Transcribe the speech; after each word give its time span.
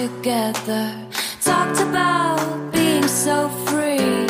together. 0.00 0.94
Talked 1.44 1.80
about 1.80 2.72
being 2.72 3.06
so 3.06 3.50
free. 3.66 4.26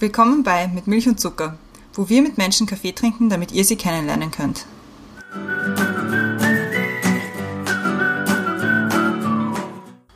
Willkommen 0.00 0.42
bei 0.42 0.66
Mit 0.68 0.86
Milch 0.86 1.08
und 1.08 1.20
Zucker, 1.20 1.56
wo 1.94 2.08
wir 2.08 2.20
mit 2.22 2.36
Menschen 2.36 2.66
Kaffee 2.66 2.92
trinken, 2.92 3.28
damit 3.28 3.52
ihr 3.52 3.64
sie 3.64 3.76
kennenlernen 3.76 4.30
könnt. 4.32 4.66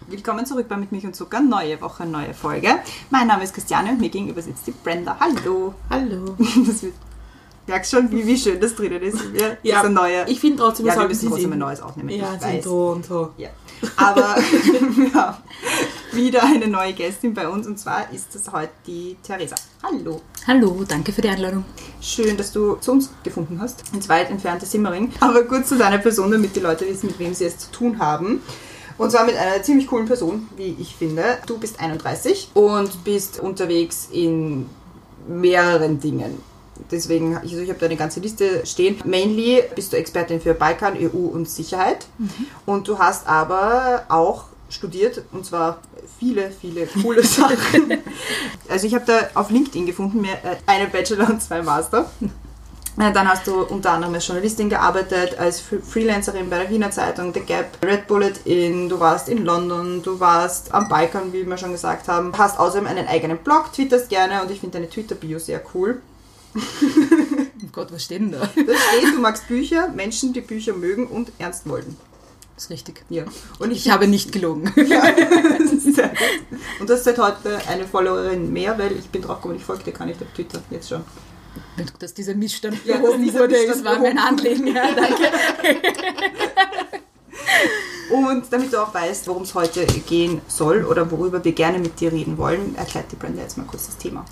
Willkommen 0.09 0.46
zurück 0.46 0.68
bei 0.68 0.77
Mit 0.77 0.90
Milch 0.90 1.04
und 1.04 1.14
Zucker, 1.14 1.40
neue 1.40 1.80
Woche, 1.80 2.06
neue 2.06 2.34
Folge. 2.34 2.79
Mein 3.11 3.29
Name 3.29 3.45
ist 3.45 3.54
Christiane 3.54 3.90
und 3.90 4.00
mir 4.00 4.09
gegenüber 4.09 4.43
sitzt 4.43 4.66
die 4.66 4.72
Brenda. 4.72 5.17
Hallo. 5.20 5.75
Hallo. 5.90 6.36
Das 6.67 6.82
wird, 6.82 6.95
merkst 7.66 7.90
schon, 7.90 8.11
wie, 8.11 8.26
wie 8.26 8.36
schön 8.36 8.61
das 8.61 8.75
drinnen 8.75 9.02
ist. 9.02 9.18
Ja, 9.34 9.57
Ja, 9.62 9.75
das 9.75 9.82
ist 9.82 9.89
ein 9.89 9.94
neuer. 9.94 10.29
ich 10.29 10.40
finde 10.40 10.58
trotzdem, 10.58 10.86
ja, 10.86 10.98
wir 10.98 11.08
müssen 11.08 11.29
trotzdem 11.29 11.53
ein 11.53 11.58
neues 11.58 11.80
aufnehmen. 11.80 12.11
Ja, 12.11 12.34
ich 12.34 12.40
das 12.40 12.43
weiß. 12.43 12.66
Und 12.66 13.07
so. 13.07 13.30
Ja. 13.36 13.48
Aber 13.96 14.36
wir 14.96 15.14
haben 15.14 15.36
wieder 16.12 16.43
eine 16.44 16.68
neue 16.68 16.93
Gästin 16.93 17.34
bei 17.34 17.48
uns 17.48 17.67
und 17.67 17.79
zwar 17.79 18.12
ist 18.12 18.34
das 18.34 18.53
heute 18.53 18.72
die 18.86 19.17
Theresa. 19.22 19.56
Hallo. 19.82 20.20
Hallo, 20.46 20.84
danke 20.86 21.12
für 21.12 21.22
die 21.22 21.29
Einladung. 21.29 21.64
Schön, 22.00 22.36
dass 22.36 22.53
du 22.53 22.75
zu 22.76 22.93
uns 22.93 23.11
gefunden 23.22 23.58
hast, 23.61 23.84
ins 23.92 24.08
weit 24.08 24.31
entfernte 24.31 24.67
Simmering. 24.67 25.12
Aber 25.20 25.44
kurz 25.44 25.68
zu 25.68 25.79
deiner 25.79 25.98
Person, 25.98 26.31
damit 26.31 26.54
die 26.56 26.61
Leute 26.61 26.86
wissen, 26.86 27.06
mit 27.06 27.18
wem 27.18 27.32
sie 27.34 27.44
es 27.44 27.58
zu 27.58 27.70
tun 27.70 27.98
haben. 27.98 28.42
Und 28.98 29.11
zwar 29.11 29.25
mit 29.25 29.36
einer 29.36 29.62
ziemlich 29.62 29.86
coolen 29.86 30.06
Person, 30.06 30.48
wie 30.56 30.76
ich 30.79 30.94
finde. 30.94 31.39
Du 31.46 31.58
bist 31.58 31.81
31 31.81 32.50
und 32.55 33.05
bist 33.05 33.41
unterwegs 33.41 34.08
in 34.12 34.67
mehreren 35.27 35.98
Dingen. 35.98 36.39
Deswegen, 36.91 37.37
also 37.37 37.59
ich 37.59 37.69
habe 37.69 37.78
da 37.78 37.87
eine 37.87 37.97
ganze 37.97 38.20
Liste 38.20 38.65
stehen. 38.67 38.97
Mainly 39.05 39.62
bist 39.75 39.92
du 39.92 39.97
Expertin 39.97 40.41
für 40.41 40.55
Balkan, 40.55 40.97
EU 40.98 41.17
und 41.28 41.48
Sicherheit. 41.48 42.06
Und 42.67 42.89
du 42.89 42.98
hast 42.98 43.27
aber 43.27 44.05
auch 44.09 44.45
studiert, 44.69 45.23
und 45.33 45.45
zwar 45.45 45.78
viele, 46.19 46.50
viele 46.50 46.87
coole 46.87 47.23
Sachen. 47.23 47.98
Also 48.69 48.87
ich 48.87 48.95
habe 48.95 49.05
da 49.06 49.19
auf 49.34 49.50
LinkedIn 49.50 49.84
gefunden, 49.87 50.25
äh, 50.25 50.28
eine 50.67 50.87
Bachelor 50.89 51.28
und 51.31 51.43
zwei 51.43 51.62
Master. 51.62 52.11
Äh, 52.98 53.12
Dann 53.12 53.28
hast 53.28 53.47
du 53.47 53.62
unter 53.65 53.93
anderem 53.93 54.15
als 54.15 54.27
Journalistin 54.27 54.69
gearbeitet, 54.70 55.39
als 55.39 55.61
Fre- 55.62 55.83
Freelancerin 55.83 56.48
bei 56.50 56.59
der 56.59 56.70
Wiener 56.70 56.91
Zeitung, 56.91 57.33
The 57.34 57.41
Gap, 57.41 57.67
Red 57.84 58.06
Bullet 58.06 58.33
in, 58.45 58.89
du 58.89 58.98
warst 58.98 59.28
in 59.28 59.45
London, 59.45 60.03
du 60.03 60.19
warst 60.20 60.73
am 60.75 60.89
Balkan, 60.89 61.33
wie 61.33 61.47
wir 61.47 61.56
schon 61.59 61.73
gesagt 61.73 62.09
haben, 62.09 62.33
hast 62.37 62.59
außerdem 62.59 62.87
einen 62.87 63.06
eigenen 63.09 63.39
Blog, 63.39 63.73
twitterst 63.75 64.09
gerne 64.09 64.43
und 64.43 64.50
ich 64.50 64.61
finde 64.61 64.78
deine 64.78 64.91
Twitter-Bio 64.91 65.39
sehr 65.39 65.61
cool. 65.75 66.00
Oh 67.64 67.69
Gott, 67.72 67.92
was 67.92 68.05
steht 68.05 68.20
denn 68.20 68.33
da? 68.33 68.41
Da 68.41 68.48
steht, 68.50 69.14
du 69.14 69.20
magst 69.20 69.48
Bücher, 69.48 69.89
Menschen, 69.89 70.33
die 70.33 70.41
Bücher 70.42 70.75
mögen 70.75 71.06
und 71.06 71.33
ernst 71.39 71.67
wollen. 71.67 71.97
Das 72.55 72.64
ist 72.64 72.70
richtig. 72.70 73.05
Ja. 73.09 73.25
Und 73.61 73.70
Ich 73.70 73.89
habe 73.89 74.06
nicht 74.09 74.31
gelogen. 74.33 74.70
Ja, 74.89 75.11
das 75.11 75.72
ist. 75.72 75.98
Und 76.81 76.91
du 76.91 76.92
hast 76.94 77.05
seit 77.05 77.19
heute 77.19 77.59
eine 77.69 77.86
Followerin 77.86 78.53
mehr, 78.53 78.77
weil 78.78 78.92
ich 78.92 79.09
bin 79.09 79.22
drauf 79.22 79.36
gekommen, 79.36 79.56
ich 79.56 79.64
folge 79.64 79.84
dir 79.84 79.92
gar 79.92 80.05
nicht 80.05 80.20
auf 80.20 80.28
Twitter, 80.34 80.61
jetzt 80.70 80.89
schon. 80.91 81.03
Dass 81.98 82.12
dieser 82.12 82.34
Missstand 82.34 82.84
Ja, 82.84 82.98
behoben 82.98 83.22
dieser 83.22 83.41
wurde, 83.41 83.53
Missstand 83.53 83.77
das 83.77 83.84
war 83.84 83.98
mein 84.00 84.16
behoben 84.16 84.19
Anliegen. 84.19 84.66
Ja, 84.66 84.92
danke. 84.92 85.31
Und 88.11 88.53
damit 88.53 88.72
du 88.72 88.83
auch 88.83 88.92
weißt, 88.92 89.27
worum 89.28 89.42
es 89.44 89.55
heute 89.55 89.87
gehen 89.87 90.42
soll 90.47 90.84
oder 90.84 91.11
worüber 91.11 91.42
wir 91.42 91.53
gerne 91.53 91.78
mit 91.78 91.98
dir 92.00 92.12
reden 92.12 92.37
wollen, 92.37 92.75
erklärt 92.77 93.11
die 93.11 93.16
Brenda 93.16 93.42
jetzt 93.42 93.56
mal 93.56 93.66
kurz 93.66 93.87
das 93.87 93.97
Thema. 93.97 94.25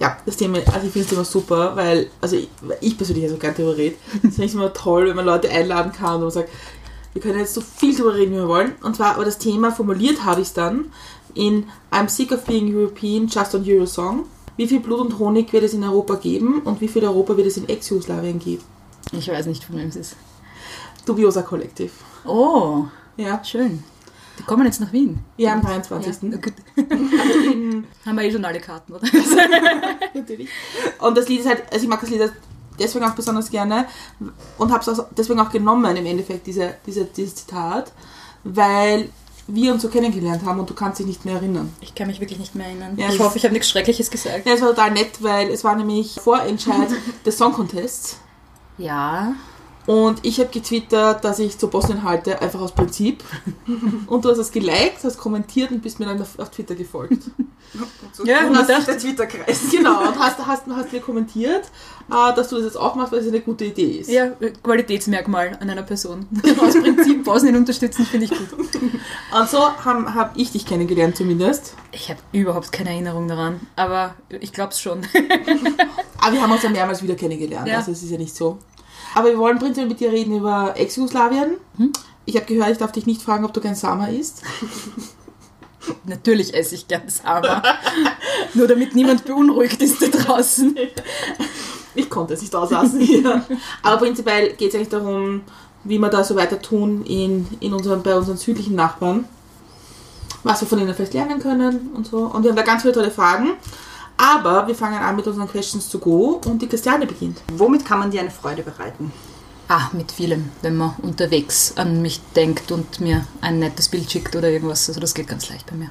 Ja, 0.00 0.18
das 0.26 0.36
Thema, 0.36 0.58
also 0.58 0.86
ich 0.86 0.92
finde 0.92 1.00
das 1.00 1.08
Thema 1.08 1.24
super, 1.24 1.76
weil, 1.76 2.10
also 2.20 2.36
ich, 2.36 2.48
ich 2.80 2.96
persönlich 2.96 3.24
also 3.24 3.36
gerne 3.36 3.56
darüber 3.56 3.76
rede. 3.76 3.96
Das 4.22 4.34
finde 4.34 4.44
ich 4.44 4.54
immer 4.54 4.72
toll, 4.72 5.08
wenn 5.08 5.16
man 5.16 5.24
Leute 5.24 5.50
einladen 5.50 5.92
kann 5.92 6.16
und 6.16 6.22
man 6.22 6.30
sagt, 6.30 6.50
wir 7.12 7.22
können 7.22 7.38
jetzt 7.38 7.54
so 7.54 7.62
viel 7.62 7.96
darüber 7.96 8.14
reden, 8.14 8.32
wie 8.32 8.36
wir 8.36 8.48
wollen. 8.48 8.72
Und 8.82 8.96
zwar, 8.96 9.14
aber 9.14 9.24
das 9.24 9.38
Thema 9.38 9.72
formuliert 9.72 10.24
habe 10.24 10.42
ich 10.42 10.48
es 10.48 10.52
dann 10.52 10.92
in 11.34 11.64
I'm 11.90 12.08
sick 12.08 12.30
of 12.32 12.44
being 12.44 12.74
European, 12.74 13.26
just 13.26 13.54
on 13.54 13.64
Eurosong. 13.66 14.24
Wie 14.56 14.66
viel 14.66 14.80
Blut 14.80 15.00
und 15.00 15.18
Honig 15.18 15.52
wird 15.52 15.64
es 15.64 15.74
in 15.74 15.84
Europa 15.84 16.16
geben 16.16 16.60
und 16.62 16.80
wie 16.80 16.88
viel 16.88 17.04
Europa 17.04 17.36
wird 17.36 17.46
es 17.46 17.56
in 17.56 17.68
Ex-Jugoslawien 17.68 18.38
geben? 18.38 18.62
Ich 19.12 19.28
weiß 19.28 19.46
nicht, 19.46 19.64
von 19.64 19.76
wem 19.76 19.88
es 19.88 19.96
ist. 19.96 20.16
Dubiosa 21.04 21.42
Kollektiv. 21.42 21.92
Oh, 22.24 22.84
Ja, 23.16 23.42
schön. 23.44 23.82
Die 24.38 24.42
kommen 24.42 24.66
jetzt 24.66 24.80
nach 24.80 24.92
Wien. 24.92 25.18
ja 25.36 25.52
am 25.52 25.62
Ja, 25.62 25.68
23. 25.68 26.16
na 26.22 26.36
gut. 26.36 26.52
Also 26.76 27.50
in, 27.52 27.84
Haben 28.04 28.16
wir 28.16 28.24
eh 28.24 28.32
schon 28.32 28.44
alle 28.44 28.60
Karten, 28.60 28.92
oder? 28.92 29.06
Natürlich. 30.14 30.48
Und 30.98 31.16
das 31.16 31.28
Lied 31.28 31.40
ist 31.40 31.48
halt, 31.48 31.64
also 31.72 31.82
ich 31.82 31.88
mag 31.88 32.00
das 32.00 32.10
Lied 32.10 32.32
deswegen 32.78 33.04
auch 33.04 33.14
besonders 33.14 33.50
gerne 33.50 33.86
und 34.58 34.72
habe 34.72 34.90
es 34.90 35.02
deswegen 35.16 35.40
auch 35.40 35.50
genommen 35.50 35.96
im 35.96 36.06
Endeffekt, 36.06 36.46
diese, 36.46 36.74
diese, 36.86 37.04
dieses 37.06 37.34
Zitat, 37.36 37.92
weil 38.44 39.08
wir 39.48 39.72
uns 39.72 39.82
so 39.82 39.88
kennengelernt 39.88 40.44
haben 40.44 40.58
und 40.58 40.68
du 40.68 40.74
kannst 40.74 40.98
dich 40.98 41.06
nicht 41.06 41.24
mehr 41.24 41.36
erinnern. 41.36 41.72
Ich 41.80 41.94
kann 41.94 42.08
mich 42.08 42.20
wirklich 42.20 42.38
nicht 42.38 42.54
mehr 42.54 42.66
erinnern. 42.66 42.94
Ja, 42.96 43.08
ich 43.08 43.20
hoffe, 43.20 43.38
ich 43.38 43.44
habe 43.44 43.54
nichts 43.54 43.70
Schreckliches 43.70 44.10
gesagt. 44.10 44.44
Ja, 44.46 44.54
es 44.54 44.60
war 44.60 44.70
total 44.70 44.90
nett, 44.90 45.22
weil 45.22 45.48
es 45.50 45.62
war 45.64 45.76
nämlich 45.76 46.18
Vorentscheid 46.20 46.88
des 47.24 47.38
Song 47.38 47.52
Contests 47.52 48.18
Ja. 48.76 49.34
Und 49.86 50.18
ich 50.24 50.38
habe 50.40 50.48
getwittert, 50.50 51.24
dass 51.24 51.38
ich 51.38 51.58
zu 51.58 51.68
Bosnien 51.68 52.02
halte, 52.02 52.40
einfach 52.42 52.60
aus 52.60 52.72
Prinzip. 52.72 53.22
Und 54.06 54.24
du 54.24 54.30
hast 54.30 54.38
es 54.38 54.50
geliked, 54.52 55.02
hast 55.04 55.18
kommentiert 55.18 55.70
und 55.70 55.82
bist 55.82 55.98
mir 56.00 56.06
dann 56.06 56.20
auf, 56.20 56.38
auf 56.38 56.50
Twitter 56.50 56.74
gefolgt. 56.74 57.22
So 58.12 58.24
Ja, 58.24 58.42
man 58.42 58.56
als 58.58 58.68
dachte- 58.68 58.86
der 58.86 58.98
Twitter-Kreis. 58.98 59.60
Genau, 59.72 60.00
und 60.06 60.18
hast, 60.18 60.38
hast, 60.46 60.62
hast 60.68 60.92
mir 60.92 61.00
kommentiert, 61.00 61.64
äh, 62.08 62.34
dass 62.34 62.48
du 62.48 62.56
das 62.56 62.64
jetzt 62.64 62.76
auch 62.76 62.94
machst, 62.94 63.12
weil 63.12 63.18
es 63.18 63.26
eine 63.26 63.40
gute 63.40 63.64
Idee 63.66 63.98
ist. 63.98 64.08
Ja, 64.08 64.28
Qualitätsmerkmal 64.62 65.58
an 65.60 65.68
einer 65.68 65.82
Person. 65.82 66.26
Aus 66.60 66.74
Prinzip 66.74 67.24
Bosnien 67.24 67.56
unterstützen 67.56 68.06
finde 68.06 68.26
ich 68.26 68.30
gut. 68.30 68.48
Und 69.36 69.48
so 69.50 69.58
habe 69.84 70.14
hab 70.14 70.36
ich 70.38 70.52
dich 70.52 70.64
kennengelernt 70.64 71.16
zumindest. 71.16 71.74
Ich 71.92 72.08
habe 72.08 72.20
überhaupt 72.32 72.70
keine 72.72 72.90
Erinnerung 72.90 73.26
daran, 73.28 73.60
aber 73.74 74.14
ich 74.40 74.52
glaube 74.52 74.70
es 74.70 74.80
schon. 74.80 75.00
Aber 76.18 76.32
wir 76.32 76.40
haben 76.42 76.52
uns 76.52 76.62
ja 76.62 76.70
mehrmals 76.70 77.02
wieder 77.02 77.16
kennengelernt, 77.16 77.66
Ja. 77.68 77.78
also 77.78 77.90
es 77.92 78.02
ist 78.02 78.10
ja 78.10 78.18
nicht 78.18 78.34
so. 78.34 78.58
Aber 79.16 79.30
wir 79.30 79.38
wollen 79.38 79.58
prinzipiell 79.58 79.88
mit 79.88 79.98
dir 79.98 80.12
reden 80.12 80.36
über 80.36 80.74
Ex-Jugoslawien. 80.76 81.56
Hm? 81.78 81.90
Ich 82.26 82.36
habe 82.36 82.44
gehört, 82.44 82.72
ich 82.72 82.76
darf 82.76 82.92
dich 82.92 83.06
nicht 83.06 83.22
fragen, 83.22 83.46
ob 83.46 83.54
du 83.54 83.62
kein 83.62 83.74
Sama 83.74 84.08
isst. 84.08 84.42
Natürlich 86.04 86.52
esse 86.52 86.74
ich 86.74 86.86
gern 86.86 87.08
Sama. 87.08 87.62
Nur 88.52 88.68
damit 88.68 88.94
niemand 88.94 89.24
beunruhigt 89.24 89.80
ist 89.80 90.02
da 90.02 90.08
draußen. 90.08 90.76
Ich 91.94 92.10
konnte 92.10 92.34
es 92.34 92.42
nicht 92.42 92.54
auslassen. 92.54 93.00
ja. 93.00 93.42
Aber 93.82 93.96
prinzipiell 93.96 94.52
geht 94.52 94.68
es 94.68 94.74
eigentlich 94.74 94.90
darum, 94.90 95.40
wie 95.84 95.96
wir 95.96 96.10
da 96.10 96.22
so 96.22 96.36
weiter 96.36 96.60
tun 96.60 97.02
in, 97.06 97.46
in 97.60 97.72
unseren, 97.72 98.02
bei 98.02 98.14
unseren 98.14 98.36
südlichen 98.36 98.74
Nachbarn. 98.74 99.24
Was 100.42 100.60
wir 100.60 100.68
von 100.68 100.78
ihnen 100.78 100.92
vielleicht 100.94 101.14
lernen 101.14 101.40
können 101.40 101.92
und 101.94 102.06
so. 102.06 102.18
Und 102.18 102.42
wir 102.42 102.50
haben 102.50 102.56
da 102.56 102.64
ganz 102.64 102.82
viele 102.82 102.92
tolle 102.92 103.10
Fragen. 103.10 103.52
Aber 104.16 104.66
wir 104.66 104.74
fangen 104.74 104.98
an 104.98 105.16
mit 105.16 105.26
unseren 105.26 105.48
Questions 105.48 105.88
to 105.88 105.98
go 105.98 106.40
und 106.46 106.62
die 106.62 106.68
Christiane 106.68 107.06
beginnt. 107.06 107.42
Womit 107.52 107.84
kann 107.84 107.98
man 107.98 108.10
dir 108.10 108.20
eine 108.20 108.30
Freude 108.30 108.62
bereiten? 108.62 109.12
Ah, 109.68 109.88
mit 109.92 110.12
vielem, 110.12 110.50
wenn 110.62 110.76
man 110.76 110.94
unterwegs 111.02 111.72
an 111.76 112.00
mich 112.00 112.20
denkt 112.34 112.70
und 112.70 113.00
mir 113.00 113.26
ein 113.40 113.58
nettes 113.58 113.88
Bild 113.88 114.10
schickt 114.10 114.36
oder 114.36 114.48
irgendwas. 114.48 114.88
Also 114.88 115.00
das 115.00 115.12
geht 115.12 115.28
ganz 115.28 115.48
leicht 115.50 115.68
bei 115.68 115.76
mir. 115.76 115.90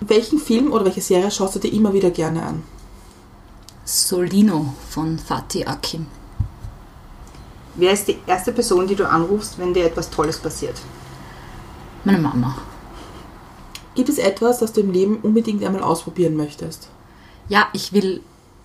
Welchen 0.00 0.38
Film 0.38 0.72
oder 0.72 0.84
welche 0.84 1.00
Serie 1.00 1.30
schaust 1.30 1.54
du 1.54 1.60
dir 1.60 1.72
immer 1.72 1.92
wieder 1.92 2.10
gerne 2.10 2.42
an? 2.42 2.62
Solino 3.84 4.74
von 4.90 5.18
Fatih 5.18 5.66
Akin. 5.66 6.06
Wer 7.76 7.92
ist 7.92 8.08
die 8.08 8.18
erste 8.26 8.52
Person, 8.52 8.86
die 8.86 8.96
du 8.96 9.08
anrufst, 9.08 9.58
wenn 9.58 9.72
dir 9.72 9.86
etwas 9.86 10.10
Tolles 10.10 10.38
passiert? 10.38 10.74
Meine 12.04 12.18
Mama. 12.18 12.56
Gibt 13.94 14.08
es 14.08 14.18
etwas, 14.18 14.58
das 14.58 14.72
du 14.72 14.80
im 14.80 14.90
Leben 14.92 15.18
unbedingt 15.22 15.64
einmal 15.64 15.82
ausprobieren 15.82 16.36
möchtest? 16.36 16.88
Ja, 17.48 17.68
ich 17.72 17.92
will 17.92 18.20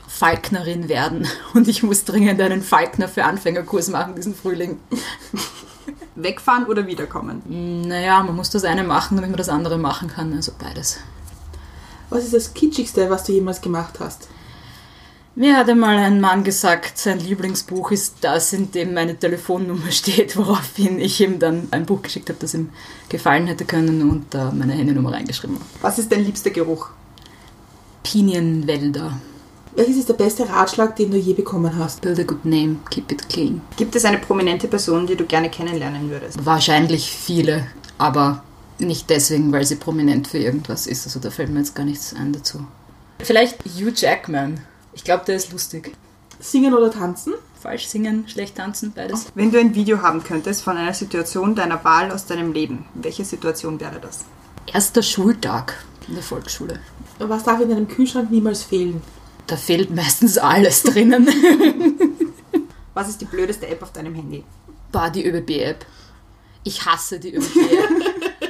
Falknerin 0.08 0.90
werden 0.90 1.28
und 1.54 1.68
ich 1.68 1.84
muss 1.84 2.06
dringend 2.06 2.42
einen 2.42 2.62
Falkner 2.62 3.08
für 3.08 3.26
Anfängerkurs 3.26 3.90
machen 3.90 4.16
diesen 4.16 4.36
Frühling. 4.36 4.80
Wegfahren 6.16 6.66
oder 6.66 6.88
wiederkommen? 6.88 7.42
Naja, 7.88 8.24
man 8.24 8.36
muss 8.36 8.50
das 8.50 8.64
eine 8.64 8.84
machen, 8.84 9.16
damit 9.16 9.30
man 9.30 9.38
das 9.38 9.50
andere 9.50 9.78
machen 9.78 10.08
kann. 10.08 10.34
Also 10.34 10.52
beides. 10.58 10.98
Was 12.10 12.24
ist 12.24 12.34
das 12.34 12.54
Kitschigste, 12.54 13.10
was 13.10 13.26
du 13.26 13.34
jemals 13.34 13.62
gemacht 13.62 14.00
hast? 14.00 14.28
Mir 15.36 15.56
hat 15.56 15.70
einmal 15.70 15.98
ein 15.98 16.20
Mann 16.20 16.44
gesagt, 16.44 16.98
sein 16.98 17.20
Lieblingsbuch 17.20 17.92
ist 17.92 18.16
das, 18.22 18.54
in 18.54 18.72
dem 18.72 18.96
meine 18.96 19.20
Telefonnummer 19.20 19.92
steht, 19.92 20.36
woraufhin 20.36 21.00
ich 21.00 21.22
ihm 21.22 21.38
dann 21.38 21.68
ein 21.70 21.86
Buch 21.86 22.02
geschickt 22.02 22.30
habe, 22.30 22.40
das 22.40 22.56
ihm 22.56 22.72
gefallen 23.08 23.46
hätte 23.46 23.66
können 23.66 24.10
und 24.10 24.34
da 24.34 24.52
meine 24.52 24.74
Handynummer 24.74 25.14
reingeschrieben 25.14 25.58
habe. 25.58 25.66
Was 25.82 26.00
ist 26.00 26.12
dein 26.12 26.26
liebster 26.26 26.50
Geruch? 26.50 26.90
Pinienwälder. 28.10 29.20
Welches 29.76 29.98
ist 29.98 30.08
der 30.08 30.14
beste 30.14 30.48
Ratschlag, 30.48 30.96
den 30.96 31.12
du 31.12 31.18
je 31.18 31.34
bekommen 31.34 31.78
hast? 31.78 32.00
Build 32.00 32.18
a 32.20 32.24
good 32.24 32.46
name, 32.46 32.78
keep 32.90 33.12
it 33.12 33.28
clean. 33.28 33.62
Gibt 33.76 33.98
es 33.98 34.06
eine 34.06 34.18
prominente 34.18 34.70
Person, 34.70 35.06
die 35.06 35.18
du 35.18 35.26
gerne 35.26 35.50
kennenlernen 35.50 36.10
würdest? 36.10 36.46
Wahrscheinlich 36.46 37.12
viele, 37.12 37.68
aber 37.98 38.44
nicht 38.80 39.10
deswegen, 39.10 39.52
weil 39.52 39.66
sie 39.66 39.76
prominent 39.76 40.30
für 40.30 40.38
irgendwas 40.38 40.88
ist. 40.88 41.06
Also 41.06 41.20
da 41.20 41.30
fällt 41.32 41.50
mir 41.50 41.60
jetzt 41.60 41.76
gar 41.76 41.84
nichts 41.84 42.16
ein 42.16 42.32
dazu. 42.32 42.66
Vielleicht 43.20 43.58
Hugh 43.66 43.92
Jackman. 43.94 44.62
Ich 44.94 45.04
glaube, 45.04 45.26
der 45.26 45.36
ist 45.36 45.52
lustig. 45.52 45.92
Singen 46.40 46.74
oder 46.74 46.90
tanzen? 46.90 47.34
falsch 47.60 47.88
singen, 47.88 48.26
schlecht 48.30 48.56
tanzen, 48.56 48.94
beides. 48.94 49.26
Wenn 49.36 49.52
du 49.52 49.60
ein 49.60 49.76
Video 49.76 50.02
haben 50.02 50.24
könntest 50.24 50.62
von 50.62 50.78
einer 50.78 50.94
Situation 50.94 51.56
deiner 51.56 51.84
Wahl 51.84 52.12
aus 52.12 52.26
deinem 52.26 52.54
Leben, 52.54 52.86
welche 52.94 53.26
Situation 53.26 53.80
wäre 53.82 54.00
das? 54.00 54.24
Erster 54.72 55.02
Schultag 55.04 55.74
in 56.08 56.16
der 56.16 56.24
Volksschule. 56.24 56.80
Was 57.20 57.44
darf 57.44 57.62
in 57.62 57.70
deinem 57.70 57.88
Kühlschrank 57.88 58.32
niemals 58.32 58.64
fehlen? 58.64 59.02
Da 59.48 59.56
fehlt 59.56 59.96
meistens 59.96 60.38
alles 60.38 60.84
drinnen. 60.84 61.28
Was 62.94 63.10
ist 63.10 63.22
die 63.22 63.26
blödeste 63.26 63.68
App 63.68 63.82
auf 63.82 63.94
deinem 63.94 64.14
Handy? 64.16 64.44
War 64.92 65.10
die 65.10 65.26
ÖBB-App. 65.26 65.86
Ich 66.64 66.86
hasse 66.86 67.20
die 67.20 67.36
ÖBB-App. 67.36 67.90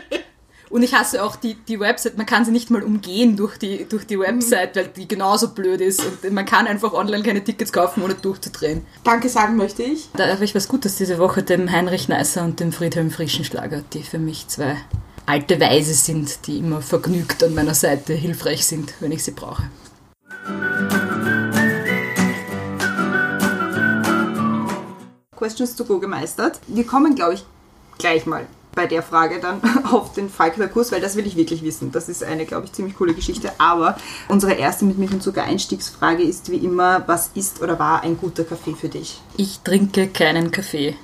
Und 0.69 0.83
ich 0.83 0.93
hasse 0.93 1.23
auch 1.23 1.35
die, 1.35 1.53
die 1.53 1.79
Website. 1.79 2.17
Man 2.17 2.25
kann 2.25 2.43
sie 2.43 2.51
nicht 2.51 2.69
mal 2.69 2.83
umgehen 2.83 3.37
durch 3.37 3.57
die, 3.57 3.85
durch 3.85 4.05
die 4.05 4.19
Website, 4.19 4.75
weil 4.75 4.87
die 4.87 5.07
genauso 5.07 5.49
blöd 5.49 5.81
ist. 5.81 6.03
Und 6.03 6.31
man 6.33 6.45
kann 6.45 6.67
einfach 6.67 6.93
online 6.93 7.23
keine 7.23 7.43
Tickets 7.43 7.71
kaufen, 7.71 8.03
ohne 8.03 8.15
durchzudrehen. 8.15 8.85
Danke 9.03 9.29
sagen 9.29 9.55
möchte 9.55 9.83
ich. 9.83 10.09
Da 10.17 10.27
habe 10.27 10.43
ich 10.43 10.55
was 10.55 10.67
Gutes 10.67 10.97
diese 10.97 11.19
Woche, 11.19 11.43
dem 11.43 11.71
Heinrich 11.71 12.09
Neisser 12.09 12.43
und 12.43 12.59
dem 12.59 12.73
Friedhelm 12.73 13.11
Frischenschlager, 13.11 13.83
die 13.93 14.03
für 14.03 14.19
mich 14.19 14.47
zwei 14.49 14.77
alte 15.27 15.59
Weise 15.59 15.93
sind, 15.93 16.47
die 16.47 16.57
immer 16.57 16.81
vergnügt 16.81 17.43
an 17.43 17.53
meiner 17.53 17.75
Seite 17.75 18.13
hilfreich 18.13 18.65
sind, 18.65 18.93
wenn 18.99 19.11
ich 19.11 19.23
sie 19.23 19.31
brauche. 19.31 19.69
Questions 25.35 25.75
to 25.75 25.85
go 25.85 25.99
gemeistert. 25.99 26.59
Wir 26.67 26.85
kommen, 26.85 27.13
glaube 27.13 27.35
ich, 27.35 27.45
gleich 27.99 28.25
mal 28.25 28.47
bei 28.73 28.87
der 28.87 29.03
Frage 29.03 29.39
dann 29.39 29.61
auf 29.91 30.13
den 30.13 30.29
Falkner-Kurs, 30.29 30.91
weil 30.91 31.01
das 31.01 31.15
will 31.15 31.27
ich 31.27 31.35
wirklich 31.35 31.61
wissen. 31.63 31.91
Das 31.91 32.09
ist 32.09 32.23
eine, 32.23 32.45
glaube 32.45 32.65
ich, 32.65 32.73
ziemlich 32.73 32.95
coole 32.95 33.13
Geschichte. 33.13 33.51
Aber 33.57 33.97
unsere 34.29 34.53
erste 34.53 34.85
mit 34.85 34.97
Milch 34.97 35.11
und 35.11 35.21
Zucker 35.21 35.43
Einstiegsfrage 35.43 36.23
ist 36.23 36.51
wie 36.51 36.57
immer, 36.57 37.03
was 37.07 37.31
ist 37.35 37.61
oder 37.61 37.77
war 37.79 38.01
ein 38.03 38.17
guter 38.17 38.43
Kaffee 38.43 38.75
für 38.75 38.89
dich? 38.89 39.19
Ich 39.35 39.59
trinke 39.59 40.07
keinen 40.07 40.51
Kaffee. 40.51 40.95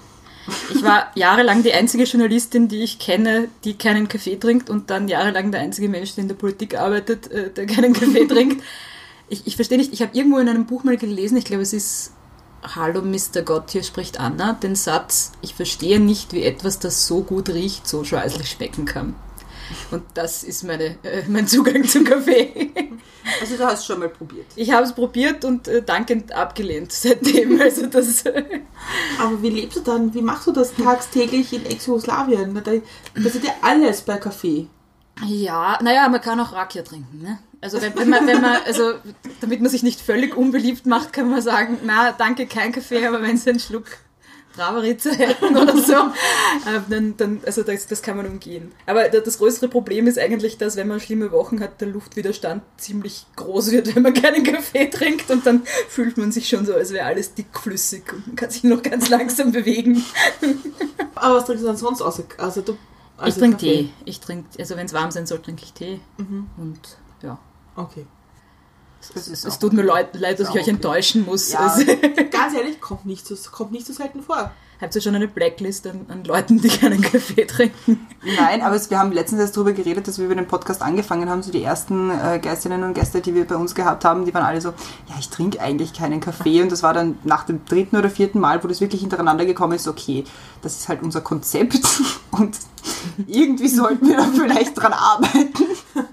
Ich 0.74 0.84
war 0.84 1.12
jahrelang 1.16 1.63
die 1.63 1.74
einzige 1.74 2.04
Journalistin, 2.04 2.68
die 2.68 2.84
ich 2.84 3.00
kenne, 3.00 3.48
die 3.63 3.75
keinen 3.78 4.07
Kaffee 4.07 4.36
trinkt 4.36 4.69
und 4.69 4.90
dann 4.90 5.07
jahrelang 5.07 5.51
der 5.51 5.62
einzige 5.62 5.88
Mensch, 5.88 6.16
der 6.16 6.24
in 6.24 6.28
der 6.28 6.36
Politik 6.36 6.78
arbeitet, 6.78 7.31
äh, 7.31 7.50
der 7.50 7.66
keinen 7.66 7.94
Kaffee 8.00 8.28
trinkt. 8.28 8.63
Ich, 9.30 9.48
ich 9.48 9.56
verstehe 9.56 9.78
nicht, 9.78 9.94
ich 9.94 10.01
habe 10.01 10.16
irgendwo 10.16 10.40
in 10.40 10.50
einem 10.50 10.66
Buch 10.66 10.84
mal 10.84 10.98
gelesen, 10.98 11.38
ich 11.38 11.45
glaube 11.45 11.63
es 11.63 11.74
ist 11.74 12.12
Hallo 12.62 13.01
Mr. 13.01 13.42
Gott, 13.44 13.72
hier 13.72 13.84
spricht 13.84 14.19
Anna, 14.19 14.54
den 14.54 14.75
Satz, 14.75 15.34
ich 15.42 15.54
verstehe 15.54 16.00
nicht, 16.00 16.34
wie 16.34 16.44
etwas, 16.44 16.80
das 16.80 17.07
so 17.07 17.22
gut 17.22 17.50
riecht, 17.50 17.88
so 17.88 18.04
scheußlich 18.04 18.50
schmecken 18.50 18.86
kann. 18.86 19.16
Und 19.92 20.04
das 20.13 20.44
ist 20.44 20.63
meine, 20.63 20.98
äh, 21.04 21.24
mein 21.27 21.48
Zugang 21.48 21.83
zum 21.83 22.04
Kaffee. 22.04 22.71
Also 23.39 23.56
du 23.56 23.65
hast 23.65 23.86
schon 23.86 24.00
mal 24.00 24.10
probiert. 24.10 24.48
Ich 24.56 24.71
habe 24.71 24.86
es 24.86 24.94
probiert 24.94 25.45
und 25.45 25.68
äh, 25.68 25.81
dankend 25.81 26.33
abgelehnt 26.33 26.92
seitdem. 26.92 27.60
Also 27.62 27.86
das, 27.88 28.25
Aber 29.19 29.42
wie 29.42 29.50
lebst 29.50 29.77
du 29.77 29.81
dann? 29.81 30.13
Wie 30.13 30.21
machst 30.21 30.48
du 30.48 30.51
das 30.51 30.74
tagtäglich 30.75 31.54
in 31.54 31.65
Ex-Jugoslawien? 31.65 32.54
Da 32.54 32.71
passiert 33.21 33.45
ja 33.45 33.54
alles 33.62 34.01
bei 34.01 34.18
Kaffee. 34.18 34.68
ja, 35.25 35.80
naja, 35.81 36.09
man 36.09 36.19
kann 36.19 36.39
auch 36.39 36.51
Rakia 36.51 36.81
trinken. 36.81 37.21
Ne? 37.21 37.39
Also 37.62 37.81
wenn, 37.81 37.95
wenn, 37.95 38.09
man, 38.09 38.27
wenn 38.27 38.42
man, 38.42 38.57
also 38.66 38.95
damit 39.39 39.62
man 39.62 39.69
sich 39.69 39.83
nicht 39.83 40.01
völlig 40.01 40.36
unbeliebt 40.36 40.86
macht, 40.86 41.13
kann 41.13 41.30
man 41.30 41.42
sagen, 41.42 41.80
na 41.86 42.12
danke, 42.12 42.45
kein 42.45 42.74
Kaffee, 42.74 43.07
aber 43.07 43.21
wenn 43.21 43.38
Sie 43.38 43.50
einen 43.51 43.59
Schluck 43.59 43.86
Travaritze 44.55 45.11
hätten 45.15 45.57
oder 45.57 45.75
so, 45.77 45.94
äh, 46.65 46.79
dann, 46.89 47.17
dann 47.17 47.41
also 47.45 47.63
das, 47.63 47.88
das 47.88 48.01
kann 48.01 48.17
man 48.17 48.25
umgehen. 48.27 48.71
Aber 48.85 49.09
da- 49.09 49.19
das 49.19 49.38
größere 49.39 49.67
Problem 49.67 50.07
ist 50.07 50.19
eigentlich, 50.19 50.57
dass 50.57 50.75
wenn 50.75 50.88
man 50.88 51.00
schlimme 51.00 51.31
Wochen 51.31 51.59
hat, 51.59 51.81
der 51.81 51.88
Luftwiderstand 51.89 52.61
ziemlich 52.77 53.25
groß 53.35 53.71
wird, 53.71 53.95
wenn 53.95 54.03
man 54.03 54.13
keinen 54.13 54.44
Kaffee 54.44 54.88
trinkt 54.89 55.29
und 55.31 55.45
dann 55.45 55.63
fühlt 55.89 56.17
man 56.17 56.31
sich 56.31 56.47
schon 56.47 56.65
so, 56.65 56.73
als 56.75 56.91
wäre 56.94 57.05
alles 57.05 57.33
dickflüssig 57.33 58.03
und 58.13 58.27
man 58.27 58.35
kann 58.35 58.50
sich 58.50 58.63
noch 58.63 58.81
ganz 58.83 59.09
langsam 59.09 59.51
bewegen. 59.51 60.03
Aber 61.15 61.35
was 61.35 61.45
trinkst 61.45 61.63
du 61.63 61.67
dann 61.67 61.77
sonst 61.77 62.01
außer 62.01 62.23
also 62.38 62.61
du, 62.61 62.73
ich 62.73 62.77
also 63.21 63.39
trinke 63.39 63.56
Kaffee? 63.57 63.83
Tee. 63.83 63.89
Ich 64.06 64.19
trinke, 64.19 64.47
also 64.59 64.75
wenn 64.75 64.85
es 64.85 64.94
warm 64.94 65.11
sein 65.11 65.25
soll, 65.25 65.39
trinke 65.41 65.63
ich 65.63 65.73
Tee. 65.73 65.99
Und 66.17 66.79
ja. 67.21 67.39
Okay. 67.75 68.06
Ist 69.15 69.27
Es 69.27 69.45
auch- 69.45 69.57
tut 69.59 69.73
mir 69.73 69.83
leid, 69.83 70.15
leid 70.19 70.39
dass 70.39 70.50
ich 70.50 70.55
euch 70.55 70.61
okay. 70.61 70.71
enttäuschen 70.71 71.25
muss. 71.25 71.51
Ja. 71.51 71.59
Also, 71.59 71.85
Ganz 72.31 72.53
ehrlich, 72.55 72.79
kommt 72.81 73.05
nicht 73.05 73.25
so, 73.27 73.35
kommt 73.51 73.71
nicht 73.71 73.85
so 73.85 73.94
selten 73.94 74.23
vor. 74.23 74.51
habt 74.81 74.95
ihr 74.95 75.01
schon 75.01 75.15
eine 75.15 75.27
Blacklist 75.27 75.88
an, 75.88 76.05
an 76.09 76.23
Leuten, 76.25 76.59
die 76.61 76.67
keinen 76.67 77.01
Kaffee 77.01 77.45
trinken? 77.45 78.07
Nein, 78.38 78.61
aber 78.61 78.75
es, 78.75 78.89
wir 78.89 79.00
haben 79.00 79.11
letztens 79.11 79.39
erst 79.41 79.55
darüber 79.55 79.71
geredet, 79.73 80.07
dass 80.07 80.17
wir 80.17 80.25
über 80.25 80.35
den 80.35 80.47
Podcast 80.47 80.81
angefangen 80.81 81.29
haben. 81.29 81.41
So 81.44 81.51
die 81.51 81.63
ersten 81.63 82.09
äh, 82.11 82.39
Gästinnen 82.39 82.83
und 82.83 82.94
Gäste, 82.94 83.21
die 83.21 83.33
wir 83.35 83.45
bei 83.45 83.55
uns 83.55 83.75
gehabt 83.75 84.03
haben, 84.05 84.25
die 84.25 84.33
waren 84.33 84.44
alle 84.44 84.59
so, 84.61 84.69
ja, 84.69 85.15
ich 85.19 85.29
trinke 85.29 85.59
eigentlich 85.61 85.94
keinen 85.94 86.19
Kaffee. 86.19 86.61
Und 86.61 86.71
das 86.71 86.83
war 86.83 86.94
dann 86.94 87.17
nach 87.23 87.44
dem 87.45 87.63
dritten 87.65 87.95
oder 87.97 88.09
vierten 88.09 88.39
Mal, 88.39 88.63
wo 88.63 88.67
das 88.67 88.81
wirklich 88.81 89.01
hintereinander 89.01 89.45
gekommen 89.45 89.73
ist, 89.73 89.88
okay, 89.88 90.23
das 90.61 90.75
ist 90.77 90.89
halt 90.89 91.01
unser 91.03 91.21
Konzept 91.21 91.79
und 92.31 92.57
irgendwie 93.27 93.67
sollten 93.69 94.07
wir 94.07 94.17
da 94.17 94.25
vielleicht 94.33 94.77
dran 94.77 94.94
arbeiten. 94.94 95.63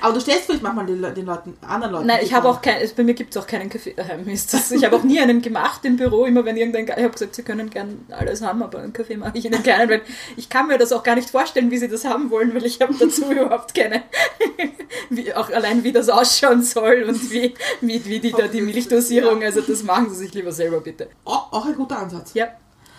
Aber 0.00 0.14
du 0.14 0.20
stellst 0.20 0.44
vielleicht 0.46 0.62
manchmal 0.62 0.86
den, 0.86 1.02
den 1.02 1.26
Leuten, 1.26 1.56
anderen 1.66 1.92
Leuten. 1.92 2.06
Nein, 2.06 2.20
ich 2.22 2.32
habe 2.32 2.48
auch 2.48 2.60
kein, 2.62 2.76
bei 2.96 3.02
mir 3.04 3.14
gibt 3.14 3.34
es 3.34 3.42
auch 3.42 3.46
keinen 3.46 3.68
Kaffee 3.70 3.94
daheim. 3.94 4.26
Ist 4.28 4.52
das, 4.54 4.70
ich 4.70 4.84
habe 4.84 4.96
auch 4.96 5.02
nie 5.02 5.20
einen 5.20 5.42
gemacht 5.42 5.84
im 5.84 5.96
Büro, 5.96 6.24
immer 6.24 6.44
wenn 6.44 6.56
irgendein, 6.56 6.86
Ge- 6.86 6.94
ich 6.96 7.02
habe 7.04 7.12
gesagt, 7.12 7.34
sie 7.34 7.42
können 7.42 7.70
gern 7.70 8.06
alles 8.10 8.42
haben, 8.42 8.62
aber 8.62 8.78
einen 8.80 8.92
Kaffee 8.92 9.16
mache 9.16 9.32
ich 9.38 9.44
ihnen 9.44 9.62
keinen, 9.62 9.88
weil 9.90 10.02
ich 10.36 10.48
kann 10.48 10.68
mir 10.68 10.78
das 10.78 10.92
auch 10.92 11.02
gar 11.02 11.14
nicht 11.14 11.30
vorstellen, 11.30 11.70
wie 11.70 11.78
sie 11.78 11.88
das 11.88 12.04
haben 12.04 12.30
wollen, 12.30 12.54
weil 12.54 12.64
ich 12.64 12.80
habe 12.80 12.94
dazu 12.98 13.22
überhaupt 13.30 13.74
keine, 13.74 14.02
wie, 15.10 15.32
auch 15.34 15.50
allein 15.50 15.82
wie 15.84 15.92
das 15.92 16.08
ausschauen 16.08 16.62
soll 16.62 17.04
und 17.08 17.30
wie, 17.32 17.54
wie, 17.80 18.04
wie 18.04 18.20
die 18.20 18.32
da 18.32 18.46
die 18.48 18.60
Milchdosierung, 18.60 19.42
also 19.42 19.60
das 19.60 19.82
machen 19.82 20.10
sie 20.10 20.16
sich 20.16 20.34
lieber 20.34 20.52
selber 20.52 20.80
bitte. 20.80 21.08
Auch, 21.24 21.52
auch 21.52 21.66
ein 21.66 21.74
guter 21.74 21.98
Ansatz. 21.98 22.32
Ja, 22.34 22.48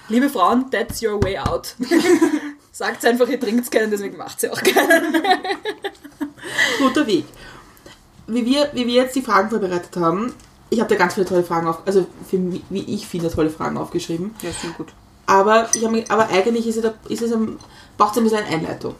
liebe 0.10 0.30
Frauen, 0.30 0.70
that's 0.70 1.02
your 1.02 1.22
way 1.24 1.38
out. 1.38 1.76
Sagt 2.72 3.06
einfach, 3.06 3.28
ihr 3.28 3.40
trinkt 3.40 3.72
keinen, 3.72 3.92
deswegen 3.92 4.18
macht 4.18 4.40
sie 4.40 4.50
auch 4.50 4.62
keinen. 4.62 5.14
Guter 6.80 7.08
Weg. 7.08 7.26
Wie 8.28 8.46
wir, 8.46 8.70
wie 8.74 8.86
wir 8.86 8.94
jetzt 8.94 9.16
die 9.16 9.22
Fragen 9.22 9.50
vorbereitet 9.50 9.96
haben, 9.98 10.34
ich 10.70 10.80
habe 10.80 10.90
da 10.90 10.96
ganz 10.96 11.16
viele 11.16 11.26
tolle 11.26 11.44
Fragen 11.44 11.68
auf, 11.68 11.80
also 11.86 12.06
für 12.30 12.38
mich, 12.38 12.62
wie 12.70 12.82
ich 12.94 13.08
finde, 13.08 13.30
tolle 13.32 13.50
Fragen 13.50 13.78
aufgeschrieben. 13.78 14.36
Ja, 14.42 14.52
schon 14.54 14.74
gut. 14.76 14.88
Aber, 15.26 15.70
ich 15.74 15.84
hab, 15.84 15.94
aber 16.12 16.30
eigentlich 16.30 16.68
ist 16.68 16.78
es, 16.78 16.92
ist 17.08 17.22
es 17.22 17.32
ein, 17.32 17.58
braucht 17.98 18.12
es 18.12 18.18
ein 18.18 18.24
bisschen 18.24 18.40
eine 18.40 18.56
Einleitung. 18.56 18.96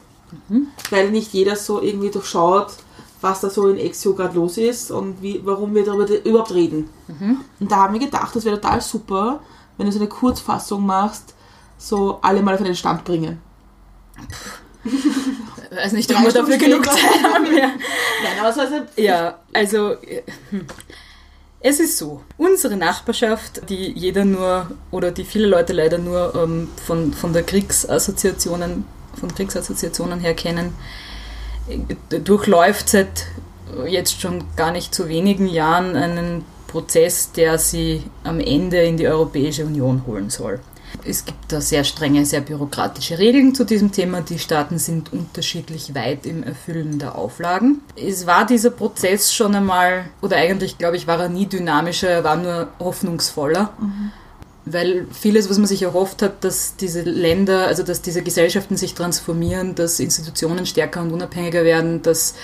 Weil 0.90 1.10
nicht 1.10 1.32
jeder 1.32 1.56
so 1.56 1.82
irgendwie 1.82 2.10
durchschaut, 2.10 2.72
was 3.20 3.40
da 3.40 3.50
so 3.50 3.68
in 3.68 3.78
Exio 3.78 4.14
gerade 4.14 4.36
los 4.36 4.58
ist 4.58 4.90
und 4.90 5.20
wie, 5.22 5.40
warum 5.44 5.74
wir 5.74 5.84
darüber 5.84 6.06
überhaupt 6.24 6.54
reden. 6.54 6.88
Und 7.58 7.70
da 7.70 7.76
haben 7.76 7.94
wir 7.94 8.00
gedacht, 8.00 8.34
das 8.34 8.44
wäre 8.44 8.60
total 8.60 8.80
super, 8.80 9.40
wenn 9.80 9.86
du 9.86 9.92
so 9.92 9.98
eine 9.98 10.08
Kurzfassung 10.08 10.84
machst, 10.84 11.34
so 11.78 12.18
alle 12.20 12.42
mal 12.42 12.54
auf 12.54 12.60
einen 12.60 12.76
Stand 12.76 13.02
bringen. 13.04 13.40
weiß 15.70 15.92
nicht, 15.94 16.10
Drei 16.10 16.18
ob 16.18 16.24
wir 16.24 16.32
dafür 16.32 16.58
genug. 16.58 16.84
Zeit 16.84 16.98
haben. 17.24 17.46
Ja. 17.46 17.68
Nein, 18.22 18.38
aber 18.40 18.52
so 18.52 18.60
ist 18.60 18.72
ein 18.74 18.86
Ja, 18.96 19.38
also 19.54 19.96
hm. 20.50 20.66
es 21.60 21.80
ist 21.80 21.96
so, 21.96 22.22
unsere 22.36 22.76
Nachbarschaft, 22.76 23.70
die 23.70 23.90
jeder 23.92 24.26
nur 24.26 24.70
oder 24.90 25.12
die 25.12 25.24
viele 25.24 25.46
Leute 25.46 25.72
leider 25.72 25.96
nur 25.96 26.34
ähm, 26.34 26.68
von, 26.84 27.14
von 27.14 27.32
der 27.32 27.42
Kriegsassoziationen, 27.42 28.84
von 29.18 29.34
Kriegsassoziationen 29.34 30.20
her 30.20 30.34
kennen, 30.34 30.74
äh, 31.68 32.20
durchläuft 32.20 32.90
seit 32.90 33.28
jetzt 33.86 34.20
schon 34.20 34.44
gar 34.56 34.72
nicht 34.72 34.94
so 34.94 35.08
wenigen 35.08 35.48
Jahren 35.48 35.96
einen 35.96 36.44
Prozess, 36.70 37.32
der 37.32 37.58
sie 37.58 38.02
am 38.22 38.38
Ende 38.40 38.82
in 38.82 38.96
die 38.96 39.08
Europäische 39.08 39.64
Union 39.64 40.04
holen 40.06 40.30
soll. 40.30 40.60
Es 41.04 41.24
gibt 41.24 41.52
da 41.52 41.60
sehr 41.60 41.84
strenge, 41.84 42.26
sehr 42.26 42.40
bürokratische 42.40 43.18
Regeln 43.18 43.54
zu 43.54 43.64
diesem 43.64 43.92
Thema. 43.92 44.20
Die 44.20 44.38
Staaten 44.38 44.78
sind 44.78 45.12
unterschiedlich 45.12 45.94
weit 45.94 46.26
im 46.26 46.42
Erfüllen 46.42 46.98
der 46.98 47.16
Auflagen. 47.16 47.80
Es 47.96 48.26
war 48.26 48.44
dieser 48.46 48.70
Prozess 48.70 49.32
schon 49.32 49.54
einmal, 49.54 50.04
oder 50.20 50.36
eigentlich 50.36 50.78
glaube 50.78 50.96
ich, 50.96 51.06
war 51.06 51.20
er 51.20 51.28
nie 51.28 51.46
dynamischer, 51.46 52.08
er 52.08 52.24
war 52.24 52.36
nur 52.36 52.68
hoffnungsvoller. 52.78 53.70
Weil 54.72 55.06
vieles, 55.12 55.50
was 55.50 55.58
man 55.58 55.66
sich 55.66 55.82
erhofft 55.82 56.22
hat, 56.22 56.44
dass 56.44 56.76
diese 56.76 57.02
Länder, 57.02 57.66
also 57.66 57.82
dass 57.82 58.02
diese 58.02 58.22
Gesellschaften 58.22 58.76
sich 58.76 58.94
transformieren, 58.94 59.74
dass 59.74 60.00
Institutionen 60.00 60.66
stärker 60.66 61.00
und 61.00 61.12
unabhängiger 61.12 61.64
werden, 61.64 62.02
dass 62.02 62.34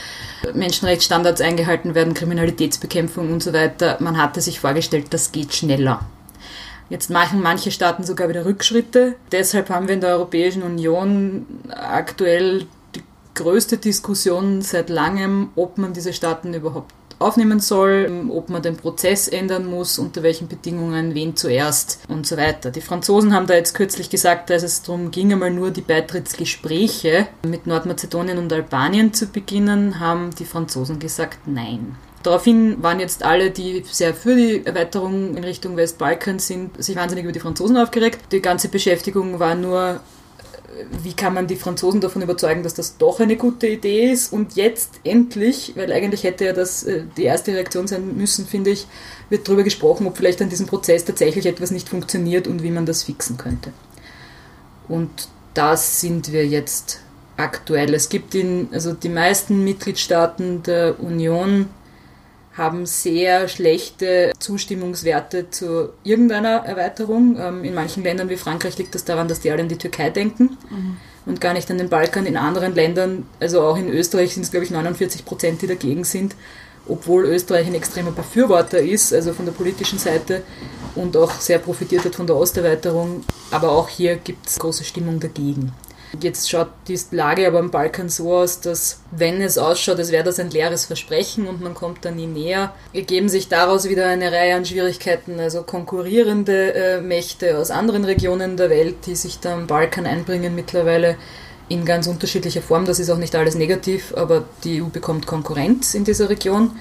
Menschenrechtsstandards 0.54 1.40
eingehalten 1.40 1.94
werden, 1.94 2.14
Kriminalitätsbekämpfung 2.14 3.32
und 3.32 3.42
so 3.42 3.52
weiter, 3.52 3.98
man 4.00 4.16
hatte 4.16 4.40
sich 4.40 4.60
vorgestellt, 4.60 5.06
das 5.10 5.32
geht 5.32 5.54
schneller. 5.54 6.04
Jetzt 6.88 7.10
machen 7.10 7.42
manche 7.42 7.70
Staaten 7.70 8.04
sogar 8.04 8.28
wieder 8.28 8.44
Rückschritte. 8.44 9.16
Deshalb 9.32 9.70
haben 9.70 9.88
wir 9.88 9.94
in 9.94 10.00
der 10.00 10.10
Europäischen 10.10 10.62
Union 10.62 11.46
aktuell 11.68 12.66
die 12.94 13.02
größte 13.34 13.78
Diskussion 13.78 14.62
seit 14.62 14.88
langem, 14.88 15.50
ob 15.56 15.78
man 15.78 15.92
diese 15.92 16.12
Staaten 16.12 16.54
überhaupt 16.54 16.92
aufnehmen 17.18 17.60
soll, 17.60 18.26
ob 18.30 18.48
man 18.48 18.62
den 18.62 18.76
Prozess 18.76 19.28
ändern 19.28 19.66
muss, 19.66 19.98
unter 19.98 20.22
welchen 20.22 20.48
Bedingungen, 20.48 21.14
wen 21.14 21.36
zuerst 21.36 22.00
und 22.08 22.26
so 22.26 22.36
weiter. 22.36 22.70
Die 22.70 22.80
Franzosen 22.80 23.34
haben 23.34 23.46
da 23.46 23.54
jetzt 23.54 23.74
kürzlich 23.74 24.10
gesagt, 24.10 24.50
dass 24.50 24.62
es 24.62 24.82
darum 24.82 25.10
ging, 25.10 25.32
einmal 25.32 25.50
nur 25.50 25.70
die 25.70 25.80
Beitrittsgespräche 25.80 27.26
mit 27.46 27.66
Nordmazedonien 27.66 28.38
und 28.38 28.52
Albanien 28.52 29.12
zu 29.12 29.26
beginnen, 29.26 30.00
haben 30.00 30.30
die 30.38 30.44
Franzosen 30.44 30.98
gesagt, 30.98 31.46
nein. 31.46 31.96
Daraufhin 32.22 32.82
waren 32.82 32.98
jetzt 32.98 33.22
alle, 33.22 33.52
die 33.52 33.84
sehr 33.88 34.12
für 34.12 34.34
die 34.34 34.66
Erweiterung 34.66 35.36
in 35.36 35.44
Richtung 35.44 35.76
Westbalkan 35.76 36.40
sind, 36.40 36.82
sich 36.82 36.96
wahnsinnig 36.96 37.22
über 37.22 37.32
die 37.32 37.38
Franzosen 37.38 37.76
aufgeregt. 37.76 38.32
Die 38.32 38.42
ganze 38.42 38.68
Beschäftigung 38.68 39.38
war 39.38 39.54
nur 39.54 40.00
wie 41.02 41.12
kann 41.12 41.34
man 41.34 41.46
die 41.46 41.56
Franzosen 41.56 42.00
davon 42.00 42.22
überzeugen, 42.22 42.62
dass 42.62 42.74
das 42.74 42.98
doch 42.98 43.20
eine 43.20 43.36
gute 43.36 43.66
Idee 43.66 44.10
ist? 44.10 44.32
Und 44.32 44.56
jetzt 44.56 45.00
endlich, 45.04 45.72
weil 45.76 45.92
eigentlich 45.92 46.24
hätte 46.24 46.44
ja 46.44 46.52
das 46.52 46.82
äh, 46.84 47.04
die 47.16 47.24
erste 47.24 47.52
Reaktion 47.52 47.86
sein 47.86 48.16
müssen, 48.16 48.46
finde 48.46 48.70
ich, 48.70 48.86
wird 49.30 49.46
darüber 49.46 49.62
gesprochen, 49.62 50.06
ob 50.06 50.16
vielleicht 50.16 50.42
an 50.42 50.48
diesem 50.48 50.66
Prozess 50.66 51.04
tatsächlich 51.04 51.46
etwas 51.46 51.70
nicht 51.70 51.88
funktioniert 51.88 52.46
und 52.46 52.62
wie 52.62 52.70
man 52.70 52.86
das 52.86 53.04
fixen 53.04 53.36
könnte. 53.36 53.72
Und 54.88 55.28
da 55.54 55.76
sind 55.76 56.32
wir 56.32 56.46
jetzt 56.46 57.00
aktuell. 57.36 57.94
Es 57.94 58.08
gibt 58.08 58.34
in, 58.34 58.68
also 58.72 58.92
die 58.92 59.08
meisten 59.08 59.64
Mitgliedstaaten 59.64 60.62
der 60.62 61.00
Union 61.00 61.68
haben 62.56 62.86
sehr 62.86 63.48
schlechte 63.48 64.32
Zustimmungswerte 64.38 65.50
zu 65.50 65.90
irgendeiner 66.04 66.64
Erweiterung. 66.64 67.36
Ähm, 67.38 67.64
in 67.64 67.74
manchen 67.74 68.02
Ländern 68.02 68.30
wie 68.30 68.36
Frankreich 68.36 68.78
liegt 68.78 68.94
das 68.94 69.04
daran, 69.04 69.28
dass 69.28 69.40
die 69.40 69.50
alle 69.50 69.62
an 69.62 69.68
die 69.68 69.76
Türkei 69.76 70.10
denken 70.10 70.56
mhm. 70.70 70.96
und 71.26 71.40
gar 71.40 71.52
nicht 71.52 71.70
an 71.70 71.78
den 71.78 71.90
Balkan. 71.90 72.24
In 72.24 72.36
anderen 72.36 72.74
Ländern, 72.74 73.26
also 73.40 73.60
auch 73.62 73.76
in 73.76 73.90
Österreich, 73.90 74.34
sind 74.34 74.44
es, 74.44 74.50
glaube 74.50 74.64
ich, 74.64 74.70
49 74.70 75.24
Prozent, 75.24 75.60
die 75.60 75.66
dagegen 75.66 76.04
sind, 76.04 76.34
obwohl 76.88 77.24
Österreich 77.24 77.66
ein 77.66 77.74
extremer 77.74 78.12
Befürworter 78.12 78.78
ist, 78.78 79.12
also 79.12 79.34
von 79.34 79.44
der 79.44 79.52
politischen 79.52 79.98
Seite 79.98 80.42
und 80.94 81.16
auch 81.16 81.32
sehr 81.32 81.58
profitiert 81.58 82.04
hat 82.04 82.14
von 82.14 82.26
der 82.26 82.36
Osterweiterung. 82.36 83.22
Aber 83.50 83.72
auch 83.72 83.88
hier 83.88 84.16
gibt 84.16 84.46
es 84.46 84.58
große 84.58 84.84
Stimmung 84.84 85.20
dagegen. 85.20 85.72
Jetzt 86.20 86.50
schaut 86.50 86.68
die 86.88 86.98
Lage 87.10 87.46
aber 87.46 87.58
am 87.58 87.70
Balkan 87.70 88.08
so 88.08 88.34
aus, 88.34 88.60
dass 88.60 89.00
wenn 89.10 89.40
es 89.42 89.58
ausschaut, 89.58 89.98
als 89.98 90.12
wäre 90.12 90.24
das 90.24 90.38
ein 90.38 90.50
leeres 90.50 90.86
Versprechen 90.86 91.46
und 91.46 91.60
man 91.60 91.74
kommt 91.74 92.04
da 92.04 92.10
nie 92.10 92.26
näher, 92.26 92.72
ergeben 92.92 93.28
sich 93.28 93.48
daraus 93.48 93.88
wieder 93.88 94.06
eine 94.08 94.32
Reihe 94.32 94.54
an 94.54 94.64
Schwierigkeiten, 94.64 95.38
also 95.40 95.62
konkurrierende 95.62 96.74
äh, 96.74 97.00
Mächte 97.00 97.58
aus 97.58 97.70
anderen 97.70 98.04
Regionen 98.04 98.56
der 98.56 98.70
Welt, 98.70 99.06
die 99.06 99.16
sich 99.16 99.40
da 99.40 99.54
am 99.54 99.66
Balkan 99.66 100.06
einbringen 100.06 100.54
mittlerweile 100.54 101.16
in 101.68 101.84
ganz 101.84 102.06
unterschiedlicher 102.06 102.62
Form. 102.62 102.84
Das 102.84 103.00
ist 103.00 103.10
auch 103.10 103.18
nicht 103.18 103.34
alles 103.34 103.56
negativ, 103.56 104.14
aber 104.16 104.44
die 104.64 104.82
EU 104.82 104.86
bekommt 104.86 105.26
Konkurrenz 105.26 105.94
in 105.94 106.04
dieser 106.04 106.30
Region. 106.30 106.72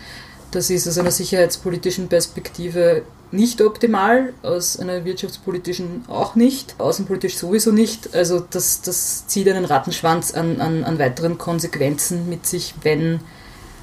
Das 0.55 0.69
ist 0.69 0.87
aus 0.87 0.97
einer 0.97 1.11
sicherheitspolitischen 1.11 2.07
Perspektive 2.07 3.01
nicht 3.29 3.61
optimal, 3.61 4.31
aus 4.41 4.79
einer 4.79 5.03
wirtschaftspolitischen 5.03 6.05
auch 6.07 6.35
nicht, 6.35 6.75
außenpolitisch 6.77 7.35
sowieso 7.35 7.73
nicht. 7.73 8.15
Also 8.15 8.39
das, 8.39 8.81
das 8.81 9.27
zieht 9.27 9.49
einen 9.49 9.65
Rattenschwanz 9.65 10.33
an, 10.33 10.61
an, 10.61 10.85
an 10.85 10.97
weiteren 10.97 11.37
Konsequenzen 11.37 12.29
mit 12.29 12.45
sich, 12.45 12.73
wenn 12.83 13.19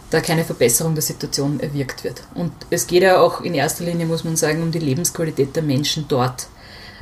da 0.09 0.23
keine 0.23 0.45
Verbesserung 0.45 0.95
der 0.95 1.03
Situation 1.03 1.61
erwirkt 1.61 2.05
wird. 2.05 2.23
Und 2.35 2.53
es 2.71 2.87
geht 2.87 3.03
ja 3.03 3.21
auch 3.21 3.43
in 3.43 3.53
erster 3.53 3.85
Linie, 3.85 4.07
muss 4.07 4.25
man 4.25 4.37
sagen, 4.37 4.63
um 4.63 4.73
die 4.73 4.79
Lebensqualität 4.79 5.55
der 5.55 5.63
Menschen 5.63 6.07
dort. 6.09 6.47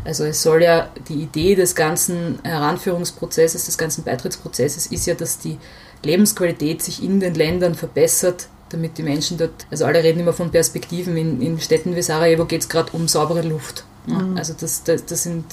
Also 0.04 0.24
es 0.24 0.42
soll 0.42 0.64
ja, 0.64 0.90
die 1.08 1.22
Idee 1.22 1.54
des 1.54 1.76
ganzen 1.76 2.40
Heranführungsprozesses, 2.42 3.66
des 3.66 3.78
ganzen 3.78 4.02
Beitrittsprozesses 4.02 4.88
ist 4.88 5.06
ja, 5.06 5.14
dass 5.14 5.38
die 5.38 5.58
Lebensqualität 6.02 6.82
sich 6.82 7.04
in 7.04 7.20
den 7.20 7.36
Ländern 7.36 7.76
verbessert, 7.76 8.48
damit 8.70 8.98
die 8.98 9.02
Menschen 9.02 9.36
dort, 9.36 9.66
also 9.70 9.84
alle 9.84 10.02
reden 10.02 10.20
immer 10.20 10.32
von 10.32 10.50
Perspektiven, 10.50 11.16
in, 11.16 11.42
in 11.42 11.60
Städten 11.60 11.94
wie 11.94 12.02
Sarajevo 12.02 12.46
geht 12.46 12.62
es 12.62 12.68
gerade 12.68 12.92
um 12.92 13.08
saubere 13.08 13.42
Luft. 13.42 13.84
Mhm. 14.06 14.36
Also 14.36 14.54
das, 14.58 14.84
das, 14.84 15.04
das 15.04 15.24
sind, 15.24 15.44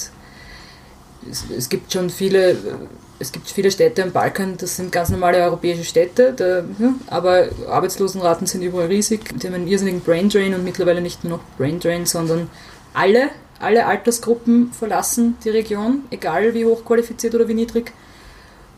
es, 1.30 1.46
es, 1.56 1.70
gibt 1.70 1.92
schon 1.92 2.10
viele, 2.10 2.56
es 3.20 3.32
gibt 3.32 3.50
viele 3.50 3.72
Städte 3.72 4.04
am 4.04 4.12
Balkan, 4.12 4.56
das 4.58 4.78
sind 4.78 4.92
ganz 4.92 5.10
normale 5.10 5.40
europäische 5.40 5.84
Städte, 5.84 6.34
da, 6.34 6.60
ja, 6.60 6.94
aber 7.08 7.50
Arbeitslosenraten 7.68 8.48
sind 8.48 8.62
überall 8.62 8.88
riesig, 8.88 9.38
die 9.40 9.48
haben 9.48 9.56
einen 9.56 9.68
irrsinnigen 9.68 10.02
Braindrain 10.02 10.54
und 10.54 10.64
mittlerweile 10.64 11.02
nicht 11.02 11.24
nur 11.24 11.38
noch 11.38 11.44
Braindrain, 11.58 12.06
sondern 12.06 12.50
alle, 12.94 13.30
alle 13.60 13.88
Altersgruppen 13.88 14.72
verlassen 14.72 15.38
die 15.44 15.50
Region, 15.50 16.04
egal 16.12 16.54
wie 16.54 16.66
hochqualifiziert 16.66 17.34
oder 17.36 17.48
wie 17.48 17.56
niedrig. 17.56 17.94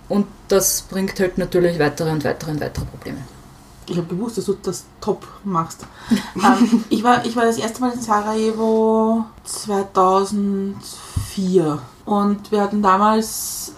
Und 0.08 0.25
das 0.48 0.84
bringt 0.84 1.19
halt 1.19 1.38
natürlich 1.38 1.77
weitere 1.77 2.10
und 2.10 2.24
weitere 2.24 2.51
und 2.51 2.62
weitere 2.62 2.86
Probleme 2.86 3.19
ich 3.89 3.98
habe 3.98 4.08
gewusst, 4.08 4.38
dass 4.38 4.46
du 4.46 4.55
das 4.62 4.86
top 5.01 5.27
machst. 5.43 5.86
ähm, 6.36 6.86
ich, 6.89 7.03
war, 7.03 7.25
ich 7.25 7.36
war 7.36 7.43
das 7.46 7.58
erste 7.58 7.81
Mal 7.81 7.91
in 7.91 8.01
Sarajevo 8.01 9.25
2004 9.43 11.79
und 12.05 12.51
wir 12.51 12.62
hatten 12.62 12.81
damals 12.81 13.74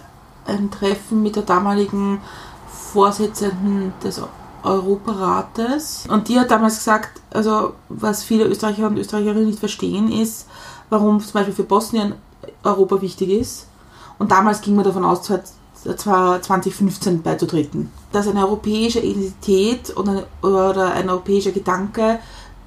ein 0.46 0.70
Treffen 0.70 1.22
mit 1.22 1.34
der 1.36 1.44
damaligen 1.44 2.20
Vorsitzenden 2.68 3.92
des 4.02 4.20
Europarates 4.62 6.06
und 6.08 6.28
die 6.28 6.38
hat 6.38 6.50
damals 6.50 6.76
gesagt, 6.76 7.20
also 7.30 7.72
was 7.88 8.22
viele 8.22 8.44
Österreicher 8.44 8.86
und 8.86 8.98
Österreicherinnen 8.98 9.46
nicht 9.46 9.58
verstehen 9.58 10.12
ist, 10.12 10.46
warum 10.90 11.20
zum 11.20 11.32
Beispiel 11.32 11.54
für 11.54 11.64
Bosnien 11.64 12.14
Europa 12.62 13.00
wichtig 13.00 13.30
ist. 13.30 13.66
Und 14.18 14.30
damals 14.30 14.60
ging 14.60 14.76
man 14.76 14.84
davon 14.84 15.04
aus, 15.04 15.22
2015 15.84 17.22
beizutreten. 17.22 17.90
Dass 18.12 18.28
eine 18.28 18.46
europäische 18.46 19.00
Identität 19.00 19.96
oder, 19.96 20.26
oder 20.42 20.92
ein 20.92 21.08
europäischer 21.08 21.52
Gedanke 21.52 22.18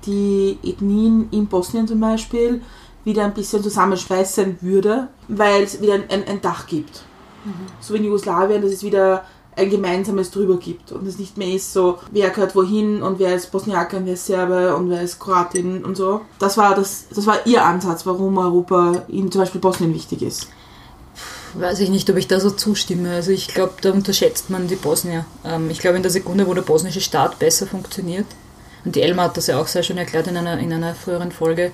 die 0.05 0.57
Ethnien 0.63 1.27
in 1.31 1.47
Bosnien 1.47 1.87
zum 1.87 1.99
Beispiel 1.99 2.61
wieder 3.03 3.23
ein 3.23 3.33
bisschen 3.33 3.63
zusammenschweißen 3.63 4.57
würde, 4.61 5.07
weil 5.27 5.63
es 5.63 5.81
wieder 5.81 5.95
ein, 5.95 6.09
ein, 6.09 6.27
ein 6.27 6.41
Dach 6.41 6.67
gibt. 6.67 7.03
Mhm. 7.43 7.53
So 7.79 7.93
wie 7.93 7.99
in 7.99 8.05
Jugoslawien, 8.05 8.61
dass 8.61 8.71
es 8.71 8.83
wieder 8.83 9.23
ein 9.55 9.69
gemeinsames 9.69 10.31
drüber 10.31 10.57
gibt 10.57 10.91
und 10.91 11.07
es 11.07 11.17
nicht 11.17 11.37
mehr 11.37 11.53
ist 11.53 11.71
so, 11.71 11.99
wer 12.11 12.29
gehört 12.29 12.55
wohin 12.55 13.01
und 13.01 13.19
wer 13.19 13.33
ist 13.33 13.51
Bosniaker 13.51 13.97
und 13.97 14.05
wer 14.05 14.15
ist 14.15 14.25
Serbe 14.25 14.75
und 14.75 14.89
wer 14.89 15.01
ist 15.01 15.19
Kroatin 15.19 15.85
und 15.85 15.95
so. 15.95 16.21
Das 16.39 16.57
war, 16.57 16.75
das, 16.75 17.07
das 17.13 17.25
war 17.25 17.47
ihr 17.47 17.63
Ansatz, 17.63 18.05
warum 18.05 18.37
Europa 18.37 19.03
in 19.07 19.31
zum 19.31 19.41
Beispiel 19.41 19.61
Bosnien 19.61 19.93
wichtig 19.93 20.21
ist 20.23 20.49
weiß 21.59 21.79
ich 21.79 21.89
nicht, 21.89 22.09
ob 22.09 22.17
ich 22.17 22.27
da 22.27 22.39
so 22.39 22.51
zustimme. 22.51 23.11
Also 23.11 23.31
ich 23.31 23.47
glaube, 23.47 23.73
da 23.81 23.91
unterschätzt 23.91 24.49
man 24.49 24.67
die 24.67 24.75
Bosnier. 24.75 25.25
Ähm, 25.45 25.69
ich 25.69 25.79
glaube, 25.79 25.97
in 25.97 26.03
der 26.03 26.11
Sekunde, 26.11 26.47
wo 26.47 26.53
der 26.53 26.61
bosnische 26.61 27.01
Staat 27.01 27.39
besser 27.39 27.67
funktioniert, 27.67 28.25
und 28.83 28.95
die 28.95 29.01
Elma 29.01 29.23
hat 29.23 29.37
das 29.37 29.47
ja 29.47 29.59
auch 29.59 29.67
sehr 29.67 29.83
schön 29.83 29.97
erklärt 29.97 30.27
in 30.27 30.37
einer, 30.37 30.59
in 30.59 30.71
einer 30.71 30.93
früheren 30.93 31.31
Folge, 31.31 31.71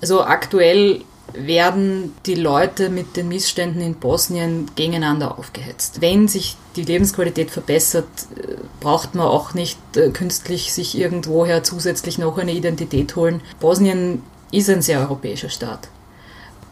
also 0.00 0.22
aktuell 0.22 1.02
werden 1.34 2.14
die 2.24 2.36
Leute 2.36 2.88
mit 2.88 3.16
den 3.16 3.28
Missständen 3.28 3.82
in 3.82 3.94
Bosnien 3.94 4.70
gegeneinander 4.76 5.38
aufgehetzt. 5.38 6.00
Wenn 6.00 6.26
sich 6.26 6.56
die 6.76 6.84
Lebensqualität 6.84 7.50
verbessert, 7.50 8.06
äh, 8.36 8.54
braucht 8.80 9.14
man 9.14 9.26
auch 9.26 9.54
nicht 9.54 9.78
äh, 9.96 10.10
künstlich 10.10 10.72
sich 10.72 10.96
irgendwoher 10.96 11.62
zusätzlich 11.64 12.18
noch 12.18 12.38
eine 12.38 12.52
Identität 12.52 13.14
holen. 13.16 13.42
Bosnien 13.60 14.22
ist 14.52 14.70
ein 14.70 14.80
sehr 14.80 15.00
europäischer 15.00 15.50
Staat. 15.50 15.88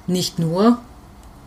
Nicht 0.06 0.38
nur, 0.38 0.78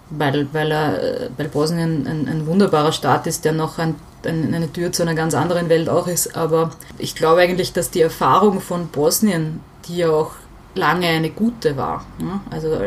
weil, 0.10 0.48
weil, 0.54 0.72
er, 0.72 1.30
weil 1.38 1.48
Bosnien 1.48 2.08
ein, 2.08 2.28
ein 2.28 2.48
wunderbarer 2.48 2.92
Staat 2.92 3.28
ist, 3.28 3.46
der 3.46 3.54
noch 3.54 3.78
ein, 3.78 3.96
ein, 4.26 4.54
eine 4.54 4.72
Tür 4.72 4.92
zu 4.92 5.04
einer 5.04 5.16
ganz 5.16 5.34
anderen 5.34 5.70
Welt 5.70 5.90
auch 5.90 6.08
ist. 6.08 6.36
Aber 6.36 6.72
ich 6.98 7.16
glaube 7.16 7.42
eigentlich, 7.42 7.74
dass 7.74 7.92
die 7.92 8.02
Erfahrung 8.02 8.62
von 8.62 8.88
Bosnien, 8.88 9.62
die 9.88 9.98
ja 9.98 10.10
auch 10.10 10.32
lange 10.76 11.08
eine 11.08 11.30
gute 11.30 11.78
war, 11.78 12.06
ne? 12.20 12.40
also 12.50 12.78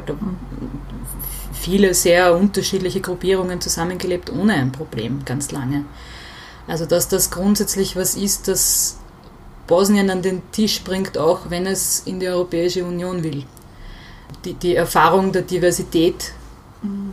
viele 1.52 1.94
sehr 1.94 2.36
unterschiedliche 2.36 3.00
Gruppierungen 3.00 3.60
zusammengelebt 3.60 4.32
ohne 4.32 4.54
ein 4.54 4.72
Problem, 4.72 5.24
ganz 5.24 5.52
lange. 5.52 5.84
Also 6.66 6.86
dass 6.86 7.08
das 7.08 7.30
grundsätzlich 7.30 7.96
was 7.96 8.14
ist, 8.14 8.48
das 8.48 8.98
Bosnien 9.66 10.10
an 10.10 10.22
den 10.22 10.42
Tisch 10.52 10.82
bringt, 10.82 11.18
auch 11.18 11.50
wenn 11.50 11.66
es 11.66 12.02
in 12.04 12.20
die 12.20 12.28
Europäische 12.28 12.84
Union 12.84 13.22
will. 13.22 13.44
Die, 14.44 14.54
die 14.54 14.74
Erfahrung 14.74 15.32
der 15.32 15.42
Diversität 15.42 16.32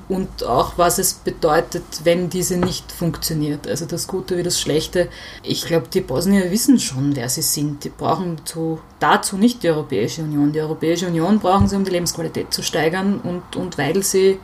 und 0.08 0.44
auch 0.44 0.78
was 0.78 0.98
es 0.98 1.14
bedeutet, 1.14 1.84
wenn 2.04 2.30
diese 2.30 2.58
nicht 2.58 2.92
funktioniert. 2.92 3.68
Also 3.68 3.86
das 3.86 4.08
Gute 4.08 4.38
wie 4.38 4.44
das 4.44 4.60
Schlechte. 4.60 5.10
Ich 5.44 5.66
glaube, 5.66 5.88
die 5.94 6.02
Bosnier 6.02 6.50
wissen 6.50 6.80
schon, 6.80 7.16
wer 7.16 7.30
sie 7.30 7.44
sind. 7.44 7.84
Die 7.84 7.90
brauchen 7.90 8.42
zu, 8.46 8.80
dazu 9.00 9.38
nicht 9.38 9.62
die 9.62 9.70
Europäische 9.70 10.24
Union. 10.24 10.52
Die 10.52 10.62
Europäische 10.62 11.08
Union 11.08 11.40
brauchen 11.40 11.68
sie, 11.68 11.76
um 11.76 11.84
die 11.84 11.92
Lebensqualität 11.92 12.52
zu 12.52 12.64
steigern 12.64 13.20
und, 13.20 13.56
und 13.56 13.78
weil 13.78 14.02
sie 14.02 14.40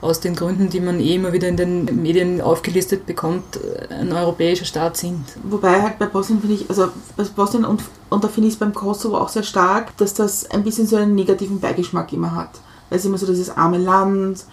aus 0.00 0.20
den 0.20 0.36
Gründen, 0.36 0.68
die 0.68 0.80
man 0.80 1.00
eh 1.00 1.14
immer 1.14 1.32
wieder 1.32 1.48
in 1.48 1.56
den 1.56 2.02
Medien 2.02 2.40
aufgelistet 2.40 3.06
bekommt, 3.06 3.58
ein 3.90 4.12
europäischer 4.12 4.64
Staat 4.64 4.96
sind. 4.96 5.24
Wobei 5.42 5.82
halt 5.82 5.98
bei 5.98 6.06
Bosnien 6.06 6.40
finde 6.40 6.54
ich, 6.54 6.68
also 6.68 6.90
bei 7.16 7.24
Bosnien 7.24 7.64
und, 7.64 7.82
und 8.10 8.22
da 8.22 8.28
finde 8.28 8.48
ich 8.48 8.54
es 8.54 8.60
beim 8.60 8.74
Kosovo 8.74 9.16
auch 9.16 9.28
sehr 9.28 9.42
stark, 9.42 9.96
dass 9.96 10.14
das 10.14 10.48
ein 10.50 10.62
bisschen 10.62 10.86
so 10.86 10.96
einen 10.96 11.14
negativen 11.14 11.58
Beigeschmack 11.58 12.12
immer 12.12 12.34
hat. 12.34 12.50
Es 12.90 13.04
immer 13.04 13.18
so 13.18 13.26
dieses 13.26 13.50
arme 13.50 13.78
Land, 13.78 14.44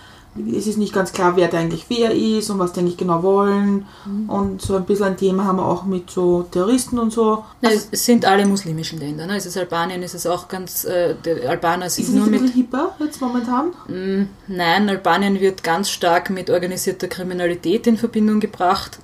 es 0.55 0.67
ist 0.67 0.77
nicht 0.77 0.93
ganz 0.93 1.13
klar, 1.13 1.37
wer 1.37 1.47
da 1.47 1.57
eigentlich 1.57 1.85
wer 1.87 2.11
ist 2.11 2.49
und 2.49 2.59
was 2.59 2.73
die 2.73 2.81
eigentlich 2.81 2.97
genau 2.97 3.23
wollen. 3.23 3.85
Mhm. 4.05 4.29
Und 4.29 4.61
so 4.61 4.75
ein 4.75 4.85
bisschen 4.85 5.05
ein 5.05 5.17
Thema 5.17 5.45
haben 5.45 5.57
wir 5.57 5.65
auch 5.65 5.85
mit 5.85 6.09
so 6.09 6.43
Terroristen 6.43 6.99
und 6.99 7.13
so. 7.13 7.43
Ja, 7.61 7.69
Also, 7.69 7.87
es, 7.91 8.05
sind 8.05 8.25
alle 8.25 8.45
muslimischen 8.45 8.99
Länder. 8.99 9.27
Ne? 9.27 9.37
Es 9.37 9.45
ist 9.45 9.57
Albanien, 9.57 10.03
es 10.03 10.13
ist 10.13 10.27
auch 10.27 10.47
ganz. 10.49 10.83
Äh, 10.83 11.15
Albaner 11.47 11.85
ist 11.85 11.95
sind 11.95 12.09
es 12.09 12.11
nur 12.11 12.27
mit. 12.27 12.41
bisschen 12.41 12.55
hipper 12.55 12.95
jetzt 12.99 13.21
momentan? 13.21 13.67
Mm, 13.87 14.27
Nein, 14.47 14.89
Albanien 14.89 15.39
wird 15.39 15.63
ganz 15.63 15.89
stark 15.89 16.29
mit 16.29 16.49
organisierter 16.49 17.07
Kriminalität 17.07 17.87
in 17.87 17.97
Verbindung 17.97 18.41
gebracht. 18.41 18.99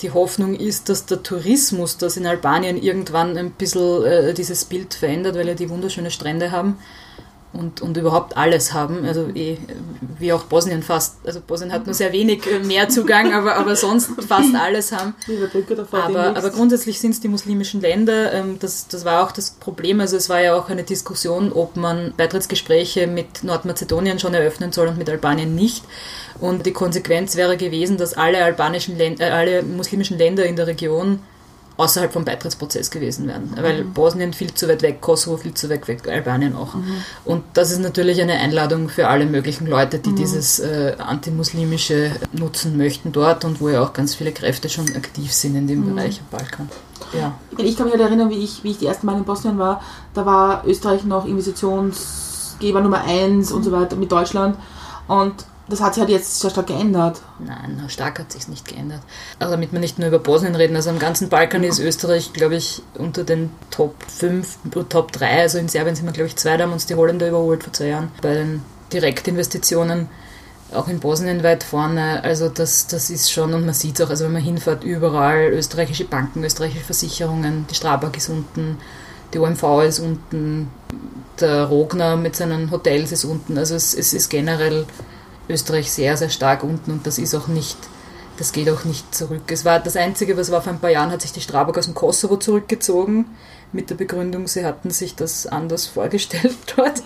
Die 0.00 0.10
Hoffnung 0.10 0.54
ist, 0.54 0.88
dass 0.88 1.04
der 1.04 1.22
Tourismus, 1.22 1.98
das 1.98 2.16
in 2.16 2.26
Albanien 2.26 2.82
irgendwann 2.82 3.36
ein 3.36 3.50
bisschen 3.50 4.02
äh, 4.04 4.32
dieses 4.32 4.64
Bild 4.64 4.94
verändert, 4.94 5.36
weil 5.36 5.46
ja 5.46 5.54
die 5.54 5.68
wunderschöne 5.68 6.10
Strände 6.10 6.52
haben 6.52 6.78
und, 7.52 7.80
und 7.80 7.96
überhaupt 7.96 8.36
alles 8.36 8.72
haben. 8.72 9.04
Also 9.04 9.28
eh, 9.34 9.58
wie 10.18 10.32
auch 10.32 10.44
Bosnien 10.44 10.82
fast. 10.82 11.16
Also 11.24 11.40
Bosnien 11.40 11.72
hat 11.72 11.84
nur 11.86 11.94
sehr 11.94 12.12
wenig 12.12 12.46
äh, 12.46 12.60
Meerzugang, 12.60 13.32
aber, 13.34 13.56
aber 13.56 13.74
sonst 13.74 14.10
fast 14.26 14.54
alles 14.54 14.92
haben. 14.92 15.14
Aber, 15.90 16.36
aber 16.36 16.50
grundsätzlich 16.50 17.00
sind 17.00 17.10
es 17.12 17.20
die 17.20 17.28
muslimischen 17.28 17.80
Länder. 17.80 18.32
Ähm, 18.32 18.58
Das, 18.60 18.86
das 18.86 19.04
war 19.04 19.24
auch 19.24 19.32
das 19.32 19.50
Problem. 19.50 20.00
Also 20.00 20.16
es 20.16 20.28
war 20.28 20.40
ja 20.40 20.54
auch 20.54 20.68
eine 20.68 20.84
Diskussion, 20.84 21.52
ob 21.52 21.76
man 21.76 22.14
Beitrittsgespräche 22.16 23.06
mit 23.06 23.42
Nordmazedonien 23.42 24.18
schon 24.18 24.34
eröffnen 24.34 24.72
soll 24.72 24.86
und 24.88 24.98
mit 24.98 25.10
Albanien 25.10 25.54
nicht. 25.54 25.84
Und 26.40 26.66
die 26.66 26.72
Konsequenz 26.72 27.36
wäre 27.36 27.56
gewesen, 27.56 27.96
dass 27.98 28.14
alle 28.14 28.44
albanischen 28.44 28.96
Länder, 28.96 29.26
äh, 29.26 29.30
alle 29.30 29.62
muslimischen 29.62 30.18
Länder 30.18 30.46
in 30.46 30.56
der 30.56 30.68
Region 30.68 31.20
außerhalb 31.80 32.12
vom 32.12 32.24
Beitrittsprozess 32.24 32.90
gewesen 32.90 33.26
wären. 33.26 33.52
Weil 33.56 33.84
Bosnien 33.84 34.32
viel 34.32 34.52
zu 34.52 34.68
weit 34.68 34.82
weg, 34.82 35.00
Kosovo 35.00 35.36
viel 35.38 35.54
zu 35.54 35.70
weit 35.70 35.88
weg, 35.88 36.06
Albanien 36.08 36.54
auch. 36.54 36.74
Und 37.24 37.42
das 37.54 37.70
ist 37.70 37.80
natürlich 37.80 38.20
eine 38.20 38.34
Einladung 38.34 38.88
für 38.88 39.08
alle 39.08 39.26
möglichen 39.26 39.66
Leute, 39.66 39.98
die 39.98 40.14
dieses 40.14 40.58
äh, 40.58 40.94
antimuslimische 40.98 42.12
nutzen 42.32 42.76
möchten 42.76 43.12
dort 43.12 43.44
und 43.44 43.60
wo 43.60 43.68
ja 43.68 43.82
auch 43.82 43.92
ganz 43.92 44.14
viele 44.14 44.32
Kräfte 44.32 44.68
schon 44.68 44.86
aktiv 44.94 45.32
sind 45.32 45.56
in 45.56 45.66
dem 45.66 45.94
Bereich 45.94 46.20
am 46.20 46.38
Balkan. 46.38 46.68
Ja. 47.18 47.34
Ich 47.58 47.76
kann 47.76 47.86
mich 47.86 47.94
halt 47.94 48.02
erinnern, 48.02 48.30
wie 48.30 48.44
ich, 48.44 48.62
wie 48.62 48.72
ich 48.72 48.78
die 48.78 48.86
ersten 48.86 49.06
Mal 49.06 49.16
in 49.16 49.24
Bosnien 49.24 49.58
war, 49.58 49.82
da 50.14 50.26
war 50.26 50.64
Österreich 50.66 51.04
noch 51.04 51.26
Investitionsgeber 51.26 52.80
Nummer 52.80 53.02
1 53.04 53.52
und 53.52 53.64
so 53.64 53.72
weiter 53.72 53.96
mit 53.96 54.12
Deutschland. 54.12 54.56
Und 55.08 55.34
das 55.70 55.80
hat 55.80 55.94
sich 55.94 56.00
halt 56.00 56.10
jetzt 56.10 56.40
sehr 56.40 56.50
stark 56.50 56.66
geändert. 56.66 57.20
Nein, 57.38 57.82
stark 57.88 58.18
hat 58.18 58.32
sich 58.32 58.48
nicht 58.48 58.66
geändert. 58.66 59.00
Also 59.38 59.52
damit 59.52 59.72
wir 59.72 59.80
nicht 59.80 59.98
nur 59.98 60.08
über 60.08 60.18
Bosnien 60.18 60.54
reden, 60.54 60.76
also 60.76 60.90
am 60.90 60.98
ganzen 60.98 61.28
Balkan 61.28 61.64
ist 61.64 61.78
Österreich, 61.78 62.32
glaube 62.32 62.56
ich, 62.56 62.82
unter 62.98 63.24
den 63.24 63.50
Top 63.70 63.94
5, 64.08 64.58
Top 64.88 65.12
3. 65.12 65.40
Also 65.40 65.58
in 65.58 65.68
Serbien 65.68 65.94
sind 65.94 66.06
wir, 66.06 66.12
glaube 66.12 66.28
ich, 66.28 66.36
zwei, 66.36 66.56
da 66.56 66.64
haben 66.64 66.72
uns 66.72 66.86
die 66.86 66.94
Holländer 66.94 67.28
überholt 67.28 67.62
vor 67.62 67.72
zwei 67.72 67.86
Jahren. 67.86 68.10
Bei 68.20 68.34
den 68.34 68.62
Direktinvestitionen 68.92 70.08
auch 70.74 70.88
in 70.88 71.00
Bosnien 71.00 71.42
weit 71.42 71.62
vorne. 71.62 72.22
Also 72.22 72.48
das, 72.48 72.86
das 72.86 73.10
ist 73.10 73.30
schon, 73.30 73.54
und 73.54 73.64
man 73.64 73.74
sieht 73.74 73.98
es 73.98 74.06
auch, 74.06 74.10
also 74.10 74.24
wenn 74.24 74.32
man 74.32 74.42
hinfährt, 74.42 74.84
überall 74.84 75.50
österreichische 75.52 76.04
Banken, 76.04 76.44
österreichische 76.44 76.84
Versicherungen, 76.84 77.66
die 77.70 77.74
Strabag 77.74 78.16
ist 78.16 78.28
unten, 78.28 78.78
die 79.32 79.38
OMV 79.38 79.62
ist 79.86 80.00
unten, 80.00 80.70
der 81.40 81.64
Rogner 81.64 82.16
mit 82.16 82.36
seinen 82.36 82.70
Hotels 82.70 83.12
ist 83.12 83.24
unten. 83.24 83.56
Also 83.58 83.74
es, 83.74 83.94
es 83.94 84.12
ist 84.12 84.28
generell 84.28 84.86
Österreich 85.50 85.90
sehr, 85.90 86.16
sehr 86.16 86.30
stark 86.30 86.62
unten 86.62 86.90
und 86.90 87.06
das 87.06 87.18
ist 87.18 87.34
auch 87.34 87.48
nicht, 87.48 87.76
das 88.38 88.52
geht 88.52 88.70
auch 88.70 88.84
nicht 88.84 89.14
zurück. 89.14 89.42
Es 89.48 89.64
war 89.64 89.80
das 89.80 89.96
Einzige, 89.96 90.36
was 90.36 90.50
war 90.50 90.62
vor 90.62 90.72
ein 90.72 90.78
paar 90.78 90.90
Jahren, 90.90 91.10
hat 91.10 91.22
sich 91.22 91.32
die 91.32 91.40
Strabag 91.40 91.76
aus 91.78 91.86
dem 91.86 91.94
Kosovo 91.94 92.36
zurückgezogen, 92.36 93.26
mit 93.72 93.90
der 93.90 93.94
Begründung, 93.94 94.48
sie 94.48 94.64
hatten 94.64 94.90
sich 94.90 95.14
das 95.14 95.46
anders 95.46 95.86
vorgestellt 95.86 96.56
dort. 96.76 97.02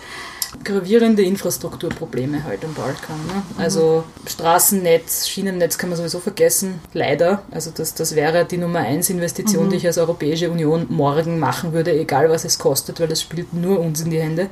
Gravierende 0.63 1.21
Infrastrukturprobleme 1.21 2.45
halt 2.45 2.63
am 2.63 2.73
Balkan. 2.73 3.17
Ne? 3.27 3.43
Also 3.57 4.05
Straßennetz, 4.25 5.27
Schienennetz 5.27 5.77
kann 5.77 5.89
man 5.89 5.97
sowieso 5.97 6.19
vergessen, 6.19 6.79
leider. 6.93 7.43
Also 7.51 7.71
das, 7.75 7.93
das 7.93 8.15
wäre 8.15 8.45
die 8.45 8.57
Nummer 8.57 8.79
eins 8.79 9.09
Investition, 9.09 9.69
die 9.69 9.75
ich 9.75 9.85
als 9.85 9.97
Europäische 9.97 10.49
Union 10.49 10.85
morgen 10.89 11.39
machen 11.39 11.73
würde, 11.73 11.91
egal 11.91 12.29
was 12.29 12.45
es 12.45 12.57
kostet, 12.57 13.01
weil 13.01 13.09
das 13.09 13.21
spielt 13.21 13.53
nur 13.53 13.79
uns 13.79 13.99
in 14.01 14.11
die 14.11 14.21
Hände. 14.21 14.49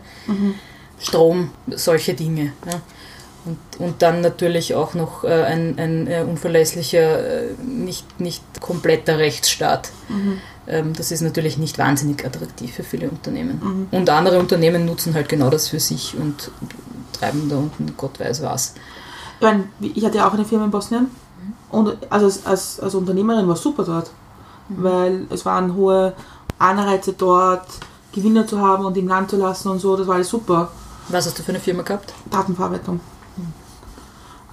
Strom, 1.00 1.52
solche 1.68 2.14
Dinge. 2.14 2.52
Ne? 2.66 2.82
Und, 3.46 3.58
und 3.80 4.02
dann 4.02 4.22
natürlich 4.22 4.74
auch 4.74 4.94
noch 4.94 5.26
äh, 5.26 5.44
ein, 5.44 5.78
ein 5.78 6.08
äh, 6.08 6.26
unverlässlicher, 6.28 7.50
äh, 7.50 7.54
nicht, 7.62 8.20
nicht 8.20 8.42
kompletter 8.62 9.18
Rechtsstaat. 9.18 9.92
Ähm, 10.66 10.94
das 10.94 11.12
ist 11.12 11.22
natürlich 11.22 11.58
nicht 11.58 11.78
wahnsinnig 11.78 12.26
attraktiv 12.26 12.74
für 12.74 12.84
viele 12.84 13.10
Unternehmen. 13.10 13.88
Und 13.92 14.10
andere 14.10 14.40
Unternehmen 14.40 14.86
nutzen 14.86 15.14
halt 15.14 15.28
genau 15.28 15.50
das 15.50 15.68
für 15.68 15.80
sich 15.80 16.16
und 16.18 16.52
treiben 17.12 17.50
da 17.50 17.58
unten 17.58 17.94
Gott 17.98 18.20
weiß 18.20 18.42
was. 18.44 18.76
Ich, 19.82 20.06
hatte 20.06 20.18
ja 20.18 20.28
auch 20.28 20.34
eine 20.34 20.46
Firma 20.46 20.64
in 20.64 20.72
Bosnien 20.72 21.08
und 21.70 21.98
also 22.10 22.28
als, 22.28 22.46
als, 22.46 22.80
als 22.80 22.96
Unternehmerin 22.96 23.46
war 23.46 23.56
es 23.56 23.62
super 23.62 23.84
dort, 23.84 24.10
weil 24.70 25.26
es 25.30 25.46
waren 25.46 25.76
hohe 25.76 26.14
Anreize 26.60 27.12
dort, 27.12 27.68
Gewinne 28.14 28.46
zu 28.46 28.62
haben 28.62 28.86
und 28.86 28.96
im 28.96 29.08
Land 29.08 29.32
zu 29.32 29.38
lassen 29.38 29.68
und 29.68 29.80
so, 29.80 29.98
das 29.98 30.08
war 30.08 30.16
alles 30.16 30.30
super. 30.30 30.72
Was 31.10 31.26
hast 31.26 31.38
du 31.38 31.44
für 31.44 31.50
eine 31.50 31.60
Firma 31.60 31.84
gehabt? 31.84 32.14
Datenverarbeitung. 32.32 33.02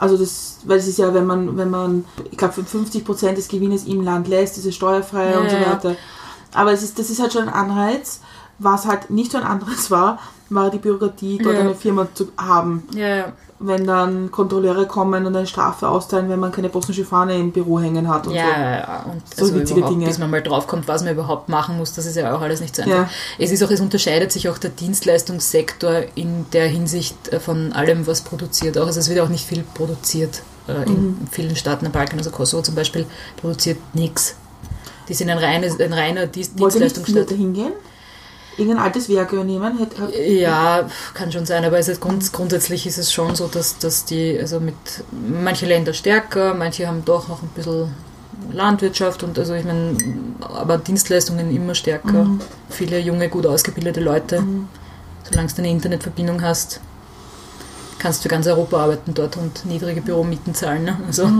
Also 0.01 0.17
das, 0.17 0.57
weil 0.65 0.79
es 0.79 0.89
ist 0.89 0.99
ja, 0.99 1.13
wenn 1.13 1.27
man, 1.27 1.59
wenn 1.59 1.69
man, 1.69 2.07
ich 2.31 2.39
glaube, 2.39 2.55
50% 2.63 3.35
des 3.35 3.49
Gewinnes 3.49 3.85
im 3.85 4.01
Land 4.03 4.29
lässt, 4.29 4.57
ist 4.57 4.65
es 4.65 4.75
steuerfrei 4.75 5.33
Ja, 5.33 5.41
und 5.41 5.51
so 5.51 5.57
ja. 5.57 5.73
weiter. 5.73 5.95
Aber 6.55 6.73
es 6.73 6.83
ist, 6.83 6.99
das 6.99 7.11
ist 7.11 7.21
halt 7.21 7.35
schon 7.35 7.43
ein 7.43 7.53
Anreiz. 7.55 8.21
Was 8.59 8.87
halt 8.87 9.11
nicht 9.11 9.31
so 9.31 9.37
ein 9.39 9.45
Anreiz 9.45 9.91
war, 9.91 10.19
war 10.49 10.71
die 10.71 10.79
Bürokratie, 10.79 11.39
dort 11.39 11.55
Ja. 11.55 11.61
eine 11.61 11.75
Firma 11.75 12.09
zu 12.15 12.29
haben. 12.39 12.83
Ja, 12.95 13.09
ja. 13.17 13.33
Wenn 13.63 13.87
dann 13.87 14.31
Kontrolleure 14.31 14.87
kommen 14.87 15.27
und 15.27 15.37
eine 15.37 15.47
Strafe 15.47 15.87
austeilen, 15.87 16.31
wenn 16.31 16.41
man 16.41 16.51
keine 16.51 16.71
bosnische 16.71 17.05
Fahne 17.05 17.37
im 17.37 17.53
Büro 17.53 17.79
hängen 17.79 18.09
hat 18.09 18.27
und 18.27 18.33
Ja, 18.33 18.45
so. 18.47 18.51
ja, 18.53 18.71
ja. 18.79 19.03
Und 19.13 19.23
So 19.37 19.45
also 19.45 19.55
witzige 19.55 19.83
Dinge. 19.83 20.07
bis 20.07 20.17
man 20.19 20.31
mal 20.31 20.43
draufkommt, 20.43 20.89
was 20.89 21.05
man 21.05 21.13
überhaupt 21.13 21.51
machen 21.51 21.77
muss, 21.77 21.93
das 21.93 22.07
ist 22.07 22.17
ja 22.17 22.35
auch 22.35 22.41
alles 22.41 22.63
nicht 22.63 22.75
so 22.75 22.81
einfach. 22.83 22.95
Ja. 22.97 23.11
Es 23.39 23.51
ist 23.51 23.63
auch, 23.63 23.71
es 23.71 23.81
unterscheidet 23.81 24.33
sich 24.33 24.49
auch 24.49 24.57
der 24.57 24.71
Dienstleistungssektor 24.71 26.05
in 26.15 26.47
der 26.53 26.69
Hinsicht 26.69 27.29
äh, 27.33 27.39
von 27.41 27.73
allem, 27.73 28.07
was 28.07 28.23
produziert. 28.23 28.79
Auch, 28.79 28.87
also 28.87 28.99
es 28.99 29.09
wird 29.11 29.21
auch 29.21 29.29
nicht 29.29 29.45
viel 29.47 29.63
produziert 29.75 30.43
äh, 30.67 30.85
in 30.87 31.09
Mhm. 31.09 31.17
vielen 31.31 31.55
Staaten 31.57 31.85
am 31.85 31.93
Balkan. 31.93 32.19
Also 32.19 32.31
Kosovo 32.31 32.63
zum 32.63 32.75
Beispiel 32.75 33.05
produziert 33.41 33.79
nichts. 33.95 34.37
Die 35.09 35.15
sind 35.15 35.29
ein, 35.29 35.39
reines, 35.39 35.79
ein 35.79 35.93
reiner 35.93 36.27
Dienst 36.27 36.59
Wollte 36.59 36.79
nicht 36.79 36.97
viele 36.97 37.27
Dienstleistungsstaat. 37.27 37.31
dahin 37.31 37.53
gehen? 37.53 37.73
Irgendein 38.61 38.85
altes 38.85 39.09
Werk 39.09 39.33
übernehmen? 39.33 39.79
Hätte, 39.79 40.23
Ja, 40.23 40.87
kann 41.15 41.33
schon 41.33 41.47
sein, 41.47 41.65
aber 41.65 41.79
es 41.79 41.89
ist 41.89 42.01
grund, 42.01 42.31
grundsätzlich 42.33 42.87
ist 42.87 42.99
es 42.99 43.11
schon 43.11 43.35
so, 43.35 43.47
dass, 43.47 43.79
dass 43.79 44.05
die, 44.05 44.39
also 44.39 44.61
mit 44.61 44.75
manche 45.11 45.65
Länder 45.65 45.95
stärker, 45.95 46.53
manche 46.53 46.87
haben 46.87 47.03
doch 47.05 47.27
noch 47.29 47.43
ein 47.43 47.49
bisschen 47.55 47.89
Landwirtschaft 48.53 49.23
und 49.23 49.39
also 49.39 49.55
ich 49.55 49.65
meine, 49.65 49.97
aber 50.41 50.77
Dienstleistungen 50.79 51.55
immer 51.55 51.75
stärker. 51.75 52.27
Viele 52.69 52.99
junge, 52.99 53.29
gut 53.31 53.47
ausgebildete 53.47 54.01
Leute. 54.01 54.43
Solange 55.29 55.49
du 55.49 55.59
eine 55.59 55.71
Internetverbindung 55.71 56.43
hast, 56.43 56.81
kannst 57.99 58.21
du 58.21 58.23
für 58.25 58.29
ganz 58.29 58.47
Europa 58.47 58.77
arbeiten 58.83 59.15
dort 59.15 59.37
und 59.37 59.65
niedrige 59.65 60.03
Büromieten 60.03 60.55
zahlen. 60.55 60.85
Ne? 60.85 60.99
Also 61.07 61.31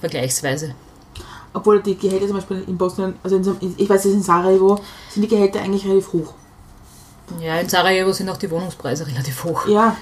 vergleichsweise. 0.00 0.74
Obwohl 1.54 1.80
die 1.82 1.96
Gehälter 1.96 2.26
zum 2.26 2.36
Beispiel 2.36 2.62
in 2.66 2.76
Bosnien, 2.76 3.14
also 3.22 3.36
in, 3.36 3.74
ich 3.78 3.88
weiß, 3.88 4.00
es 4.00 4.06
ist 4.10 4.14
in 4.14 4.22
Sarajevo, 4.22 4.78
sind 5.10 5.22
die 5.22 5.28
Gehälter 5.28 5.60
eigentlich 5.60 5.86
relativ 5.86 6.12
hoch. 6.12 6.34
Ja, 7.40 7.56
in 7.58 7.68
Sarajevo 7.70 8.12
sind 8.12 8.28
auch 8.28 8.36
die 8.36 8.50
Wohnungspreise 8.50 9.06
relativ 9.06 9.42
hoch. 9.44 9.66
Ja, 9.66 9.96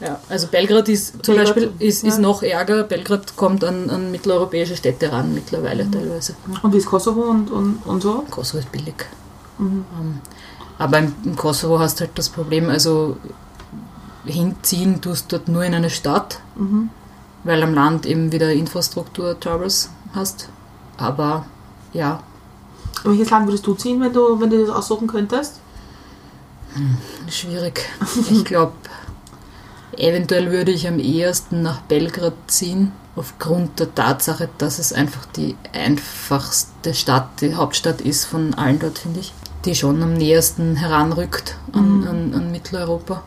Ja, 0.00 0.18
also 0.28 0.48
Belgrad 0.48 0.88
ist 0.88 1.24
zum 1.24 1.36
Belgrad, 1.36 1.54
Beispiel 1.54 1.72
ist, 1.78 2.02
ist 2.02 2.16
ja. 2.16 2.20
noch 2.20 2.42
ärger. 2.42 2.82
Belgrad 2.82 3.36
kommt 3.36 3.62
an, 3.64 3.88
an 3.88 4.10
mitteleuropäische 4.10 4.76
Städte 4.76 5.12
ran 5.12 5.32
mittlerweile 5.32 5.84
Mhm. 5.84 5.92
teilweise. 5.92 6.34
und 6.62 6.72
wie 6.74 6.78
ist 6.78 6.86
Kosovo 6.86 7.22
und, 7.22 7.50
und, 7.52 7.78
und 7.86 8.02
so? 8.02 8.24
Kosovo 8.28 8.58
ist 8.58 8.72
billig. 8.72 8.96
Mhm. 9.58 9.84
Ähm, 10.00 10.18
aber 10.78 10.98
im, 10.98 11.14
im 11.24 11.36
Kosovo 11.36 11.78
hast 11.78 12.00
du 12.00 12.04
halt 12.04 12.18
das 12.18 12.28
Problem, 12.30 12.68
also 12.68 13.16
hinziehen 14.26 15.00
tust 15.00 15.30
du 15.30 15.36
dort 15.36 15.48
nur 15.48 15.64
in 15.64 15.74
eine 15.74 15.88
Stadt, 15.90 16.40
Mhm. 16.56 16.90
weil 17.44 17.62
am 17.62 17.72
Land 17.72 18.04
eben 18.04 18.32
wieder 18.32 18.52
Infrastruktur-Troubles 18.52 19.88
hast. 20.14 20.48
Aber 20.96 21.46
ja, 21.92 22.22
In 23.04 23.10
welches 23.12 23.30
Land 23.30 23.46
würdest 23.46 23.66
du 23.66 23.74
ziehen, 23.74 24.00
wenn 24.00 24.12
du, 24.12 24.40
wenn 24.40 24.50
du 24.50 24.64
das 24.66 24.74
aussuchen 24.74 25.06
könntest? 25.06 25.60
schwierig. 27.28 27.84
Ich 28.30 28.44
glaube, 28.44 28.72
eventuell 29.96 30.50
würde 30.50 30.72
ich 30.72 30.88
am 30.88 30.98
ehesten 30.98 31.62
nach 31.62 31.80
Belgrad 31.82 32.34
ziehen, 32.46 32.92
aufgrund 33.14 33.78
der 33.78 33.94
Tatsache, 33.94 34.48
dass 34.58 34.78
es 34.78 34.92
einfach 34.92 35.26
die 35.26 35.56
einfachste 35.74 36.94
Stadt, 36.94 37.40
die 37.40 37.54
Hauptstadt 37.54 38.00
ist 38.00 38.24
von 38.24 38.54
allen 38.54 38.78
dort, 38.78 38.98
finde 38.98 39.20
ich. 39.20 39.32
Die 39.66 39.74
schon 39.74 40.02
am 40.02 40.14
nähersten 40.14 40.76
heranrückt 40.76 41.56
an, 41.72 42.06
an, 42.08 42.34
an 42.34 42.50
Mitteleuropa. 42.50 43.22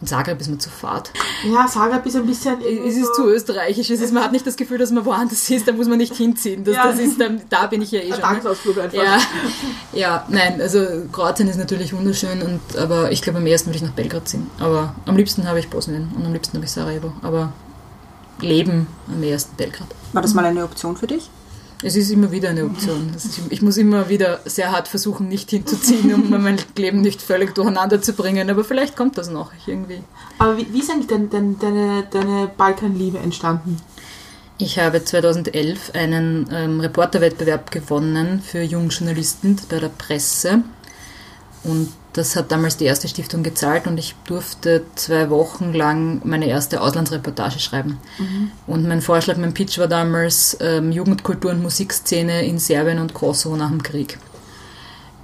In 0.00 0.06
Zagreb 0.06 0.40
ist 0.40 0.48
mir 0.48 0.58
zu 0.58 0.70
fad. 0.70 1.10
Ja, 1.44 1.66
Zagreb 1.66 2.06
ist 2.06 2.14
ein 2.14 2.24
bisschen... 2.24 2.60
Es 2.60 2.96
ist 2.96 3.14
zu 3.16 3.26
österreichisch. 3.26 3.90
Es 3.90 4.00
ist, 4.00 4.12
man 4.12 4.22
hat 4.22 4.30
nicht 4.30 4.46
das 4.46 4.56
Gefühl, 4.56 4.78
dass 4.78 4.92
man 4.92 5.04
woanders 5.04 5.50
ist, 5.50 5.66
da 5.66 5.72
muss 5.72 5.88
man 5.88 5.98
nicht 5.98 6.14
hinziehen. 6.14 6.62
Das, 6.62 6.76
Ja. 6.76 6.86
das 6.86 7.00
ist 7.00 7.16
da 7.50 7.66
bin 7.66 7.82
ich 7.82 7.90
ja 7.90 7.98
eh 8.00 8.04
ein 8.04 8.12
schon. 8.12 8.20
Tagesausflug 8.20 8.78
einfach. 8.78 9.02
Ja, 9.02 9.18
ja, 9.92 10.24
nein, 10.28 10.60
also 10.60 10.86
Kroatien 11.12 11.48
ist 11.48 11.56
natürlich 11.56 11.92
wunderschön, 11.92 12.42
und, 12.42 12.76
aber 12.78 13.10
ich 13.10 13.22
glaube, 13.22 13.38
am 13.38 13.46
ersten 13.46 13.68
würde 13.70 13.78
ich 13.78 13.82
nach 13.82 13.90
Belgrad 13.90 14.28
ziehen. 14.28 14.48
Aber 14.60 14.94
am 15.06 15.16
liebsten 15.16 15.48
habe 15.48 15.58
ich 15.58 15.68
Bosnien 15.68 16.12
und 16.16 16.24
am 16.24 16.32
liebsten 16.32 16.56
habe 16.56 16.64
ich 16.64 16.70
Sarajevo. 16.70 17.12
Aber 17.22 17.52
Leben 18.40 18.86
am 19.08 19.20
ersten 19.24 19.56
Belgrad. 19.56 19.88
War 20.12 20.22
das 20.22 20.32
mal 20.32 20.44
eine 20.44 20.62
Option 20.62 20.96
für 20.96 21.08
dich? 21.08 21.28
Es 21.82 21.94
ist 21.94 22.10
immer 22.10 22.32
wieder 22.32 22.50
eine 22.50 22.64
Option. 22.64 23.12
Ist, 23.14 23.40
ich 23.50 23.62
muss 23.62 23.76
immer 23.76 24.08
wieder 24.08 24.40
sehr 24.44 24.72
hart 24.72 24.88
versuchen, 24.88 25.28
nicht 25.28 25.50
hinzuziehen, 25.50 26.12
um 26.12 26.28
mein 26.42 26.58
Leben 26.76 27.00
nicht 27.00 27.22
völlig 27.22 27.54
durcheinander 27.54 28.02
zu 28.02 28.14
bringen. 28.14 28.50
Aber 28.50 28.64
vielleicht 28.64 28.96
kommt 28.96 29.16
das 29.16 29.30
noch 29.30 29.52
irgendwie. 29.66 30.02
Aber 30.38 30.56
wie, 30.56 30.72
wie 30.72 30.80
ist 30.80 30.90
eigentlich 30.90 31.06
dein, 31.06 31.30
dein, 31.30 31.58
deine, 31.58 32.04
deine 32.10 32.50
Balkanliebe 32.56 33.18
entstanden? 33.18 33.76
Ich 34.60 34.80
habe 34.80 35.04
2011 35.04 35.92
einen 35.94 36.48
ähm, 36.52 36.80
Reporterwettbewerb 36.80 37.70
gewonnen 37.70 38.42
für 38.42 38.60
Jungjournalisten 38.60 39.56
bei 39.68 39.78
der 39.78 39.88
Presse. 39.88 40.64
Und 41.62 41.92
das 42.12 42.36
hat 42.36 42.50
damals 42.50 42.76
die 42.76 42.86
erste 42.86 43.06
Stiftung 43.06 43.42
gezahlt 43.42 43.86
und 43.86 43.98
ich 43.98 44.14
durfte 44.26 44.84
zwei 44.94 45.30
Wochen 45.30 45.72
lang 45.72 46.20
meine 46.24 46.46
erste 46.46 46.80
Auslandsreportage 46.80 47.60
schreiben. 47.60 47.98
Und 48.66 48.88
mein 48.88 49.02
Vorschlag, 49.02 49.36
mein 49.36 49.54
Pitch 49.54 49.78
war 49.78 49.88
damals 49.88 50.56
ähm, 50.60 50.90
Jugendkultur 50.90 51.50
und 51.50 51.62
Musikszene 51.62 52.44
in 52.46 52.58
Serbien 52.58 52.98
und 52.98 53.14
Kosovo 53.14 53.56
nach 53.56 53.70
dem 53.70 53.82
Krieg. 53.82 54.18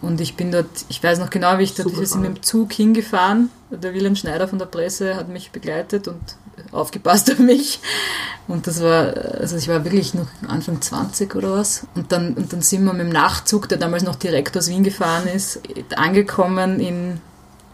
Und 0.03 0.20
ich 0.20 0.37
bin 0.37 0.53
dort, 0.53 0.68
ich 0.88 1.03
weiß 1.03 1.18
noch 1.18 1.31
genau, 1.31 1.59
wie 1.59 1.62
ich 1.62 1.75
dort, 1.75 1.88
Super 1.88 2.01
wir 2.01 2.07
sind 2.07 2.20
mit 2.20 2.37
dem 2.37 2.42
Zug 2.42 2.73
hingefahren. 2.73 3.51
Der 3.70 3.94
Wilhelm 3.94 4.16
Schneider 4.16 4.47
von 4.47 4.59
der 4.59 4.66
Presse 4.66 5.16
hat 5.16 5.29
mich 5.29 5.51
begleitet 5.51 6.07
und 6.09 6.20
aufgepasst 6.72 7.31
auf 7.33 7.38
mich. 7.38 7.81
Und 8.46 8.66
das 8.66 8.83
war, 8.83 9.14
also 9.40 9.57
ich 9.57 9.68
war 9.68 9.85
wirklich 9.85 10.14
noch 10.14 10.27
Anfang 10.46 10.81
20 10.81 11.35
oder 11.35 11.53
was. 11.53 11.87
Und 11.94 12.12
dann, 12.12 12.35
und 12.35 12.53
dann 12.53 12.62
sind 12.62 12.85
wir 12.85 12.92
mit 12.92 13.07
dem 13.07 13.12
Nachtzug, 13.12 13.68
der 13.68 13.79
damals 13.79 14.03
noch 14.03 14.16
direkt 14.16 14.57
aus 14.57 14.68
Wien 14.68 14.85
gefahren 14.85 15.27
ist, 15.29 15.61
angekommen 15.96 16.81
in 16.81 17.20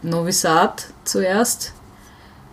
Novi 0.01 0.31
Sad 0.31 0.85
zuerst. 1.03 1.73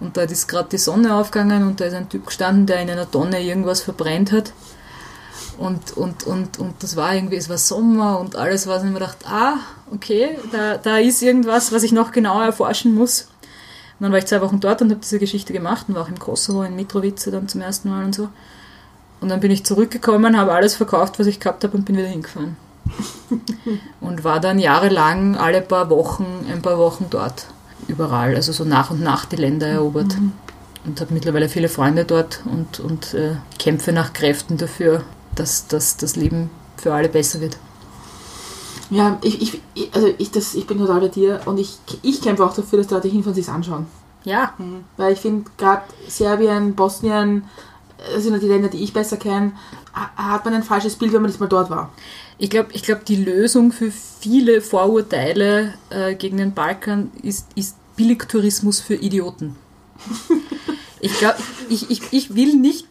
Und 0.00 0.16
dort 0.16 0.30
ist 0.30 0.48
gerade 0.48 0.68
die 0.70 0.78
Sonne 0.78 1.14
aufgegangen 1.14 1.66
und 1.66 1.80
da 1.80 1.86
ist 1.86 1.94
ein 1.94 2.08
Typ 2.08 2.26
gestanden, 2.26 2.66
der 2.66 2.80
in 2.80 2.90
einer 2.90 3.10
Tonne 3.10 3.40
irgendwas 3.42 3.80
verbrennt 3.80 4.32
hat. 4.32 4.52
Und, 5.58 5.96
und, 5.96 6.24
und, 6.24 6.58
und 6.58 6.82
das 6.82 6.94
war 6.94 7.14
irgendwie, 7.14 7.36
es 7.36 7.48
war 7.48 7.58
Sommer 7.58 8.20
und 8.20 8.36
alles 8.36 8.68
war, 8.68 8.80
und 8.80 8.86
ich 8.86 8.92
mir 8.92 9.00
gedacht, 9.00 9.18
ah, 9.26 9.56
okay, 9.92 10.38
da, 10.52 10.76
da 10.76 10.98
ist 10.98 11.20
irgendwas, 11.20 11.72
was 11.72 11.82
ich 11.82 11.90
noch 11.90 12.12
genauer 12.12 12.44
erforschen 12.44 12.94
muss. 12.94 13.26
Und 13.98 14.04
dann 14.04 14.12
war 14.12 14.18
ich 14.18 14.26
zwei 14.26 14.40
Wochen 14.40 14.60
dort 14.60 14.80
und 14.80 14.90
habe 14.90 15.00
diese 15.00 15.18
Geschichte 15.18 15.52
gemacht 15.52 15.86
und 15.88 15.94
war 15.94 16.02
auch 16.02 16.08
im 16.08 16.18
Kosovo, 16.18 16.62
in 16.62 16.76
Mitrovica 16.76 17.30
dann 17.30 17.48
zum 17.48 17.60
ersten 17.60 17.90
Mal 17.90 18.04
und 18.04 18.14
so. 18.14 18.28
Und 19.20 19.28
dann 19.28 19.40
bin 19.40 19.50
ich 19.50 19.64
zurückgekommen, 19.64 20.38
habe 20.38 20.52
alles 20.52 20.76
verkauft, 20.76 21.18
was 21.18 21.26
ich 21.26 21.40
gehabt 21.40 21.64
habe 21.64 21.76
und 21.76 21.84
bin 21.84 21.96
wieder 21.96 22.06
hingefahren. 22.06 22.56
und 24.00 24.22
war 24.22 24.38
dann 24.38 24.60
jahrelang 24.60 25.36
alle 25.36 25.60
paar 25.60 25.90
Wochen, 25.90 26.46
ein 26.50 26.62
paar 26.62 26.78
Wochen 26.78 27.06
dort. 27.10 27.46
Überall, 27.88 28.36
also 28.36 28.52
so 28.52 28.64
nach 28.64 28.90
und 28.90 29.02
nach 29.02 29.24
die 29.24 29.36
Länder 29.36 29.66
erobert. 29.66 30.16
Und 30.84 31.00
habe 31.00 31.12
mittlerweile 31.12 31.48
viele 31.48 31.68
Freunde 31.68 32.04
dort 32.04 32.40
und, 32.44 32.78
und 32.78 33.14
äh, 33.14 33.36
kämpfe 33.58 33.92
nach 33.92 34.12
Kräften 34.12 34.56
dafür, 34.56 35.02
dass, 35.34 35.66
dass 35.66 35.96
das 35.96 36.14
Leben 36.14 36.50
für 36.76 36.94
alle 36.94 37.08
besser 37.08 37.40
wird. 37.40 37.56
Ja, 38.90 39.18
ich, 39.22 39.40
ich, 39.42 39.60
ich- 39.74 39.94
also 39.94 40.08
ich, 40.18 40.30
das, 40.30 40.54
ich 40.54 40.66
bin 40.66 40.78
total 40.78 41.00
bei 41.00 41.08
dir 41.08 41.40
und 41.46 41.58
ich, 41.58 41.76
ich 42.02 42.20
kämpfe 42.22 42.44
auch 42.44 42.54
dafür, 42.54 42.78
dass 42.78 42.86
die 42.88 42.94
Leute 42.94 43.08
hinfahren, 43.08 43.34
sich 43.34 43.48
anschauen. 43.48 43.86
Ja, 44.24 44.52
Weil 44.96 45.12
ich 45.12 45.20
finde, 45.20 45.48
gerade 45.56 45.82
Serbien, 46.08 46.74
Bosnien, 46.74 47.44
das 48.12 48.22
sind 48.24 48.32
ja 48.32 48.38
die 48.38 48.48
Länder, 48.48 48.68
die 48.68 48.82
ich 48.82 48.92
besser 48.92 49.16
kenne, 49.16 49.52
ha- 49.94 50.10
hat 50.32 50.44
man 50.44 50.54
ein 50.54 50.62
falsches 50.62 50.96
Bild, 50.96 51.12
wenn 51.12 51.22
man 51.22 51.30
nicht 51.30 51.40
mal 51.40 51.46
dort 51.48 51.70
war. 51.70 51.90
Ich 52.36 52.50
glaube, 52.50 52.68
ich 52.72 52.82
glaub, 52.82 53.04
die 53.04 53.16
Lösung 53.16 53.72
für 53.72 53.90
viele 53.90 54.60
Vorurteile 54.60 55.74
äh, 55.90 56.14
gegen 56.14 56.36
den 56.38 56.52
Balkan 56.54 57.10
ist, 57.22 57.46
ist 57.54 57.76
Billigtourismus 57.96 58.80
für 58.80 58.94
Idioten. 58.94 59.56
Ich 61.00 61.16
glaube, 61.18 61.36
ich, 61.68 61.90
ich, 61.90 62.02
ich 62.10 62.34
will 62.34 62.56
nicht 62.56 62.87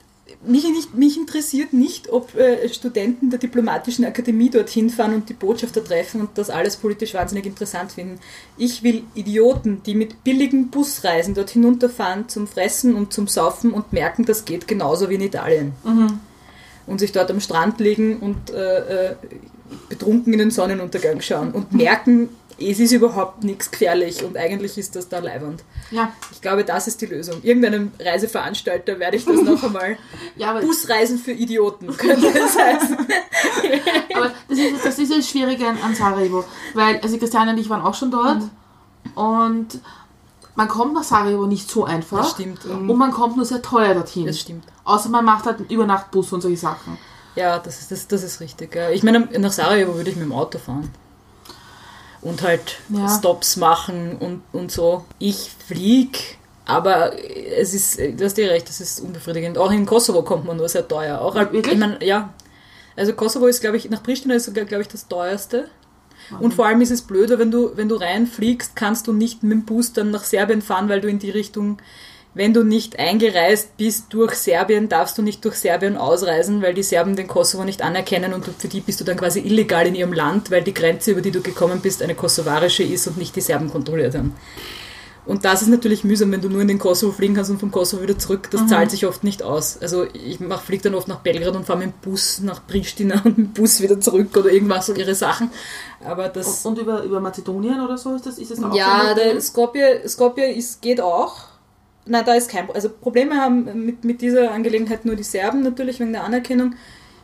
mich, 0.47 0.63
nicht, 0.63 0.95
mich 0.95 1.17
interessiert 1.17 1.73
nicht, 1.73 2.09
ob 2.09 2.35
äh, 2.35 2.67
Studenten 2.69 3.29
der 3.29 3.39
Diplomatischen 3.39 4.05
Akademie 4.05 4.49
dorthin 4.49 4.89
fahren 4.89 5.13
und 5.13 5.29
die 5.29 5.33
Botschafter 5.33 5.83
treffen 5.83 6.21
und 6.21 6.29
das 6.35 6.49
alles 6.49 6.77
politisch 6.77 7.13
wahnsinnig 7.13 7.45
interessant 7.45 7.91
finden. 7.91 8.19
Ich 8.57 8.83
will 8.83 9.03
Idioten, 9.13 9.83
die 9.85 9.95
mit 9.95 10.23
billigen 10.23 10.69
Busreisen 10.69 11.33
dort 11.33 11.49
hinunterfahren 11.49 12.29
zum 12.29 12.47
Fressen 12.47 12.95
und 12.95 13.13
zum 13.13 13.27
Saufen 13.27 13.71
und 13.71 13.93
merken, 13.93 14.25
das 14.25 14.45
geht 14.45 14.67
genauso 14.67 15.09
wie 15.09 15.15
in 15.15 15.21
Italien. 15.21 15.73
Und 16.85 16.99
sich 16.99 17.11
dort 17.11 17.29
am 17.29 17.41
Strand 17.41 17.79
liegen 17.79 18.17
und 18.17 18.49
äh, 18.49 19.09
äh, 19.09 19.15
betrunken 19.89 20.33
in 20.33 20.39
den 20.39 20.51
Sonnenuntergang 20.51 21.21
schauen 21.21 21.51
und 21.51 21.73
merken, 21.73 22.29
es 22.59 22.79
ist 22.79 22.91
überhaupt 22.91 23.43
nichts 23.43 23.69
gefährlich 23.69 24.23
und 24.23 24.37
eigentlich 24.37 24.77
ist 24.77 24.95
das 24.95 25.09
da 25.09 25.19
leibernd. 25.19 25.63
Ja, 25.91 26.11
Ich 26.31 26.41
glaube, 26.41 26.63
das 26.63 26.87
ist 26.87 26.99
die 27.01 27.05
Lösung. 27.05 27.41
Irgendeinem 27.43 27.91
Reiseveranstalter 27.99 28.99
werde 28.99 29.17
ich 29.17 29.25
das 29.25 29.41
noch 29.41 29.63
einmal. 29.63 29.97
ja 30.35 30.59
Busreisen 30.59 31.17
für 31.17 31.31
Idioten 31.31 31.95
könnte 31.95 32.27
es 32.27 32.57
heißen. 32.57 32.97
aber 34.15 34.31
das, 34.49 34.57
ist, 34.57 34.85
das 34.85 34.99
ist 34.99 35.11
das 35.15 35.29
Schwierige 35.29 35.67
an, 35.67 35.77
an 35.81 35.95
Sarajevo. 35.95 36.43
Weil, 36.73 36.99
also 37.01 37.17
Christiane 37.17 37.51
und 37.51 37.57
ich 37.57 37.69
waren 37.69 37.81
auch 37.81 37.93
schon 37.93 38.11
dort 38.11 38.43
und 39.15 39.79
man 40.55 40.67
kommt 40.67 40.93
nach 40.93 41.03
Sarajevo 41.03 41.45
nicht 41.45 41.69
so 41.69 41.85
einfach. 41.85 42.17
Das 42.19 42.31
stimmt. 42.31 42.65
Und 42.65 42.87
man 42.97 43.11
kommt 43.11 43.35
nur 43.37 43.45
sehr 43.45 43.61
teuer 43.61 43.93
dorthin. 43.93 44.25
Das 44.25 44.39
stimmt. 44.39 44.65
Außer 44.83 45.09
man 45.09 45.23
macht 45.23 45.45
halt 45.45 45.59
einen 45.59 45.69
Übernachtbus 45.69 46.33
und 46.33 46.41
solche 46.41 46.57
Sachen. 46.57 46.97
Ja, 47.35 47.59
das 47.59 47.79
ist, 47.79 47.91
das, 47.91 48.07
das 48.07 48.23
ist 48.23 48.39
richtig. 48.41 48.75
Ja. 48.75 48.89
Ich 48.89 49.03
meine, 49.03 49.19
nach 49.37 49.51
Sarajevo 49.51 49.95
würde 49.95 50.09
ich 50.09 50.15
mit 50.15 50.25
dem 50.25 50.33
Auto 50.33 50.57
fahren. 50.57 50.89
Und 52.21 52.41
halt 52.41 52.77
Ja. 52.89 53.07
Stops 53.07 53.55
machen 53.57 54.17
und, 54.17 54.41
und 54.51 54.71
so. 54.71 55.05
Ich 55.19 55.51
flieg, 55.67 56.37
aber 56.65 57.13
es 57.57 57.73
ist, 57.73 57.99
du 57.99 58.23
hast 58.25 58.35
dir 58.37 58.49
recht, 58.49 58.67
das 58.67 58.81
ist 58.81 58.99
unbefriedigend. 58.99 59.57
Auch 59.57 59.71
in 59.71 59.85
Kosovo 59.85 60.23
kommt 60.23 60.45
man 60.45 60.57
nur 60.57 60.67
sehr 60.69 60.87
teuer. 60.87 61.21
Auch, 61.21 61.35
halt- 61.35 61.53
Wirklich? 61.53 61.73
Ich 61.75 61.79
meine, 61.79 62.03
ja. 62.05 62.33
Also 62.95 63.13
Kosovo 63.13 63.45
ist, 63.45 63.61
glaube 63.61 63.77
ich, 63.77 63.89
nach 63.89 64.01
Pristina 64.01 64.33
ist 64.35 64.45
sogar, 64.45 64.65
glaube 64.65 64.81
ich, 64.81 64.87
das 64.87 65.07
teuerste. 65.07 65.69
Und 66.41 66.53
vor 66.55 66.65
allem 66.65 66.81
ist 66.81 66.91
es 66.91 67.03
blöder, 67.03 67.39
wenn 67.39 67.51
du, 67.51 67.71
wenn 67.77 67.87
du 67.87 67.95
reinfliegst, 67.95 68.75
kannst 68.75 69.07
du 69.07 69.13
nicht 69.13 69.43
mit 69.43 69.51
dem 69.53 69.65
Bus 69.65 69.93
dann 69.93 70.11
nach 70.11 70.25
Serbien 70.25 70.61
fahren, 70.61 70.89
weil 70.89 70.99
du 70.99 71.07
in 71.07 71.19
die 71.19 71.29
Richtung, 71.29 71.77
wenn 72.37 72.53
du 72.53 72.63
nicht 72.63 72.99
eingereist 72.99 73.77
bist 73.77 74.05
durch 74.09 74.35
Serbien, 74.35 74.89
darfst 74.89 75.17
du 75.17 75.23
nicht 75.23 75.43
durch 75.43 75.55
Serbien 75.55 75.97
ausreisen, 75.97 76.61
weil 76.61 76.75
die 76.75 76.83
Serben 76.83 77.15
den 77.15 77.27
Kosovo 77.27 77.63
nicht 77.63 77.81
anerkennen 77.81 78.33
und 78.33 78.45
für 78.45 78.67
die 78.67 78.81
bist 78.81 78.99
du 79.01 79.03
dann 79.03 79.17
quasi 79.17 79.39
illegal 79.39 79.87
in 79.87 79.95
ihrem 79.95 80.13
Land, 80.13 80.51
weil 80.51 80.61
die 80.61 80.73
Grenze, 80.73 81.11
über 81.11 81.21
die 81.21 81.31
du 81.31 81.41
gekommen 81.41 81.81
bist, 81.81 82.03
eine 82.03 82.13
kosovarische 82.13 82.83
ist 82.83 83.07
und 83.07 83.17
nicht 83.17 83.35
die 83.35 83.41
Serben 83.41 83.71
kontrolliert 83.71 84.13
haben. 84.13 84.35
Und 85.25 85.43
das 85.43 85.61
ist 85.61 85.67
natürlich 85.67 86.05
mühsam, 86.05 86.31
wenn 86.31 86.39
du 86.39 86.47
nur 86.47 86.61
in 86.61 86.69
den 86.69 86.79
Kosovo 86.79 87.11
fliegen 87.11 87.33
kannst 87.33 87.51
und 87.51 87.59
vom 87.59 87.69
Kosovo 87.69 88.01
wieder 88.01 88.17
zurück. 88.17 88.49
Das 88.51 88.67
zahlt 88.67 88.91
sich 88.91 89.05
oft 89.05 89.25
nicht 89.25 89.43
aus. 89.43 89.77
Also 89.81 90.05
ich 90.13 90.39
mach, 90.39 90.61
fliege 90.61 90.83
dann 90.83 90.95
oft 90.95 91.09
nach 91.09 91.19
Belgrad 91.19 91.53
und 91.55 91.65
fahre 91.65 91.79
mit 91.79 91.87
dem 91.89 91.93
Bus 92.01 92.39
nach 92.39 92.65
Pristina 92.65 93.15
und 93.25 93.37
mit 93.37 93.47
dem 93.47 93.53
Bus 93.53 93.81
wieder 93.81 93.99
zurück 93.99 94.37
oder 94.37 94.49
irgendwas, 94.49 94.85
so 94.85 94.93
ihre 94.93 95.15
Sachen. 95.15 95.51
Aber 96.05 96.29
das... 96.29 96.65
Und, 96.65 96.77
und 96.77 96.83
über, 96.83 97.03
über 97.03 97.19
Mazedonien 97.19 97.81
oder 97.81 97.97
so 97.97 98.15
ist 98.15 98.25
das, 98.25 98.37
ist 98.37 98.51
das 98.51 98.63
auch 98.63 98.73
Ja, 98.73 99.09
so 99.09 99.15
der 99.15 99.41
Skopje, 99.41 100.07
Skopje 100.07 100.53
ist, 100.53 100.81
geht 100.81 101.01
auch. 101.01 101.56
Nein, 102.07 102.23
da 102.25 102.33
ist 102.33 102.49
kein 102.49 102.69
Also 102.71 102.89
Probleme 102.89 103.35
haben 103.35 103.85
mit, 103.85 104.03
mit 104.03 104.21
dieser 104.21 104.51
Angelegenheit 104.51 105.05
nur 105.05 105.15
die 105.15 105.23
Serben 105.23 105.61
natürlich 105.61 105.99
wegen 105.99 106.13
der 106.13 106.23
Anerkennung. 106.23 106.75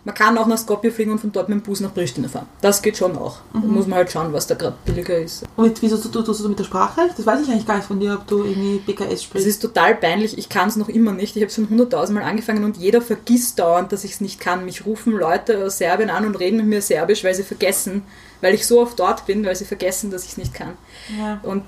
Man 0.05 0.13
kann 0.13 0.37
auch 0.37 0.47
nach 0.47 0.57
Skopje 0.57 0.91
fliegen 0.91 1.11
und 1.11 1.19
von 1.19 1.31
dort 1.31 1.47
mit 1.47 1.59
dem 1.59 1.63
Bus 1.63 1.79
nach 1.79 1.93
Pristina 1.93 2.27
fahren. 2.27 2.47
Das 2.59 2.81
geht 2.81 2.97
schon 2.97 3.15
auch. 3.15 3.37
Da 3.53 3.59
muss 3.59 3.87
man 3.87 3.99
halt 3.99 4.11
schauen, 4.11 4.33
was 4.33 4.45
da 4.47 4.55
gerade 4.55 4.75
billiger 4.83 5.17
ist. 5.17 5.45
Und 5.55 5.81
wieso 5.81 5.95
tust 5.95 6.13
du, 6.13 6.43
du 6.43 6.49
mit 6.49 6.59
der 6.59 6.65
Sprache? 6.65 7.09
Das 7.15 7.25
weiß 7.25 7.41
ich 7.41 7.49
eigentlich 7.49 7.65
gar 7.65 7.77
nicht 7.77 7.87
von 7.87 8.01
dir, 8.01 8.15
ob 8.15 8.27
du 8.27 8.43
irgendwie 8.43 8.79
BKS 8.79 9.13
Es 9.13 9.23
sprichst. 9.23 9.47
ist 9.47 9.61
total 9.61 9.95
peinlich, 9.95 10.37
ich 10.37 10.49
kann 10.49 10.67
es 10.67 10.75
noch 10.75 10.89
immer 10.89 11.13
nicht. 11.13 11.37
Ich 11.37 11.41
habe 11.41 11.53
schon 11.53 11.69
hunderttausendmal 11.69 12.29
angefangen 12.29 12.65
und 12.65 12.75
jeder 12.75 13.01
vergisst 13.01 13.59
dauernd, 13.59 13.93
dass 13.93 14.03
ich 14.03 14.11
es 14.11 14.21
nicht 14.21 14.41
kann. 14.41 14.65
Mich 14.65 14.85
rufen 14.85 15.13
Leute 15.13 15.63
aus 15.63 15.77
Serbien 15.77 16.09
an 16.09 16.25
und 16.25 16.35
reden 16.37 16.57
mit 16.57 16.65
mir 16.65 16.81
Serbisch, 16.81 17.23
weil 17.23 17.33
sie 17.33 17.43
vergessen, 17.43 18.03
weil 18.43 18.53
ich 18.53 18.67
so 18.67 18.81
oft 18.81 18.99
dort 18.99 19.25
bin, 19.25 19.45
weil 19.45 19.55
sie 19.55 19.65
vergessen, 19.65 20.11
dass 20.11 20.25
ich 20.25 20.31
es 20.31 20.37
nicht 20.37 20.53
kann. 20.53 20.73
ja. 21.17 21.39
Und 21.43 21.63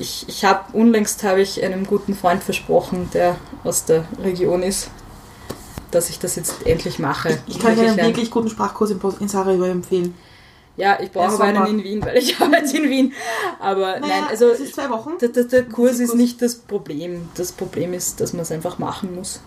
ich, 0.00 0.24
ich 0.26 0.44
habe 0.44 0.76
unlängst 0.76 1.22
habe 1.22 1.42
ich 1.42 1.62
einem 1.62 1.86
guten 1.86 2.14
Freund 2.14 2.42
versprochen, 2.42 3.10
der 3.12 3.36
aus 3.62 3.84
der 3.84 4.04
Region 4.22 4.62
ist, 4.62 4.90
dass 5.90 6.08
ich 6.08 6.18
das 6.18 6.36
jetzt 6.36 6.66
endlich 6.66 6.98
mache. 6.98 7.38
Ich 7.46 7.58
kann 7.58 7.74
dir 7.74 7.82
einen 7.82 7.96
lernen. 7.96 8.10
wirklich 8.10 8.30
guten 8.30 8.48
Sprachkurs 8.48 8.90
in, 8.90 9.00
in 9.20 9.28
Sarajevo 9.28 9.64
empfehlen. 9.64 10.14
Ja, 10.78 10.98
ich 11.00 11.10
brauche 11.10 11.34
aber 11.34 11.44
einen 11.44 11.66
in 11.66 11.84
Wien, 11.84 12.02
weil 12.04 12.16
ich 12.16 12.36
arbeite 12.40 12.76
in 12.76 12.88
Wien. 12.88 13.12
Aber 13.60 14.00
nein, 14.00 14.24
also 14.28 14.48
es 14.48 14.60
ist 14.60 14.76
zwei 14.76 14.88
Wochen. 14.88 15.18
der, 15.20 15.28
der, 15.28 15.44
der 15.44 15.64
Kurs 15.64 15.98
ist 15.98 16.14
nicht 16.14 16.40
das 16.40 16.54
Problem. 16.54 17.28
Das 17.34 17.52
Problem 17.52 17.92
ist, 17.92 18.20
dass 18.20 18.32
man 18.32 18.42
es 18.42 18.52
einfach 18.52 18.78
machen 18.78 19.14
muss. 19.14 19.40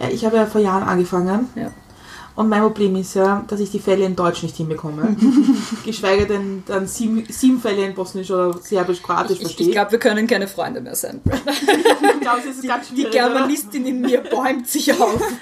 Ja, 0.00 0.08
ich 0.08 0.24
habe 0.24 0.36
ja 0.36 0.46
vor 0.46 0.60
Jahren 0.60 0.82
angefangen. 0.82 1.50
Ja. 1.56 1.72
Und 2.36 2.48
mein 2.48 2.62
Problem 2.62 2.96
ist 2.96 3.14
ja, 3.14 3.44
dass 3.48 3.60
ich 3.60 3.70
die 3.70 3.80
Fälle 3.80 4.04
in 4.04 4.16
Deutsch 4.16 4.42
nicht 4.42 4.56
hinbekomme. 4.56 5.16
Geschweige 5.84 6.26
denn 6.26 6.62
dann 6.66 6.86
sieben, 6.86 7.24
sieben 7.28 7.60
Fälle 7.60 7.84
in 7.84 7.94
Bosnisch 7.94 8.30
oder 8.30 8.56
Serbisch, 8.58 9.02
Kroatisch 9.02 9.32
Ich, 9.38 9.42
ich 9.42 9.46
verstehe. 9.48 9.70
glaube, 9.72 9.92
wir 9.92 9.98
können 9.98 10.26
keine 10.26 10.48
Freunde 10.48 10.80
mehr 10.80 10.94
sein. 10.94 11.20
Ich 12.20 12.20
glaube, 12.20 12.40
es 12.48 12.56
ist 12.56 12.66
ganz 12.68 12.88
Die 12.88 12.94
schwierig. 13.02 13.14
oder? 13.14 13.28
Germanistin 13.30 13.86
in 13.86 14.00
mir 14.02 14.20
bäumt 14.20 14.68
sich 14.68 14.92
auf. 14.92 15.20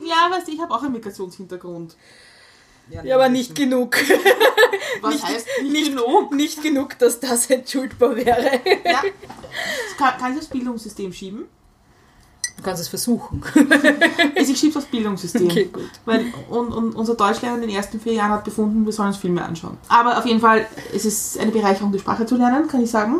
Ja, 0.00 0.30
weißt 0.30 0.46
du, 0.48 0.52
ich 0.52 0.60
habe 0.60 0.72
auch 0.72 0.82
einen 0.82 0.92
Migrationshintergrund. 0.92 1.96
Ja, 2.90 3.14
aber 3.16 3.28
nicht 3.28 3.54
genug. 3.56 3.96
Was 5.00 5.14
Nicht- 5.14 5.24
heißt 5.26 5.46
nicht, 5.62 5.72
nicht- 5.72 5.88
genug? 5.96 6.32
Nicht 6.34 6.62
genug, 6.62 6.98
dass 7.00 7.18
das 7.20 7.46
entschuldbar 7.50 8.14
wäre. 8.16 8.60
Ja. 8.84 9.02
Kann, 9.98 10.18
kann 10.18 10.32
ich 10.32 10.38
das 10.38 10.48
Bildungssystem 10.48 11.12
schieben? 11.12 11.46
Du 12.56 12.62
kannst 12.62 12.82
es 12.82 12.88
versuchen. 12.88 13.42
Also 14.36 14.52
ich 14.52 14.58
schiebe 14.58 14.74
das 14.74 14.86
Bildungssystem. 14.86 15.46
Okay, 15.46 15.70
gut. 15.72 15.90
Weil 16.04 16.26
und, 16.48 16.72
und 16.72 16.96
unser 16.96 17.14
Deutschlehrer 17.14 17.54
in 17.54 17.60
den 17.60 17.70
ersten 17.70 18.00
vier 18.00 18.14
Jahren 18.14 18.32
hat 18.32 18.44
befunden, 18.44 18.84
wir 18.84 18.92
sollen 18.92 19.08
uns 19.08 19.18
Filme 19.18 19.44
anschauen. 19.44 19.76
Aber 19.88 20.18
auf 20.18 20.26
jeden 20.26 20.40
Fall, 20.40 20.66
es 20.92 21.04
ist 21.04 21.38
eine 21.38 21.52
Bereicherung, 21.52 21.92
die 21.92 21.98
Sprache 21.98 22.26
zu 22.26 22.36
lernen, 22.36 22.66
kann 22.66 22.82
ich 22.82 22.90
sagen. 22.90 23.18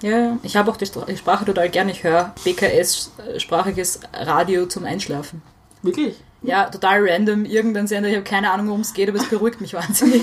Ja, 0.00 0.38
ich 0.42 0.56
habe 0.56 0.70
auch 0.70 0.76
die 0.76 0.86
Sprache 0.86 1.44
total 1.44 1.68
gern. 1.68 1.88
Ich 1.88 2.02
höre 2.02 2.34
BKS-sprachiges 2.44 4.00
Radio 4.12 4.66
zum 4.66 4.84
Einschlafen. 4.84 5.42
Wirklich. 5.82 6.16
Ja, 6.42 6.68
total 6.68 7.08
random, 7.08 7.44
irgendein 7.44 7.86
Sender, 7.86 8.08
ich 8.08 8.16
habe 8.16 8.24
keine 8.24 8.50
Ahnung, 8.50 8.66
worum 8.68 8.80
es 8.80 8.92
geht, 8.92 9.08
aber 9.08 9.18
es 9.18 9.28
beruhigt 9.28 9.60
mich 9.60 9.74
wahnsinnig. 9.74 10.22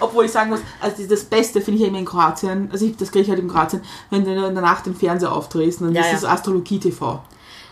Obwohl 0.00 0.24
ich 0.26 0.30
sagen 0.32 0.50
muss, 0.50 0.60
also 0.80 1.02
das 1.06 1.24
Beste 1.24 1.60
finde 1.60 1.76
ich 1.76 1.82
ja 1.82 1.88
immer 1.88 1.98
in 1.98 2.04
Kroatien, 2.04 2.68
also 2.72 2.86
ich, 2.86 2.96
das 2.96 3.10
kriege 3.10 3.22
ich 3.24 3.28
halt 3.30 3.40
in 3.40 3.48
Kroatien, 3.48 3.82
wenn 4.10 4.24
du 4.24 4.30
in 4.32 4.54
der 4.54 4.62
Nacht 4.62 4.86
den 4.86 4.94
Fernseher 4.94 5.32
aufdrehst, 5.32 5.80
dann 5.80 5.92
Ja, 5.94 6.02
ist 6.02 6.06
ja. 6.08 6.12
das 6.14 6.24
Astrologie 6.24 6.78
TV. 6.78 7.22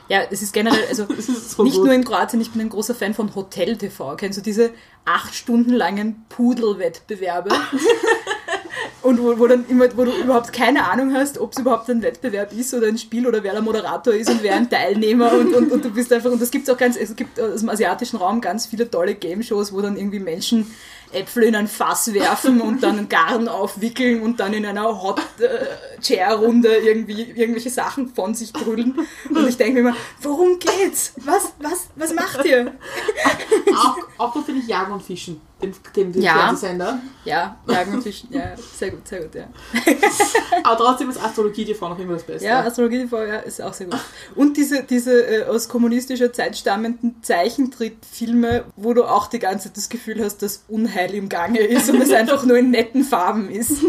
Ja, 0.09 0.21
es 0.31 0.43
ist 0.43 0.53
generell, 0.53 0.85
also 0.89 1.05
ist 1.17 1.51
so 1.53 1.63
nicht 1.63 1.77
gut. 1.77 1.87
nur 1.87 1.95
in 1.95 2.05
Kroatien, 2.05 2.41
ich 2.41 2.51
bin 2.51 2.61
ein 2.61 2.69
großer 2.69 2.95
Fan 2.95 3.15
von 3.15 3.35
Hotel 3.35 3.77
TV. 3.77 4.17
Kennst 4.17 4.39
du 4.39 4.43
diese 4.43 4.71
acht 5.05 5.35
Stunden 5.35 5.71
langen 5.73 6.25
Pudelwettbewerbe? 6.29 7.51
Und 9.03 9.21
wo, 9.23 9.39
wo, 9.39 9.47
dann 9.47 9.67
immer, 9.69 9.87
wo 9.97 10.05
du 10.05 10.13
überhaupt 10.13 10.53
keine 10.53 10.89
Ahnung 10.91 11.13
hast, 11.15 11.39
ob 11.39 11.53
es 11.53 11.59
überhaupt 11.59 11.89
ein 11.91 12.03
Wettbewerb 12.03 12.53
ist 12.53 12.73
oder 12.75 12.87
ein 12.87 12.99
Spiel 12.99 13.27
oder 13.27 13.43
wer 13.43 13.53
der 13.53 13.63
Moderator 13.63 14.15
ist 14.15 14.31
und 14.31 14.43
wer 14.43 14.55
ein 14.55 14.71
Teilnehmer 14.71 15.33
und, 15.33 15.55
und, 15.55 15.73
und 15.73 15.85
du 15.85 15.91
bist 15.91 16.13
einfach, 16.13 16.31
und 16.31 16.41
das 16.41 16.51
gibt 16.51 16.69
es 16.69 16.75
auch 16.75 16.79
ganz, 16.79 16.97
es 16.97 17.15
gibt 17.17 17.41
aus 17.41 17.61
dem 17.61 17.69
asiatischen 17.69 18.17
Raum 18.17 18.41
ganz 18.41 18.67
viele 18.67 18.91
tolle 18.91 19.15
Game-Shows, 19.15 19.73
wo 19.73 19.81
dann 19.81 19.97
irgendwie 19.97 20.21
Menschen 20.21 20.67
Äpfel 21.13 21.45
in 21.45 21.55
ein 21.55 21.69
Fass 21.69 22.13
werfen 22.15 22.61
und 22.61 22.83
dann 22.83 22.99
einen 22.99 23.09
Garn 23.09 23.49
aufwickeln 23.49 24.23
und 24.23 24.41
dann 24.41 24.53
in 24.53 24.65
einer 24.65 25.03
Hot 25.03 25.21
äh, 25.39 26.01
Chair 26.01 26.35
Runde 26.35 26.75
irgendwie 26.75 27.23
irgendwelche 27.23 27.71
Sachen 27.71 28.09
von 28.09 28.35
sich 28.35 28.53
brüllen. 28.53 28.95
Und 29.29 29.49
ich 29.49 29.57
denke 29.57 29.75
mir 29.75 29.81
immer, 29.81 29.97
worum 30.21 30.59
geht's? 30.59 31.13
Was, 31.17 31.53
was, 31.61 31.89
was 31.97 32.15
macht 32.15 32.45
ihr? 32.45 32.73
Auch, 33.75 33.97
auch 34.19 34.45
finde 34.45 34.67
Jagen 34.67 34.93
und 34.93 35.03
Fischen, 35.03 35.41
den, 35.63 35.75
den, 35.97 36.13
den 36.13 36.23
Ja. 36.23 36.35
Fernsehsender. 36.35 36.99
Ja, 37.25 37.57
und 37.93 38.03
Fischen, 38.03 38.29
ja, 38.33 38.55
sehr 38.77 38.91
gut, 38.91 39.07
sehr 39.07 39.21
gut, 39.23 39.35
ja. 39.35 39.45
Aber 40.65 40.77
trotzdem 40.77 41.09
ist 41.11 41.23
Astrologie 41.23 41.65
TV 41.65 41.89
noch 41.89 41.99
immer 41.99 42.15
das 42.15 42.25
Beste. 42.25 42.47
Ja, 42.47 42.61
Astrologie 42.61 42.99
TV 43.05 43.25
ja, 43.25 43.37
ist 43.37 43.63
auch 43.63 43.73
sehr 43.73 43.87
gut. 43.87 43.99
Und 44.35 44.57
diese, 44.57 44.83
diese 44.83 45.25
äh, 45.25 45.45
aus 45.45 45.69
kommunistischer 45.69 46.33
Zeit 46.33 46.57
stammenden 46.57 47.23
Zeichentrickfilme, 47.23 48.65
wo 48.77 48.93
du 48.95 49.05
auch 49.05 49.29
die 49.29 49.39
ganze 49.39 49.69
Zeit 49.69 49.77
das 49.77 49.89
Gefühl 49.89 50.23
hast, 50.25 50.43
dass 50.43 50.65
Unheil 50.69 51.15
im 51.15 51.29
Gange 51.29 51.61
ist 51.61 51.89
und 51.91 52.01
es 52.03 52.11
einfach 52.13 52.45
nur 52.45 52.59
in 52.59 52.71
netten 52.71 53.05
Farben 53.05 53.51
ist. 53.51 53.73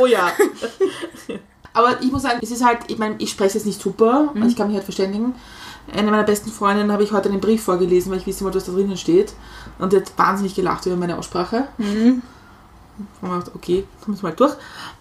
Oh 0.00 0.06
ja. 0.06 0.32
Aber 1.74 2.00
ich 2.02 2.10
muss 2.10 2.22
sagen, 2.22 2.38
es 2.42 2.50
ist 2.50 2.64
halt, 2.64 2.78
ich 2.88 2.98
meine, 2.98 3.16
ich 3.18 3.30
spreche 3.30 3.58
es 3.58 3.64
nicht 3.64 3.80
super, 3.80 4.30
Mhm. 4.34 4.42
also 4.42 4.48
ich 4.48 4.56
kann 4.56 4.68
mich 4.68 4.76
halt 4.76 4.84
verständigen. 4.84 5.34
Eine 5.90 6.10
meiner 6.10 6.22
besten 6.22 6.50
Freundinnen 6.50 6.92
habe 6.92 7.02
ich 7.02 7.12
heute 7.12 7.28
einen 7.28 7.40
Brief 7.40 7.64
vorgelesen, 7.64 8.12
weil 8.12 8.18
ich 8.18 8.26
wissen 8.26 8.44
wollte, 8.44 8.58
was 8.58 8.66
da 8.66 8.72
drinnen 8.72 8.96
steht. 8.96 9.34
Und 9.78 9.92
die 9.92 9.96
hat 9.96 10.16
wahnsinnig 10.16 10.54
gelacht 10.54 10.86
über 10.86 10.96
meine 10.96 11.18
Aussprache. 11.18 11.68
Mhm. 11.78 12.22
Und 13.20 13.28
man 13.28 13.40
dachte, 13.40 13.52
okay, 13.54 13.84
kommen 14.04 14.16
wir 14.16 14.30
mal 14.30 14.36
durch. 14.36 14.54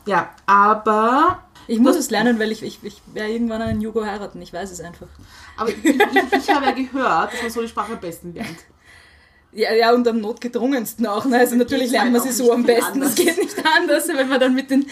Ja, 0.05 0.29
aber, 0.45 1.39
Ich 1.67 1.79
muss 1.79 1.95
es 1.95 2.09
lernen, 2.09 2.39
weil 2.39 2.51
ich, 2.51 2.63
ich, 2.63 2.79
ich 2.83 3.01
werde 3.13 3.31
irgendwann 3.31 3.61
einen 3.61 3.81
Jugo 3.81 4.03
heiraten, 4.03 4.41
ich 4.41 4.51
weiß 4.51 4.71
es 4.71 4.81
einfach. 4.81 5.07
aber 5.57 5.69
ich, 5.69 5.85
ich, 5.85 5.95
ich 5.95 6.49
habe 6.49 6.65
ja 6.65 6.71
gehört, 6.71 7.33
dass 7.33 7.41
man 7.41 7.51
so 7.51 7.61
die 7.61 7.67
Sprache 7.67 7.93
am 7.93 7.99
besten 7.99 8.33
lernt. 8.33 8.57
Ja, 9.53 9.73
ja, 9.73 9.93
und 9.93 10.07
am 10.07 10.21
notgedrungensten 10.21 11.05
auch. 11.05 11.25
Ne? 11.25 11.37
Also 11.37 11.55
natürlich 11.55 11.91
lernt 11.91 12.13
man 12.13 12.21
halt 12.21 12.33
sie 12.33 12.41
auch 12.41 12.47
so 12.47 12.53
am 12.53 12.63
besten. 12.63 13.01
Das 13.01 13.11
anders. 13.11 13.15
geht 13.15 13.37
nicht 13.37 13.55
anders, 13.65 14.07
wenn 14.07 14.29
man 14.29 14.39
dann 14.39 14.55
mit 14.55 14.71
den... 14.71 14.85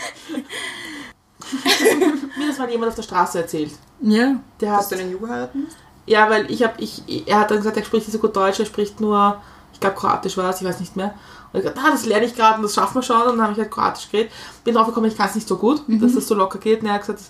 Mir 2.37 2.47
das 2.47 2.57
mal 2.57 2.69
jemand 2.69 2.89
auf 2.89 2.95
der 2.95 3.03
Straße 3.03 3.39
erzählt. 3.39 3.71
Ja. 4.01 4.35
Der 4.59 4.71
Dass 4.71 4.85
hat, 4.85 4.91
du 4.91 4.95
einen 5.01 5.11
Jugo 5.11 5.27
heiraten 5.27 5.63
musst? 5.63 5.77
ja, 6.05 6.29
weil 6.29 6.49
ich 6.49 6.63
habe, 6.63 6.73
ich, 6.81 7.03
er 7.27 7.39
hat 7.39 7.51
dann 7.51 7.57
gesagt, 7.57 7.77
er 7.77 7.83
spricht 7.83 8.07
nicht 8.07 8.13
so 8.13 8.19
gut 8.19 8.35
Deutsch, 8.35 8.59
er 8.59 8.65
spricht 8.65 8.99
nur, 8.99 9.39
ich 9.73 9.79
glaube 9.79 9.95
Kroatisch 9.95 10.37
war 10.37 10.49
es, 10.49 10.59
ich 10.61 10.67
weiß 10.67 10.79
nicht 10.79 10.95
mehr. 10.95 11.13
Und 11.51 11.59
ich 11.59 11.65
gesagt, 11.65 11.79
ah, 11.83 11.91
das 11.91 12.05
lerne 12.05 12.25
ich 12.25 12.35
gerade 12.35 12.57
und 12.57 12.63
das 12.63 12.73
schaffen 12.73 12.95
wir 12.95 13.03
schon. 13.03 13.21
Und 13.21 13.37
dann 13.37 13.41
habe 13.41 13.53
ich 13.53 13.59
halt 13.59 13.71
Kroatisch 13.71 14.09
geredet. 14.09 14.31
Bin 14.63 14.75
drauf 14.75 14.87
gekommen, 14.87 15.07
ich 15.07 15.17
kann 15.17 15.29
es 15.29 15.35
nicht 15.35 15.47
so 15.47 15.57
gut, 15.57 15.83
dass 15.87 16.13
das 16.13 16.27
so 16.27 16.35
locker 16.35 16.59
geht. 16.59 16.81
Und 16.81 16.87
er 16.87 16.93
hat 16.93 17.01
gesagt, 17.01 17.21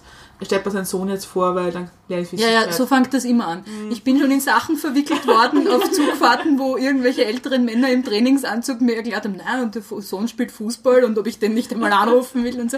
stellt 0.46 0.66
mir 0.66 0.72
seinen 0.72 0.86
Sohn 0.86 1.10
jetzt 1.10 1.26
vor, 1.26 1.54
weil 1.56 1.72
dann 1.72 1.90
lerne 2.08 2.24
ich 2.24 2.40
Ja, 2.40 2.48
ja, 2.48 2.72
so 2.72 2.86
fängt 2.86 3.14
das 3.14 3.26
immer 3.26 3.48
an. 3.48 3.64
Ich 3.90 4.04
bin 4.04 4.20
schon 4.20 4.32
in 4.32 4.40
Sachen 4.40 4.78
verwickelt 4.78 5.28
worden 5.28 5.68
auf 5.68 5.92
Zugfahrten, 5.92 6.58
wo 6.58 6.78
irgendwelche 6.78 7.26
älteren 7.26 7.66
Männer 7.66 7.92
im 7.92 8.04
Trainingsanzug 8.04 8.80
mir 8.82 8.96
erklärt 8.96 9.26
haben, 9.26 9.38
nein, 9.38 9.64
und 9.64 9.76
der 9.76 9.82
Sohn 9.82 10.28
spielt 10.28 10.52
Fußball 10.52 11.04
und 11.04 11.18
ob 11.18 11.28
ich 11.28 11.40
den 11.40 11.54
nicht 11.54 11.74
einmal 11.74 11.92
anrufen 11.92 12.44
will 12.44 12.60
und 12.60 12.72
so. 12.72 12.78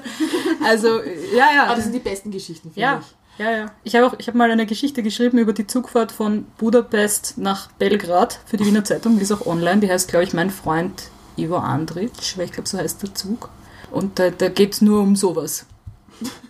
Also, 0.64 1.02
ja, 1.36 1.48
ja. 1.56 1.64
Aber 1.66 1.76
das 1.76 1.86
sind 1.86 1.94
die 1.94 2.00
besten 2.00 2.32
Geschichten, 2.32 2.72
finde 2.72 2.82
ja, 2.82 3.00
ich. 3.00 3.40
ja, 3.40 3.52
ja. 3.52 3.66
Ich 3.84 3.96
habe 3.96 4.08
auch, 4.08 4.16
ich 4.18 4.28
habe 4.28 4.38
mal 4.38 4.50
eine 4.50 4.66
Geschichte 4.66 5.04
geschrieben 5.04 5.38
über 5.38 5.54
die 5.54 5.68
Zugfahrt 5.68 6.12
von 6.12 6.46
Budapest 6.58 7.38
nach 7.38 7.72
Belgrad 7.74 8.40
für 8.46 8.58
die 8.58 8.66
Wiener 8.66 8.84
Zeitung, 8.84 9.18
die 9.18 9.24
ist 9.24 9.32
auch 9.32 9.46
online, 9.46 9.82
die 9.82 9.90
heißt, 9.90 10.08
glaube 10.08 10.24
ich, 10.24 10.34
mein 10.34 10.50
Freund 10.50 11.04
Ivo 11.38 11.58
Andric, 11.58 12.12
weil 12.38 12.46
ich 12.46 12.52
glaube, 12.52 12.68
so 12.68 12.78
heißt 12.78 13.02
der 13.04 13.14
Zug. 13.14 13.50
Und 13.92 14.20
da, 14.20 14.30
da 14.30 14.50
geht 14.50 14.74
es 14.74 14.82
nur 14.82 15.02
um 15.02 15.16
sowas. 15.16 15.66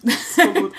So 0.04 0.42
gut. 0.54 0.72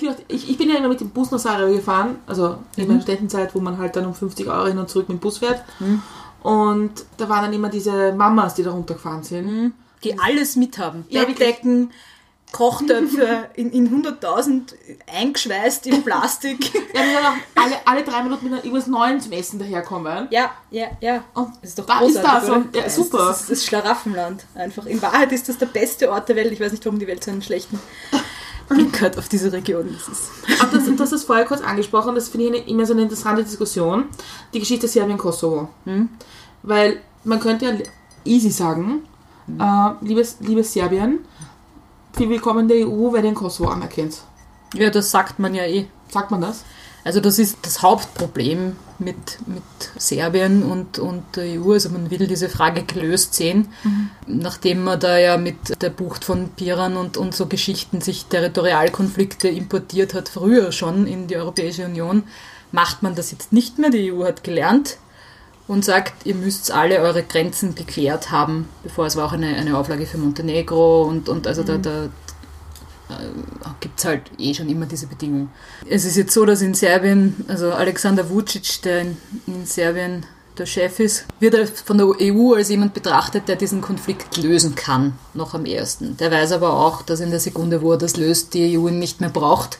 Will 0.00 0.08
auch- 0.10 0.16
ich, 0.28 0.50
ich 0.50 0.58
bin 0.58 0.68
ja 0.70 0.76
immer 0.76 0.88
mit 0.88 1.00
dem 1.00 1.10
Bus 1.10 1.30
nach 1.30 1.38
Sarajevo 1.38 1.74
gefahren, 1.76 2.16
also 2.26 2.58
in 2.76 2.84
Mhm. 2.84 2.88
meiner 2.88 3.00
Studentenzeit, 3.02 3.54
wo 3.54 3.60
man 3.60 3.78
halt 3.78 3.96
dann 3.96 4.06
um 4.06 4.14
50 4.14 4.46
Euro 4.48 4.66
hin 4.66 4.78
und 4.78 4.88
zurück 4.88 5.08
mit 5.08 5.18
dem 5.18 5.20
Bus 5.20 5.38
fährt. 5.38 5.62
Mhm. 5.80 6.02
Und 6.42 7.04
da 7.16 7.28
waren 7.28 7.44
dann 7.44 7.52
immer 7.52 7.68
diese 7.70 8.12
Mamas, 8.12 8.54
die 8.54 8.62
da 8.62 8.70
runtergefahren 8.72 9.22
sind. 9.22 9.72
die 10.04 10.18
alles 10.18 10.56
mithaben. 10.56 11.06
Ja, 11.08 11.22
Kochtöpfe 12.54 13.48
in, 13.54 13.70
in 13.72 14.02
100.000 14.04 14.74
eingeschweißt 15.12 15.86
in 15.88 16.04
Plastik. 16.04 16.72
Ja, 16.72 16.80
die 17.02 17.12
dann 17.12 17.26
auch 17.26 17.62
alle, 17.62 17.74
alle 17.84 18.04
drei 18.04 18.22
Minuten 18.22 18.48
mit 18.48 18.64
irgendwas 18.64 18.86
Neuem 18.86 19.18
zum 19.20 19.32
Essen 19.32 19.58
daherkommen. 19.58 20.28
ja, 20.30 20.52
ja, 20.70 20.86
ja. 21.00 21.24
Und 21.34 21.48
Das 21.60 21.70
ist 21.70 21.78
doch 21.80 21.86
da 21.86 22.00
ist 22.00 22.14
großartig, 22.14 22.32
das. 22.32 22.44
oder? 22.48 22.56
Und, 22.56 22.76
ja, 22.76 22.82
Das 22.82 22.94
super. 22.94 23.18
ist 23.18 23.40
das, 23.40 23.46
das 23.48 23.64
Schlaraffenland 23.64 24.44
einfach. 24.54 24.86
In 24.86 25.02
Wahrheit 25.02 25.32
ist 25.32 25.48
das 25.48 25.58
der 25.58 25.66
beste 25.66 26.10
Ort 26.10 26.28
der 26.28 26.36
Welt. 26.36 26.52
Ich 26.52 26.60
weiß 26.60 26.70
nicht, 26.70 26.84
warum 26.86 26.98
die 27.00 27.06
Welt 27.08 27.24
so 27.24 27.32
einen 27.32 27.42
schlechten 27.42 27.80
Blick 28.68 29.00
hat 29.00 29.18
auf 29.18 29.28
diese 29.28 29.52
Region. 29.52 29.92
Das 29.92 30.08
ist 30.16 30.30
Aber 30.62 30.78
das, 30.78 30.84
du 30.86 30.96
hast 30.98 31.12
es 31.12 31.24
vorher 31.24 31.44
kurz 31.46 31.60
angesprochen, 31.60 32.14
das 32.14 32.28
finde 32.28 32.56
ich 32.58 32.68
immer 32.68 32.86
so 32.86 32.92
eine 32.92 33.02
interessante 33.02 33.42
Diskussion. 33.42 34.04
Die 34.54 34.60
Geschichte 34.60 34.86
Serbien-Kosovo. 34.86 35.68
Hm? 35.86 36.08
Weil 36.62 37.00
man 37.24 37.40
könnte 37.40 37.64
ja 37.66 37.72
easy 38.24 38.50
sagen, 38.50 39.02
äh, 39.58 39.90
liebes, 40.00 40.36
liebes 40.40 40.72
Serbien, 40.72 41.18
in 42.20 42.68
der 42.68 42.88
EU, 42.88 43.12
wer 43.12 43.22
den 43.22 43.34
Kosovo 43.34 43.70
anerkennt. 43.70 44.18
ja, 44.74 44.90
das 44.90 45.10
sagt 45.10 45.38
man 45.38 45.54
ja 45.54 45.64
eh. 45.64 45.86
Sagt 46.08 46.30
man 46.30 46.40
das? 46.40 46.64
Also 47.04 47.20
das 47.20 47.38
ist 47.38 47.58
das 47.62 47.82
Hauptproblem 47.82 48.76
mit, 48.98 49.38
mit 49.46 49.62
Serbien 49.98 50.62
und, 50.62 50.98
und 50.98 51.22
der 51.36 51.60
EU. 51.60 51.72
Also 51.72 51.90
man 51.90 52.10
will 52.10 52.26
diese 52.26 52.48
Frage 52.48 52.84
gelöst 52.84 53.34
sehen, 53.34 53.68
nachdem 54.26 54.84
man 54.84 54.98
da 54.98 55.18
ja 55.18 55.36
mit 55.36 55.82
der 55.82 55.90
Bucht 55.90 56.24
von 56.24 56.48
Piran 56.50 56.96
und, 56.96 57.18
und 57.18 57.34
so 57.34 57.46
Geschichten 57.46 58.00
sich 58.00 58.24
Territorialkonflikte 58.26 59.48
importiert 59.48 60.14
hat, 60.14 60.30
früher 60.30 60.72
schon 60.72 61.06
in 61.06 61.26
die 61.26 61.36
Europäische 61.36 61.84
Union, 61.84 62.22
macht 62.72 63.02
man 63.02 63.14
das 63.14 63.30
jetzt 63.32 63.52
nicht 63.52 63.78
mehr. 63.78 63.90
Die 63.90 64.10
EU 64.10 64.24
hat 64.24 64.42
gelernt 64.42 64.96
und 65.66 65.84
sagt, 65.84 66.26
ihr 66.26 66.34
müsst 66.34 66.70
alle 66.70 67.00
eure 67.00 67.22
Grenzen 67.22 67.74
geklärt 67.74 68.30
haben, 68.30 68.68
bevor 68.82 69.06
es 69.06 69.16
war 69.16 69.26
auch 69.26 69.32
eine, 69.32 69.56
eine 69.56 69.78
Auflage 69.78 70.06
für 70.06 70.18
Montenegro 70.18 71.02
und, 71.02 71.28
und 71.28 71.46
also 71.46 71.62
da, 71.62 71.78
da 71.78 72.08
gibt 73.80 73.98
es 73.98 74.04
halt 74.04 74.22
eh 74.38 74.54
schon 74.54 74.68
immer 74.68 74.86
diese 74.86 75.06
Bedingungen. 75.06 75.50
Es 75.88 76.04
ist 76.04 76.16
jetzt 76.16 76.32
so, 76.32 76.44
dass 76.44 76.62
in 76.62 76.74
Serbien, 76.74 77.44
also 77.48 77.72
Alexander 77.72 78.28
Vucic, 78.28 78.82
der 78.82 79.02
in, 79.02 79.16
in 79.46 79.66
Serbien 79.66 80.26
der 80.58 80.66
Chef 80.66 81.00
ist, 81.00 81.26
wird 81.40 81.54
er 81.54 81.66
von 81.66 81.98
der 81.98 82.06
EU 82.20 82.54
als 82.54 82.68
jemand 82.68 82.94
betrachtet, 82.94 83.48
der 83.48 83.56
diesen 83.56 83.80
Konflikt 83.80 84.36
lösen 84.36 84.74
kann, 84.74 85.14
noch 85.34 85.54
am 85.54 85.64
ersten. 85.64 86.16
Der 86.16 86.30
weiß 86.30 86.52
aber 86.52 86.74
auch, 86.74 87.02
dass 87.02 87.20
in 87.20 87.30
der 87.30 87.40
Sekunde, 87.40 87.82
wo 87.82 87.92
er 87.92 87.98
das 87.98 88.16
löst, 88.16 88.54
die 88.54 88.78
EU 88.78 88.88
ihn 88.88 88.98
nicht 88.98 89.20
mehr 89.20 89.30
braucht 89.30 89.78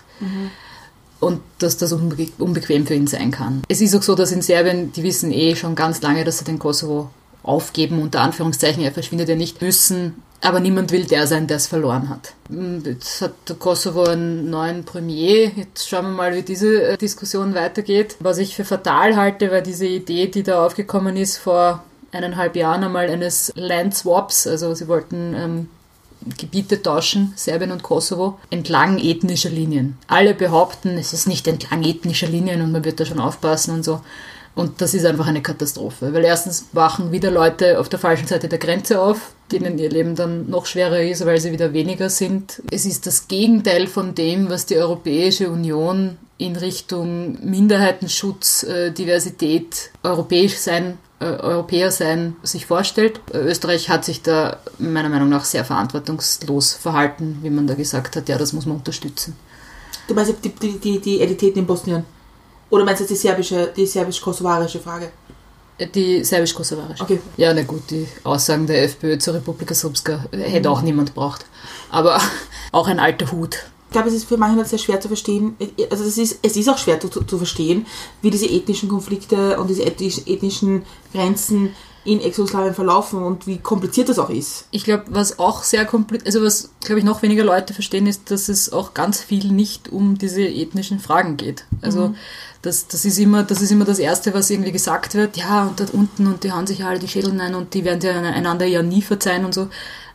und 1.25 1.41
dass 1.59 1.77
das 1.77 1.93
unbe 1.93 2.29
unbequem 2.39 2.87
für 2.87 2.95
ihn 2.95 3.07
sein 3.07 3.31
kann. 3.31 3.63
Es 3.69 3.81
ist 3.81 3.95
auch 3.95 4.03
so, 4.03 4.15
dass 4.15 4.33
in 4.33 4.43
Serbien, 4.43 4.93
die 4.93 5.03
wissen 5.03 5.33
eh 5.33 5.57
schon 5.57 5.75
ganz 5.75 6.03
lange, 6.03 6.25
dass 6.25 6.39
sie 6.39 6.45
den 6.45 6.59
Kosovo 6.59 7.11
aufgeben, 7.43 8.01
unter 8.01 8.21
Anführungszeichen, 8.21 8.83
er 8.83 8.93
verschwindet 8.93 9.29
ja 9.29 9.37
nicht, 9.37 9.61
müssen 9.61 10.23
Aber 10.45 10.61
niemand 10.61 10.93
will 10.93 11.07
der 11.07 11.27
sein, 11.27 11.47
der 11.47 11.57
es 11.57 11.67
verloren 11.67 12.11
hat. 12.11 12.35
Jetzt 12.85 13.23
hat 13.23 13.33
der 13.49 13.57
Kosovo 13.57 14.05
einen 14.05 14.51
neuen 14.51 14.85
Premier. 14.85 15.51
Jetzt 15.57 15.89
schauen 15.89 16.05
wir 16.05 16.13
mal, 16.13 16.35
wie 16.35 16.43
diese 16.43 16.83
äh, 16.83 16.97
Diskussion 16.99 17.55
weitergeht. 17.55 18.17
Was 18.21 18.37
ich 18.37 18.55
für 18.55 18.67
fatal 18.67 19.17
halte, 19.17 19.51
war 19.51 19.63
diese 19.63 19.87
Idee, 19.87 20.27
die 20.27 20.43
da 20.43 20.67
aufgekommen 20.67 21.17
ist 21.17 21.39
vor 21.39 21.83
eineinhalb 22.13 22.57
Jahren 22.57 22.85
einmal 22.85 23.09
eines 23.09 23.53
Land 23.57 23.95
Swaps. 23.95 24.47
Also 24.47 24.75
sie 24.75 24.87
wollten 24.87 25.35
ähm, 25.35 25.69
Gebiete 26.39 26.83
tauschen, 26.83 27.33
Serbien 27.37 27.71
und 27.71 27.83
Kosovo, 27.83 28.39
entlang 28.51 28.99
ethnischer 28.99 29.51
Linien. 29.51 29.99
Alle 30.07 30.35
behaupten, 30.35 30.97
es 30.97 31.13
ist 31.13 31.27
nicht 31.27 31.47
entlang 31.47 31.85
ethnischer 31.85 32.29
Linien 32.29 32.63
und 32.63 32.73
man 32.73 32.85
wird 32.85 33.01
da 33.01 33.05
schon 33.05 33.21
aufpassen 33.21 33.75
und 33.75 33.85
so. 33.85 34.01
Und 34.55 34.81
das 34.81 34.95
ist 34.95 35.05
einfach 35.05 35.27
eine 35.27 35.43
Katastrophe, 35.43 36.13
weil 36.13 36.25
erstens 36.25 36.67
wachen 36.73 37.11
wieder 37.11 37.31
Leute 37.31 37.81
auf 37.81 37.89
der 37.89 37.99
falschen 37.99 38.29
Seite 38.29 38.49
der 38.49 38.59
Grenze 38.59 39.01
auf, 39.01 39.33
denen 39.51 39.79
ihr 39.79 39.91
Leben 39.91 40.15
dann 40.15 40.49
noch 40.49 40.67
schwerer 40.67 41.01
ist, 41.01 41.27
weil 41.27 41.41
sie 41.41 41.51
wieder 41.51 41.73
weniger 41.73 42.09
sind. 42.09 42.63
Es 42.71 42.87
ist 42.87 43.07
das 43.07 43.27
Gegenteil 43.27 43.89
von 43.89 44.15
dem, 44.15 44.49
was 44.51 44.67
die 44.67 44.77
Europäische 44.77 45.51
Union 45.51 46.19
in 46.39 46.57
Richtung 46.57 47.39
Minderheitenschutz, 47.45 48.63
äh, 48.65 48.91
Diversität, 48.93 49.91
europäisch 50.03 50.57
sein, 50.57 50.99
äh, 51.21 51.25
Europäer 51.25 51.91
sein 51.91 52.37
sich 52.43 52.67
vorstellt. 52.67 53.21
Österreich 53.33 53.89
hat 53.89 54.05
sich 54.05 54.23
da 54.23 54.59
meiner 54.79 55.09
Meinung 55.09 55.31
nach 55.31 55.45
sehr 55.45 55.65
verantwortungslos 55.65 56.75
verhalten, 56.75 57.39
wie 57.43 57.51
man 57.51 57.67
da 57.67 57.75
gesagt 57.75 58.15
hat, 58.15 58.29
ja, 58.29 58.39
das 58.39 58.53
muss 58.53 58.67
man 58.67 58.77
unterstützen. 58.77 59.37
Du 60.07 60.15
meinst 60.15 60.35
die, 60.45 60.49
die, 60.51 60.79
die, 60.79 61.01
die 61.01 61.21
Entitäten 61.21 61.61
in 61.61 61.67
Bosnien? 61.67 62.05
Oder 62.75 62.85
meinst 62.85 63.03
du 63.03 63.07
die 63.07 63.15
serbische, 63.15 63.73
die 63.77 63.87
serbisch-kosovarische 63.87 64.81
Frage? 64.81 65.13
Die 65.95 66.25
serbisch-kosovarische. 66.25 67.05
Okay. 67.05 67.21
Ja, 67.37 67.55
na 67.55 67.63
gut, 67.63 67.89
die 67.89 68.09
Aussagen 68.25 68.67
der 68.67 68.83
FPÖ 68.83 69.17
zur 69.19 69.35
Republika 69.35 69.73
Srpska 69.73 70.25
hätte 70.33 70.69
auch 70.69 70.83
niemand 70.83 71.15
braucht. 71.15 71.47
Aber 71.91 72.21
auch 72.73 72.89
ein 72.89 72.99
alter 72.99 73.31
Hut. 73.31 73.59
Ich 73.87 73.93
glaube, 73.93 74.09
es 74.09 74.15
ist 74.17 74.25
für 74.25 74.39
manche 74.39 74.57
Leute 74.57 74.71
sehr 74.71 74.81
schwer 74.81 75.01
zu 75.01 75.07
verstehen. 75.07 75.57
Also 75.89 76.03
es 76.03 76.19
ist, 76.19 76.41
es 76.43 76.57
ist 76.57 76.69
auch 76.69 76.79
schwer 76.79 76.99
zu, 76.99 77.09
zu 77.09 77.37
verstehen, 77.39 77.87
wie 78.23 78.33
diese 78.33 78.47
ethnischen 78.47 78.89
Konflikte 78.89 79.57
und 79.61 79.71
diese 79.71 79.85
ethnischen 79.85 80.83
Grenzen 81.13 81.77
in 82.05 82.21
Ex-Jugoslawien 82.21 82.75
verlaufen 82.75 83.23
und 83.23 83.47
wie 83.47 83.59
kompliziert 83.59 84.11
das 84.11 84.19
auch 84.19 84.29
ist. 84.29 84.67
Ich 84.71 84.85
glaube, 84.85 85.05
was 85.09 85.39
auch 85.39 85.63
sehr 85.63 85.87
kompliziert, 85.87 86.27
also 86.27 86.45
was, 86.45 86.71
glaube 86.81 86.99
ich, 86.99 87.05
noch 87.05 87.23
weniger 87.23 87.45
Leute 87.45 87.73
verstehen, 87.73 88.07
ist, 88.07 88.31
dass 88.31 88.49
es 88.49 88.73
auch 88.73 88.93
ganz 88.93 89.23
viel 89.23 89.51
nicht 89.51 89.89
um 89.89 90.19
diese 90.19 90.43
ethnischen 90.43 90.99
Fragen 90.99 91.39
geht. 91.39 91.65
Also 91.81 92.09
mhm. 92.09 92.17
das, 92.61 92.89
das, 92.89 93.07
ist 93.07 93.19
immer, 93.19 93.43
das 93.43 93.63
ist 93.63 93.73
immer 93.73 93.87
das 93.87 93.99
Erste, 93.99 94.35
was 94.35 94.51
irgendwie 94.51 94.73
gesagt 94.73 95.15
wird. 95.15 95.39
Ja, 95.39 95.65
und 95.65 95.81
dort 95.81 95.95
unten 95.95 96.27
und 96.27 96.45
die 96.45 96.53
hauen 96.53 96.67
sich 96.67 96.85
alle 96.85 96.99
die 96.99 97.09
Schädel 97.09 97.41
rein 97.41 97.55
und 97.55 97.73
die 97.73 97.85
werden 97.85 98.01
ja 98.03 98.13
einander 98.13 98.67
ja 98.67 98.83
nie 98.83 99.03
verzeihen 99.03 99.47
und 99.47 99.55
so. 99.55 99.69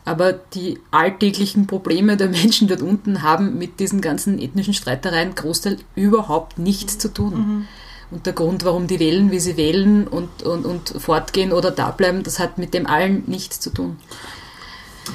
Aber 0.04 0.32
die 0.32 0.78
alltäglichen 0.92 1.66
Probleme 1.66 2.16
der 2.16 2.28
Menschen 2.30 2.68
dort 2.68 2.82
unten 2.82 3.22
haben 3.22 3.58
mit 3.58 3.80
diesen 3.80 4.00
ganzen 4.00 4.38
ethnischen 4.38 4.74
Streitereien 4.74 5.34
Großteil 5.34 5.78
überhaupt 5.96 6.56
nichts 6.56 6.98
zu 6.98 7.12
tun. 7.12 7.34
Mhm. 7.34 7.68
Und 8.10 8.26
der 8.26 8.32
Grund, 8.32 8.64
warum 8.64 8.86
die 8.86 8.98
wählen, 8.98 9.30
wie 9.30 9.38
sie 9.38 9.56
wählen 9.56 10.08
und, 10.08 10.42
und, 10.42 10.66
und 10.66 10.94
fortgehen 10.98 11.52
oder 11.52 11.70
da 11.70 11.90
bleiben, 11.90 12.22
das 12.22 12.38
hat 12.38 12.58
mit 12.58 12.74
dem 12.74 12.86
allen 12.86 13.24
nichts 13.26 13.60
zu 13.60 13.70
tun. 13.70 13.98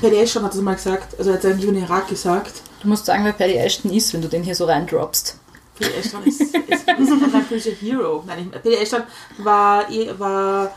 Paddy 0.02 0.18
Ashton 0.18 0.44
hat 0.44 0.54
das 0.54 0.62
mal 0.62 0.76
gesagt, 0.76 1.18
also 1.18 1.30
er 1.30 1.38
hat 1.38 1.44
es 1.44 1.52
eigentlich 1.52 1.70
in 1.70 1.78
Irak 1.78 2.08
gesagt. 2.08 2.62
Du 2.82 2.88
musst 2.88 3.06
sagen, 3.06 3.26
wer 3.26 3.34
Paddy 3.34 3.56
Ashton 3.56 3.92
ist, 3.92 4.14
wenn 4.14 4.22
du 4.22 4.28
den 4.28 4.44
hier 4.44 4.56
so 4.56 4.66
reindroppst. 4.66 5.38
Paddy 5.78 5.92
Ashton 6.00 6.24
ist, 6.24 6.42
ist, 6.42 6.54
ist 6.70 6.88
ein 6.88 7.32
natürlicher 7.32 7.72
Hero. 7.72 8.24
Nein, 8.26 8.52
Paddy 8.52 8.76
Ashton 8.76 9.04
war, 9.40 9.86
war 10.18 10.72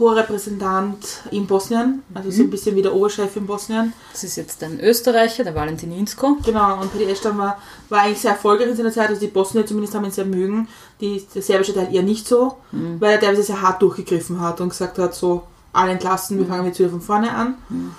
hoher 0.00 0.16
Repräsentant 0.16 1.22
in 1.30 1.46
Bosnien, 1.46 2.02
also 2.14 2.30
so 2.30 2.42
ein 2.42 2.50
bisschen 2.50 2.74
wie 2.74 2.82
der 2.82 2.94
Oberchef 2.94 3.36
in 3.36 3.46
Bosnien. 3.46 3.92
Das 4.10 4.24
ist 4.24 4.36
jetzt 4.36 4.62
ein 4.64 4.80
Österreicher, 4.80 5.44
der 5.44 5.54
Valentin 5.54 5.92
Insko. 5.92 6.38
Genau, 6.44 6.80
und 6.80 6.90
Paddy 6.90 7.04
Ashton 7.04 7.38
war, 7.38 7.58
war 7.88 8.00
eigentlich 8.00 8.20
sehr 8.20 8.32
erfolgreich 8.32 8.68
in 8.68 8.76
seiner 8.76 8.90
Zeit, 8.90 9.10
also 9.10 9.20
die 9.20 9.28
Bosnier 9.28 9.66
zumindest 9.66 9.94
haben 9.94 10.06
ihn 10.06 10.10
sehr 10.10 10.24
mögen, 10.24 10.68
die, 11.00 11.24
der 11.34 11.42
serbische 11.42 11.74
Teil 11.74 11.94
eher 11.94 12.02
nicht 12.02 12.26
so, 12.26 12.56
mhm. 12.72 13.00
weil 13.00 13.12
er 13.12 13.20
teilweise 13.20 13.42
sehr 13.42 13.62
hart 13.62 13.80
durchgegriffen 13.82 14.40
hat 14.40 14.60
und 14.60 14.70
gesagt 14.70 14.98
hat, 14.98 15.14
so, 15.14 15.42
alle 15.72 15.92
entlassen, 15.92 16.38
wir 16.38 16.46
fangen 16.46 16.66
jetzt 16.66 16.80
wieder 16.80 16.90
von 16.90 17.00
vorne 17.00 17.30
an. 17.30 17.54
Mhm. 17.68 17.94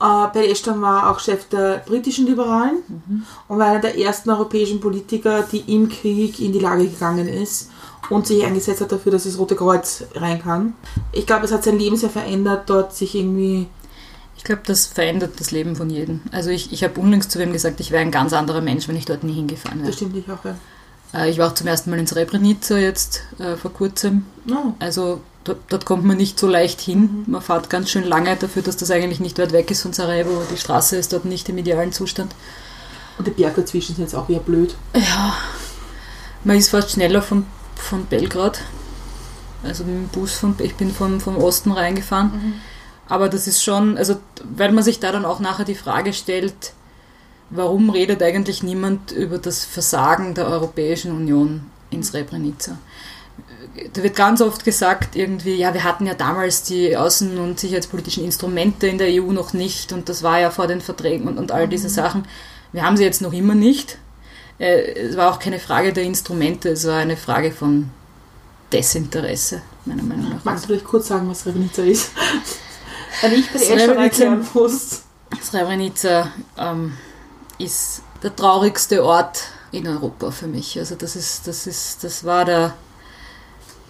Uh, 0.00 0.26
Paddy 0.32 0.50
Ashton 0.50 0.80
war 0.80 1.10
auch 1.10 1.20
Chef 1.20 1.48
der 1.48 1.78
britischen 1.86 2.26
Liberalen 2.26 2.78
mhm. 2.88 3.22
und 3.46 3.58
war 3.58 3.66
einer 3.66 3.80
der 3.80 3.96
ersten 3.96 4.30
europäischen 4.30 4.80
Politiker, 4.80 5.42
die 5.42 5.60
im 5.72 5.88
Krieg 5.88 6.40
in 6.40 6.52
die 6.52 6.58
Lage 6.58 6.88
gegangen 6.88 7.28
ist 7.28 7.70
und 8.10 8.26
sich 8.26 8.44
eingesetzt 8.44 8.80
hat 8.80 8.92
dafür, 8.92 9.12
dass 9.12 9.24
das 9.24 9.38
Rote 9.38 9.56
Kreuz 9.56 10.04
rein 10.14 10.42
kann. 10.42 10.74
Ich 11.12 11.26
glaube, 11.26 11.44
es 11.44 11.52
hat 11.52 11.64
sein 11.64 11.78
Leben 11.78 11.96
sehr 11.96 12.10
verändert, 12.10 12.68
dort 12.68 12.94
sich 12.94 13.14
irgendwie. 13.14 13.68
Ich 14.36 14.44
glaube, 14.44 14.62
das 14.66 14.86
verändert 14.86 15.38
das 15.38 15.50
Leben 15.50 15.76
von 15.76 15.88
jedem. 15.88 16.20
Also 16.32 16.50
ich, 16.50 16.72
ich 16.72 16.82
habe 16.82 16.98
unlängst 16.98 17.30
zu 17.30 17.38
wem 17.38 17.52
gesagt, 17.52 17.78
ich 17.80 17.90
wäre 17.90 18.02
ein 18.02 18.10
ganz 18.10 18.32
anderer 18.32 18.60
Mensch, 18.60 18.88
wenn 18.88 18.96
ich 18.96 19.04
dort 19.04 19.22
nie 19.22 19.34
hingefahren 19.34 19.78
wäre. 19.78 19.88
Das 19.88 19.96
stimmt 19.96 20.16
ich 20.16 20.28
auch, 20.30 20.44
ja. 20.44 20.56
Äh, 21.14 21.30
ich 21.30 21.38
war 21.38 21.48
auch 21.48 21.54
zum 21.54 21.66
ersten 21.66 21.90
Mal 21.90 21.98
in 21.98 22.06
Srebrenica 22.06 22.76
jetzt 22.76 23.22
äh, 23.38 23.56
vor 23.56 23.72
kurzem. 23.72 24.26
Oh. 24.50 24.72
Also 24.80 25.20
dort, 25.44 25.58
dort, 25.68 25.84
kommt 25.84 26.04
man 26.04 26.16
nicht 26.16 26.38
so 26.38 26.48
leicht 26.48 26.80
hin. 26.80 27.24
Mhm. 27.26 27.32
Man 27.32 27.42
fährt 27.42 27.70
ganz 27.70 27.90
schön 27.90 28.04
lange 28.04 28.34
dafür, 28.36 28.62
dass 28.62 28.76
das 28.76 28.90
eigentlich 28.90 29.20
nicht 29.20 29.38
weit 29.38 29.52
weg 29.52 29.70
ist 29.70 29.82
von 29.82 29.92
Sarajevo. 29.92 30.42
Die 30.50 30.58
Straße 30.58 30.96
ist 30.96 31.12
dort 31.12 31.24
nicht 31.24 31.48
im 31.48 31.58
idealen 31.58 31.92
Zustand. 31.92 32.34
Und 33.18 33.26
die 33.26 33.30
Berge 33.32 33.60
dazwischen 33.60 33.94
sind 33.94 34.04
jetzt 34.04 34.14
auch 34.14 34.28
wieder 34.28 34.40
blöd. 34.40 34.74
Ja, 34.94 35.36
man 36.44 36.56
ist 36.56 36.70
fast 36.70 36.92
schneller 36.92 37.22
von 37.22 37.46
von 37.82 38.06
Belgrad. 38.06 38.62
Also 39.62 39.84
mit 39.84 39.94
dem 39.94 40.08
Bus 40.08 40.34
von, 40.34 40.54
ich 40.58 40.74
bin 40.74 40.90
vom, 40.92 41.20
vom 41.20 41.36
Osten 41.36 41.72
reingefahren. 41.72 42.32
Mhm. 42.32 42.54
Aber 43.08 43.28
das 43.28 43.46
ist 43.46 43.62
schon, 43.62 43.98
also 43.98 44.16
weil 44.56 44.72
man 44.72 44.82
sich 44.82 45.00
da 45.00 45.12
dann 45.12 45.24
auch 45.24 45.40
nachher 45.40 45.64
die 45.64 45.74
Frage 45.74 46.12
stellt, 46.12 46.72
warum 47.50 47.90
redet 47.90 48.22
eigentlich 48.22 48.62
niemand 48.62 49.12
über 49.12 49.38
das 49.38 49.64
Versagen 49.64 50.34
der 50.34 50.46
Europäischen 50.46 51.12
Union 51.12 51.66
in 51.90 52.02
Srebrenica? 52.02 52.78
Da 53.92 54.02
wird 54.02 54.16
ganz 54.16 54.40
oft 54.40 54.64
gesagt, 54.64 55.14
irgendwie, 55.16 55.54
ja, 55.54 55.72
wir 55.72 55.84
hatten 55.84 56.06
ja 56.06 56.14
damals 56.14 56.62
die 56.62 56.96
außen- 56.96 57.38
und 57.38 57.60
sicherheitspolitischen 57.60 58.24
Instrumente 58.24 58.86
in 58.86 58.98
der 58.98 59.08
EU 59.22 59.32
noch 59.32 59.52
nicht 59.52 59.92
und 59.92 60.08
das 60.08 60.22
war 60.22 60.40
ja 60.40 60.50
vor 60.50 60.66
den 60.66 60.80
Verträgen 60.80 61.28
und, 61.28 61.38
und 61.38 61.52
all 61.52 61.68
diese 61.68 61.88
mhm. 61.88 61.92
Sachen. 61.92 62.24
Wir 62.72 62.84
haben 62.84 62.96
sie 62.96 63.04
jetzt 63.04 63.22
noch 63.22 63.32
immer 63.32 63.54
nicht. 63.54 63.98
Äh, 64.62 64.92
es 64.92 65.16
war 65.16 65.32
auch 65.32 65.40
keine 65.40 65.58
Frage 65.58 65.92
der 65.92 66.04
Instrumente, 66.04 66.68
es 66.68 66.86
war 66.86 66.98
eine 66.98 67.16
Frage 67.16 67.50
von 67.50 67.90
Desinteresse, 68.72 69.60
meiner 69.84 70.04
Meinung 70.04 70.30
nach. 70.30 70.44
Magst 70.44 70.64
du 70.64 70.68
vielleicht 70.68 70.84
kurz 70.84 71.08
sagen, 71.08 71.28
was 71.28 71.40
Srebrenica 71.40 71.82
ist? 71.82 72.12
Wenn 73.22 73.32
ich 73.32 73.50
bei 73.50 73.58
Srebrenica, 73.58 74.38
Srebrenica 75.42 76.32
ähm, 76.56 76.92
ist 77.58 78.02
der 78.22 78.36
traurigste 78.36 79.04
Ort 79.04 79.42
in 79.72 79.88
Europa 79.88 80.30
für 80.30 80.46
mich. 80.46 80.78
Also 80.78 80.94
das 80.94 81.16
ist, 81.16 81.48
das 81.48 81.66
ist, 81.66 82.04
das 82.04 82.22
war 82.22 82.44
der, 82.44 82.74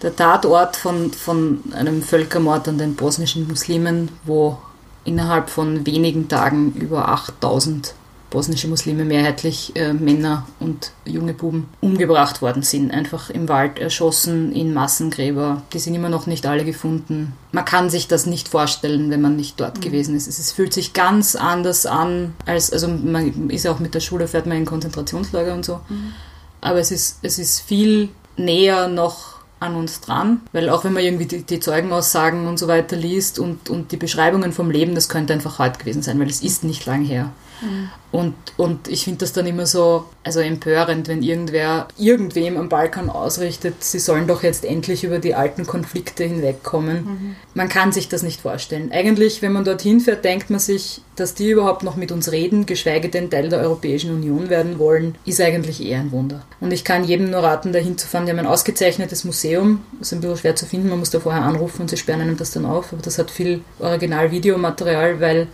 der 0.01 0.15
Tatort 0.15 0.75
von, 0.75 1.13
von 1.13 1.61
einem 1.75 2.01
Völkermord 2.01 2.67
an 2.67 2.79
den 2.79 2.95
bosnischen 2.95 3.47
Muslimen, 3.47 4.09
wo 4.23 4.57
innerhalb 5.03 5.51
von 5.51 5.85
wenigen 5.85 6.27
Tagen 6.27 6.73
über 6.73 7.09
8000 7.09 7.93
bosnische 8.33 8.67
Muslime, 8.67 9.05
mehrheitlich 9.05 9.75
äh, 9.75 9.93
Männer 9.93 10.47
und 10.59 10.91
junge 11.05 11.35
Buben, 11.35 11.69
umgebracht 11.81 12.41
worden 12.41 12.63
sind. 12.63 12.91
Einfach 12.91 13.29
im 13.29 13.47
Wald 13.47 13.77
erschossen, 13.77 14.51
in 14.51 14.73
Massengräber. 14.73 15.61
Die 15.71 15.77
sind 15.77 15.93
immer 15.93 16.09
noch 16.09 16.25
nicht 16.25 16.47
alle 16.47 16.65
gefunden. 16.65 17.33
Man 17.51 17.63
kann 17.63 17.91
sich 17.91 18.07
das 18.07 18.25
nicht 18.25 18.49
vorstellen, 18.49 19.11
wenn 19.11 19.21
man 19.21 19.35
nicht 19.35 19.59
dort 19.59 19.77
mhm. 19.77 19.81
gewesen 19.81 20.15
ist. 20.15 20.27
Es 20.27 20.51
fühlt 20.51 20.73
sich 20.73 20.93
ganz 20.93 21.35
anders 21.35 21.85
an, 21.85 22.33
als, 22.47 22.73
also 22.73 22.87
man 22.87 23.51
ist 23.51 23.65
ja 23.65 23.71
auch 23.71 23.79
mit 23.79 23.93
der 23.93 23.99
Schule, 23.99 24.27
fährt 24.27 24.47
man 24.47 24.57
in 24.57 24.65
Konzentrationslager 24.65 25.53
und 25.53 25.63
so. 25.63 25.79
Mhm. 25.87 26.13
Aber 26.59 26.79
es 26.79 26.89
ist, 26.89 27.19
es 27.21 27.37
ist 27.37 27.59
viel 27.59 28.09
näher 28.35 28.87
noch 28.87 29.33
an 29.59 29.75
uns 29.75 30.01
dran, 30.01 30.41
weil 30.53 30.69
auch 30.69 30.83
wenn 30.83 30.93
man 30.93 31.03
irgendwie 31.03 31.27
die, 31.27 31.43
die, 31.43 31.59
Zeugenaussagen 31.59 32.47
und 32.47 32.57
so 32.57 32.67
weiter 32.67 32.95
liest 32.95 33.37
und, 33.37 33.69
und 33.69 33.91
die 33.91 33.97
Beschreibungen 33.97 34.53
vom 34.53 34.71
Leben, 34.71 34.95
das 34.95 35.07
könnte 35.07 35.33
einfach 35.33 35.59
heute 35.59 35.77
gewesen 35.77 36.01
sein, 36.01 36.19
weil 36.19 36.29
es 36.29 36.41
ist 36.41 36.63
nicht 36.63 36.87
lang 36.87 37.05
her. 37.05 37.29
Mhm. 37.63 37.89
Und, 38.11 38.35
und 38.57 38.87
ich 38.87 39.05
finde 39.05 39.19
das 39.19 39.33
dann 39.33 39.47
immer 39.47 39.65
so 39.65 40.05
also 40.23 40.39
empörend, 40.39 41.07
wenn 41.07 41.23
irgendwer 41.23 41.87
irgendwem 41.97 42.57
am 42.57 42.69
Balkan 42.69 43.09
ausrichtet, 43.09 43.83
sie 43.83 43.97
sollen 43.97 44.27
doch 44.27 44.43
jetzt 44.43 44.65
endlich 44.65 45.03
über 45.03 45.17
die 45.17 45.33
alten 45.33 45.65
Konflikte 45.65 46.23
hinwegkommen. 46.23 47.03
Mhm. 47.03 47.35
Man 47.55 47.69
kann 47.69 47.91
sich 47.91 48.09
das 48.09 48.21
nicht 48.21 48.41
vorstellen. 48.41 48.91
Eigentlich, 48.91 49.41
wenn 49.41 49.51
man 49.51 49.65
dorthin 49.65 49.99
fährt, 49.99 50.23
denkt 50.23 50.51
man 50.51 50.59
sich, 50.59 51.01
dass 51.15 51.33
die 51.33 51.49
überhaupt 51.49 51.83
noch 51.83 51.95
mit 51.95 52.11
uns 52.11 52.31
reden, 52.31 52.67
geschweige 52.67 53.09
denn 53.09 53.31
Teil 53.31 53.49
der 53.49 53.59
Europäischen 53.59 54.13
Union 54.13 54.49
werden 54.49 54.77
wollen, 54.77 55.15
ist 55.25 55.41
eigentlich 55.41 55.83
eher 55.83 55.99
ein 55.99 56.11
Wunder. 56.11 56.43
Und 56.59 56.71
ich 56.71 56.83
kann 56.83 57.03
jedem 57.03 57.31
nur 57.31 57.41
raten, 57.41 57.73
da 57.73 57.79
hinzufahren. 57.79 58.27
Die 58.27 58.31
haben 58.31 58.39
ein 58.39 58.47
ausgezeichnetes 58.47 59.23
Museum. 59.23 59.81
Ist 59.99 60.13
ein 60.13 60.21
bisschen 60.21 60.37
schwer 60.37 60.55
zu 60.55 60.65
finden. 60.67 60.89
Man 60.89 60.99
muss 60.99 61.09
da 61.09 61.19
vorher 61.19 61.41
anrufen 61.43 61.81
und 61.81 61.89
sie 61.89 61.97
sperren 61.97 62.21
einem 62.21 62.37
das 62.37 62.51
dann 62.51 62.65
auf. 62.65 62.93
Aber 62.93 63.01
das 63.01 63.17
hat 63.17 63.31
viel 63.31 63.61
Original-Videomaterial, 63.79 65.19
weil 65.19 65.47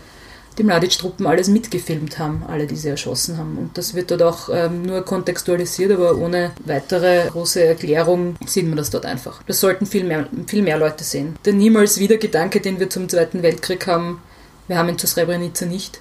die 0.59 0.63
Mladic-Truppen 0.63 1.25
alles 1.25 1.47
mitgefilmt 1.47 2.19
haben, 2.19 2.43
alle, 2.47 2.67
die 2.67 2.75
sie 2.75 2.89
erschossen 2.89 3.37
haben. 3.37 3.57
Und 3.57 3.77
das 3.77 3.95
wird 3.95 4.11
dort 4.11 4.21
auch 4.21 4.49
ähm, 4.53 4.83
nur 4.83 5.03
kontextualisiert, 5.03 5.91
aber 5.91 6.17
ohne 6.17 6.51
weitere 6.65 7.27
große 7.29 7.63
Erklärung 7.63 8.35
sieht 8.45 8.67
man 8.67 8.77
das 8.77 8.89
dort 8.89 9.05
einfach. 9.05 9.41
Das 9.47 9.59
sollten 9.59 9.85
viel 9.85 10.03
mehr, 10.03 10.27
viel 10.45 10.61
mehr 10.61 10.77
Leute 10.77 11.03
sehen. 11.03 11.37
Der 11.45 11.53
niemals 11.53 11.99
wieder 11.99 12.17
Gedanke, 12.17 12.59
den 12.59 12.79
wir 12.79 12.89
zum 12.89 13.09
Zweiten 13.09 13.41
Weltkrieg 13.41 13.87
haben, 13.87 14.21
Wir 14.69 14.77
haben 14.77 14.87
ihn 14.87 14.99
zu 14.99 15.07
Srebrenica 15.07 15.65
nicht. 15.65 15.99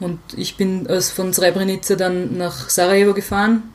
Und 0.00 0.20
ich 0.36 0.56
bin 0.56 0.88
von 1.00 1.34
Srebrenica 1.34 1.96
dann 1.96 2.38
nach 2.38 2.70
Sarajevo 2.70 3.12
gefahren 3.12 3.74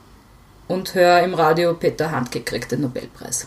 und 0.70 0.96
höre 0.96 1.22
im 1.22 1.34
Radio, 1.34 1.74
Peter 1.74 2.12
Handke 2.12 2.40
kriegt 2.40 2.72
den 2.72 2.82
Nobelpreis. 2.82 3.46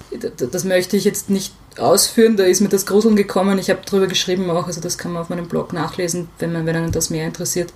Das 0.53 0.64
möchte 0.64 0.99
ich 0.99 1.05
jetzt 1.05 1.31
nicht 1.31 1.55
ausführen, 1.79 2.37
da 2.37 2.45
ist 2.45 2.61
mir 2.61 2.68
das 2.68 2.87
Gruseln 2.87 3.16
gekommen. 3.16 3.59
Ich 3.59 3.70
habe 3.70 3.81
darüber 3.85 4.07
geschrieben 4.07 4.51
auch, 4.51 4.66
also 4.66 4.81
das 4.81 4.99
kann 4.99 5.12
man 5.12 5.22
auf 5.22 5.29
meinem 5.29 5.49
Blog 5.49 5.72
nachlesen, 5.72 6.29
wenn, 6.39 6.53
man, 6.53 6.66
wenn 6.66 6.77
einen 6.77 6.93
das 6.93 7.11
mehr 7.11 7.27
interessiert. 7.27 7.72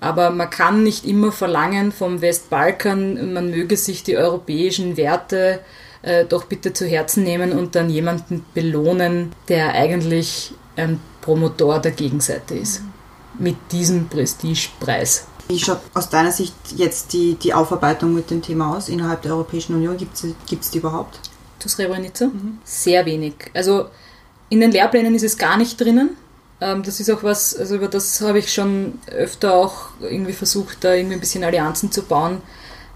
Aber 0.00 0.30
man 0.30 0.50
kann 0.50 0.82
nicht 0.82 1.04
immer 1.06 1.32
verlangen 1.32 1.90
vom 1.90 2.20
Westbalkan, 2.20 3.32
man 3.32 3.50
möge 3.50 3.76
sich 3.76 4.02
die 4.02 4.16
europäischen 4.16 4.96
Werte 4.96 5.60
äh, 6.02 6.24
doch 6.26 6.44
bitte 6.44 6.72
zu 6.72 6.86
Herzen 6.86 7.24
nehmen 7.24 7.52
und 7.52 7.74
dann 7.74 7.88
jemanden 7.88 8.44
belohnen, 8.54 9.32
der 9.48 9.72
eigentlich 9.72 10.54
ein 10.76 11.00
Promotor 11.22 11.80
der 11.80 11.92
Gegenseite 11.92 12.54
ist. 12.54 12.82
Mit 13.38 13.56
diesem 13.72 14.08
Prestigepreis. 14.08 15.26
Wie 15.48 15.58
schaut 15.58 15.80
aus 15.94 16.08
deiner 16.08 16.32
Sicht 16.32 16.54
jetzt 16.76 17.12
die, 17.12 17.34
die 17.34 17.54
Aufarbeitung 17.54 18.14
mit 18.14 18.30
dem 18.30 18.42
Thema 18.42 18.76
aus 18.76 18.88
innerhalb 18.88 19.22
der 19.22 19.32
Europäischen 19.32 19.74
Union? 19.74 19.96
Gibt 19.96 20.14
es 20.14 20.70
die 20.70 20.78
überhaupt? 20.78 21.20
Zu 21.66 21.76
Srebrenica? 21.76 22.30
Sehr 22.64 23.04
wenig. 23.06 23.34
Also 23.54 23.86
in 24.48 24.60
den 24.60 24.70
Lehrplänen 24.70 25.14
ist 25.14 25.24
es 25.24 25.38
gar 25.38 25.56
nicht 25.56 25.80
drinnen. 25.80 26.10
Ähm, 26.60 26.82
das 26.82 27.00
ist 27.00 27.10
auch 27.10 27.22
was, 27.22 27.54
also 27.56 27.76
über 27.76 27.88
das 27.88 28.20
habe 28.20 28.38
ich 28.38 28.52
schon 28.52 28.98
öfter 29.06 29.54
auch 29.54 29.90
irgendwie 30.00 30.32
versucht, 30.32 30.84
da 30.84 30.94
irgendwie 30.94 31.14
ein 31.14 31.20
bisschen 31.20 31.44
Allianzen 31.44 31.90
zu 31.90 32.02
bauen. 32.02 32.40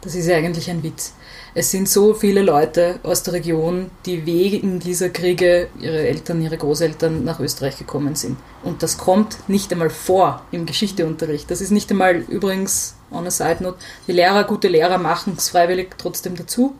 Das 0.00 0.14
ist 0.14 0.26
ja 0.26 0.36
eigentlich 0.36 0.70
ein 0.70 0.82
Witz. 0.82 1.12
Es 1.52 1.72
sind 1.72 1.88
so 1.88 2.14
viele 2.14 2.42
Leute 2.42 3.00
aus 3.02 3.24
der 3.24 3.34
Region, 3.34 3.90
die 4.06 4.24
wegen 4.24 4.78
dieser 4.78 5.10
Kriege, 5.10 5.68
ihre 5.80 6.06
Eltern, 6.06 6.40
ihre 6.40 6.56
Großeltern 6.56 7.24
nach 7.24 7.40
Österreich 7.40 7.76
gekommen 7.76 8.14
sind. 8.14 8.38
Und 8.62 8.82
das 8.82 8.98
kommt 8.98 9.48
nicht 9.48 9.72
einmal 9.72 9.90
vor 9.90 10.42
im 10.52 10.64
Geschichteunterricht. 10.64 11.50
Das 11.50 11.60
ist 11.60 11.72
nicht 11.72 11.90
einmal 11.90 12.16
übrigens, 12.16 12.94
on 13.10 13.26
a 13.26 13.30
side 13.30 13.62
note, 13.62 13.78
die 14.06 14.12
Lehrer, 14.12 14.44
gute 14.44 14.68
Lehrer 14.68 14.98
machen 14.98 15.34
es 15.36 15.48
freiwillig 15.48 15.90
trotzdem 15.98 16.36
dazu. 16.36 16.74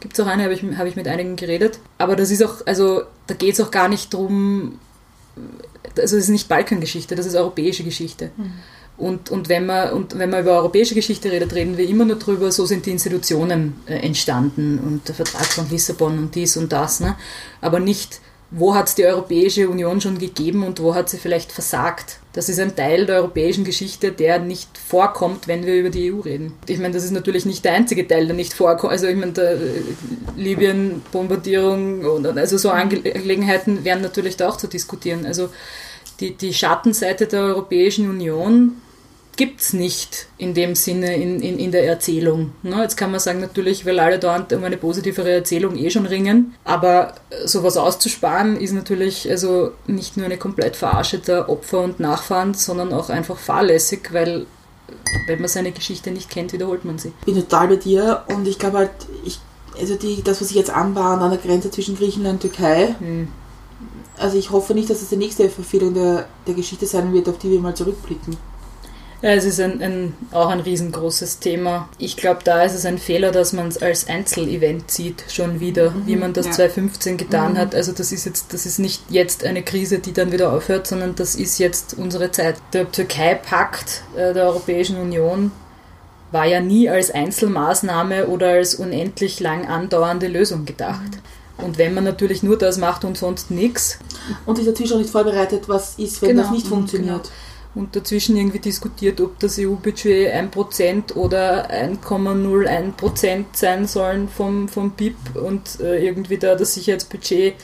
Gibt 0.00 0.18
es 0.18 0.24
auch 0.24 0.28
eine, 0.28 0.44
habe 0.44 0.54
ich, 0.54 0.62
hab 0.76 0.86
ich 0.86 0.96
mit 0.96 1.08
einigen 1.08 1.36
geredet. 1.36 1.80
Aber 1.98 2.14
das 2.14 2.30
ist 2.30 2.44
auch, 2.44 2.66
also 2.66 3.02
da 3.26 3.34
geht 3.34 3.54
es 3.54 3.60
auch 3.60 3.70
gar 3.70 3.88
nicht 3.88 4.14
drum, 4.14 4.78
also 5.96 6.16
es 6.16 6.24
ist 6.24 6.28
nicht 6.28 6.48
Balkangeschichte, 6.48 7.14
das 7.14 7.26
ist 7.26 7.34
europäische 7.34 7.84
Geschichte. 7.84 8.30
Und, 8.96 9.30
und, 9.30 9.48
wenn 9.48 9.64
man, 9.64 9.92
und 9.92 10.18
wenn 10.18 10.28
man 10.30 10.40
über 10.40 10.56
europäische 10.56 10.94
Geschichte 10.94 11.30
redet, 11.30 11.54
reden 11.54 11.76
wir 11.76 11.88
immer 11.88 12.04
nur 12.04 12.16
drüber, 12.16 12.50
so 12.50 12.66
sind 12.66 12.84
die 12.84 12.90
Institutionen 12.90 13.80
äh, 13.86 13.94
entstanden 13.94 14.80
und 14.80 15.06
der 15.06 15.14
Vertrag 15.14 15.46
von 15.46 15.70
Lissabon 15.70 16.18
und 16.18 16.34
dies 16.34 16.56
und 16.56 16.72
das. 16.72 16.98
Ne? 16.98 17.14
Aber 17.60 17.78
nicht, 17.78 18.20
wo 18.50 18.74
hat 18.74 18.88
es 18.88 18.94
die 18.94 19.04
Europäische 19.04 19.68
Union 19.68 20.00
schon 20.00 20.18
gegeben 20.18 20.64
und 20.64 20.80
wo 20.80 20.94
hat 20.94 21.10
sie 21.10 21.18
vielleicht 21.18 21.52
versagt. 21.52 22.18
Das 22.32 22.48
ist 22.48 22.58
ein 22.58 22.74
Teil 22.74 23.04
der 23.04 23.16
europäischen 23.16 23.64
Geschichte, 23.64 24.10
der 24.10 24.38
nicht 24.38 24.78
vorkommt, 24.78 25.48
wenn 25.48 25.66
wir 25.66 25.74
über 25.74 25.90
die 25.90 26.12
EU 26.12 26.20
reden. 26.20 26.54
Ich 26.66 26.78
meine, 26.78 26.94
das 26.94 27.04
ist 27.04 27.10
natürlich 27.10 27.44
nicht 27.44 27.64
der 27.64 27.74
einzige 27.74 28.08
Teil, 28.08 28.26
der 28.26 28.34
nicht 28.34 28.54
vorkommt. 28.54 28.92
Also 28.92 29.06
ich 29.06 29.16
meine, 29.16 29.38
äh, 29.38 29.56
Libyen-Bombardierung 30.36 32.04
und 32.06 32.26
und 32.26 32.38
also 32.38 32.56
so 32.56 32.70
Angelegenheiten 32.70 33.84
wären 33.84 34.00
natürlich 34.00 34.36
da 34.36 34.48
auch 34.48 34.56
zu 34.56 34.66
diskutieren. 34.66 35.26
Also 35.26 35.50
die, 36.20 36.34
die 36.34 36.54
Schattenseite 36.54 37.26
der 37.26 37.42
Europäischen 37.42 38.08
Union 38.08 38.76
gibt 39.38 39.60
es 39.60 39.72
nicht 39.72 40.26
in 40.36 40.52
dem 40.52 40.74
Sinne 40.74 41.14
in, 41.14 41.40
in, 41.40 41.60
in 41.60 41.70
der 41.70 41.86
Erzählung. 41.86 42.52
Ne? 42.64 42.82
Jetzt 42.82 42.96
kann 42.96 43.12
man 43.12 43.20
sagen, 43.20 43.40
natürlich, 43.40 43.86
weil 43.86 44.00
alle 44.00 44.18
dauernd 44.18 44.52
um 44.52 44.64
eine 44.64 44.76
positivere 44.76 45.30
Erzählung 45.30 45.76
eh 45.76 45.90
schon 45.90 46.06
ringen, 46.06 46.56
aber 46.64 47.14
sowas 47.46 47.76
auszusparen 47.76 48.56
ist 48.56 48.72
natürlich 48.72 49.30
also 49.30 49.70
nicht 49.86 50.16
nur 50.16 50.26
eine 50.26 50.38
komplett 50.38 50.74
Verarsche 50.74 51.20
der 51.20 51.48
Opfer 51.48 51.80
und 51.82 52.00
Nachfahren, 52.00 52.52
sondern 52.52 52.92
auch 52.92 53.10
einfach 53.10 53.38
fahrlässig, 53.38 54.12
weil 54.12 54.46
wenn 55.28 55.38
man 55.38 55.48
seine 55.48 55.70
Geschichte 55.70 56.10
nicht 56.10 56.30
kennt, 56.30 56.52
wiederholt 56.52 56.84
man 56.84 56.98
sie. 56.98 57.12
bin 57.24 57.36
total 57.36 57.68
bei 57.68 57.76
dir 57.76 58.24
und 58.34 58.48
ich 58.48 58.58
glaube 58.58 58.78
halt, 58.78 58.90
ich, 59.24 59.38
also 59.78 59.94
die, 59.94 60.22
das, 60.24 60.40
was 60.40 60.48
sich 60.48 60.56
jetzt 60.56 60.70
anbahnt 60.70 61.22
an 61.22 61.30
der 61.30 61.38
Grenze 61.38 61.70
zwischen 61.70 61.96
Griechenland 61.96 62.42
und 62.42 62.50
Türkei, 62.50 62.96
Hm. 62.98 63.28
also 64.16 64.36
ich 64.36 64.50
hoffe 64.50 64.74
nicht, 64.74 64.90
dass 64.90 65.00
es 65.00 65.10
die 65.10 65.16
nächste 65.16 65.48
Verfehlung 65.48 65.94
der, 65.94 66.26
der 66.48 66.54
Geschichte 66.54 66.86
sein 66.86 67.12
wird, 67.12 67.28
auf 67.28 67.38
die 67.38 67.50
wir 67.50 67.60
mal 67.60 67.76
zurückblicken. 67.76 68.36
Ja, 69.20 69.30
es 69.30 69.44
ist 69.44 69.58
ein, 69.58 69.82
ein, 69.82 70.14
auch 70.30 70.48
ein 70.48 70.60
riesengroßes 70.60 71.40
Thema. 71.40 71.88
Ich 71.98 72.16
glaube, 72.16 72.40
da 72.44 72.62
ist 72.62 72.74
es 72.74 72.86
ein 72.86 72.98
Fehler, 72.98 73.32
dass 73.32 73.52
man 73.52 73.66
es 73.66 73.82
als 73.82 74.08
Einzelevent 74.08 74.92
sieht, 74.92 75.24
schon 75.28 75.58
wieder, 75.58 75.92
wie 76.06 76.14
man 76.14 76.32
das 76.32 76.46
ja. 76.46 76.52
2015 76.52 77.16
getan 77.16 77.58
hat. 77.58 77.74
Also 77.74 77.90
das 77.90 78.12
ist 78.12 78.26
jetzt, 78.26 78.52
das 78.52 78.64
ist 78.64 78.78
nicht 78.78 79.02
jetzt 79.10 79.44
eine 79.44 79.62
Krise, 79.64 79.98
die 79.98 80.12
dann 80.12 80.30
wieder 80.30 80.52
aufhört, 80.52 80.86
sondern 80.86 81.16
das 81.16 81.34
ist 81.34 81.58
jetzt 81.58 81.94
unsere 81.98 82.30
Zeit. 82.30 82.56
Der 82.72 82.90
Türkei-Pakt 82.92 84.02
äh, 84.16 84.32
der 84.34 84.44
Europäischen 84.44 84.96
Union 84.98 85.50
war 86.30 86.46
ja 86.46 86.60
nie 86.60 86.88
als 86.88 87.10
Einzelmaßnahme 87.10 88.28
oder 88.28 88.50
als 88.50 88.76
unendlich 88.76 89.40
lang 89.40 89.66
andauernde 89.66 90.28
Lösung 90.28 90.64
gedacht. 90.64 91.18
Und 91.56 91.76
wenn 91.76 91.92
man 91.92 92.04
natürlich 92.04 92.44
nur 92.44 92.56
das 92.56 92.78
macht 92.78 93.04
und 93.04 93.18
sonst 93.18 93.50
nichts, 93.50 93.98
Und 94.46 94.58
ist 94.58 94.66
natürlich 94.66 94.92
auch 94.92 94.98
nicht 94.98 95.10
vorbereitet, 95.10 95.68
was 95.68 95.98
ist, 95.98 96.22
wenn 96.22 96.30
Genau, 96.30 96.42
das 96.42 96.52
nicht 96.52 96.66
mhm, 96.66 96.70
funktioniert. 96.70 97.30
Und 97.78 97.94
dazwischen 97.94 98.36
irgendwie 98.36 98.58
diskutiert, 98.58 99.20
ob 99.20 99.38
das 99.38 99.56
EU-Budget 99.56 100.34
1% 100.34 101.14
oder 101.14 101.70
1,01% 101.70 103.44
sein 103.52 103.86
sollen 103.86 104.28
vom, 104.28 104.68
vom 104.68 104.90
BIP 104.90 105.14
und 105.36 105.78
äh, 105.80 106.04
irgendwie 106.04 106.38
da 106.38 106.56
das 106.56 106.74
Sicherheitsbudget 106.74 107.54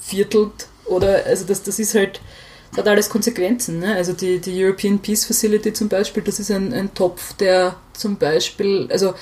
viertelt 0.00 0.68
oder 0.86 1.26
also 1.26 1.44
das, 1.44 1.62
das 1.62 1.78
ist 1.78 1.94
halt, 1.94 2.22
das 2.70 2.78
hat 2.78 2.88
alles 2.88 3.10
Konsequenzen. 3.10 3.80
Ne? 3.80 3.94
Also 3.94 4.14
die, 4.14 4.38
die 4.38 4.64
European 4.64 5.00
Peace 5.00 5.26
Facility 5.26 5.74
zum 5.74 5.90
Beispiel, 5.90 6.22
das 6.22 6.40
ist 6.40 6.50
ein, 6.50 6.72
ein 6.72 6.94
Topf, 6.94 7.34
der 7.34 7.76
zum 7.92 8.16
Beispiel, 8.16 8.88
also 8.90 9.12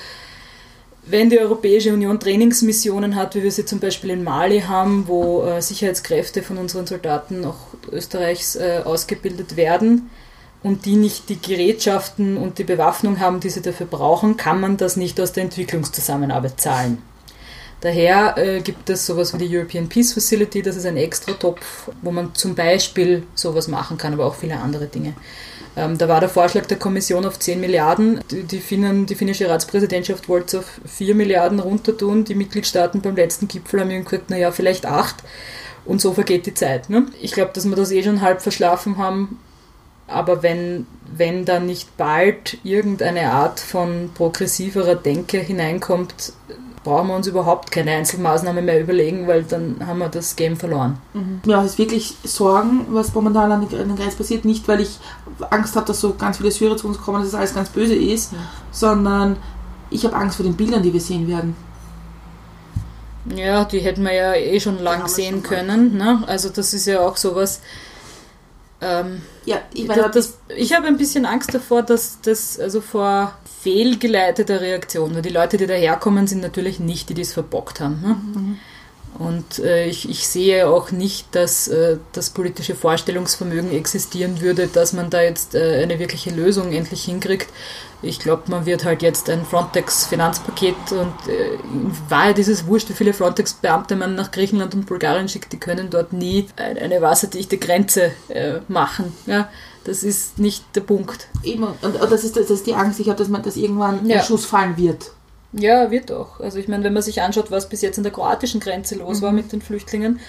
wenn 1.07 1.29
die 1.29 1.39
Europäische 1.39 1.91
Union 1.91 2.21
Trainingsmissionen 2.21 3.15
hat, 3.17 3.35
wie 3.35 3.43
wir 3.43 3.51
sie 3.51 3.65
zum 3.65 3.81
Beispiel 3.81 4.11
in 4.11 4.23
Mali 4.23 4.61
haben, 4.61 5.09
wo 5.09 5.43
äh, 5.43 5.61
Sicherheitskräfte 5.61 6.41
von 6.41 6.57
unseren 6.57 6.87
Soldaten 6.87 7.43
auch 7.43 7.57
Österreichs 7.91 8.55
äh, 8.55 8.81
ausgebildet 8.85 9.57
werden 9.57 10.09
und 10.63 10.85
die 10.85 10.95
nicht 10.95 11.29
die 11.29 11.39
Gerätschaften 11.39 12.37
und 12.37 12.57
die 12.57 12.63
Bewaffnung 12.63 13.19
haben, 13.19 13.39
die 13.39 13.49
sie 13.49 13.61
dafür 13.61 13.85
brauchen, 13.85 14.37
kann 14.37 14.59
man 14.59 14.77
das 14.77 14.97
nicht 14.97 15.19
aus 15.19 15.31
der 15.31 15.43
Entwicklungszusammenarbeit 15.43 16.59
zahlen. 16.59 17.01
Daher 17.81 18.37
äh, 18.37 18.61
gibt 18.61 18.89
es 18.89 19.05
sowas 19.05 19.33
wie 19.33 19.47
die 19.47 19.55
European 19.55 19.87
Peace 19.87 20.13
Facility, 20.13 20.63
das 20.63 20.75
ist 20.75 20.85
ein 20.87 20.97
Extratopf, 20.97 21.91
wo 22.01 22.11
man 22.11 22.33
zum 22.33 22.55
Beispiel 22.55 23.23
sowas 23.35 23.67
machen 23.67 23.97
kann, 23.97 24.13
aber 24.13 24.25
auch 24.25 24.35
viele 24.35 24.57
andere 24.57 24.87
Dinge. 24.87 25.13
Ähm, 25.75 25.95
da 25.95 26.07
war 26.07 26.19
der 26.19 26.29
Vorschlag 26.29 26.65
der 26.65 26.79
Kommission 26.79 27.23
auf 27.23 27.37
10 27.37 27.59
Milliarden. 27.61 28.19
Die, 28.31 28.43
die, 28.43 28.59
Finnen, 28.59 29.05
die 29.05 29.13
finnische 29.13 29.47
Ratspräsidentschaft 29.47 30.27
wollte 30.27 30.57
es 30.57 30.63
auf 30.63 30.81
4 30.87 31.13
Milliarden 31.13 31.59
runter 31.59 31.95
tun. 31.95 32.23
Die 32.23 32.33
Mitgliedstaaten 32.33 33.01
beim 33.01 33.15
letzten 33.15 33.47
Gipfel 33.47 33.81
haben 33.81 34.03
gesagt, 34.03 34.31
naja, 34.31 34.51
vielleicht 34.51 34.87
8. 34.87 35.17
Und 35.85 36.01
so 36.01 36.13
vergeht 36.13 36.47
die 36.47 36.55
Zeit. 36.55 36.89
Ne? 36.89 37.05
Ich 37.21 37.31
glaube, 37.31 37.51
dass 37.53 37.65
wir 37.65 37.75
das 37.75 37.91
eh 37.91 38.01
schon 38.01 38.21
halb 38.21 38.41
verschlafen 38.41 38.97
haben. 38.97 39.39
Aber 40.07 40.41
wenn, 40.41 40.87
wenn 41.15 41.45
da 41.45 41.59
nicht 41.59 41.97
bald 41.97 42.57
irgendeine 42.63 43.31
Art 43.31 43.59
von 43.59 44.09
progressiverer 44.13 44.95
Denke 44.95 45.39
hineinkommt, 45.39 46.33
brauchen 46.83 47.07
wir 47.09 47.15
uns 47.15 47.27
überhaupt 47.27 47.71
keine 47.71 47.91
Einzelmaßnahme 47.91 48.61
mehr 48.61 48.79
überlegen, 48.79 49.27
weil 49.27 49.43
dann 49.43 49.85
haben 49.85 49.99
wir 49.99 50.07
das 50.07 50.37
Game 50.37 50.55
verloren. 50.55 50.97
Mir 51.45 51.57
macht 51.57 51.65
es 51.65 51.77
wirklich 51.77 52.15
Sorgen, 52.23 52.85
was 52.89 53.13
momentan 53.13 53.51
an 53.51 53.67
der 53.69 53.81
an 53.81 53.89
der 53.89 53.97
Grenze 53.97 54.17
passiert. 54.17 54.45
Nicht, 54.45 54.69
weil 54.69 54.79
ich 54.79 54.97
Angst 55.49 55.75
habe, 55.75 55.85
dass 55.85 55.99
so 55.99 56.13
ganz 56.13 56.37
viele 56.37 56.51
Syrer 56.51 56.77
zu 56.77 56.87
uns 56.87 56.97
kommen, 56.97 57.21
dass 57.21 57.31
das 57.31 57.39
alles 57.39 57.53
ganz 57.53 57.69
böse 57.69 57.95
ist, 57.95 58.31
sondern 58.71 59.35
ich 59.89 60.05
habe 60.05 60.15
Angst 60.15 60.37
vor 60.37 60.45
den 60.45 60.55
Bildern, 60.55 60.81
die 60.81 60.93
wir 60.93 61.01
sehen 61.01 61.27
werden. 61.27 61.55
Ja, 63.35 63.65
die 63.65 63.79
hätten 63.79 64.03
wir 64.03 64.13
ja 64.13 64.33
eh 64.35 64.59
schon 64.59 64.79
lang 64.79 65.07
sehen 65.07 65.41
schon 65.41 65.43
können. 65.43 65.97
Ne? 65.97 66.23
Also 66.27 66.47
das 66.47 66.73
ist 66.73 66.85
ja 66.85 67.01
auch 67.01 67.17
sowas. 67.17 67.61
Ähm, 68.81 69.21
Ja, 69.45 69.61
ich 69.73 69.87
meine, 69.87 70.09
das, 70.09 70.37
ich 70.55 70.75
habe 70.75 70.87
ein 70.87 70.97
bisschen 70.97 71.25
Angst 71.25 71.53
davor, 71.53 71.81
dass 71.83 72.19
das 72.21 72.59
also 72.59 72.81
vor 72.81 73.37
fehlgeleiteter 73.61 74.61
Reaktion, 74.61 75.15
weil 75.15 75.21
die 75.21 75.29
Leute, 75.29 75.57
die 75.57 75.67
daherkommen, 75.67 76.27
sind 76.27 76.41
natürlich 76.41 76.79
nicht 76.79 77.09
die, 77.09 77.13
die 77.13 77.23
es 77.23 77.33
verbockt 77.33 77.79
haben. 77.79 78.01
Ne? 78.01 78.57
Und 79.19 79.59
äh, 79.59 79.85
ich, 79.87 80.07
ich 80.09 80.27
sehe 80.27 80.67
auch 80.69 80.91
nicht, 80.91 81.33
dass 81.33 81.67
äh, 81.67 81.97
das 82.13 82.29
politische 82.29 82.75
Vorstellungsvermögen 82.75 83.71
existieren 83.71 84.41
würde, 84.41 84.67
dass 84.67 84.93
man 84.93 85.09
da 85.09 85.21
jetzt 85.21 85.55
äh, 85.55 85.81
eine 85.81 85.97
wirkliche 85.97 86.29
Lösung 86.29 86.71
endlich 86.71 87.03
hinkriegt. 87.05 87.47
Ich 88.03 88.19
glaube, 88.19 88.43
man 88.51 88.67
wird 88.67 88.85
halt 88.85 89.01
jetzt 89.01 89.27
ein 89.31 89.43
Frontex-Finanzpaket 89.43 90.75
und 90.91 91.13
äh, 91.33 91.55
in 91.55 91.91
Wahrheit 92.09 92.37
ist 92.37 92.47
es 92.47 92.67
wurscht, 92.67 92.89
wie 92.89 92.93
viele 92.93 93.13
Frontex-Beamte 93.13 93.95
man 93.95 94.13
nach 94.13 94.29
Griechenland 94.31 94.75
und 94.75 94.85
Bulgarien 94.85 95.27
schickt, 95.27 95.51
die 95.51 95.57
können 95.57 95.89
dort 95.89 96.13
nie 96.13 96.47
ein- 96.55 96.77
eine 96.77 97.01
wasserdichte 97.01 97.57
Grenze 97.57 98.11
äh, 98.29 98.59
machen. 98.67 99.13
Ja? 99.25 99.49
Das 99.83 100.03
ist 100.03 100.37
nicht 100.37 100.63
der 100.75 100.81
Punkt. 100.81 101.27
eben, 101.43 101.63
und, 101.63 101.99
und 101.99 102.11
das, 102.11 102.23
ist, 102.23 102.37
das 102.37 102.49
ist 102.51 102.67
die 102.67 102.75
Angst, 102.75 102.99
ich 102.99 103.07
habe, 103.09 103.17
dass, 103.17 103.29
man, 103.29 103.41
dass 103.41 103.55
irgendwann 103.55 104.07
Ja. 104.07 104.19
ein 104.19 104.23
Schuss 104.25 104.45
fallen 104.45 104.77
wird. 104.77 105.11
Ja, 105.57 105.91
wird 105.91 106.11
auch. 106.11 106.39
Also 106.39 106.59
ich 106.59 106.67
meine, 106.67 106.83
wenn 106.83 106.93
man 106.93 107.03
sich 107.03 107.21
anschaut, 107.21 107.51
was 107.51 107.69
bis 107.69 107.81
jetzt 107.81 107.97
an 107.97 108.03
der 108.03 108.13
kroatischen 108.13 108.59
Grenze 108.59 108.95
los 108.95 109.21
war 109.21 109.31
mit 109.31 109.51
den 109.51 109.61
Flüchtlingen, 109.61 110.19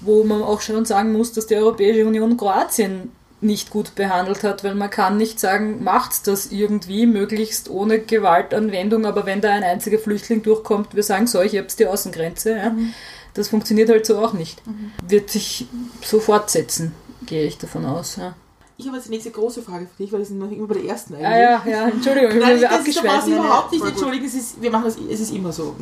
wo 0.00 0.24
man 0.24 0.42
auch 0.42 0.60
schon 0.60 0.84
sagen 0.84 1.12
muss, 1.12 1.32
dass 1.32 1.46
die 1.46 1.56
Europäische 1.56 2.06
Union 2.06 2.36
Kroatien 2.36 3.12
nicht 3.42 3.70
gut 3.70 3.94
behandelt 3.94 4.42
hat, 4.42 4.64
weil 4.64 4.74
man 4.74 4.90
kann 4.90 5.16
nicht 5.16 5.40
sagen, 5.40 5.82
macht's 5.82 6.22
das 6.22 6.52
irgendwie, 6.52 7.06
möglichst 7.06 7.70
ohne 7.70 7.98
Gewaltanwendung, 7.98 9.06
aber 9.06 9.24
wenn 9.24 9.40
da 9.40 9.50
ein 9.50 9.62
einziger 9.62 9.98
Flüchtling 9.98 10.42
durchkommt, 10.42 10.94
wir 10.94 11.02
sagen 11.02 11.26
so, 11.26 11.40
ich 11.40 11.56
hab's 11.56 11.76
die 11.76 11.86
Außengrenze, 11.86 12.56
ja, 12.56 12.74
das 13.32 13.48
funktioniert 13.48 13.88
halt 13.88 14.04
so 14.04 14.18
auch 14.18 14.34
nicht. 14.34 14.62
Wird 15.06 15.30
sich 15.30 15.66
so 16.02 16.20
fortsetzen, 16.20 16.94
gehe 17.24 17.46
ich 17.46 17.56
davon 17.56 17.86
aus. 17.86 18.16
Ja, 18.16 18.34
Ich 18.80 18.86
habe 18.86 18.96
jetzt 18.96 19.08
die 19.08 19.10
nächste 19.10 19.30
große 19.30 19.60
Frage 19.60 19.86
für 19.86 20.02
dich, 20.02 20.10
weil 20.10 20.20
wir 20.20 20.26
sind 20.26 20.38
noch 20.38 20.50
immer 20.50 20.66
bei 20.66 20.74
der 20.74 20.84
ersten 20.84 21.14
eigentlich. 21.14 21.28
ja, 21.28 21.38
ja, 21.38 21.62
ja 21.66 21.88
Entschuldigung, 21.88 22.30
ich 22.30 22.40
Nein, 22.40 22.60
bin 22.60 22.62
das 22.62 22.88
ist 22.88 23.04
doch 23.04 23.26
überhaupt 23.26 23.72
nicht 23.72 23.84
entschuldigen, 23.84 24.24
es 24.24 24.34
ist, 24.34 24.62
wir 24.62 24.70
machen 24.70 24.84
das, 24.84 24.96
es 24.96 25.20
ist 25.20 25.34
immer 25.34 25.52
so. 25.52 25.76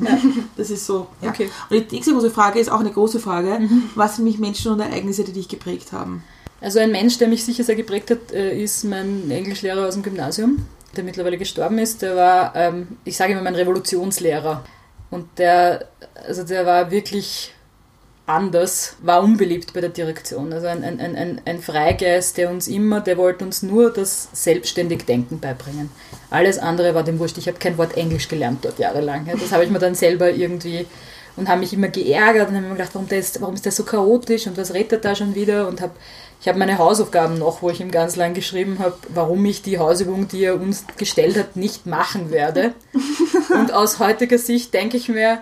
Das 0.56 0.70
ist 0.70 0.84
so. 0.84 1.06
Ja. 1.22 1.30
Okay. 1.30 1.48
Und 1.70 1.90
die 1.90 1.94
nächste 1.94 2.12
große 2.12 2.32
Frage 2.32 2.58
ist 2.58 2.68
auch 2.68 2.80
eine 2.80 2.90
große 2.90 3.20
Frage. 3.20 3.60
Mhm. 3.60 3.90
Was 3.94 4.16
sind 4.16 4.24
mich 4.24 4.40
Menschen 4.40 4.72
und 4.72 4.80
Ereignisse, 4.80 5.22
die 5.22 5.32
dich 5.32 5.46
geprägt 5.46 5.92
haben? 5.92 6.24
Also 6.60 6.80
ein 6.80 6.90
Mensch, 6.90 7.18
der 7.18 7.28
mich 7.28 7.44
sicher 7.44 7.62
sehr 7.62 7.76
geprägt 7.76 8.10
hat, 8.10 8.32
äh, 8.32 8.60
ist 8.60 8.82
mein 8.82 9.30
Englischlehrer 9.30 9.86
aus 9.86 9.94
dem 9.94 10.02
Gymnasium, 10.02 10.66
der 10.96 11.04
mittlerweile 11.04 11.38
gestorben 11.38 11.78
ist. 11.78 12.02
Der 12.02 12.16
war, 12.16 12.56
ähm, 12.56 12.88
ich 13.04 13.16
sage 13.16 13.32
immer, 13.32 13.42
mein 13.42 13.54
Revolutionslehrer. 13.54 14.64
Und 15.10 15.26
der, 15.38 15.88
also 16.26 16.42
der 16.42 16.66
war 16.66 16.90
wirklich 16.90 17.54
anders, 18.28 18.96
war 19.02 19.22
unbeliebt 19.22 19.72
bei 19.72 19.80
der 19.80 19.90
Direktion. 19.90 20.52
Also 20.52 20.66
ein, 20.66 20.84
ein, 20.84 21.00
ein- 21.00 21.40
ein, 21.44 21.60
Freigeist, 21.60 22.36
der 22.36 22.50
uns 22.50 22.68
immer, 22.68 23.00
der 23.00 23.16
wollte 23.16 23.44
uns 23.44 23.62
nur 23.62 23.92
das 23.92 24.28
selbstständig 24.32 25.04
Denken 25.06 25.40
beibringen. 25.40 25.90
Alles 26.30 26.58
andere 26.58 26.94
war 26.94 27.02
dem 27.02 27.18
wurscht. 27.18 27.38
Ich 27.38 27.48
habe 27.48 27.58
kein 27.58 27.78
Wort 27.78 27.96
Englisch 27.96 28.28
gelernt 28.28 28.64
dort 28.64 28.78
jahrelang. 28.78 29.26
Ja. 29.26 29.34
Das 29.36 29.52
habe 29.52 29.64
ich 29.64 29.70
mir 29.70 29.78
dann 29.78 29.94
selber 29.94 30.30
irgendwie 30.30 30.86
und 31.36 31.48
habe 31.48 31.60
mich 31.60 31.72
immer 31.72 31.88
geärgert 31.88 32.48
und 32.48 32.56
habe 32.56 32.66
mir 32.66 32.72
gedacht, 32.74 32.90
warum, 32.94 33.08
der 33.08 33.18
ist, 33.20 33.40
warum 33.40 33.54
ist 33.54 33.64
der 33.64 33.72
so 33.72 33.84
chaotisch 33.84 34.46
und 34.46 34.56
was 34.56 34.74
redet 34.74 34.92
er 34.92 34.98
da 34.98 35.14
schon 35.14 35.34
wieder 35.34 35.68
und 35.68 35.80
habe 35.80 35.92
ich 36.40 36.46
habe 36.46 36.58
meine 36.58 36.78
Hausaufgaben 36.78 37.36
noch, 37.38 37.62
wo 37.62 37.70
ich 37.70 37.80
ihm 37.80 37.90
ganz 37.90 38.14
lang 38.14 38.32
geschrieben 38.32 38.78
habe, 38.78 38.94
warum 39.08 39.44
ich 39.44 39.62
die 39.62 39.78
Hausübung, 39.80 40.28
die 40.28 40.44
er 40.44 40.54
uns 40.54 40.84
gestellt 40.96 41.36
hat, 41.36 41.56
nicht 41.56 41.84
machen 41.84 42.30
werde. 42.30 42.74
Und 43.52 43.72
aus 43.72 43.98
heutiger 43.98 44.38
Sicht 44.38 44.72
denke 44.72 44.96
ich 44.96 45.08
mir, 45.08 45.40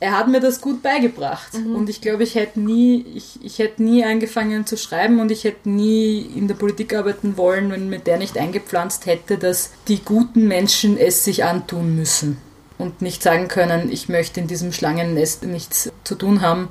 er 0.00 0.16
hat 0.16 0.28
mir 0.28 0.40
das 0.40 0.60
gut 0.60 0.82
beigebracht. 0.82 1.54
Und 1.54 1.88
ich 1.88 2.00
glaube, 2.00 2.22
ich 2.22 2.34
hätte 2.34 2.60
nie, 2.60 3.04
ich, 3.14 3.38
ich 3.42 3.58
hätte 3.58 3.82
nie 3.82 4.04
angefangen 4.04 4.66
zu 4.66 4.76
schreiben 4.76 5.20
und 5.20 5.30
ich 5.30 5.44
hätte 5.44 5.68
nie 5.68 6.20
in 6.20 6.46
der 6.46 6.54
Politik 6.54 6.94
arbeiten 6.94 7.36
wollen, 7.36 7.70
wenn 7.70 7.88
mir 7.88 7.98
der 7.98 8.18
nicht 8.18 8.38
eingepflanzt 8.38 9.06
hätte, 9.06 9.38
dass 9.38 9.72
die 9.88 10.02
guten 10.04 10.46
Menschen 10.46 10.96
es 10.96 11.24
sich 11.24 11.44
antun 11.44 11.96
müssen. 11.96 12.38
Und 12.78 13.02
nicht 13.02 13.24
sagen 13.24 13.48
können, 13.48 13.90
ich 13.90 14.08
möchte 14.08 14.38
in 14.38 14.46
diesem 14.46 14.72
Schlangennest 14.72 15.42
nichts 15.42 15.90
zu 16.04 16.14
tun 16.14 16.42
haben, 16.42 16.68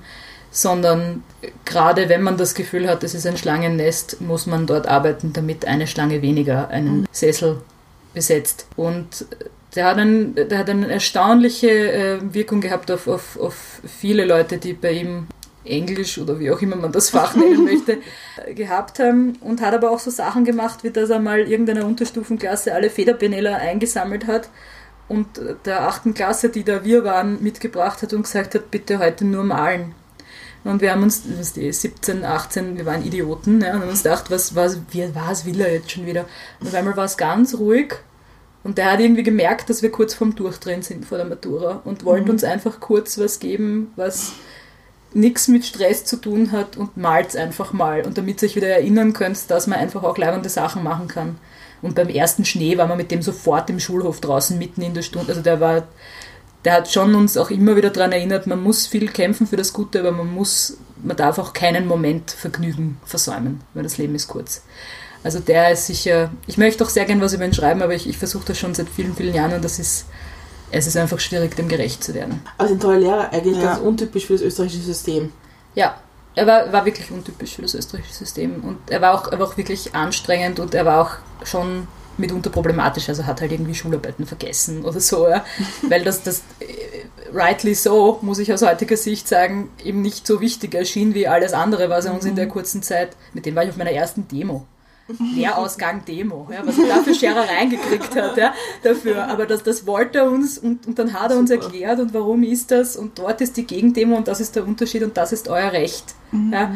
sondern 0.51 1.23
gerade 1.65 2.07
wenn 2.07 2.21
man 2.21 2.37
das 2.37 2.55
Gefühl 2.55 2.87
hat, 2.87 3.03
es 3.03 3.13
ist 3.13 3.27
ein 3.27 3.35
Schlangennest, 3.35 4.21
muss 4.21 4.45
man 4.45 4.65
dort 4.65 4.87
arbeiten, 4.87 5.33
damit 5.33 5.65
eine 5.65 5.85
Schlange 5.85 6.21
weniger 6.21 6.69
einen 6.69 7.05
Sessel 7.11 7.61
besetzt. 8.13 8.67
Und 8.77 9.25
der 9.77 9.85
hat, 9.85 9.97
ein, 9.99 10.33
der 10.33 10.57
hat 10.57 10.69
eine 10.71 10.91
erstaunliche 10.91 11.69
äh, 11.69 12.33
Wirkung 12.33 12.61
gehabt 12.61 12.89
auf, 12.89 13.07
auf, 13.07 13.39
auf 13.39 13.81
viele 13.85 14.25
Leute, 14.25 14.57
die 14.57 14.73
bei 14.73 14.91
ihm 14.91 15.27
Englisch 15.63 16.17
oder 16.17 16.39
wie 16.39 16.49
auch 16.49 16.59
immer 16.63 16.75
man 16.75 16.91
das 16.91 17.11
Fach 17.11 17.35
nennen 17.35 17.63
möchte, 17.63 17.99
äh, 18.43 18.55
gehabt 18.55 18.97
haben 18.97 19.35
und 19.39 19.61
hat 19.61 19.75
aber 19.75 19.91
auch 19.91 19.99
so 19.99 20.09
Sachen 20.09 20.45
gemacht, 20.45 20.83
wie 20.83 20.89
dass 20.89 21.11
er 21.11 21.19
mal 21.19 21.41
irgendeiner 21.41 21.85
Unterstufenklasse 21.85 22.73
alle 22.73 22.89
Federbeneller 22.89 23.55
eingesammelt 23.57 24.25
hat 24.25 24.49
und 25.07 25.27
der 25.65 25.87
achten 25.87 26.15
Klasse, 26.15 26.49
die 26.49 26.63
da 26.63 26.83
wir 26.83 27.03
waren, 27.03 27.43
mitgebracht 27.43 28.01
hat 28.01 28.13
und 28.13 28.23
gesagt 28.23 28.55
hat, 28.55 28.71
bitte 28.71 28.97
heute 28.97 29.25
nur 29.25 29.43
malen. 29.43 29.93
Und 30.63 30.81
wir 30.81 30.91
haben 30.91 31.03
uns, 31.03 31.21
das 31.21 31.39
ist 31.39 31.55
die 31.55 31.71
17, 31.71 32.25
18, 32.25 32.77
wir 32.77 32.85
waren 32.87 33.05
Idioten, 33.05 33.61
ja, 33.61 33.75
und 33.75 33.81
haben 33.81 33.89
uns 33.89 34.01
gedacht, 34.01 34.31
was, 34.31 34.55
was, 34.55 34.79
wie, 34.89 35.07
was 35.13 35.45
will 35.45 35.61
er 35.61 35.71
jetzt 35.71 35.91
schon 35.91 36.07
wieder? 36.07 36.25
Und 36.59 36.67
auf 36.67 36.73
einmal 36.73 36.97
war 36.97 37.05
es 37.05 37.15
ganz 37.15 37.53
ruhig 37.59 37.93
und 38.67 38.77
der 38.77 38.91
hat 38.91 38.99
irgendwie 38.99 39.23
gemerkt, 39.23 39.69
dass 39.69 39.81
wir 39.81 39.89
kurz 39.89 40.13
vorm 40.13 40.35
Durchdrehen 40.35 40.81
sind 40.81 41.05
vor 41.05 41.17
der 41.17 41.25
Matura 41.25 41.79
und 41.85 42.03
wollte 42.03 42.29
uns 42.29 42.43
einfach 42.43 42.81
kurz 42.81 43.17
was 43.17 43.39
geben, 43.39 43.93
was 43.95 44.33
nichts 45.13 45.47
mit 45.47 45.63
Stress 45.63 46.03
zu 46.03 46.17
tun 46.17 46.51
hat 46.51 46.75
und 46.75 46.97
malt's 46.97 47.37
einfach 47.37 47.71
mal. 47.71 48.05
Und 48.05 48.17
damit 48.17 48.41
ihr 48.41 48.49
euch 48.49 48.57
wieder 48.57 48.67
erinnern 48.67 49.13
könnt, 49.13 49.49
dass 49.49 49.67
man 49.67 49.79
einfach 49.79 50.03
auch 50.03 50.17
leibende 50.17 50.49
Sachen 50.49 50.83
machen 50.83 51.07
kann. 51.07 51.37
Und 51.81 51.95
beim 51.95 52.09
ersten 52.09 52.43
Schnee 52.43 52.77
war 52.77 52.87
man 52.87 52.97
mit 52.97 53.09
dem 53.09 53.21
sofort 53.21 53.69
im 53.69 53.79
Schulhof 53.79 54.19
draußen, 54.19 54.57
mitten 54.57 54.81
in 54.81 54.93
der 54.93 55.01
Stunde. 55.01 55.29
Also 55.29 55.41
der 55.41 55.61
war, 55.61 55.87
der 56.65 56.73
hat 56.73 56.91
schon 56.91 57.15
uns 57.15 57.37
auch 57.37 57.49
immer 57.49 57.77
wieder 57.77 57.91
daran 57.91 58.11
erinnert, 58.11 58.47
man 58.47 58.61
muss 58.61 58.85
viel 58.85 59.07
kämpfen 59.07 59.47
für 59.47 59.55
das 59.55 59.71
Gute, 59.71 60.01
aber 60.01 60.11
man 60.11 60.33
muss, 60.33 60.75
man 61.01 61.15
darf 61.15 61.39
auch 61.39 61.53
keinen 61.53 61.87
Moment 61.87 62.31
Vergnügen 62.31 62.97
versäumen, 63.05 63.61
weil 63.73 63.83
das 63.83 63.97
Leben 63.97 64.15
ist 64.15 64.27
kurz. 64.27 64.61
Also 65.27 65.41
der 65.41 65.71
ist 65.71 65.87
sicher, 65.87 66.29
ich 66.47 66.57
möchte 66.57 66.81
auch 66.85 66.89
sehr 66.89 67.03
gern 67.03 67.19
was 67.19 67.33
über 67.33 67.43
ihn 67.43 67.53
schreiben, 67.53 67.81
aber 67.81 67.93
ich, 67.93 68.07
ich 68.07 68.17
versuche 68.17 68.45
das 68.45 68.57
schon 68.57 68.73
seit 68.73 68.87
vielen, 68.87 69.13
vielen 69.13 69.35
Jahren 69.35 69.51
und 69.51 69.61
das 69.61 69.77
ist, 69.77 70.05
es 70.71 70.87
ist 70.87 70.95
einfach 70.95 71.19
schwierig, 71.19 71.53
dem 71.57 71.67
gerecht 71.67 72.01
zu 72.01 72.13
werden. 72.13 72.41
Also 72.57 72.75
ein 72.75 72.79
toller 72.79 72.99
Lehrer, 72.99 73.33
eigentlich 73.33 73.57
Ja. 73.57 73.63
ganz 73.73 73.79
untypisch 73.79 74.25
für 74.27 74.33
das 74.33 74.41
österreichische 74.41 74.83
System. 74.83 75.33
Ja, 75.75 75.97
er 76.33 76.47
war, 76.47 76.71
war 76.71 76.85
wirklich 76.85 77.11
untypisch 77.11 77.55
für 77.57 77.61
das 77.63 77.73
österreichische 77.73 78.13
System 78.13 78.63
und 78.63 78.77
er 78.89 79.01
war, 79.01 79.15
auch, 79.15 79.29
er 79.29 79.37
war 79.37 79.47
auch 79.47 79.57
wirklich 79.57 79.93
anstrengend 79.93 80.61
und 80.61 80.73
er 80.73 80.85
war 80.85 81.01
auch 81.01 81.45
schon 81.45 81.89
mitunter 82.17 82.49
problematisch, 82.49 83.09
also 83.09 83.25
hat 83.25 83.41
halt 83.41 83.51
irgendwie 83.51 83.75
Schularbeiten 83.75 84.25
vergessen 84.25 84.85
oder 84.85 85.01
so, 85.01 85.27
ja. 85.27 85.43
weil 85.89 86.05
das, 86.05 86.23
das 86.23 86.41
äh, 86.61 87.35
rightly 87.35 87.75
so, 87.75 88.19
muss 88.21 88.39
ich 88.39 88.53
aus 88.53 88.61
heutiger 88.61 88.95
Sicht 88.95 89.27
sagen, 89.27 89.71
eben 89.83 90.01
nicht 90.01 90.25
so 90.25 90.39
wichtig 90.39 90.73
erschien 90.73 91.13
wie 91.13 91.27
alles 91.27 91.51
andere, 91.51 91.89
was 91.89 92.05
er 92.05 92.13
uns 92.13 92.23
in 92.23 92.37
der 92.37 92.47
kurzen 92.47 92.81
Zeit, 92.81 93.09
mit 93.33 93.45
dem 93.45 93.55
war 93.55 93.65
ich 93.65 93.71
auf 93.71 93.75
meiner 93.77 93.91
ersten 93.91 94.25
Demo. 94.29 94.65
Lehrausgang 95.35 96.03
Demo, 96.05 96.47
ja, 96.51 96.65
was 96.65 96.77
er 96.77 96.87
da 96.87 97.01
für 97.01 97.13
Scherereien 97.13 97.69
gekriegt 97.69 98.15
hat, 98.15 98.35
ja, 98.37 98.53
dafür. 98.83 99.27
Aber 99.27 99.45
das, 99.45 99.63
das 99.63 99.87
wollte 99.87 100.19
er 100.19 100.31
uns 100.31 100.57
und, 100.57 100.85
und 100.85 100.99
dann 100.99 101.13
hat 101.13 101.31
er 101.31 101.37
uns 101.37 101.49
Super. 101.49 101.63
erklärt 101.63 101.99
und 101.99 102.13
warum 102.13 102.43
ist 102.43 102.71
das 102.71 102.97
und 102.97 103.17
dort 103.17 103.39
ist 103.39 103.55
die 103.55 103.65
Gegendemo 103.65 104.17
und 104.17 104.27
das 104.27 104.41
ist 104.41 104.55
der 104.55 104.67
Unterschied 104.67 105.03
und 105.03 105.15
das 105.15 105.31
ist 105.31 105.47
euer 105.47 105.71
Recht. 105.71 106.15
Ja, 106.51 106.71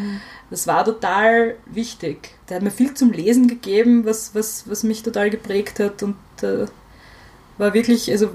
das 0.50 0.66
war 0.66 0.86
total 0.86 1.56
wichtig. 1.66 2.30
Der 2.48 2.58
hat 2.58 2.64
mir 2.64 2.72
viel 2.72 2.94
zum 2.94 3.12
Lesen 3.12 3.48
gegeben, 3.48 4.06
was, 4.06 4.34
was, 4.34 4.70
was 4.70 4.84
mich 4.84 5.04
total 5.04 5.30
geprägt 5.30 5.80
hat 5.80 6.04
und 6.04 6.16
äh, 6.42 6.68
war 7.58 7.74
wirklich, 7.74 8.10
also 8.12 8.30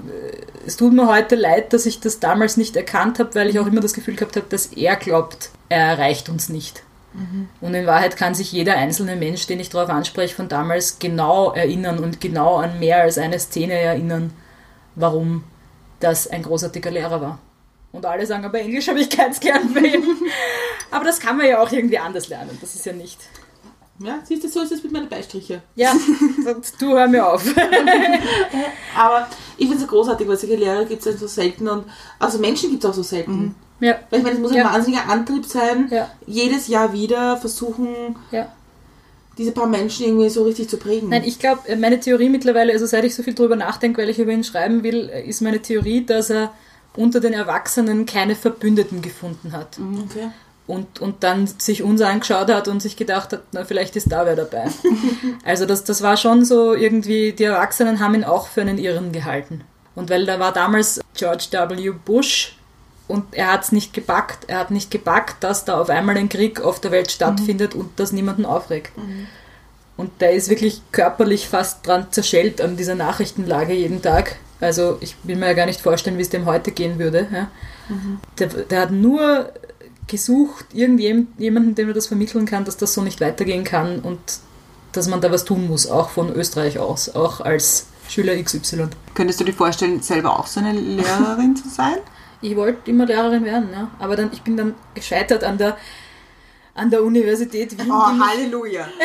es 0.65 0.77
tut 0.77 0.93
mir 0.93 1.07
heute 1.07 1.35
leid, 1.35 1.73
dass 1.73 1.85
ich 1.85 1.99
das 1.99 2.19
damals 2.19 2.57
nicht 2.57 2.75
erkannt 2.75 3.19
habe, 3.19 3.35
weil 3.35 3.49
ich 3.49 3.59
auch 3.59 3.67
immer 3.67 3.81
das 3.81 3.93
Gefühl 3.93 4.15
gehabt 4.15 4.35
habe, 4.35 4.47
dass 4.49 4.67
er 4.67 4.95
glaubt, 4.95 5.49
er 5.69 5.85
erreicht 5.85 6.29
uns 6.29 6.49
nicht. 6.49 6.83
Und 7.61 7.73
in 7.73 7.87
Wahrheit 7.87 8.15
kann 8.15 8.35
sich 8.35 8.51
jeder 8.51 8.75
einzelne 8.75 9.15
Mensch, 9.15 9.47
den 9.47 9.59
ich 9.59 9.69
darauf 9.69 9.89
anspreche, 9.89 10.35
von 10.35 10.47
damals 10.47 10.99
genau 10.99 11.51
erinnern 11.51 11.99
und 11.99 12.21
genau 12.21 12.57
an 12.57 12.79
mehr 12.79 13.01
als 13.01 13.17
eine 13.17 13.39
Szene 13.39 13.73
erinnern, 13.73 14.31
warum 14.95 15.43
das 15.99 16.27
ein 16.27 16.43
großartiger 16.43 16.91
Lehrer 16.91 17.21
war. 17.21 17.39
Und 17.91 18.05
alle 18.05 18.25
sagen, 18.25 18.45
aber 18.45 18.59
Englisch 18.59 18.87
habe 18.87 18.99
ich 18.99 19.09
ganz 19.09 19.39
gern 19.39 19.73
bei 19.73 19.81
ihm. 19.81 20.03
Aber 20.91 21.05
das 21.05 21.19
kann 21.19 21.37
man 21.37 21.47
ja 21.47 21.61
auch 21.61 21.71
irgendwie 21.71 21.97
anders 21.97 22.29
lernen. 22.29 22.55
Das 22.61 22.75
ist 22.75 22.85
ja 22.85 22.93
nicht. 22.93 23.17
Ja, 23.99 24.19
siehst 24.23 24.43
du, 24.43 24.49
so 24.49 24.61
ist 24.61 24.71
es 24.71 24.83
mit 24.83 24.91
meinen 24.91 25.09
Beistriche. 25.09 25.63
Ja, 25.75 25.93
du 26.79 26.89
hör 26.89 27.07
mir 27.07 27.27
auf. 27.27 27.43
Aber 28.95 29.27
ich 29.57 29.67
finde 29.67 29.83
es 29.83 29.89
großartig, 29.89 30.27
weil 30.27 30.37
solche 30.37 30.55
Lehrer 30.55 30.85
gibt 30.85 31.03
es 31.03 31.19
so 31.19 31.25
selten 31.25 31.67
und 31.67 31.85
also 32.19 32.37
Menschen 32.37 32.69
gibt 32.69 32.83
es 32.83 32.89
auch 32.89 32.93
so 32.93 33.01
selten. 33.01 33.55
Ja, 33.79 33.95
Weil 34.09 34.19
ich 34.19 34.23
meine, 34.23 34.35
es 34.35 34.41
muss 34.41 34.51
ein 34.51 34.57
Ja. 34.57 34.73
wahnsinniger 34.73 35.07
Antrieb 35.09 35.45
sein, 35.45 35.87
ja, 35.91 36.09
jedes 36.25 36.67
Jahr 36.67 36.93
wieder 36.93 37.37
versuchen, 37.37 38.15
ja. 38.31 38.51
diese 39.37 39.51
paar 39.51 39.67
Menschen 39.67 40.05
irgendwie 40.07 40.29
so 40.29 40.43
richtig 40.43 40.67
zu 40.69 40.77
prägen. 40.77 41.09
Nein, 41.09 41.23
ich 41.25 41.37
glaube, 41.37 41.75
meine 41.77 41.99
Theorie 41.99 42.29
mittlerweile, 42.29 42.73
also 42.73 42.85
seit 42.87 43.03
ich 43.03 43.13
so 43.13 43.21
viel 43.23 43.35
drüber 43.35 43.55
nachdenke, 43.55 44.01
weil 44.01 44.09
ich 44.09 44.17
über 44.19 44.31
ihn 44.31 44.43
schreiben 44.43 44.83
will, 44.83 45.09
ist 45.27 45.41
meine 45.41 45.61
Theorie, 45.61 46.05
dass 46.05 46.29
er 46.31 46.51
unter 46.95 47.19
den 47.19 47.33
Erwachsenen 47.33 48.07
keine 48.07 48.35
Verbündeten 48.35 49.01
gefunden 49.03 49.51
hat. 49.51 49.77
okay. 49.79 50.29
Und, 50.65 50.99
und 50.99 51.23
dann 51.23 51.47
sich 51.47 51.81
uns 51.83 52.01
angeschaut 52.01 52.49
hat 52.51 52.67
und 52.67 52.81
sich 52.81 52.97
gedacht 52.97 53.31
hat, 53.31 53.43
na, 53.53 53.63
vielleicht 53.63 53.95
ist 53.95 54.11
da 54.11 54.25
wer 54.25 54.35
dabei. 54.35 54.65
also 55.45 55.65
das, 55.65 55.85
das 55.85 56.01
war 56.01 56.17
schon 56.17 56.43
so 56.43 56.73
irgendwie, 56.73 57.31
die 57.31 57.45
Erwachsenen 57.45 58.01
haben 58.01 58.15
ihn 58.15 58.25
auch 58.25 58.47
für 58.47 58.61
einen 58.61 58.77
Irren 58.77 59.13
gehalten. 59.13 59.61
Und 59.95 60.09
weil 60.09 60.25
da 60.25 60.39
war 60.41 60.51
damals 60.51 60.99
George 61.15 61.45
W. 61.51 61.91
Bush 62.03 62.56
und 63.07 63.33
er 63.33 63.51
hat 63.51 63.63
es 63.63 63.71
nicht 63.71 63.93
gepackt. 63.93 64.45
Er 64.47 64.59
hat 64.59 64.71
nicht 64.71 64.91
gepackt, 64.91 65.43
dass 65.43 65.65
da 65.65 65.79
auf 65.79 65.89
einmal 65.89 66.17
ein 66.17 66.29
Krieg 66.29 66.61
auf 66.61 66.79
der 66.79 66.91
Welt 66.91 67.11
stattfindet 67.11 67.73
und 67.75 67.99
das 67.99 68.11
niemanden 68.11 68.45
aufregt. 68.45 68.91
Und 69.95 70.21
der 70.21 70.33
ist 70.33 70.49
wirklich 70.49 70.81
körperlich 70.91 71.47
fast 71.47 71.87
dran 71.87 72.07
zerschellt 72.11 72.61
an 72.61 72.77
dieser 72.77 72.95
Nachrichtenlage 72.95 73.73
jeden 73.73 74.01
Tag. 74.01 74.37
Also 74.59 74.97
ich 75.01 75.15
will 75.23 75.35
mir 75.35 75.47
ja 75.47 75.53
gar 75.53 75.65
nicht 75.65 75.81
vorstellen, 75.81 76.17
wie 76.17 76.21
es 76.21 76.29
dem 76.29 76.45
heute 76.45 76.71
gehen 76.71 76.99
würde. 76.99 77.27
Ja. 77.31 77.47
Der, 78.39 78.47
der 78.47 78.81
hat 78.81 78.91
nur 78.91 79.51
gesucht, 80.07 80.65
irgendjemanden, 80.73 81.75
dem 81.75 81.87
er 81.87 81.93
das 81.93 82.07
vermitteln 82.07 82.45
kann, 82.45 82.65
dass 82.65 82.77
das 82.77 82.93
so 82.93 83.01
nicht 83.01 83.21
weitergehen 83.21 83.63
kann 83.63 83.99
und 83.99 84.19
dass 84.91 85.07
man 85.07 85.21
da 85.21 85.31
was 85.31 85.45
tun 85.45 85.67
muss, 85.67 85.87
auch 85.87 86.09
von 86.09 86.33
Österreich 86.33 86.79
aus, 86.79 87.09
auch 87.13 87.41
als 87.41 87.87
Schüler 88.09 88.41
XY. 88.41 88.87
Könntest 89.13 89.39
du 89.39 89.43
dir 89.43 89.53
vorstellen, 89.53 90.01
selber 90.01 90.39
auch 90.39 90.47
so 90.47 90.59
eine 90.59 90.73
Lehrerin 90.73 91.55
zu 91.55 91.69
sein? 91.69 91.97
Ich 92.41 92.55
wollte 92.55 92.89
immer 92.91 93.05
Lehrerin 93.05 93.43
werden, 93.45 93.69
ja. 93.71 93.91
aber 93.99 94.15
dann, 94.15 94.31
ich 94.31 94.41
bin 94.41 94.57
dann 94.57 94.75
gescheitert 94.93 95.43
an 95.43 95.57
der, 95.57 95.77
an 96.73 96.89
der 96.89 97.03
Universität 97.03 97.77
Wien. 97.77 97.91
Oh, 97.91 98.19
Halleluja. 98.19 98.87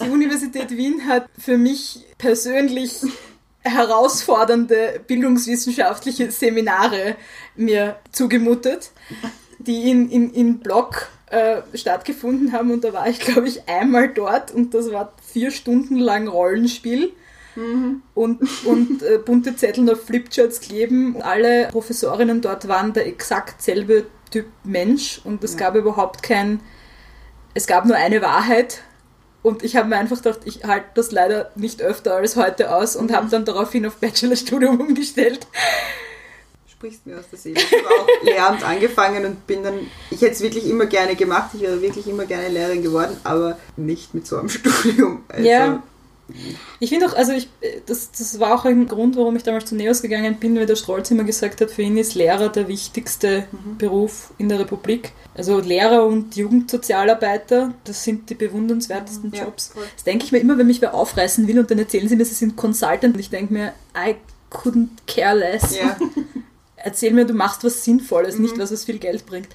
Die 0.00 0.10
Universität 0.10 0.70
Wien 0.70 1.06
hat 1.06 1.28
für 1.38 1.56
mich 1.56 2.04
persönlich 2.18 3.00
herausfordernde 3.62 5.00
bildungswissenschaftliche 5.06 6.30
Seminare 6.30 7.16
mir 7.56 7.96
zugemutet, 8.12 8.90
die 9.58 9.90
in, 9.90 10.10
in, 10.10 10.32
in 10.32 10.58
Block 10.60 11.08
äh, 11.30 11.62
stattgefunden 11.74 12.52
haben 12.52 12.70
und 12.70 12.84
da 12.84 12.92
war 12.92 13.08
ich, 13.08 13.18
glaube 13.18 13.48
ich, 13.48 13.68
einmal 13.68 14.08
dort 14.08 14.52
und 14.52 14.74
das 14.74 14.92
war 14.92 15.12
vier 15.32 15.50
Stunden 15.50 15.96
lang 15.96 16.28
Rollenspiel. 16.28 17.12
Und, 18.14 18.40
und 18.64 19.02
äh, 19.02 19.18
bunte 19.18 19.56
Zettel 19.56 19.90
auf 19.90 20.04
Flipcharts 20.04 20.60
kleben. 20.60 21.20
Alle 21.22 21.68
Professorinnen 21.68 22.40
dort 22.40 22.68
waren 22.68 22.92
der 22.92 23.06
exakt 23.06 23.62
selbe 23.62 24.06
Typ 24.30 24.46
Mensch 24.64 25.20
und 25.24 25.42
es 25.44 25.56
gab 25.56 25.76
überhaupt 25.76 26.22
kein, 26.22 26.60
es 27.54 27.66
gab 27.66 27.84
nur 27.86 27.96
eine 27.96 28.20
Wahrheit 28.22 28.82
und 29.42 29.62
ich 29.62 29.76
habe 29.76 29.88
mir 29.88 29.96
einfach 29.96 30.16
gedacht, 30.16 30.40
ich 30.44 30.64
halte 30.64 30.86
das 30.94 31.12
leider 31.12 31.52
nicht 31.54 31.80
öfter 31.80 32.16
als 32.16 32.34
heute 32.34 32.74
aus 32.74 32.96
und 32.96 33.12
habe 33.12 33.28
dann 33.30 33.44
daraufhin 33.44 33.86
auf 33.86 33.96
Bachelorstudium 33.96 34.80
umgestellt. 34.80 35.46
Sprichst 36.66 37.06
mir 37.06 37.18
aus 37.18 37.30
der 37.30 37.38
Seele. 37.38 37.60
Ich 37.60 37.72
habe 37.72 37.88
auch 37.88 38.24
Lehramt 38.24 38.64
angefangen 38.64 39.24
und 39.24 39.46
bin 39.46 39.62
dann, 39.62 39.78
ich 40.10 40.20
hätte 40.20 40.32
es 40.32 40.40
wirklich 40.40 40.68
immer 40.68 40.86
gerne 40.86 41.14
gemacht, 41.14 41.50
ich 41.54 41.60
wäre 41.60 41.80
wirklich 41.80 42.08
immer 42.08 42.26
gerne 42.26 42.48
Lehrerin 42.48 42.82
geworden, 42.82 43.16
aber 43.22 43.56
nicht 43.76 44.12
mit 44.12 44.26
so 44.26 44.36
einem 44.36 44.48
Studium. 44.50 45.24
Also, 45.28 45.48
Ja. 45.48 45.82
Ich 46.80 46.90
finde 46.90 47.06
auch, 47.06 47.14
also 47.14 47.32
ich, 47.32 47.48
das, 47.86 48.10
das 48.10 48.40
war 48.40 48.54
auch 48.54 48.64
ein 48.64 48.88
Grund, 48.88 49.16
warum 49.16 49.36
ich 49.36 49.44
damals 49.44 49.66
zu 49.66 49.76
NEOS 49.76 50.02
gegangen 50.02 50.36
bin, 50.40 50.56
weil 50.56 50.66
der 50.66 50.74
Strolz 50.74 51.10
immer 51.12 51.22
gesagt 51.24 51.60
hat, 51.60 51.70
für 51.70 51.82
ihn 51.82 51.96
ist 51.96 52.14
Lehrer 52.16 52.48
der 52.48 52.66
wichtigste 52.66 53.46
Beruf 53.78 54.32
in 54.36 54.48
der 54.48 54.58
Republik. 54.58 55.12
Also 55.34 55.60
Lehrer 55.60 56.04
und 56.04 56.34
Jugendsozialarbeiter, 56.34 57.74
das 57.84 58.02
sind 58.02 58.28
die 58.30 58.34
bewundernswertesten 58.34 59.32
Ja, 59.32 59.44
Jobs. 59.44 59.68
voll. 59.74 59.84
Das 59.94 60.04
denke 60.04 60.24
ich 60.24 60.32
mir 60.32 60.38
immer, 60.38 60.58
wenn 60.58 60.66
mich 60.66 60.80
wer 60.80 60.94
aufreißen 60.94 61.46
will 61.46 61.58
und 61.60 61.70
dann 61.70 61.78
erzählen 61.78 62.08
sie 62.08 62.16
mir, 62.16 62.24
sie 62.24 62.34
sind 62.34 62.56
Consultant 62.56 63.14
und 63.14 63.20
ich 63.20 63.30
denke 63.30 63.52
mir, 63.52 63.72
I 63.96 64.16
couldn't 64.50 64.88
care 65.06 65.36
less. 65.36 65.76
Ja. 65.76 65.96
Erzähl 66.76 67.12
mir, 67.12 67.24
du 67.24 67.34
machst 67.34 67.62
was 67.64 67.84
Sinnvolles, 67.84 68.38
nicht 68.38 68.58
was, 68.58 68.72
was 68.72 68.84
viel 68.84 68.98
Geld 68.98 69.26
bringt. 69.26 69.48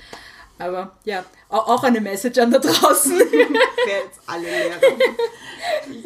Aber 0.57 0.95
ja, 1.05 1.25
au- 1.49 1.57
auch 1.57 1.83
eine 1.83 2.01
Message 2.01 2.37
an 2.39 2.51
da 2.51 2.59
draußen. 2.59 3.13
Wer 3.31 3.97
jetzt 4.05 4.19
alle 4.27 4.43
Lehrer. 4.43 4.75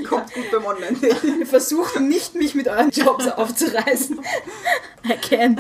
Kommt 0.08 0.34
gut 0.34 0.46
beim 0.52 0.66
Online. 0.66 1.46
Versucht 1.46 2.00
nicht, 2.00 2.36
mich 2.36 2.56
mit 2.56 2.68
euren 2.68 2.90
Jobs 2.90 3.28
aufzureißen. 3.28 4.20
I 5.06 5.14
can't. 5.14 5.60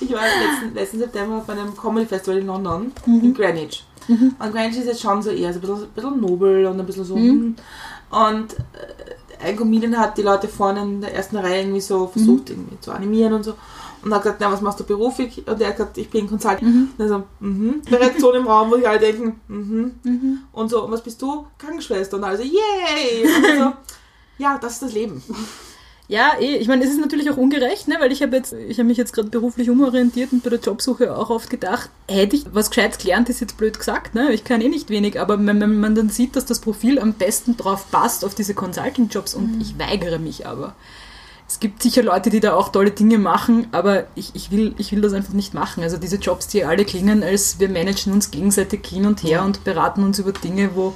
Ich 0.00 0.12
war 0.12 0.20
letzten, 0.22 0.74
letzten 0.74 0.98
September 0.98 1.38
auf 1.38 1.48
einem 1.48 1.76
Comedy 1.76 2.06
Festival 2.06 2.38
in 2.38 2.46
London, 2.46 2.92
in 3.06 3.34
Greenwich. 3.34 3.84
Und 4.08 4.52
Greenwich 4.52 4.78
ist 4.78 4.86
jetzt 4.86 5.00
schon 5.00 5.22
so 5.22 5.30
eher 5.30 5.52
so 5.52 5.58
ein 5.58 5.60
bisschen, 5.60 5.82
ein 5.84 5.88
bisschen 5.94 6.20
nobel 6.20 6.66
und 6.66 6.78
ein 6.78 6.86
bisschen 6.86 7.04
so. 7.04 7.14
hm. 7.14 7.56
Und 8.10 8.52
äh, 8.54 9.44
ein 9.46 9.56
Comedian 9.56 9.98
hat 9.98 10.18
die 10.18 10.22
Leute 10.22 10.48
vorne 10.48 10.82
in 10.82 11.00
der 11.00 11.14
ersten 11.14 11.36
Reihe 11.36 11.62
irgendwie 11.62 11.80
so 11.80 12.06
versucht, 12.08 12.50
irgendwie 12.50 12.78
zu 12.80 12.92
animieren 12.92 13.32
und 13.32 13.44
so. 13.44 13.54
Und 14.04 14.12
hat 14.12 14.22
gesagt, 14.22 14.40
na, 14.40 14.50
was 14.50 14.60
machst 14.60 14.80
du 14.80 14.84
beruflich? 14.84 15.46
Und 15.46 15.60
er 15.60 15.68
hat 15.68 15.76
gesagt, 15.76 15.98
ich 15.98 16.10
bin 16.10 16.28
Consultant. 16.28 16.62
Und 16.62 16.90
er 16.98 17.08
so, 17.08 17.22
mhm. 17.40 17.82
Eine 17.86 18.00
Reaktion 18.00 18.34
im 18.34 18.46
Raum, 18.46 18.70
wo 18.70 18.76
die 18.76 18.86
alle 18.86 18.98
denken, 18.98 19.40
mhm. 19.48 20.40
Und 20.52 20.68
so, 20.70 20.84
und 20.84 20.90
was 20.90 21.02
bist 21.02 21.22
du? 21.22 21.46
Krankenschwester. 21.58 22.16
Und 22.16 22.24
alle 22.24 22.38
so, 22.38 22.42
yay! 22.42 23.24
Und 23.24 23.58
so, 23.58 23.72
ja, 24.38 24.58
das 24.58 24.74
ist 24.74 24.82
das 24.82 24.92
Leben. 24.92 25.22
Ja, 26.08 26.32
eh. 26.38 26.56
Ich 26.56 26.68
meine, 26.68 26.84
es 26.84 26.90
ist 26.90 27.00
natürlich 27.00 27.30
auch 27.30 27.36
ungerecht, 27.36 27.88
ne? 27.88 27.96
weil 27.98 28.12
ich 28.12 28.22
habe 28.22 28.36
jetzt, 28.36 28.52
ich 28.52 28.78
habe 28.78 28.86
mich 28.86 28.98
jetzt 28.98 29.14
gerade 29.14 29.30
beruflich 29.30 29.70
umorientiert 29.70 30.32
und 30.32 30.42
bei 30.42 30.50
der 30.50 30.58
Jobsuche 30.58 31.16
auch 31.16 31.30
oft 31.30 31.48
gedacht, 31.48 31.88
hätte 32.06 32.36
ich 32.36 32.44
was 32.52 32.70
Gescheites 32.70 32.98
gelernt, 32.98 33.30
ist 33.30 33.40
jetzt 33.40 33.56
blöd 33.56 33.78
gesagt, 33.78 34.14
ne? 34.14 34.30
Ich 34.32 34.44
kann 34.44 34.60
eh 34.60 34.68
nicht 34.68 34.90
wenig, 34.90 35.18
aber 35.18 35.38
wenn, 35.38 35.60
wenn 35.60 35.80
man 35.80 35.94
dann 35.94 36.10
sieht, 36.10 36.36
dass 36.36 36.44
das 36.44 36.60
Profil 36.60 36.98
am 36.98 37.14
besten 37.14 37.56
drauf 37.56 37.90
passt, 37.90 38.24
auf 38.26 38.34
diese 38.34 38.52
Consulting-Jobs 38.52 39.34
und 39.34 39.60
ich 39.62 39.78
weigere 39.78 40.18
mich 40.18 40.46
aber. 40.46 40.74
Es 41.52 41.60
gibt 41.60 41.82
sicher 41.82 42.02
Leute, 42.02 42.30
die 42.30 42.40
da 42.40 42.54
auch 42.54 42.70
tolle 42.70 42.92
Dinge 42.92 43.18
machen, 43.18 43.66
aber 43.72 44.04
ich, 44.14 44.30
ich, 44.32 44.50
will, 44.50 44.74
ich 44.78 44.90
will 44.90 45.02
das 45.02 45.12
einfach 45.12 45.34
nicht 45.34 45.52
machen. 45.52 45.82
Also 45.82 45.98
diese 45.98 46.16
Jobs, 46.16 46.46
die 46.46 46.64
alle 46.64 46.86
klingen, 46.86 47.22
als 47.22 47.60
wir 47.60 47.68
managen 47.68 48.14
uns 48.14 48.30
gegenseitig 48.30 48.86
hin 48.86 49.04
und 49.04 49.22
her 49.22 49.44
und 49.44 49.62
beraten 49.62 50.02
uns 50.02 50.18
über 50.18 50.32
Dinge, 50.32 50.70
wo 50.74 50.94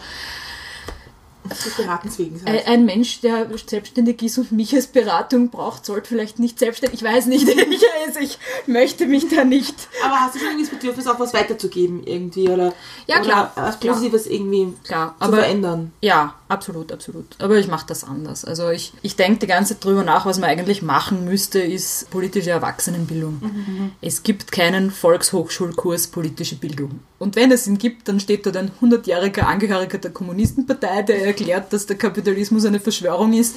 ein, 2.44 2.66
ein 2.66 2.84
Mensch, 2.84 3.20
der 3.20 3.47
selbstständig 3.66 4.22
ist 4.22 4.38
und 4.38 4.53
mich 4.53 4.74
als 4.74 4.86
Beratung 4.86 5.51
braucht, 5.51 5.84
sollte 5.86 6.09
vielleicht 6.09 6.38
nicht 6.38 6.59
selbstständig. 6.59 7.01
Ich 7.03 7.07
weiß 7.07 7.26
nicht, 7.26 7.49
ich, 7.49 7.82
ich 8.20 8.38
möchte 8.66 9.07
mich 9.07 9.28
da 9.28 9.44
nicht. 9.44 9.74
Aber 10.05 10.16
hast 10.16 10.34
du 10.34 10.38
schon 10.38 10.49
irgendwie 10.49 10.66
das 10.70 10.74
Bedürfnis, 10.78 11.07
auch 11.07 11.18
was 11.20 11.34
weiterzugeben 11.34 12.03
irgendwie? 12.05 12.49
Oder, 12.49 12.72
Ja, 13.07 13.20
klar, 13.20 13.53
Oder 13.57 13.66
was 13.66 13.80
klar. 13.80 13.94
Positives 13.94 14.26
irgendwie 14.26 14.72
Klar, 14.84 15.14
zu 15.18 15.24
aber 15.24 15.36
verändern? 15.38 15.92
ja, 16.01 16.34
absolut, 16.49 16.92
absolut. 16.92 17.26
Aber 17.38 17.57
ich 17.57 17.68
mache 17.68 17.86
das 17.86 18.05
anders. 18.05 18.44
Also 18.44 18.70
ich, 18.70 18.92
ich 19.03 19.16
denke 19.16 19.40
die 19.40 19.47
ganze 19.47 19.74
Zeit 19.74 19.84
drüber 19.84 20.05
nach, 20.05 20.26
was 20.26 20.38
man 20.38 20.49
eigentlich 20.51 20.82
machen 20.82 21.24
müsste, 21.24 21.59
ist 21.61 22.11
politische 22.11 22.51
Erwachsenenbildung. 22.51 23.92
Es 24.01 24.22
gibt 24.22 24.53
keinen 24.53 24.90
Volkshochschulkurs 24.90 26.09
politische 26.09 26.57
Bildung. 26.57 27.01
Und 27.18 27.34
wenn 27.36 27.51
es 27.51 27.66
ihn 27.66 27.78
gibt, 27.78 28.09
dann 28.09 28.20
steht 28.20 28.44
dort 28.44 28.57
ein 28.59 28.70
100-jähriger 28.82 29.42
Angehöriger 29.42 29.99
der 29.99 30.11
Kommunistenpartei, 30.11 31.03
der 31.03 31.26
erklärt, 31.39 31.72
dass 31.72 31.87
der 31.87 31.97
Kapitalismus 31.97 32.64
eine 32.64 32.80
Verschwörung 32.80 33.32
ist 33.32 33.57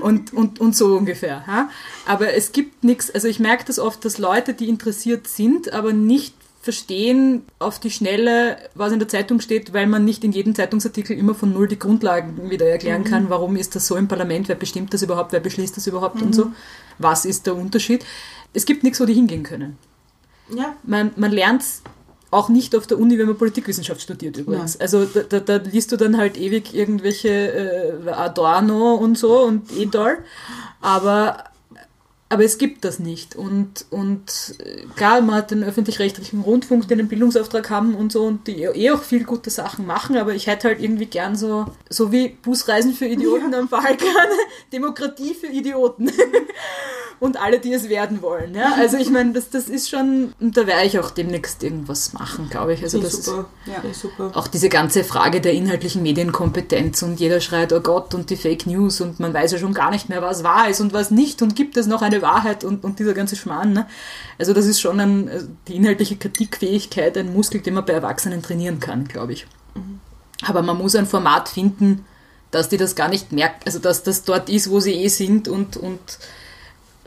und, 0.00 0.32
und, 0.32 0.60
und 0.60 0.76
so 0.76 0.96
ungefähr. 0.96 1.46
Ha? 1.46 1.68
Aber 2.06 2.34
es 2.34 2.52
gibt 2.52 2.84
nichts, 2.84 3.10
also 3.10 3.28
ich 3.28 3.40
merke 3.40 3.64
das 3.64 3.78
oft, 3.78 4.04
dass 4.04 4.18
Leute, 4.18 4.54
die 4.54 4.68
interessiert 4.68 5.26
sind, 5.26 5.72
aber 5.72 5.92
nicht 5.92 6.34
verstehen 6.62 7.42
auf 7.60 7.78
die 7.78 7.92
Schnelle, 7.92 8.56
was 8.74 8.92
in 8.92 8.98
der 8.98 9.06
Zeitung 9.06 9.40
steht, 9.40 9.72
weil 9.72 9.86
man 9.86 10.04
nicht 10.04 10.24
in 10.24 10.32
jedem 10.32 10.52
Zeitungsartikel 10.52 11.16
immer 11.16 11.34
von 11.34 11.52
null 11.52 11.68
die 11.68 11.78
Grundlagen 11.78 12.50
wieder 12.50 12.66
erklären 12.66 13.04
kann, 13.04 13.30
warum 13.30 13.54
ist 13.54 13.76
das 13.76 13.86
so 13.86 13.94
im 13.94 14.08
Parlament, 14.08 14.48
wer 14.48 14.56
bestimmt 14.56 14.92
das 14.92 15.02
überhaupt, 15.02 15.32
wer 15.32 15.38
beschließt 15.38 15.76
das 15.76 15.86
überhaupt 15.86 16.20
und 16.22 16.34
so. 16.34 16.50
Was 16.98 17.24
ist 17.24 17.46
der 17.46 17.54
Unterschied? 17.54 18.04
Es 18.52 18.66
gibt 18.66 18.82
nichts, 18.82 19.00
wo 19.00 19.04
die 19.04 19.14
hingehen 19.14 19.44
können. 19.44 19.78
Ja. 20.48 20.74
Man, 20.82 21.12
man 21.16 21.30
lernt 21.30 21.62
auch 22.36 22.48
nicht 22.48 22.76
auf 22.76 22.86
der 22.86 22.98
Uni, 22.98 23.18
wenn 23.18 23.26
man 23.26 23.36
Politikwissenschaft 23.36 24.00
studiert 24.00 24.36
übrigens. 24.36 24.78
Also 24.78 25.04
da, 25.06 25.22
da, 25.22 25.40
da 25.40 25.56
liest 25.56 25.90
du 25.90 25.96
dann 25.96 26.18
halt 26.18 26.36
ewig 26.36 26.74
irgendwelche 26.74 27.28
äh, 27.28 28.10
Adorno 28.10 28.94
und 28.94 29.16
so 29.16 29.40
und 29.40 29.76
Edol, 29.76 30.18
aber 30.80 31.44
aber 32.28 32.44
es 32.44 32.58
gibt 32.58 32.84
das 32.84 32.98
nicht. 32.98 33.36
Und, 33.36 33.86
und 33.90 34.56
äh, 34.58 34.82
klar, 34.96 35.20
man 35.20 35.36
hat 35.36 35.52
den 35.52 35.62
öffentlich-rechtlichen 35.62 36.40
Rundfunk, 36.40 36.88
die 36.88 36.94
einen 36.94 37.08
Bildungsauftrag 37.08 37.70
haben 37.70 37.94
und 37.94 38.10
so 38.10 38.24
und 38.24 38.48
die 38.48 38.62
eh 38.62 38.90
auch 38.90 39.02
viel 39.02 39.24
gute 39.24 39.50
Sachen 39.50 39.86
machen, 39.86 40.16
aber 40.16 40.34
ich 40.34 40.48
hätte 40.48 40.68
halt 40.68 40.80
irgendwie 40.80 41.06
gern 41.06 41.36
so, 41.36 41.66
so 41.88 42.10
wie 42.10 42.28
Busreisen 42.28 42.94
für 42.94 43.06
Idioten 43.06 43.54
am 43.54 43.68
Balkan, 43.68 44.28
Demokratie 44.72 45.34
für 45.34 45.46
Idioten. 45.46 46.10
und 47.18 47.40
alle, 47.40 47.58
die 47.58 47.72
es 47.72 47.88
werden 47.88 48.22
wollen. 48.22 48.54
Ja? 48.54 48.74
Also 48.78 48.96
ich 48.96 49.10
meine, 49.10 49.32
das, 49.32 49.50
das 49.50 49.68
ist 49.68 49.88
schon, 49.88 50.32
und 50.38 50.56
da 50.56 50.66
werde 50.66 50.86
ich 50.86 50.98
auch 50.98 51.10
demnächst 51.10 51.62
irgendwas 51.62 52.12
machen, 52.12 52.48
glaube 52.50 52.74
ich. 52.74 52.82
Also 52.82 53.00
das 53.00 53.24
super. 53.24 53.46
Ja. 53.66 53.82
Super. 53.92 54.32
auch 54.34 54.48
diese 54.48 54.68
ganze 54.68 55.04
Frage 55.04 55.40
der 55.40 55.52
inhaltlichen 55.52 56.02
Medienkompetenz 56.02 57.02
und 57.02 57.18
jeder 57.18 57.40
schreit, 57.40 57.72
oh 57.72 57.80
Gott, 57.80 58.14
und 58.14 58.30
die 58.30 58.36
Fake 58.36 58.66
News 58.66 59.00
und 59.00 59.18
man 59.20 59.32
weiß 59.32 59.52
ja 59.52 59.58
schon 59.58 59.74
gar 59.74 59.90
nicht 59.90 60.08
mehr, 60.08 60.22
was 60.22 60.44
wahr 60.44 60.68
ist 60.68 60.80
und 60.80 60.92
was 60.92 61.10
nicht 61.10 61.40
und 61.42 61.56
gibt 61.56 61.76
es 61.76 61.86
noch 61.86 62.02
eine 62.02 62.15
Wahrheit 62.22 62.64
und, 62.64 62.84
und 62.84 62.98
dieser 62.98 63.14
ganze 63.14 63.36
Schmarrn. 63.36 63.72
Ne? 63.72 63.86
Also 64.38 64.52
das 64.52 64.66
ist 64.66 64.80
schon 64.80 65.00
ein, 65.00 65.30
die 65.68 65.76
inhaltliche 65.76 66.16
Kritikfähigkeit 66.16 67.16
ein 67.16 67.32
Muskel, 67.32 67.60
den 67.60 67.74
man 67.74 67.84
bei 67.84 67.92
Erwachsenen 67.92 68.42
trainieren 68.42 68.80
kann, 68.80 69.06
glaube 69.06 69.32
ich. 69.32 69.46
Aber 70.46 70.62
man 70.62 70.76
muss 70.78 70.94
ein 70.94 71.06
Format 71.06 71.48
finden, 71.48 72.04
dass 72.50 72.68
die 72.68 72.76
das 72.76 72.94
gar 72.94 73.08
nicht 73.08 73.32
merken, 73.32 73.60
also 73.66 73.78
dass 73.78 74.02
das 74.02 74.22
dort 74.24 74.48
ist, 74.48 74.70
wo 74.70 74.80
sie 74.80 74.92
eh 74.94 75.08
sind 75.08 75.48
und, 75.48 75.76
und 75.76 76.00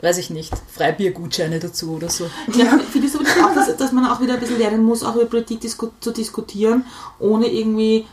weiß 0.02 0.18
ich 0.18 0.30
nicht, 0.30 0.52
Freibiergutscheine 0.72 1.58
dazu 1.58 1.92
oder 1.92 2.08
so. 2.08 2.30
Ja, 2.54 2.78
finde 2.90 3.06
ich 3.06 3.12
so 3.12 3.18
auch, 3.20 3.54
dass, 3.54 3.76
dass 3.76 3.92
man 3.92 4.06
auch 4.06 4.20
wieder 4.20 4.34
ein 4.34 4.40
bisschen 4.40 4.58
lernen 4.58 4.84
muss, 4.84 5.02
auch 5.02 5.14
über 5.16 5.26
Politik 5.26 5.60
disku 5.60 5.88
zu 6.00 6.10
diskutieren, 6.10 6.84
ohne 7.18 7.46
irgendwie 7.48 8.06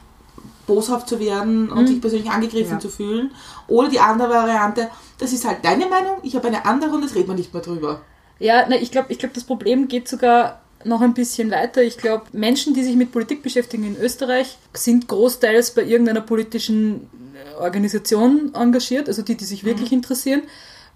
boshaft 0.65 1.07
zu 1.07 1.19
werden 1.19 1.69
und 1.69 1.87
sich 1.87 2.01
persönlich 2.01 2.29
angegriffen 2.29 2.73
Ja. 2.73 2.79
zu 2.79 2.89
fühlen. 2.89 3.31
Oder 3.67 3.89
die 3.89 3.99
andere 3.99 4.29
Variante, 4.29 4.89
das 5.17 5.33
ist 5.33 5.45
halt 5.45 5.63
deine 5.63 5.87
Meinung, 5.87 6.17
ich 6.23 6.35
habe 6.35 6.47
eine 6.47 6.65
andere 6.65 6.95
und 6.95 7.03
das 7.03 7.15
redet 7.15 7.27
man 7.27 7.37
nicht 7.37 7.53
mehr 7.53 7.63
drüber. 7.63 8.01
Ja, 8.39 8.65
na, 8.69 8.75
ich 8.75 8.91
glaube, 8.91 9.11
ich 9.11 9.19
glaub, 9.19 9.33
das 9.33 9.43
Problem 9.43 9.87
geht 9.87 10.07
sogar 10.07 10.61
noch 10.83 11.01
ein 11.01 11.13
bisschen 11.13 11.51
weiter. 11.51 11.81
Ich 11.81 11.97
glaube, 11.97 12.25
Menschen, 12.33 12.73
die 12.73 12.83
sich 12.83 12.95
mit 12.95 13.11
Politik 13.11 13.41
beschäftigen 13.41 13.83
in 13.83 13.97
Österreich, 13.97 14.57
sind 14.73 15.07
großteils 15.07 15.71
bei 15.71 15.83
irgendeiner 15.83 16.21
politischen 16.21 17.09
äh, 17.33 17.61
Organisation 17.61 18.53
engagiert, 18.53 19.07
also 19.07 19.21
die, 19.21 19.35
die 19.35 19.45
sich 19.45 19.63
wirklich 19.63 19.91
interessieren. 19.91 20.43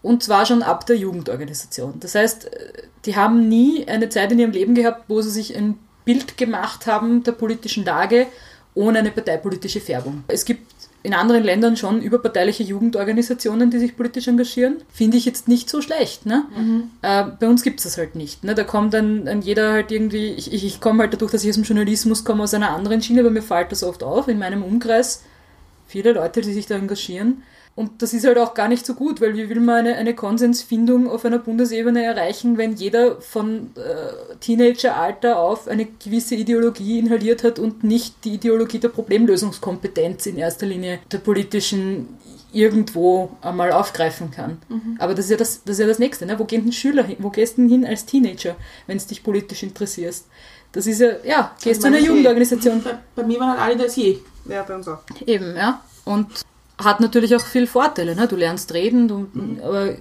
Und 0.04 0.24
zwar 0.24 0.46
schon 0.46 0.64
ab 0.64 0.86
der 0.88 0.98
Jugendorganisation. 0.98 1.96
Das 2.00 2.16
heißt, 2.16 2.46
äh, 2.46 2.74
die 3.06 3.16
haben 3.16 3.50
nie 3.50 3.88
eine 3.88 4.10
Zeit 4.10 4.32
in 4.32 4.40
ihrem 4.40 4.52
Leben 4.52 4.76
gehabt, 4.76 5.06
wo 5.08 5.22
sie 5.22 5.32
sich 5.32 5.56
ein 5.58 5.80
Bild 6.06 6.38
gemacht 6.38 6.88
haben 6.88 7.24
der 7.24 7.34
politischen 7.34 7.86
Lage 7.86 8.28
ohne 8.74 9.00
eine 9.00 9.12
parteipolitische 9.12 9.82
Färbung. 9.82 10.24
Es 10.28 10.46
gibt 10.46 10.72
in 11.04 11.14
anderen 11.14 11.44
Ländern 11.44 11.78
schon 11.78 12.02
überparteiliche 12.02 12.64
Jugendorganisationen, 12.64 13.72
die 13.72 13.80
sich 13.80 13.98
politisch 13.98 14.28
engagieren. 14.28 14.78
Finde 14.94 15.18
ich 15.18 15.26
jetzt 15.26 15.48
nicht 15.48 15.70
so 15.70 15.82
schlecht. 15.82 16.26
Ne? 16.26 16.46
Äh, 17.02 17.26
bei 17.40 17.48
uns 17.48 17.64
gibt 17.64 17.80
es 17.80 17.86
das 17.86 17.98
halt 17.98 18.16
nicht. 18.16 18.44
Ne? 18.44 18.54
Da 18.54 18.64
kommt 18.64 18.94
dann, 18.94 19.26
dann 19.26 19.42
jeder 19.42 19.72
halt 19.72 19.92
irgendwie, 19.92 20.28
ich, 20.28 20.54
ich, 20.54 20.64
ich 20.64 20.80
komme 20.80 21.04
halt 21.04 21.14
dadurch, 21.14 21.32
dass 21.32 21.44
ich 21.44 21.50
aus 21.50 21.56
dem 21.56 21.64
Journalismus 21.64 22.24
komme, 22.24 22.44
aus 22.44 22.54
einer 22.54 22.72
anderen 22.72 23.02
Schiene, 23.02 23.22
aber 23.22 23.32
mir 23.32 23.42
fällt 23.42 23.72
das 23.72 23.84
oft 23.84 24.04
auf, 24.04 24.28
in 24.28 24.38
meinem 24.38 24.64
Umkreis 24.64 25.24
viele 25.88 26.14
Leute, 26.14 26.42
die 26.42 26.54
sich 26.54 26.68
da 26.68 26.76
engagieren. 26.76 27.44
Und 27.74 28.02
das 28.02 28.14
ist 28.14 28.26
halt 28.26 28.38
auch 28.38 28.54
gar 28.54 28.68
nicht 28.68 28.86
so 28.86 28.94
gut, 28.94 29.22
weil 29.22 29.36
wie 29.36 29.50
will 29.50 29.62
man 29.62 29.78
eine, 29.86 29.96
eine 29.96 30.14
Konsensfindung 30.14 31.10
auf 31.10 31.24
einer 31.24 31.40
Bundesebene 31.40 32.04
erreichen, 32.04 32.58
wenn 32.58 32.74
jeder 32.74 33.22
von 33.22 33.72
äh, 33.76 34.36
Teenageralter 34.42 35.40
auf 35.40 35.68
eine 35.70 35.86
gewisse 35.86 36.36
Ideologie 36.36 37.00
inhaliert 37.00 37.44
hat 37.44 37.60
und 37.60 37.84
nicht 37.84 38.26
die 38.26 38.34
Ideologie 38.34 38.80
der 38.80 38.90
Problemlösungskompetenz 38.90 40.26
in 40.26 40.38
erster 40.38 40.66
Linie 40.66 41.00
der 41.12 41.20
politischen 41.20 42.20
irgendwo 42.54 43.32
einmal 43.42 43.72
aufgreifen 43.72 44.32
kann. 44.32 44.58
Aber 45.00 45.16
das 45.16 45.26
ist 45.26 45.32
ja 45.32 45.38
das, 45.38 45.64
das, 45.64 45.76
ist 45.76 45.80
ja 45.80 45.88
das 45.88 46.00
Nächste. 46.00 46.26
Ne? 46.26 46.38
Wo 46.38 46.44
gehen 46.44 46.64
denn 46.64 46.74
Schüler 46.74 47.04
hin? 47.04 47.16
Wo 47.20 47.30
gehst 47.30 47.58
du 47.58 47.62
denn 47.62 47.70
hin 47.70 47.86
als 47.86 48.06
Teenager, 48.06 48.56
wenn 48.88 48.98
es 48.98 49.08
dich 49.08 49.24
politisch 49.24 49.64
interessierst? 49.64 50.28
Das 50.74 50.88
ist 50.88 51.00
ja, 51.00 51.12
ja, 51.24 51.56
gehst 51.64 51.82
zu 51.82 51.88
einer 51.88 52.00
Jugendorganisation. 52.00 52.84
Bei, 52.84 52.98
bei 53.16 53.24
mir 53.24 53.40
waren 53.40 53.52
halt 53.52 53.60
alle 53.62 53.78
das 53.78 53.96
je. 53.96 54.20
Ja, 54.50 54.64
bei 54.64 54.76
uns 54.76 54.88
auch. 54.88 55.00
Eben, 55.26 55.56
ja. 55.56 55.82
Und 56.04 56.28
hat 56.84 57.00
natürlich 57.00 57.36
auch 57.36 57.46
viel 57.46 57.68
Vorteile. 57.68 58.16
Ne? 58.16 58.28
Du 58.28 58.36
lernst 58.36 58.74
reden, 58.74 59.08
du, 59.08 59.28
aber 59.64 59.96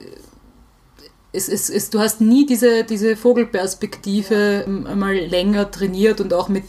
es, 1.32 1.48
es, 1.48 1.70
es, 1.70 1.90
du 1.90 2.00
hast 2.00 2.20
nie 2.20 2.46
diese, 2.46 2.84
diese 2.84 3.16
Vogelperspektive 3.16 4.64
einmal 4.66 5.14
länger 5.14 5.70
trainiert 5.70 6.20
und 6.20 6.34
auch 6.34 6.48
mit, 6.48 6.64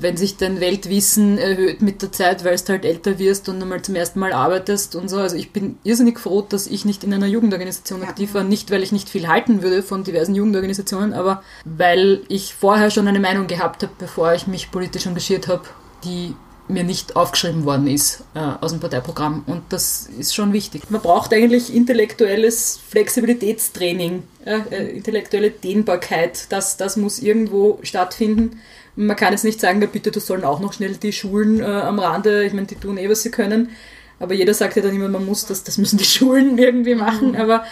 wenn 0.00 0.16
sich 0.16 0.36
dein 0.36 0.60
Weltwissen 0.60 1.38
erhöht 1.38 1.80
mit 1.80 2.02
der 2.02 2.12
Zeit, 2.12 2.44
weil 2.44 2.56
du 2.56 2.68
halt 2.68 2.84
älter 2.84 3.18
wirst 3.18 3.48
und 3.48 3.60
einmal 3.62 3.80
zum 3.82 3.94
ersten 3.94 4.20
Mal 4.20 4.32
arbeitest 4.32 4.94
und 4.94 5.08
so. 5.08 5.16
Also 5.18 5.36
ich 5.36 5.52
bin 5.52 5.78
irrsinnig 5.84 6.20
froh, 6.20 6.42
dass 6.42 6.66
ich 6.66 6.84
nicht 6.84 7.02
in 7.02 7.14
einer 7.14 7.26
Jugendorganisation 7.26 8.02
Ja. 8.02 8.08
aktiv 8.08 8.34
war. 8.34 8.44
Nicht, 8.44 8.70
weil 8.70 8.82
ich 8.82 8.92
nicht 8.92 9.08
viel 9.08 9.26
halten 9.26 9.62
würde 9.62 9.82
von 9.82 10.04
diversen 10.04 10.34
Jugendorganisationen, 10.34 11.14
aber 11.14 11.42
weil 11.64 12.22
ich 12.28 12.54
vorher 12.54 12.90
schon 12.90 13.08
eine 13.08 13.20
Meinung 13.20 13.46
gehabt 13.46 13.82
habe, 13.82 13.92
bevor 13.98 14.34
ich 14.34 14.46
mich 14.46 14.70
politisch 14.70 15.06
engagiert 15.06 15.48
habe, 15.48 15.62
die 16.04 16.34
mir 16.68 16.84
nicht 16.84 17.16
aufgeschrieben 17.16 17.64
worden 17.64 17.86
ist 17.86 18.24
äh, 18.34 18.40
aus 18.60 18.72
dem 18.72 18.80
Parteiprogramm. 18.80 19.44
Und 19.46 19.62
das 19.68 20.08
ist 20.18 20.34
schon 20.34 20.52
wichtig. 20.52 20.82
Man 20.90 21.00
braucht 21.00 21.32
eigentlich 21.32 21.74
intellektuelles 21.74 22.80
Flexibilitätstraining, 22.88 24.22
ja, 24.44 24.64
äh, 24.70 24.96
intellektuelle 24.96 25.50
Dehnbarkeit. 25.50 26.46
Das, 26.50 26.76
das 26.76 26.96
muss 26.96 27.20
irgendwo 27.20 27.78
stattfinden. 27.82 28.60
Man 28.96 29.16
kann 29.16 29.32
jetzt 29.32 29.44
nicht 29.44 29.60
sagen, 29.60 29.80
ja, 29.80 29.86
bitte, 29.86 30.10
du 30.10 30.20
sollen 30.20 30.44
auch 30.44 30.60
noch 30.60 30.72
schnell 30.72 30.96
die 30.96 31.12
Schulen 31.12 31.60
äh, 31.60 31.64
am 31.64 31.98
Rande, 31.98 32.44
ich 32.44 32.52
meine, 32.52 32.66
die 32.66 32.76
tun 32.76 32.98
eh, 32.98 33.08
was 33.08 33.22
sie 33.22 33.30
können. 33.30 33.70
Aber 34.18 34.34
jeder 34.34 34.54
sagt 34.54 34.76
ja 34.76 34.82
dann 34.82 34.94
immer, 34.94 35.08
man 35.08 35.26
muss 35.26 35.44
das, 35.46 35.64
das 35.64 35.78
müssen 35.78 35.98
die 35.98 36.04
Schulen 36.06 36.58
irgendwie 36.58 36.94
machen. 36.94 37.36
Aber 37.36 37.64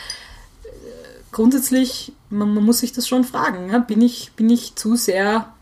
äh, 0.64 0.68
grundsätzlich, 1.32 2.12
man, 2.30 2.52
man 2.54 2.64
muss 2.64 2.78
sich 2.78 2.92
das 2.92 3.08
schon 3.08 3.24
fragen. 3.24 3.70
Ja? 3.72 3.78
Bin, 3.78 4.02
ich, 4.02 4.32
bin 4.36 4.50
ich 4.50 4.76
zu 4.76 4.96
sehr 4.96 5.53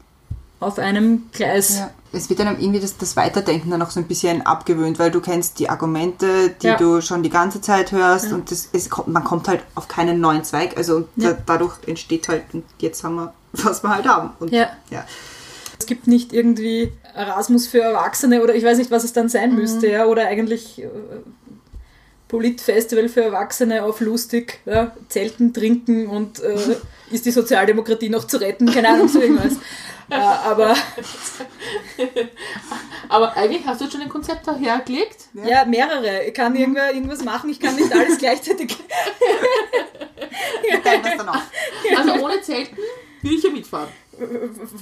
auf 0.62 0.78
einem 0.78 1.24
Gleis? 1.32 1.78
Ja. 1.78 1.90
Es 2.14 2.28
wird 2.28 2.40
dann 2.40 2.60
irgendwie 2.60 2.80
das, 2.80 2.96
das 2.98 3.16
Weiterdenken 3.16 3.70
dann 3.70 3.80
auch 3.80 3.90
so 3.90 3.98
ein 3.98 4.06
bisschen 4.06 4.42
abgewöhnt, 4.42 4.98
weil 4.98 5.10
du 5.10 5.20
kennst 5.20 5.58
die 5.58 5.70
Argumente, 5.70 6.50
die 6.62 6.66
Ja. 6.66 6.76
du 6.76 7.00
schon 7.00 7.22
die 7.22 7.30
ganze 7.30 7.60
Zeit 7.62 7.90
hörst 7.92 8.32
und 8.32 8.50
das, 8.50 8.68
es, 8.72 8.90
kommt- 8.90 9.08
man 9.08 9.24
kommt 9.24 9.48
halt 9.48 9.62
auf 9.74 9.88
keinen 9.88 10.20
neuen 10.20 10.44
Zweig. 10.44 10.76
Also 10.76 11.08
Ja. 11.16 11.32
da, 11.32 11.38
dadurch 11.46 11.72
entsteht 11.86 12.28
halt, 12.28 12.42
jetzt 12.78 13.02
haben 13.02 13.14
wir, 13.16 13.32
was 13.52 13.82
wir 13.82 13.88
halt 13.90 14.06
haben. 14.06 14.30
Und, 14.40 14.52
Ja. 14.52 14.68
ja. 14.90 15.04
Es 15.78 15.86
gibt 15.86 16.06
nicht 16.06 16.32
irgendwie 16.34 16.92
Erasmus 17.14 17.66
für 17.66 17.80
Erwachsene 17.80 18.42
oder 18.42 18.54
ich 18.54 18.62
weiß 18.64 18.78
nicht, 18.78 18.90
was 18.90 19.04
es 19.04 19.12
dann 19.14 19.28
sein 19.28 19.54
müsste, 19.54 19.88
ja, 19.88 20.04
oder 20.06 20.26
eigentlich 20.26 20.80
äh, 20.82 20.88
Politfestival 22.28 23.08
für 23.08 23.22
Erwachsene 23.24 23.82
auf 23.84 24.00
lustig, 24.00 24.60
ja, 24.64 24.92
Zelten, 25.08 25.52
trinken 25.52 26.06
und 26.06 26.40
äh, 26.40 26.56
ist 27.10 27.26
die 27.26 27.30
Sozialdemokratie 27.30 28.08
noch 28.08 28.26
zu 28.26 28.38
retten, 28.38 28.66
keine 28.72 28.88
Ahnung, 28.90 29.08
so 29.08 29.20
irgendwas. 29.20 29.54
äh, 30.12 30.20
aber 30.20 30.76
Aber 33.12 33.36
eigentlich 33.36 33.66
hast 33.66 33.80
du 33.80 33.84
jetzt 33.84 33.92
schon 33.92 34.02
ein 34.02 34.08
Konzept 34.08 34.46
dahergelegt. 34.46 35.28
ja, 35.34 35.66
mehrere. 35.66 36.24
Ich 36.24 36.32
kann 36.32 36.56
irgendwer 36.56 36.94
irgendwas 36.94 37.22
machen, 37.22 37.50
ich 37.50 37.60
kann 37.60 37.76
nicht 37.76 37.92
alles 37.92 38.18
gleichzeitig. 38.18 38.76
Also 41.96 42.24
ohne 42.24 42.40
Zelten 42.40 42.76
will 43.20 43.34
ich 43.34 43.42
ja 43.42 43.50
mitfahren. 43.50 43.88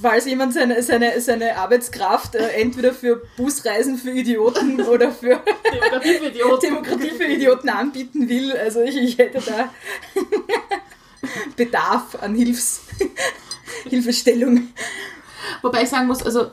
falls 0.01 0.25
jemand 0.25 0.53
seine, 0.53 0.81
seine, 0.81 1.19
seine 1.19 1.57
Arbeitskraft 1.57 2.35
äh, 2.35 2.47
entweder 2.53 2.93
für 2.93 3.21
Busreisen 3.37 3.97
für 3.97 4.11
Idioten 4.11 4.81
oder 4.81 5.11
für 5.11 5.41
Demokratie 5.71 6.13
für 6.15 6.25
Idioten. 6.25 6.61
Demokratie 6.61 7.09
für 7.09 7.25
Idioten 7.25 7.69
anbieten 7.69 8.29
will. 8.29 8.53
Also 8.53 8.81
ich, 8.81 8.95
ich 8.97 9.17
hätte 9.17 9.41
da 9.41 9.69
Bedarf 11.55 12.15
an 12.21 12.35
Hilfs 12.35 12.81
Hilfestellung. 13.89 14.69
Wobei 15.61 15.83
ich 15.83 15.89
sagen 15.89 16.07
muss, 16.07 16.23
also 16.23 16.47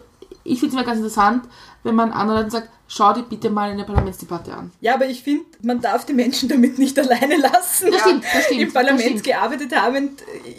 ich 0.45 0.61
finde 0.61 0.68
es 0.68 0.72
immer 0.74 0.84
ganz 0.84 0.99
interessant, 0.99 1.45
wenn 1.82 1.95
man 1.95 2.12
anderen 2.12 2.41
Leuten 2.41 2.51
sagt, 2.51 2.70
schau 2.86 3.12
dir 3.12 3.22
bitte 3.22 3.51
mal 3.51 3.70
eine 3.70 3.84
Parlamentsdebatte 3.84 4.53
an. 4.53 4.72
Ja, 4.80 4.95
aber 4.95 5.07
ich 5.07 5.22
finde, 5.22 5.45
man 5.62 5.80
darf 5.80 6.07
die 6.07 6.14
Menschen 6.14 6.49
damit 6.49 6.78
nicht 6.78 6.99
alleine 7.01 7.36
lassen. 7.36 7.91
Das 7.91 8.01
stimmt, 8.01 8.24
das 8.24 8.45
stimmt, 8.45 8.61
Im 8.61 8.72
Parlament 8.72 9.03
stimmt. 9.03 9.24
gearbeitet 9.24 9.76
habend, 9.76 10.22
äh, 10.22 10.55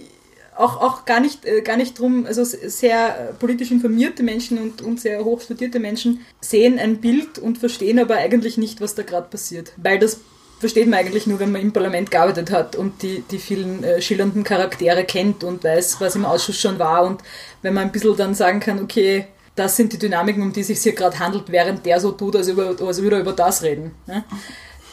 auch, 0.56 0.82
auch 0.82 1.06
gar 1.06 1.22
nicht, 1.22 1.46
äh, 1.46 1.62
gar 1.62 1.78
nicht 1.78 1.98
drum, 1.98 2.26
also 2.26 2.44
sehr 2.44 3.34
politisch 3.40 3.72
informierte 3.72 4.24
Menschen 4.24 4.58
und, 4.60 4.82
und 4.82 5.00
sehr 5.00 5.24
hoch 5.24 5.42
studierte 5.42 5.80
Menschen 5.80 6.26
sehen 6.42 6.78
ein 6.78 6.98
Bild 6.98 7.40
und 7.40 7.58
verstehen 7.58 7.98
aber 7.98 8.16
eigentlich 8.16 8.58
nicht, 8.58 8.82
was 8.82 8.94
da 8.94 9.04
gerade 9.04 9.30
passiert. 9.30 9.72
Weil 9.78 10.00
das 10.00 10.20
versteht 10.60 10.88
man 10.88 11.00
eigentlich 11.00 11.26
nur, 11.28 11.40
wenn 11.40 11.52
man 11.52 11.62
im 11.62 11.72
Parlament 11.74 12.12
gearbeitet 12.12 12.52
hat 12.52 12.76
und 12.76 13.02
die, 13.02 13.22
die 13.32 13.40
vielen 13.40 13.84
äh, 13.84 14.02
schillernden 14.02 14.44
Charaktere 14.44 15.04
kennt 15.06 15.44
und 15.44 15.64
weiß, 15.64 16.00
was 16.02 16.16
im 16.16 16.26
Ausschuss 16.26 16.60
schon 16.60 16.78
war 16.80 17.04
und 17.04 17.22
wenn 17.62 17.74
man 17.74 17.86
ein 17.86 17.92
bisschen 17.92 18.16
dann 18.18 18.36
sagen 18.36 18.60
kann, 18.60 18.82
okay, 18.84 19.28
das 19.56 19.76
sind 19.76 19.92
die 19.94 20.00
Dynamiken, 20.00 20.42
um 20.44 20.54
die 20.54 20.62
es 20.62 20.68
sich 20.68 20.80
hier 20.80 20.94
gerade 20.94 21.18
handelt, 21.20 21.46
während 21.52 21.86
der 21.86 22.00
so 22.00 22.12
tut, 22.12 22.36
als, 22.36 22.48
über, 22.48 22.76
als 22.80 23.02
würde 23.02 23.18
er 23.18 23.22
über 23.22 23.34
das 23.34 23.62
reden. 23.64 23.96
Ne? 24.06 24.24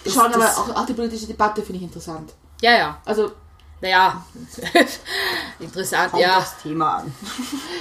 Das- 0.05 0.15
Schauen 0.15 0.33
aber 0.33 0.45
das- 0.45 0.57
auch, 0.57 0.75
auch 0.75 0.87
die 0.87 0.95
politische 0.95 1.27
Debatte 1.27 1.63
finde 1.63 1.79
ich 1.79 1.83
interessant. 1.85 2.33
Ja, 2.63 2.77
ja. 2.77 3.01
Also 3.05 3.33
Naja, 3.81 4.25
interessant, 5.61 6.11
Kommt 6.13 6.23
ja. 6.23 6.39
das 6.41 6.63
Thema 6.63 6.99
an. 6.99 7.15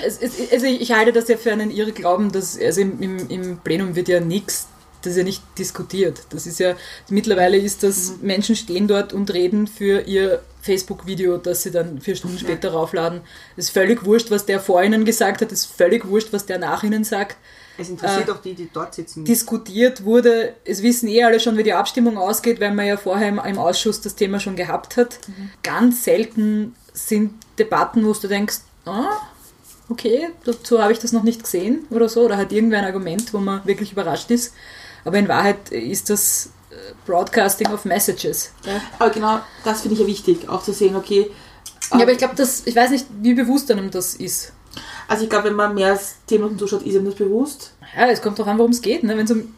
Es, 0.05 0.17
es, 0.21 0.51
also 0.51 0.65
ich 0.65 0.91
halte 0.91 1.13
das 1.13 1.27
ja 1.27 1.37
für 1.37 1.51
einen 1.51 1.71
Irrglauben, 1.71 2.31
dass 2.31 2.59
also 2.59 2.81
im, 2.81 3.01
im, 3.01 3.29
im 3.29 3.57
Plenum 3.59 3.95
wird 3.95 4.07
ja 4.07 4.19
nichts, 4.19 4.67
das 5.05 5.11
ist 5.13 5.17
ja 5.17 5.23
nicht 5.23 5.41
diskutiert. 5.57 6.21
Das 6.29 6.45
ist 6.47 6.59
ja, 6.59 6.75
mittlerweile 7.09 7.57
ist 7.57 7.83
das, 7.83 8.15
Menschen 8.21 8.55
stehen 8.55 8.87
dort 8.87 9.13
und 9.13 9.33
reden 9.33 9.67
für 9.67 10.01
ihr 10.01 10.41
Facebook-Video, 10.61 11.37
das 11.37 11.63
sie 11.63 11.71
dann 11.71 12.01
vier 12.01 12.15
Stunden 12.15 12.39
später 12.39 12.71
raufladen. 12.71 13.21
Es 13.55 13.65
ist 13.65 13.71
völlig 13.71 14.03
wurscht, 14.05 14.31
was 14.31 14.45
der 14.45 14.59
vor 14.59 14.83
ihnen 14.83 15.05
gesagt 15.05 15.41
hat, 15.41 15.51
es 15.51 15.61
ist 15.65 15.71
völlig 15.71 16.07
wurscht, 16.07 16.33
was 16.33 16.45
der 16.45 16.57
nach 16.59 16.83
ihnen 16.83 17.03
sagt. 17.03 17.37
Es 17.77 17.89
interessiert 17.89 18.29
Äh, 18.29 18.31
auch 18.31 18.41
die, 18.41 18.53
die 18.53 18.69
dort 18.73 18.95
sitzen. 18.95 19.25
diskutiert 19.25 20.05
wurde. 20.05 20.53
Es 20.63 20.81
wissen 20.81 21.07
eh 21.09 21.23
alle 21.23 21.39
schon, 21.39 21.57
wie 21.57 21.63
die 21.63 21.73
Abstimmung 21.73 22.17
ausgeht, 22.17 22.59
weil 22.59 22.73
man 22.73 22.87
ja 22.87 22.97
vorher 22.97 23.29
im, 23.29 23.39
im 23.39 23.57
Ausschuss 23.59 24.01
das 24.01 24.15
Thema 24.15 24.39
schon 24.39 24.55
gehabt 24.55 24.97
hat. 24.97 25.19
Ganz 25.61 26.03
selten 26.05 26.73
sind 26.93 27.33
Debatten, 27.59 28.05
wo 28.05 28.13
du 28.13 28.27
denkst, 28.27 28.59
ah, 28.85 29.17
okay, 29.89 30.29
dazu 30.45 30.81
habe 30.81 30.93
ich 30.93 30.99
das 30.99 31.11
noch 31.11 31.23
nicht 31.23 31.43
gesehen 31.43 31.85
oder 31.89 32.07
so, 32.09 32.21
oder 32.25 32.37
hat 32.37 32.51
irgendwer 32.51 32.79
ein 32.79 32.85
Argument, 32.85 33.33
wo 33.33 33.39
man 33.39 33.63
wirklich 33.65 33.91
überrascht 33.91 34.31
ist. 34.31 34.53
Aber 35.05 35.17
in 35.17 35.27
Wahrheit 35.27 35.69
ist 35.71 36.09
das 36.09 36.49
äh, 36.71 36.75
Broadcasting 37.05 37.67
of 37.71 37.85
Messages. 37.85 38.51
Ja, 38.65 38.81
Aber 38.99 39.11
genau 39.11 39.39
das 39.63 39.81
finde 39.81 39.93
ich 39.93 40.01
ja 40.01 40.07
wichtig, 40.07 40.49
auch 40.49 40.63
zu 40.63 40.73
sehen, 40.73 40.95
okay. 40.95 41.31
ja 41.91 41.99
aber 42.01 42.11
ich 42.11 42.17
glaube, 42.17 42.35
dass 42.35 42.65
ich 42.65 42.75
weiß 42.75 42.89
nicht, 42.89 43.05
wie 43.21 43.33
bewusst 43.33 43.71
einem 43.71 43.91
das 43.91 44.15
ist. 44.15 44.51
Also 45.07 45.23
ich 45.23 45.29
glaube, 45.29 45.49
wenn 45.49 45.55
man 45.55 45.73
mehr 45.75 45.91
als 45.91 46.15
10 46.27 46.41
Minuten 46.41 46.59
zuschaut, 46.59 46.83
ist 46.83 46.95
ihm 46.95 47.05
das 47.05 47.15
bewusst. 47.15 47.73
Ja, 47.95 48.07
es 48.07 48.21
kommt 48.21 48.39
doch 48.39 48.47
an, 48.47 48.57
worum 48.57 48.71
es 48.71 48.81
geht. 48.81 49.03
Ne? 49.03 49.15
Wenn's 49.17 49.31
um, 49.31 49.53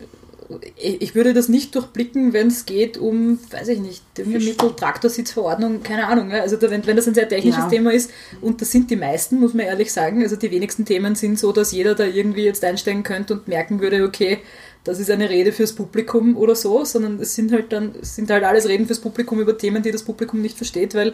ich 0.76 1.02
ich 1.02 1.16
würde 1.16 1.34
das 1.34 1.50
nicht 1.50 1.74
durchblicken, 1.76 2.34
wenn 2.34 2.48
es 2.48 2.66
geht 2.66 2.98
um, 2.98 3.40
weiß 3.52 3.70
ich 3.70 3.80
nicht, 3.80 4.04
Düngemittel, 4.18 4.76
Traktorsitzverordnung, 4.76 5.84
keine 5.84 6.08
Ahnung. 6.08 6.30
Ja? 6.32 6.42
Also 6.42 6.58
da, 6.58 6.70
wenn, 6.70 6.86
wenn 6.86 6.96
das 6.96 7.08
ein 7.08 7.14
sehr 7.14 7.28
technisches 7.28 7.64
Ja. 7.64 7.70
Thema 7.70 7.92
ist, 7.92 8.12
und 8.42 8.62
das 8.62 8.72
sind 8.72 8.92
die 8.92 8.96
meisten, 8.96 9.40
muss 9.40 9.54
man 9.54 9.66
ehrlich 9.66 9.92
sagen. 9.92 10.22
Also 10.22 10.36
die 10.36 10.52
wenigsten 10.52 10.86
Themen 10.86 11.16
sind 11.16 11.40
so, 11.40 11.52
dass 11.52 11.72
jeder 11.72 11.96
da 11.96 12.04
irgendwie 12.04 12.44
jetzt 12.44 12.64
einsteigen 12.64 13.04
könnte 13.04 13.34
und 13.34 13.48
merken 13.48 13.80
würde, 13.80 14.04
okay, 14.04 14.40
das 14.88 15.00
ist 15.00 15.12
eine 15.12 15.30
Rede 15.30 15.52
fürs 15.52 15.74
Publikum 15.74 16.38
oder 16.38 16.56
so, 16.56 16.86
sondern 16.86 17.20
es 17.20 17.36
sind 17.36 17.52
halt 17.52 17.72
dann, 17.72 17.94
sind 18.02 18.30
halt 18.30 18.44
alles 18.44 18.68
Reden 18.68 18.86
fürs 18.88 19.00
Publikum 19.00 19.40
über 19.40 19.58
Themen, 19.58 19.84
die 19.84 19.92
das 19.92 20.04
Publikum 20.04 20.42
nicht 20.42 20.58
versteht, 20.58 20.96
weil 20.96 21.14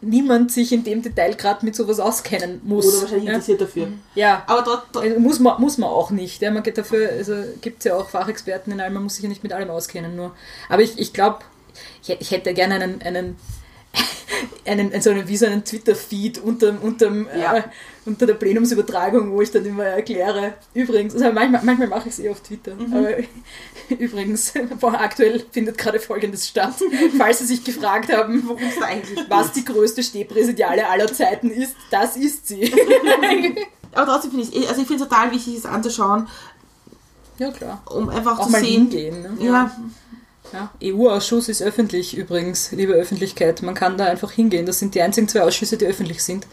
niemand 0.00 0.52
sich 0.52 0.72
in 0.72 0.84
dem 0.84 1.02
Detail 1.02 1.34
gerade 1.34 1.64
mit 1.64 1.74
sowas 1.74 1.98
auskennen 1.98 2.60
muss. 2.64 2.86
Oder 2.86 3.02
wahrscheinlich 3.02 3.24
ja? 3.26 3.32
interessiert 3.32 3.60
dafür. 3.60 3.88
ja. 4.14 4.42
Aber 4.46 4.62
dort, 4.62 4.86
dort 4.92 5.04
Also 5.06 5.18
muss, 5.20 5.40
man, 5.40 5.60
muss 5.60 5.78
man 5.78 5.88
auch 5.88 6.10
nicht. 6.10 6.42
Ja, 6.42 6.50
man 6.50 6.62
geht 6.62 6.78
dafür, 6.78 7.08
also 7.10 7.34
gibt 7.60 7.78
es 7.78 7.84
ja 7.84 7.96
auch 7.96 8.08
Fachexperten 8.10 8.72
in 8.72 8.80
allem, 8.80 8.94
man 8.94 9.02
muss 9.04 9.14
sich 9.14 9.22
ja 9.22 9.28
nicht 9.28 9.42
mit 9.42 9.52
allem 9.52 9.70
auskennen. 9.70 10.14
Nur. 10.14 10.34
Aber 10.68 10.82
ich, 10.82 10.98
ich 10.98 11.12
glaube, 11.12 11.38
ich, 12.02 12.10
ich 12.20 12.30
hätte 12.30 12.54
gerne 12.54 12.74
einen, 12.76 13.02
einen 13.02 13.36
einen, 14.66 15.00
so 15.00 15.10
einen, 15.10 15.26
wie 15.28 15.36
so 15.36 15.46
einen 15.46 15.64
Twitter-Feed 15.64 16.38
unterm, 16.38 16.78
unterm, 16.78 17.26
Ja. 17.38 17.56
äh, 17.58 17.62
unter 18.06 18.26
der 18.26 18.34
Plenumsübertragung, 18.34 19.32
wo 19.32 19.40
ich 19.40 19.50
dann 19.50 19.64
immer 19.64 19.84
erkläre, 19.84 20.54
übrigens, 20.74 21.14
also 21.14 21.32
manchmal, 21.32 21.62
manchmal 21.64 21.88
mache 21.88 22.08
ich 22.08 22.14
es 22.14 22.20
eh 22.20 22.28
auf 22.28 22.40
Twitter, 22.40 22.72
aber 22.72 23.10
übrigens, 23.98 24.52
boah, 24.78 24.94
aktuell 25.00 25.44
findet 25.50 25.78
gerade 25.78 25.98
Folgendes 25.98 26.46
statt, 26.48 26.74
falls 27.18 27.38
Sie 27.38 27.46
sich 27.46 27.64
gefragt 27.64 28.12
haben, 28.12 28.48
was 29.28 29.52
die 29.52 29.64
größte 29.64 30.02
Stehpräsidiale 30.02 30.86
aller 30.88 31.12
Zeiten 31.12 31.50
ist, 31.50 31.74
das 31.90 32.16
ist 32.16 32.48
sie. 32.48 32.72
Aber 33.92 34.06
trotzdem 34.12 34.32
finde 34.32 34.48
ich 34.50 34.62
es, 34.64 34.68
also 34.68 34.82
ich 34.82 34.86
finde 34.86 35.02
es 35.04 35.08
total 35.08 35.30
wichtig, 35.32 35.56
es 35.56 35.66
anzuschauen, 35.66 36.28
ja, 37.38 37.50
klar. 37.50 37.82
um 37.90 38.08
einfach 38.08 38.38
Auch 38.38 38.46
zu 38.46 38.52
mal 38.52 38.60
sehen. 38.60 38.90
hingehen. 38.90 39.22
Ne? 39.22 39.36
Ja, 39.40 39.70
Ja, 40.52 40.70
EU-Ausschuss 40.82 41.48
ist 41.48 41.62
öffentlich 41.62 42.16
übrigens, 42.16 42.70
liebe 42.72 42.92
Öffentlichkeit. 42.92 43.62
Man 43.62 43.74
kann 43.74 43.96
da 43.98 44.04
einfach 44.06 44.30
hingehen. 44.30 44.66
Das 44.66 44.78
sind 44.78 44.94
die 44.94 45.02
einzigen 45.02 45.26
zwei 45.26 45.42
Ausschüsse, 45.42 45.76
die 45.76 45.86
öffentlich 45.86 46.22
sind. 46.22 46.46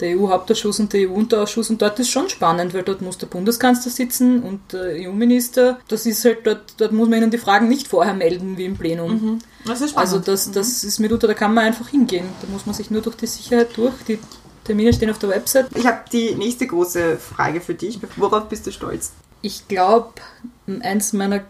Der 0.00 0.16
EU-Hauptausschuss 0.16 0.78
und 0.80 0.92
der 0.92 1.08
EU-Unterausschuss. 1.08 1.70
Und 1.70 1.82
dort 1.82 1.98
ist 1.98 2.10
schon 2.10 2.28
spannend, 2.28 2.74
weil 2.74 2.82
dort 2.82 3.02
muss 3.02 3.18
der 3.18 3.26
Bundeskanzler 3.26 3.90
sitzen 3.90 4.42
und 4.42 4.72
der 4.72 5.08
EU-Minister. 5.08 5.78
Das 5.88 6.06
ist 6.06 6.24
halt, 6.24 6.46
dort, 6.46 6.74
dort 6.76 6.92
muss 6.92 7.08
man 7.08 7.18
ihnen 7.18 7.30
die 7.30 7.38
Fragen 7.38 7.68
nicht 7.68 7.88
vorher 7.88 8.14
melden, 8.14 8.56
wie 8.56 8.64
im 8.64 8.76
Plenum. 8.76 9.40
das 9.66 9.80
ist 9.80 9.90
spannend. 9.90 10.12
Also 10.12 10.18
das, 10.18 10.50
das 10.50 10.84
ist 10.84 10.98
mitunter, 10.98 11.26
da 11.26 11.34
kann 11.34 11.54
man 11.54 11.64
einfach 11.66 11.88
hingehen. 11.88 12.26
Da 12.40 12.48
muss 12.52 12.66
man 12.66 12.74
sich 12.74 12.90
nur 12.90 13.02
durch 13.02 13.16
die 13.16 13.26
Sicherheit 13.26 13.76
durch. 13.76 13.94
Die 14.06 14.18
Termine 14.64 14.92
stehen 14.92 15.10
auf 15.10 15.18
der 15.18 15.30
Website. 15.30 15.66
Ich 15.74 15.86
habe 15.86 16.00
die 16.12 16.34
nächste 16.34 16.66
große 16.66 17.16
Frage 17.16 17.60
für 17.60 17.74
dich. 17.74 17.98
Worauf 18.16 18.48
bist 18.48 18.66
du 18.66 18.72
stolz? 18.72 19.12
Ich 19.40 19.66
glaube, 19.66 20.12
eins 20.80 21.12
meiner 21.12 21.42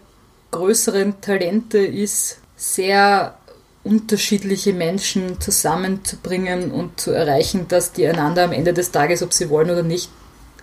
größeren 0.51 1.21
Talente 1.21 1.79
ist, 1.79 2.39
sehr 2.55 3.38
unterschiedliche 3.83 4.73
Menschen 4.73 5.39
zusammenzubringen 5.39 6.71
und 6.71 6.99
zu 6.99 7.11
erreichen, 7.11 7.67
dass 7.67 7.93
die 7.93 8.05
einander 8.07 8.43
am 8.43 8.51
Ende 8.51 8.73
des 8.73 8.91
Tages, 8.91 9.23
ob 9.23 9.33
sie 9.33 9.49
wollen 9.49 9.69
oder 9.69 9.83
nicht, 9.83 10.09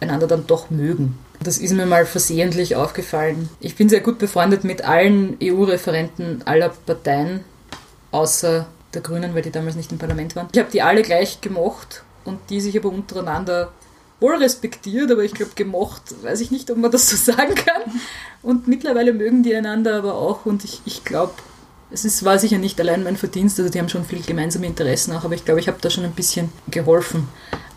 einander 0.00 0.26
dann 0.26 0.46
doch 0.46 0.70
mögen. 0.70 1.18
Das 1.40 1.58
ist 1.58 1.72
mir 1.72 1.86
mal 1.86 2.06
versehentlich 2.06 2.76
aufgefallen. 2.76 3.48
Ich 3.60 3.76
bin 3.76 3.88
sehr 3.88 4.00
gut 4.00 4.18
befreundet 4.18 4.64
mit 4.64 4.82
allen 4.82 5.36
EU-Referenten 5.42 6.42
aller 6.44 6.70
Parteien, 6.70 7.44
außer 8.10 8.66
der 8.94 9.02
Grünen, 9.02 9.34
weil 9.34 9.42
die 9.42 9.50
damals 9.50 9.76
nicht 9.76 9.92
im 9.92 9.98
Parlament 9.98 10.36
waren. 10.36 10.48
Ich 10.52 10.58
habe 10.58 10.70
die 10.70 10.82
alle 10.82 11.02
gleich 11.02 11.40
gemocht 11.40 12.02
und 12.24 12.38
die 12.50 12.60
sich 12.60 12.76
aber 12.76 12.88
untereinander 12.88 13.72
wohl 14.20 14.36
respektiert, 14.36 15.10
aber 15.10 15.24
ich 15.24 15.34
glaube 15.34 15.52
gemocht, 15.54 16.02
weiß 16.22 16.40
ich 16.40 16.50
nicht, 16.50 16.70
ob 16.70 16.78
man 16.78 16.90
das 16.90 17.10
so 17.10 17.16
sagen 17.32 17.54
kann. 17.54 17.82
Und 18.42 18.68
mittlerweile 18.68 19.12
mögen 19.12 19.42
die 19.42 19.54
einander 19.54 19.96
aber 19.96 20.14
auch 20.14 20.46
und 20.46 20.64
ich, 20.64 20.80
ich 20.84 21.04
glaube, 21.04 21.34
es 21.90 22.04
ist, 22.04 22.24
war 22.24 22.38
sicher 22.38 22.58
nicht 22.58 22.80
allein 22.80 23.04
mein 23.04 23.16
Verdienst, 23.16 23.58
also 23.58 23.70
die 23.70 23.78
haben 23.78 23.88
schon 23.88 24.04
viel 24.04 24.22
gemeinsame 24.22 24.66
Interessen 24.66 25.12
auch, 25.12 25.24
aber 25.24 25.34
ich 25.34 25.44
glaube, 25.44 25.60
ich 25.60 25.68
habe 25.68 25.78
da 25.80 25.90
schon 25.90 26.04
ein 26.04 26.12
bisschen 26.12 26.50
geholfen. 26.70 27.28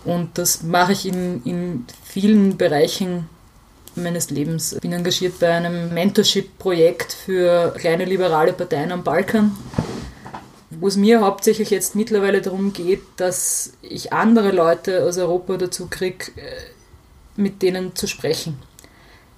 Und 0.05 0.37
das 0.37 0.63
mache 0.63 0.93
ich 0.93 1.05
in, 1.05 1.43
in 1.43 1.85
vielen 2.03 2.57
Bereichen 2.57 3.27
meines 3.95 4.29
Lebens. 4.29 4.73
Ich 4.73 4.81
bin 4.81 4.93
engagiert 4.93 5.39
bei 5.39 5.51
einem 5.51 5.93
Mentorship-Projekt 5.93 7.13
für 7.13 7.73
kleine 7.77 8.05
liberale 8.05 8.53
Parteien 8.53 8.91
am 8.91 9.03
Balkan, 9.03 9.55
wo 10.71 10.87
es 10.87 10.95
mir 10.95 11.21
hauptsächlich 11.21 11.69
jetzt 11.69 11.95
mittlerweile 11.95 12.41
darum 12.41 12.73
geht, 12.73 13.01
dass 13.17 13.73
ich 13.81 14.13
andere 14.13 14.51
Leute 14.51 15.03
aus 15.03 15.17
Europa 15.17 15.57
dazu 15.57 15.87
kriege, 15.87 16.31
mit 17.35 17.61
denen 17.61 17.95
zu 17.95 18.07
sprechen. 18.07 18.57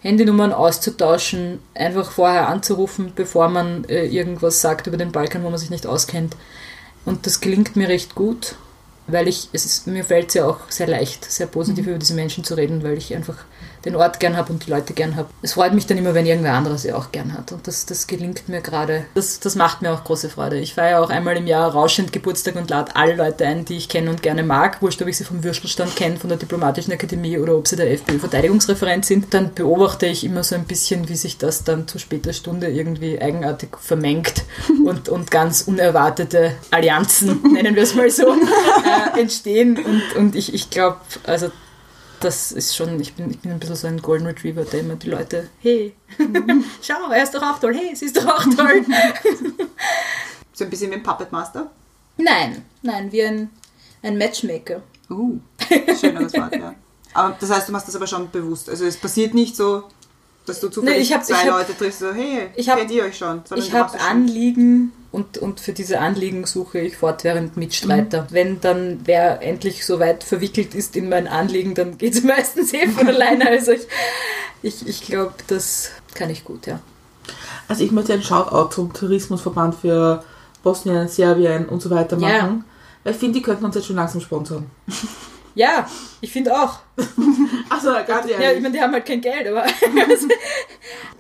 Handynummern 0.02 0.52
auszutauschen, 0.52 1.60
einfach 1.76 2.12
vorher 2.12 2.50
anzurufen, 2.50 3.14
bevor 3.16 3.50
man 3.50 3.86
äh, 3.86 4.06
irgendwas 4.06 4.62
sagt 4.62 4.88
über 4.88 4.98
den 4.98 5.12
Balkan, 5.12 5.44
wo 5.44 5.50
man 5.50 5.60
sich 5.60 5.70
nicht 5.70 5.86
auskennt. 5.86 6.36
Und 7.06 7.26
das 7.26 7.40
gelingt 7.40 7.76
mir 7.76 7.88
recht 7.88 8.16
gut, 8.16 8.56
weil 9.08 9.28
ich, 9.28 9.50
es 9.54 9.66
ist, 9.66 9.88
mir 9.88 10.04
fällt 10.04 10.30
es 10.30 10.34
ja 10.36 10.46
auch 10.46 10.60
sehr 10.70 10.88
leicht, 10.88 11.26
sehr 11.32 11.48
positiv 11.48 11.88
über 11.88 12.00
diese 12.00 12.16
Menschen 12.16 12.44
zu 12.44 12.56
reden, 12.56 12.84
weil 12.84 12.98
ich 12.98 13.16
einfach 13.16 13.38
den 13.86 13.96
Ort 13.96 14.20
gern 14.20 14.38
habe 14.38 14.54
und 14.54 14.66
die 14.66 14.72
Leute 14.72 14.94
gern 14.94 15.16
habe. 15.16 15.30
Es 15.42 15.54
freut 15.54 15.74
mich 15.74 15.88
dann 15.88 15.98
immer, 15.98 16.14
wenn 16.14 16.26
irgendwer 16.26 16.54
anderes 16.54 16.84
sie 16.84 16.94
auch 16.94 17.12
gern 17.12 17.34
hat. 17.34 17.52
Und 17.52 17.68
das, 17.68 17.86
das 17.86 18.08
gelingt 18.08 18.48
mir 18.48 18.62
gerade. 18.62 19.06
Das, 19.16 19.40
das 19.40 19.56
macht 19.56 19.82
mir 19.82 19.92
auch 19.92 20.04
große 20.04 20.30
Freude. 20.30 20.60
Ich 20.60 20.76
feiere 20.76 21.02
auch 21.02 21.10
einmal 21.10 21.38
im 21.38 21.48
Jahr 21.48 21.72
rauschend 21.72 22.14
Geburtstag 22.14 22.56
und 22.56 22.70
lade 22.70 22.96
alle 22.96 23.16
Leute 23.16 23.46
ein, 23.46 23.66
die 23.66 23.78
ich 23.78 23.90
kenne 23.90 24.10
und 24.10 24.22
gerne 24.22 24.44
mag. 24.44 24.82
Wurscht, 24.82 25.02
ob 25.02 25.08
ich 25.08 25.18
sie 25.18 25.24
vom 25.24 25.44
Würstelstand 25.44 25.96
kenne, 25.96 26.18
von 26.18 26.30
der 26.30 26.38
Diplomatischen 26.38 26.94
Akademie 26.94 27.38
oder 27.38 27.56
ob 27.56 27.68
sie 27.68 27.76
der 27.76 27.92
FPÖ-Verteidigungsreferent 27.92 29.06
sind. 29.06 29.34
Dann 29.34 29.54
beobachte 29.54 30.06
ich 30.06 30.24
immer 30.24 30.44
so 30.44 30.56
ein 30.56 30.66
bisschen, 30.66 31.10
wie 31.10 31.16
sich 31.16 31.38
das 31.38 31.64
dann 31.64 31.88
zu 31.88 32.00
später 32.00 32.34
Stunde 32.34 32.70
irgendwie 32.70 33.22
eigenartig 33.22 33.70
vermengt 33.80 34.44
und, 34.86 35.10
und 35.10 35.32
ganz 35.32 35.62
unerwartete 35.62 36.54
Allianzen, 36.70 37.42
nennen 37.54 37.76
wir 37.76 37.84
es 37.84 37.96
mal 37.96 38.10
so, 38.10 38.34
äh, 39.16 39.20
entstehen. 39.20 39.78
Und, 39.78 40.16
und 40.16 40.36
ich, 40.36 40.54
ich 40.54 40.70
glaube, 40.70 40.98
also 41.26 41.52
das 42.22 42.52
ist 42.52 42.76
schon, 42.76 43.00
ich 43.00 43.14
bin, 43.14 43.32
ich 43.32 43.40
bin 43.40 43.52
ein 43.52 43.60
bisschen 43.60 43.76
so 43.76 43.88
ein 43.88 44.02
Golden 44.02 44.28
Retriever, 44.28 44.64
der 44.64 44.80
immer 44.80 44.96
die 44.96 45.10
Leute, 45.10 45.50
hey, 45.60 45.94
schau, 46.82 47.12
er 47.12 47.24
ist 47.24 47.34
doch 47.34 47.42
auch 47.42 47.60
toll, 47.60 47.76
hey, 47.76 47.96
sie 47.96 48.06
ist 48.06 48.18
doch 48.18 48.28
auch 48.28 48.44
toll. 48.44 48.86
So 50.54 50.66
ein 50.66 50.70
bisschen 50.70 50.92
wie 50.92 50.96
ein 50.96 51.04
Puppet 51.04 51.32
Master? 51.32 51.72
nein, 52.18 52.64
nein, 52.84 53.12
wie 53.12 53.24
ein, 53.24 53.50
ein 54.04 54.18
Matchmaker. 54.18 54.84
Uh, 55.10 55.40
schöneres 56.00 56.34
Wort, 56.34 56.56
ja. 56.56 56.76
Aber 57.14 57.36
das 57.40 57.50
heißt, 57.50 57.68
du 57.68 57.72
machst 57.72 57.88
das 57.88 57.96
aber 57.96 58.06
schon 58.06 58.30
bewusst. 58.30 58.70
Also 58.70 58.86
es 58.86 58.98
passiert 58.98 59.34
nicht 59.34 59.56
so, 59.56 59.86
dass 60.46 60.60
du 60.60 60.70
zufällig 60.70 60.98
Nee, 60.98 61.04
ich 61.04 61.14
hab- 61.14 61.24
zwei 61.26 61.34
ich 61.36 61.40
hab- 61.50 61.60
Leute 61.60 61.78
triffst, 61.78 62.00
so, 62.00 62.12
hey, 62.14 62.50
ich 62.56 62.70
hab- 62.70 62.78
kennt 62.78 62.92
ihr 62.92 63.04
euch 63.04 63.18
schon? 63.18 63.42
Sondern 63.46 63.66
Ich 63.68 63.74
habe. 63.74 64.00
Anliegen 64.00 64.92
und, 65.12 65.38
und 65.38 65.60
für 65.60 65.74
diese 65.74 66.00
Anliegen 66.00 66.46
suche 66.46 66.80
ich 66.80 66.98
fortwährend 66.98 67.58
Mitstreiter. 67.58 68.28
Wenn 68.32 68.62
dann 68.62 69.02
wer 69.06 69.42
endlich 69.42 69.86
so 69.86 70.00
weit 70.00 70.24
verwickelt 70.24 70.74
ist 70.74 70.96
in 70.96 71.10
mein 71.10 71.28
Anliegen, 71.28 71.76
dann 71.76 71.98
geht 71.98 72.14
es 72.16 72.24
meistens 72.24 72.74
eh 72.74 72.88
von 72.88 73.08
alleine. 73.08 73.48
Also 73.50 73.72
ich, 73.74 73.88
ich, 74.62 74.88
ich 74.88 75.02
glaube, 75.02 75.34
das 75.48 75.90
kann 76.14 76.30
ich 76.30 76.44
gut, 76.44 76.66
ja. 76.68 76.80
Also 77.68 77.84
ich 77.84 77.92
möchte 77.92 78.14
einen 78.14 78.24
Shoutout 78.24 78.74
zum 78.74 78.94
Tourismusverband 78.94 79.76
für 79.76 80.24
Bosnien, 80.64 81.08
Serbien 81.08 81.66
und 81.68 81.82
so 81.82 81.90
weiter 81.90 82.18
machen. 82.18 82.32
Ja. 82.34 82.62
Weil 83.04 83.14
ich 83.14 83.20
finde, 83.20 83.40
die 83.40 83.42
könnten 83.42 83.66
uns 83.66 83.76
jetzt 83.76 83.88
schon 83.88 83.96
langsam 83.96 84.22
sponsern. 84.22 84.66
Ja, 85.56 85.90
ich 86.22 86.32
finde 86.32 86.60
auch. 86.60 86.80
Also 87.70 87.92
ganz 88.06 88.30
ehrlich. 88.30 88.46
Ja, 88.46 88.52
ich 88.52 88.62
meine, 88.62 88.74
die 88.74 88.82
haben 88.82 88.92
halt 88.92 89.06
kein 89.06 89.22
Geld, 89.22 89.48
aber. 89.48 89.64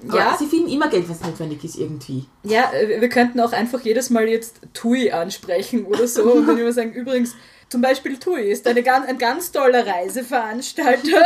Aber 0.07 0.17
ja, 0.17 0.35
Sie 0.37 0.47
finden 0.47 0.69
immer 0.69 0.89
Geld, 0.89 1.07
was 1.07 1.21
notwendig 1.21 1.63
ist 1.63 1.77
irgendwie. 1.77 2.25
ja, 2.43 2.71
äh, 2.73 2.99
wir 2.99 3.09
könnten 3.09 3.39
auch 3.39 3.53
einfach 3.53 3.79
jedes 3.81 4.09
Mal 4.09 4.27
jetzt 4.27 4.59
TUI 4.73 5.11
ansprechen 5.11 5.85
oder 5.85 6.07
so 6.07 6.23
und 6.23 6.47
dann 6.47 6.57
immer 6.57 6.73
sagen, 6.73 6.91
übrigens, 6.91 7.35
zum 7.69 7.81
Beispiel 7.81 8.17
TUI 8.17 8.51
ist 8.51 8.67
eine, 8.67 8.83
ein 8.85 9.17
ganz 9.17 9.51
toller 9.51 9.87
Reiseveranstalter. 9.87 11.23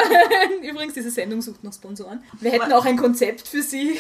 übrigens, 0.62 0.94
diese 0.94 1.10
Sendung 1.10 1.42
sucht 1.42 1.64
noch 1.64 1.74
Sponsoren. 1.74 2.24
Wir 2.40 2.52
hätten 2.52 2.72
auch 2.72 2.86
ein 2.86 2.98
Konzept 2.98 3.48
für 3.48 3.64
Sie. 3.64 4.00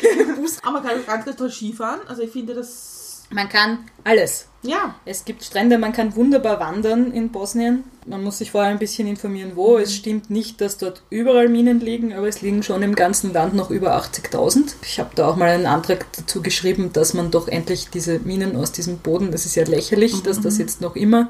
Aber 0.61 0.73
man 0.73 0.83
kann 0.83 1.05
ganz, 1.07 1.25
ganz 1.25 1.37
toll 1.37 1.49
Skifahren. 1.49 2.01
Also 2.07 2.21
ich 2.21 2.31
finde 2.31 2.53
das... 2.53 3.23
Man 3.31 3.49
kann 3.49 3.89
alles. 4.03 4.47
Ja. 4.65 4.95
Es 5.05 5.25
gibt 5.25 5.43
Strände, 5.43 5.77
man 5.77 5.93
kann 5.93 6.15
wunderbar 6.15 6.59
wandern 6.59 7.11
in 7.11 7.29
Bosnien. 7.29 7.83
Man 8.07 8.23
muss 8.23 8.37
sich 8.37 8.51
vorher 8.51 8.71
ein 8.71 8.79
bisschen 8.79 9.07
informieren, 9.07 9.53
wo. 9.55 9.77
Es 9.77 9.95
stimmt 9.95 10.29
nicht, 10.29 10.61
dass 10.61 10.77
dort 10.77 11.01
überall 11.09 11.49
Minen 11.49 11.79
liegen, 11.79 12.13
aber 12.13 12.27
es 12.27 12.41
liegen 12.41 12.61
schon 12.61 12.83
im 12.83 12.95
ganzen 12.95 13.33
Land 13.33 13.55
noch 13.55 13.71
über 13.71 13.97
80.000. 13.97 14.75
Ich 14.83 14.99
habe 14.99 15.11
da 15.15 15.27
auch 15.27 15.35
mal 15.35 15.49
einen 15.49 15.65
Antrag 15.65 16.05
dazu 16.15 16.41
geschrieben, 16.41 16.91
dass 16.93 17.13
man 17.13 17.31
doch 17.31 17.47
endlich 17.47 17.89
diese 17.89 18.19
Minen 18.19 18.55
aus 18.55 18.71
diesem 18.71 18.99
Boden, 18.99 19.31
das 19.31 19.45
ist 19.45 19.55
ja 19.55 19.63
lächerlich, 19.65 20.21
dass 20.21 20.41
das 20.41 20.57
jetzt 20.57 20.81
noch 20.81 20.95
immer 20.95 21.29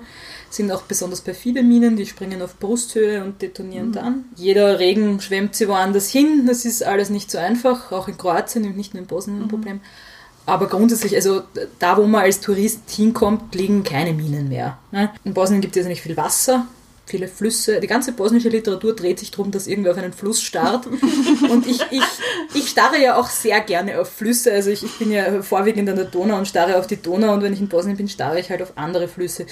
sind 0.56 0.72
auch 0.72 0.84
besonders 0.84 1.22
vielen 1.22 1.68
Minen, 1.68 1.96
die 1.96 2.06
springen 2.06 2.42
auf 2.42 2.58
Brusthöhe 2.58 3.24
und 3.24 3.42
detonieren 3.42 3.92
dann. 3.92 4.26
Jeder 4.36 4.80
Regen 4.80 5.20
schwemmt 5.20 5.56
sie 5.56 5.68
woanders 5.68 6.10
hin. 6.10 6.46
Das 6.48 6.66
ist 6.66 6.84
alles 6.84 7.10
nicht 7.10 7.30
so 7.30 7.38
einfach, 7.38 7.92
auch 7.92 8.08
in 8.08 8.18
Kroatien 8.18 8.66
und 8.66 8.78
nicht 8.78 8.94
nur 8.94 9.02
in 9.02 9.08
Bosnien 9.08 9.44
ein 9.44 9.48
Problem. 9.48 9.82
Aber 10.46 10.68
grundsätzlich, 10.68 11.16
also 11.16 11.42
da, 11.80 11.98
wo 11.98 12.04
man 12.04 12.22
als 12.22 12.40
Tourist 12.40 12.82
hinkommt, 12.90 13.56
liegen 13.56 13.84
keine 13.84 14.14
Minen 14.14 14.50
mehr. 14.50 14.78
ne? 14.92 15.12
In 15.24 15.34
Bosnien 15.34 15.62
gibt 15.62 15.76
es 15.76 15.84
ja 15.84 15.90
nicht 15.90 16.02
viel 16.02 16.18
Wasser, 16.18 16.68
viele 17.06 17.28
Flüsse. 17.28 17.80
Die 17.80 17.88
ganze 17.88 18.12
bosnische 18.12 18.50
Literatur 18.50 18.96
dreht 18.96 19.20
sich 19.20 19.32
darum, 19.32 19.52
dass 19.52 19.68
irgendwer 19.68 19.92
auf 19.92 19.98
einen 19.98 20.14
Fluss 20.14 20.42
starrt. 20.42 20.88
Und 21.50 21.68
ich, 21.68 21.82
ich, 21.92 22.04
ich 22.54 22.70
starre 22.70 23.02
ja 23.02 23.18
auch 23.18 23.30
sehr 23.30 23.60
gerne 23.62 24.00
auf 24.00 24.10
Flüsse. 24.10 24.52
Also 24.52 24.70
ich, 24.70 24.84
ich 24.84 24.98
bin 24.98 25.12
ja 25.12 25.42
vorwiegend 25.42 25.90
an 25.90 25.96
der 25.96 26.06
Donau 26.06 26.38
und 26.38 26.48
starre 26.48 26.78
auf 26.78 26.88
die 26.88 27.02
Donau. 27.02 27.34
Und 27.34 27.44
wenn 27.44 27.54
ich 27.54 27.60
in 27.60 27.68
Bosnien 27.68 27.98
bin, 27.98 28.10
starre 28.10 28.40
ich 28.40 28.50
halt 28.50 28.62
auf 28.62 28.74
andere 28.76 29.08
Flüsse. 29.08 29.46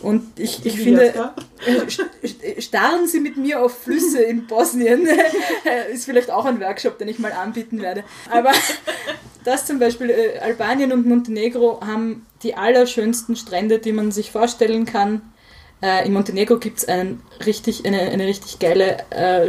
Und 0.00 0.38
ich, 0.38 0.64
ich 0.64 0.76
finde, 0.80 1.06
äh, 1.08 1.70
st- 1.86 2.06
st- 2.22 2.60
starren 2.62 3.06
Sie 3.08 3.20
mit 3.20 3.36
mir 3.36 3.60
auf 3.60 3.76
Flüsse 3.82 4.22
in 4.22 4.46
Bosnien. 4.46 5.08
ist 5.92 6.04
vielleicht 6.04 6.30
auch 6.30 6.44
ein 6.44 6.60
Workshop, 6.60 6.98
den 6.98 7.08
ich 7.08 7.18
mal 7.18 7.32
anbieten 7.32 7.80
werde. 7.82 8.04
Aber 8.30 8.52
das 9.44 9.66
zum 9.66 9.78
Beispiel, 9.78 10.10
äh, 10.10 10.38
Albanien 10.38 10.92
und 10.92 11.06
Montenegro 11.06 11.80
haben 11.84 12.26
die 12.42 12.54
allerschönsten 12.54 13.34
Strände, 13.34 13.78
die 13.80 13.92
man 13.92 14.12
sich 14.12 14.30
vorstellen 14.30 14.84
kann. 14.84 15.22
Äh, 15.82 16.06
in 16.06 16.12
Montenegro 16.12 16.58
gibt 16.58 16.78
es 16.78 16.88
einen 16.88 17.20
richtig, 17.44 17.84
eine, 17.84 18.00
eine 18.00 18.26
richtig 18.26 18.58
geile 18.60 18.98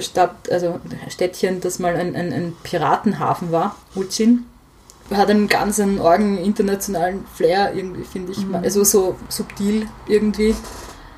Stadt, 0.01 0.51
also 0.51 0.79
Städtchen, 1.09 1.61
das 1.61 1.77
mal 1.79 1.95
ein, 1.95 2.15
ein, 2.15 2.33
ein 2.33 2.55
Piratenhafen 2.63 3.51
war, 3.51 3.75
Ulcin. 3.95 4.45
Hat 5.11 5.29
einen 5.29 5.47
ganz 5.47 5.79
einen 5.79 5.99
argen 5.99 6.37
internationalen 6.37 7.25
Flair 7.33 7.73
irgendwie, 7.73 8.03
finde 8.03 8.31
ich. 8.31 8.45
Also 8.53 8.83
so 8.83 9.15
subtil 9.27 9.87
irgendwie. 10.07 10.55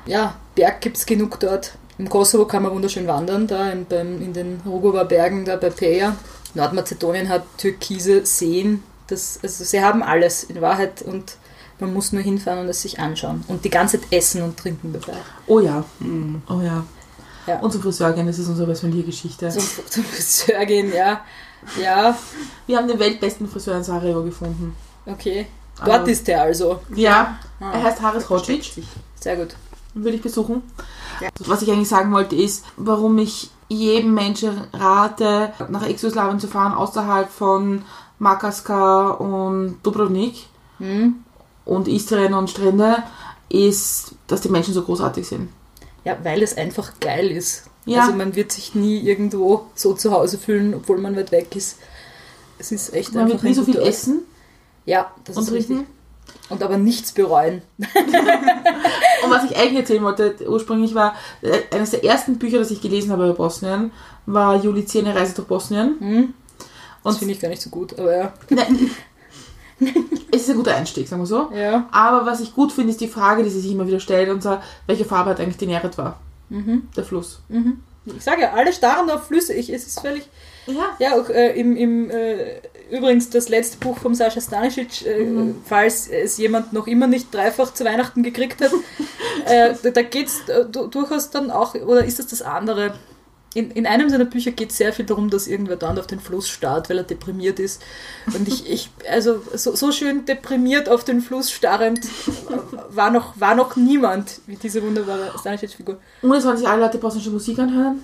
Ja, 0.06 0.34
Berg 0.54 0.80
gibt 0.80 0.96
es 0.96 1.06
genug 1.06 1.38
dort. 1.40 1.72
Im 1.98 2.08
Kosovo 2.08 2.46
kann 2.46 2.62
man 2.62 2.72
wunderschön 2.72 3.06
wandern, 3.06 3.46
da 3.46 3.70
in, 3.70 3.84
beim, 3.84 4.20
in 4.22 4.32
den 4.32 4.60
Rugova 4.64 5.04
Bergen, 5.04 5.44
da 5.44 5.56
bei 5.56 5.70
Peja. 5.70 6.16
Nordmazedonien 6.54 7.28
hat 7.28 7.44
türkise 7.58 8.24
Seen. 8.26 8.82
Das, 9.06 9.38
also 9.42 9.64
sie 9.64 9.82
haben 9.82 10.02
alles 10.02 10.44
in 10.44 10.60
Wahrheit 10.60 11.02
und 11.02 11.36
man 11.78 11.92
muss 11.92 12.12
nur 12.12 12.22
hinfahren 12.22 12.60
und 12.60 12.68
es 12.68 12.82
sich 12.82 12.98
anschauen. 12.98 13.44
Und 13.48 13.64
die 13.64 13.70
ganze 13.70 14.00
Zeit 14.00 14.12
essen 14.12 14.42
und 14.42 14.56
trinken 14.56 14.92
dabei. 14.92 15.18
Oh 15.46 15.60
ja. 15.60 15.84
Oh 16.48 16.60
ja. 16.60 16.84
Ja. 17.46 17.58
Und 17.58 17.72
zum 17.72 17.82
Friseur 17.82 18.12
gehen, 18.12 18.26
das 18.26 18.38
ist 18.38 18.48
unsere 18.48 18.68
Personalgeschichte. 18.68 19.48
Zum, 19.48 19.64
zum 19.88 20.04
Friseur 20.04 20.64
gehen, 20.64 20.92
ja. 20.94 21.24
Ja, 21.80 22.16
Wir 22.66 22.76
haben 22.78 22.88
den 22.88 22.98
weltbesten 22.98 23.48
Friseur 23.48 23.76
in 23.76 23.84
Sarajevo 23.84 24.22
gefunden. 24.22 24.74
okay. 25.06 25.46
Dort 25.78 26.00
Aber- 26.02 26.08
ist 26.10 26.28
der 26.28 26.42
also. 26.42 26.80
Ja, 26.94 27.38
Ah. 27.60 27.72
er 27.72 27.82
heißt 27.84 28.02
Haris 28.02 28.28
Hodzic. 28.28 28.72
Sehr 29.18 29.36
gut. 29.36 29.56
Würde 29.94 30.16
ich 30.16 30.22
besuchen. 30.22 30.62
Ja. 31.20 31.28
Was 31.46 31.62
ich 31.62 31.70
eigentlich 31.70 31.88
sagen 31.88 32.12
wollte, 32.12 32.36
ist, 32.36 32.64
warum 32.76 33.18
ich 33.18 33.50
jedem 33.68 34.12
Menschen 34.14 34.60
rate, 34.72 35.52
nach 35.68 35.82
Ex-Jugoslawien 35.86 36.38
zu 36.40 36.46
fahren, 36.46 36.74
außerhalb 36.74 37.30
von 37.30 37.82
Makarska 38.18 39.10
und 39.10 39.78
Dubrovnik 39.82 40.46
Hm? 40.78 41.16
und 41.64 41.88
Istrien 41.88 42.34
und 42.34 42.50
Strände, 42.50 43.02
ist, 43.48 44.14
dass 44.26 44.40
die 44.42 44.48
Menschen 44.50 44.74
so 44.74 44.82
großartig 44.82 45.26
sind. 45.26 45.48
Ja, 46.04 46.16
weil 46.22 46.42
es 46.42 46.56
einfach 46.56 46.92
geil 47.00 47.30
ist. 47.30 47.64
Ja. 47.84 48.02
Also 48.02 48.12
man 48.12 48.34
wird 48.36 48.52
sich 48.52 48.74
nie 48.74 48.98
irgendwo 49.00 49.66
so 49.74 49.94
zu 49.94 50.12
Hause 50.12 50.38
fühlen, 50.38 50.74
obwohl 50.74 50.98
man 50.98 51.16
weit 51.16 51.32
weg 51.32 51.54
ist. 51.56 51.78
Es 52.58 52.70
ist 52.72 52.94
echt 52.94 53.12
Man 53.14 53.24
wird 53.24 53.34
einfach 53.34 53.44
nie 53.44 53.50
ein 53.50 53.54
so 53.54 53.64
viel 53.64 53.78
Ort. 53.78 53.88
essen 53.88 54.20
Ja, 54.86 55.10
das 55.24 55.36
und 55.36 55.42
ist 55.44 55.52
richtig. 55.52 55.76
trinken. 55.78 55.92
Und 56.48 56.62
aber 56.62 56.76
nichts 56.78 57.12
bereuen. 57.12 57.62
Und 57.78 59.30
was 59.30 59.44
ich 59.44 59.56
eigentlich 59.56 59.78
erzählen 59.80 60.02
wollte, 60.02 60.36
ursprünglich 60.48 60.94
war, 60.94 61.14
äh, 61.40 61.58
eines 61.74 61.90
der 61.90 62.04
ersten 62.04 62.38
Bücher, 62.38 62.58
das 62.58 62.70
ich 62.70 62.80
gelesen 62.80 63.10
habe 63.12 63.24
über 63.24 63.34
Bosnien, 63.34 63.90
war 64.26 64.56
Juli 64.56 64.86
eine 64.98 65.14
Reise 65.14 65.34
durch 65.34 65.48
Bosnien. 65.48 65.96
Hm? 65.98 66.34
Das 67.04 67.14
Und- 67.14 67.18
finde 67.20 67.34
ich 67.34 67.40
gar 67.40 67.48
nicht 67.48 67.62
so 67.62 67.70
gut, 67.70 67.98
aber 67.98 68.16
ja. 68.16 68.32
Nein. 68.50 68.90
es 70.30 70.42
ist 70.42 70.50
ein 70.50 70.56
guter 70.56 70.74
Einstieg, 70.76 71.08
sagen 71.08 71.22
wir 71.22 71.26
so. 71.26 71.50
Ja. 71.54 71.88
Aber 71.90 72.26
was 72.26 72.40
ich 72.40 72.54
gut 72.54 72.72
finde, 72.72 72.90
ist 72.90 73.00
die 73.00 73.08
Frage, 73.08 73.42
die 73.44 73.50
sie 73.50 73.60
sich 73.60 73.72
immer 73.72 73.86
wieder 73.86 74.00
stellt, 74.00 74.28
und 74.30 74.42
zwar, 74.42 74.62
welche 74.86 75.04
Farbe 75.04 75.30
hat 75.30 75.40
eigentlich 75.40 75.56
die 75.56 75.66
Neret 75.66 75.96
war? 75.98 76.18
Mhm. 76.52 76.88
Der 76.96 77.04
Fluss. 77.04 77.40
Mhm. 77.48 77.80
Ich 78.04 78.22
sage 78.22 78.42
ja, 78.42 78.52
alle 78.52 78.72
starren 78.72 79.08
auf 79.10 79.26
Flüsse. 79.28 79.54
Ich, 79.54 79.70
es 79.72 79.86
ist 79.86 80.00
völlig. 80.00 80.28
Ja. 80.66 80.90
Ja, 80.98 81.20
auch 81.20 81.28
äh, 81.28 81.58
im, 81.58 81.76
im 81.76 82.10
äh, 82.10 82.60
übrigens 82.90 83.30
das 83.30 83.48
letzte 83.48 83.78
Buch 83.78 83.98
von 83.98 84.14
Sascha 84.14 84.40
Stanisic, 84.40 85.06
äh, 85.06 85.26
falls 85.64 86.08
es 86.08 86.36
jemand 86.38 86.72
noch 86.72 86.86
immer 86.86 87.06
nicht 87.06 87.32
dreifach 87.34 87.72
zu 87.74 87.84
Weihnachten 87.84 88.22
gekriegt 88.22 88.60
hat, 88.60 88.72
äh, 89.46 89.74
da, 89.92 90.02
geht 90.02 90.26
es 90.28 90.48
äh, 90.48 90.64
du- 90.70 90.86
durchaus 90.88 91.30
dann 91.30 91.50
auch, 91.50 91.74
oder 91.74 92.04
ist 92.04 92.18
das 92.18 92.26
das 92.28 92.42
andere? 92.42 92.94
In, 93.54 93.70
in 93.70 93.86
einem 93.86 94.08
seiner 94.08 94.24
Bücher 94.24 94.50
geht 94.50 94.70
es 94.70 94.78
sehr 94.78 94.92
viel 94.92 95.04
darum, 95.04 95.28
dass 95.28 95.46
irgendwer 95.46 95.76
dann 95.76 95.98
auf 95.98 96.06
den 96.06 96.20
Fluss 96.20 96.48
starrt, 96.48 96.88
weil 96.88 96.98
er 96.98 97.04
deprimiert 97.04 97.58
ist. 97.58 97.82
Und 98.26 98.48
ich, 98.48 98.70
ich 98.70 98.90
also 99.10 99.42
so, 99.54 99.76
so 99.76 99.92
schön 99.92 100.24
deprimiert 100.24 100.88
auf 100.88 101.04
den 101.04 101.20
Fluss 101.20 101.50
starrend 101.50 102.00
war 102.90 103.10
noch, 103.10 103.38
war 103.38 103.54
noch 103.54 103.76
niemand 103.76 104.40
wie 104.46 104.56
diese 104.56 104.82
wunderbare 104.82 105.32
Stanisic-Figur. 105.38 105.98
Und 106.22 106.32
es 106.32 106.46
wollen 106.46 106.56
sich 106.56 106.66
alle 106.66 106.82
Leute 106.82 106.98
bosnische 106.98 107.30
Musik 107.30 107.58
anhören 107.58 108.02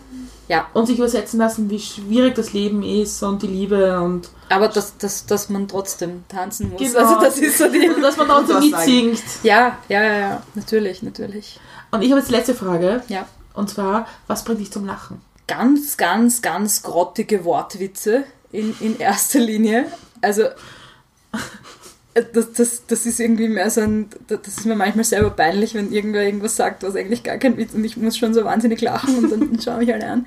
Ja, 0.48 0.66
und 0.74 0.86
sich 0.86 0.98
übersetzen 0.98 1.38
lassen, 1.38 1.70
wie 1.70 1.80
schwierig 1.80 2.34
das 2.34 2.52
Leben 2.52 2.82
ist 2.82 3.22
und 3.22 3.42
die 3.42 3.46
Liebe 3.46 4.00
und 4.00 4.28
aber 4.50 4.68
dass, 4.68 4.96
dass, 4.96 5.26
dass 5.26 5.48
man 5.50 5.68
trotzdem 5.68 6.24
tanzen 6.28 6.70
muss. 6.70 6.80
Genau. 6.80 6.98
Also 6.98 7.20
das 7.20 7.38
ist 7.38 7.58
so 7.58 7.68
die. 7.68 7.88
und 7.88 8.02
dass 8.02 8.16
man 8.16 8.28
trotzdem 8.28 8.60
mitsingt. 8.60 9.22
Ja, 9.42 9.78
ja, 9.88 10.02
ja, 10.02 10.18
ja, 10.18 10.42
natürlich, 10.54 11.02
natürlich. 11.02 11.60
Und 11.90 12.02
ich 12.02 12.10
habe 12.10 12.20
jetzt 12.20 12.30
die 12.30 12.34
letzte 12.34 12.54
Frage. 12.54 13.02
Ja. 13.08 13.26
Und 13.54 13.68
zwar, 13.68 14.06
was 14.26 14.44
bringt 14.44 14.60
dich 14.60 14.70
zum 14.70 14.86
Lachen? 14.86 15.20
Ganz, 15.48 15.96
ganz, 15.96 16.42
ganz 16.42 16.82
grottige 16.84 17.44
Wortwitze 17.44 18.24
in, 18.52 18.76
in 18.80 19.00
erster 19.00 19.40
Linie. 19.40 19.86
Also, 20.20 20.42
äh, 22.14 22.24
das, 22.32 22.52
das, 22.52 22.86
das 22.86 23.06
ist 23.06 23.18
irgendwie 23.18 23.48
mehr 23.48 23.70
so 23.70 23.80
ein, 23.80 24.08
das 24.28 24.46
ist 24.46 24.66
mir 24.66 24.76
manchmal 24.76 25.04
selber 25.04 25.30
peinlich, 25.30 25.74
wenn 25.74 25.92
irgendwer 25.92 26.24
irgendwas 26.24 26.56
sagt, 26.56 26.82
was 26.82 26.94
eigentlich 26.94 27.22
gar 27.22 27.38
kein 27.38 27.56
Witz 27.56 27.74
und 27.74 27.84
ich 27.84 27.96
muss 27.96 28.16
schon 28.16 28.34
so 28.34 28.44
wahnsinnig 28.44 28.80
lachen 28.80 29.16
und 29.16 29.30
dann, 29.30 29.40
dann 29.40 29.60
schaue 29.64 29.82
ich 29.82 29.92
alle 29.92 30.06
an. 30.06 30.26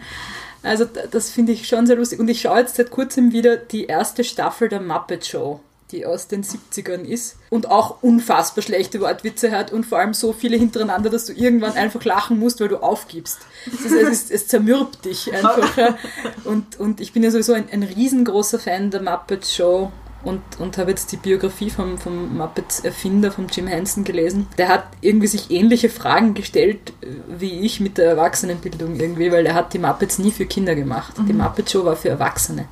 Also 0.63 0.85
das 0.85 1.31
finde 1.31 1.53
ich 1.53 1.67
schon 1.67 1.87
sehr 1.87 1.95
lustig. 1.95 2.19
Und 2.19 2.27
ich 2.27 2.41
schaue 2.41 2.59
jetzt 2.59 2.75
seit 2.75 2.91
kurzem 2.91 3.31
wieder 3.31 3.57
die 3.57 3.85
erste 3.85 4.23
Staffel 4.23 4.69
der 4.69 4.81
Muppet 4.81 5.25
Show, 5.25 5.59
die 5.91 6.05
aus 6.05 6.27
den 6.27 6.43
70ern 6.43 7.03
ist 7.03 7.37
und 7.49 7.69
auch 7.69 8.01
unfassbar 8.01 8.63
schlechte 8.63 9.01
Wortwitze 9.01 9.51
hat 9.51 9.71
und 9.71 9.85
vor 9.85 9.99
allem 9.99 10.13
so 10.13 10.33
viele 10.33 10.57
hintereinander, 10.57 11.09
dass 11.09 11.25
du 11.25 11.33
irgendwann 11.33 11.73
einfach 11.73 12.03
lachen 12.03 12.39
musst, 12.39 12.59
weil 12.61 12.69
du 12.69 12.77
aufgibst. 12.77 13.39
Es, 13.67 13.85
ist, 13.85 13.93
es, 13.93 14.09
ist, 14.09 14.31
es 14.31 14.47
zermürbt 14.47 15.05
dich 15.05 15.33
einfach. 15.33 15.95
Und, 16.43 16.79
und 16.79 17.01
ich 17.01 17.13
bin 17.13 17.23
ja 17.23 17.31
sowieso 17.31 17.53
ein, 17.53 17.69
ein 17.71 17.83
riesengroßer 17.83 18.59
Fan 18.59 18.91
der 18.91 19.01
Muppet 19.01 19.45
Show 19.45 19.91
und, 20.23 20.41
und 20.59 20.77
habe 20.77 20.91
jetzt 20.91 21.11
die 21.11 21.17
Biografie 21.17 21.69
vom, 21.69 21.97
vom 21.97 22.37
Muppets-Erfinder, 22.37 23.31
von 23.31 23.47
Jim 23.47 23.67
Henson, 23.67 24.03
gelesen. 24.03 24.47
Der 24.57 24.67
hat 24.67 24.85
irgendwie 25.01 25.27
sich 25.27 25.51
ähnliche 25.51 25.89
Fragen 25.89 26.33
gestellt 26.33 26.93
äh, 27.01 27.07
wie 27.27 27.61
ich 27.61 27.79
mit 27.79 27.97
der 27.97 28.09
Erwachsenenbildung 28.09 28.99
irgendwie, 28.99 29.31
weil 29.31 29.45
er 29.45 29.53
hat 29.53 29.73
die 29.73 29.79
Muppets 29.79 30.19
nie 30.19 30.31
für 30.31 30.45
Kinder 30.45 30.75
gemacht. 30.75 31.13
Die 31.27 31.33
Muppet 31.33 31.69
Show 31.69 31.85
war 31.85 31.95
für 31.95 32.09
Erwachsene. 32.09 32.65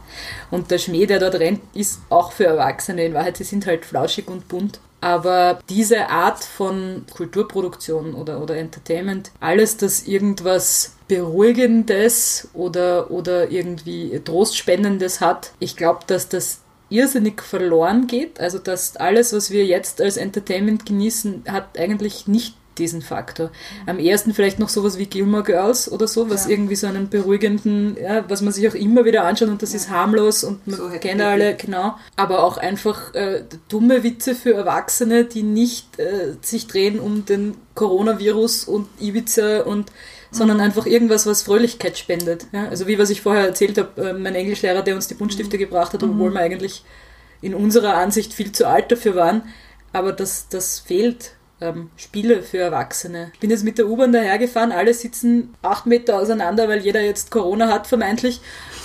Und 0.52 0.72
der 0.72 0.78
Schmäh, 0.78 1.06
der 1.06 1.20
dort 1.20 1.36
rennt, 1.36 1.62
ist 1.74 2.00
auch 2.10 2.32
für 2.32 2.46
Erwachsene. 2.46 3.06
In 3.06 3.14
Wahrheit, 3.14 3.38
sie 3.38 3.44
sind 3.44 3.66
halt 3.66 3.86
flauschig 3.86 4.28
und 4.28 4.48
bunt. 4.48 4.80
Aber 5.02 5.60
diese 5.70 6.10
Art 6.10 6.44
von 6.44 7.06
Kulturproduktion 7.16 8.14
oder, 8.14 8.42
oder 8.42 8.58
Entertainment, 8.58 9.32
alles, 9.40 9.78
das 9.78 10.04
irgendwas 10.04 10.96
Beruhigendes 11.08 12.50
oder, 12.54 13.10
oder 13.10 13.50
irgendwie 13.50 14.20
Trostspendendes 14.24 15.22
hat, 15.22 15.54
ich 15.60 15.78
glaube, 15.78 16.02
dass 16.06 16.28
das 16.28 16.60
irrsinnig 16.90 17.42
verloren 17.42 18.08
geht. 18.08 18.40
Also 18.40 18.60
dass 18.60 18.96
alles, 18.98 19.34
was 19.34 19.52
wir 19.52 19.66
jetzt 19.66 20.02
als 20.02 20.18
Entertainment 20.18 20.86
genießen, 20.86 21.44
hat 21.48 21.78
eigentlich 21.78 22.28
nicht 22.28 22.56
diesen 22.78 23.02
Faktor. 23.02 23.52
Am 23.88 24.00
ersten 24.00 24.34
vielleicht 24.34 24.58
noch 24.58 24.70
sowas 24.70 24.98
wie 24.98 25.06
Gilmore 25.06 25.44
Girls 25.44 25.92
oder 25.92 26.08
so, 26.08 26.30
was 26.30 26.46
Ja. 26.46 26.52
irgendwie 26.52 26.76
so 26.76 26.88
einen 26.88 27.10
beruhigenden, 27.10 27.98
ja, 28.02 28.24
was 28.30 28.42
man 28.42 28.54
sich 28.54 28.68
auch 28.70 28.74
immer 28.74 29.04
wieder 29.04 29.26
anschaut 29.26 29.50
und 29.50 29.62
das 29.62 29.74
ist 29.74 29.90
harmlos 29.90 30.46
und 30.46 30.66
man 30.66 30.78
So 30.78 30.88
kennt 30.88 31.22
alle, 31.22 31.56
genau. 31.56 31.96
Aber 32.16 32.42
auch 32.44 32.58
einfach 32.58 33.14
äh, 33.14 33.44
dumme 33.68 34.04
Witze 34.04 34.34
für 34.34 34.54
Erwachsene, 34.54 35.26
die 35.26 35.44
nicht 35.44 36.00
äh, 36.00 36.36
sich 36.42 36.68
drehen 36.68 37.00
um 37.00 37.26
den 37.26 37.56
Coronavirus 37.76 38.64
und 38.64 38.88
Ibiza 39.00 39.62
und 39.64 39.92
sondern 40.32 40.60
einfach 40.60 40.86
irgendwas, 40.86 41.26
was 41.26 41.42
Fröhlichkeit 41.42 41.98
spendet. 41.98 42.48
Ja? 42.52 42.68
Also 42.70 42.88
wie 42.88 43.00
was 43.00 43.10
ich 43.10 43.22
vorher 43.22 43.46
erzählt 43.46 43.78
habe, 43.78 44.10
äh, 44.10 44.14
mein 44.14 44.36
Englischlehrer, 44.36 44.82
der 44.82 44.96
uns 44.96 45.08
die 45.08 45.16
Buntstifte 45.16 45.58
gebracht 45.58 45.94
hat, 45.94 46.04
obwohl 46.04 46.32
wir 46.34 46.40
eigentlich 46.40 46.84
in 47.42 47.56
unserer 47.56 47.96
Ansicht 47.96 48.34
viel 48.34 48.52
zu 48.52 48.68
alt 48.68 48.92
dafür 48.92 49.16
waren. 49.16 49.44
Aber 49.94 50.12
das, 50.12 50.48
das 50.50 50.80
fehlt. 50.80 51.32
Ähm, 51.62 51.90
Spiele 51.98 52.42
für 52.42 52.60
Erwachsene. 52.60 53.32
Ich 53.34 53.40
bin 53.42 53.50
jetzt 53.50 53.66
mit 53.66 53.78
der 53.78 53.90
U-Bahn 53.90 54.14
dahergefahren, 54.14 54.72
alle 54.72 54.94
sitzen 54.94 55.56
acht 55.62 55.86
Meter 55.88 56.18
auseinander, 56.18 56.70
weil 56.70 56.80
jeder 56.80 57.02
jetzt 57.02 57.32
Corona 57.32 57.68
hat, 57.68 57.86
vermeintlich, 57.86 58.40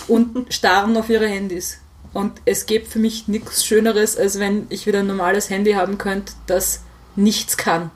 und 0.08 0.52
starren 0.52 0.96
auf 0.96 1.08
ihre 1.08 1.28
Handys. 1.28 1.78
Und 2.12 2.32
es 2.46 2.66
gibt 2.66 2.88
für 2.88 2.98
mich 2.98 3.28
nichts 3.28 3.64
Schöneres, 3.64 4.16
als 4.16 4.40
wenn 4.40 4.66
ich 4.70 4.86
wieder 4.86 5.00
ein 5.00 5.06
normales 5.06 5.50
Handy 5.50 5.74
haben 5.74 5.98
könnte, 5.98 6.32
das 6.48 6.80
nichts 7.14 7.56
kann. 7.56 7.92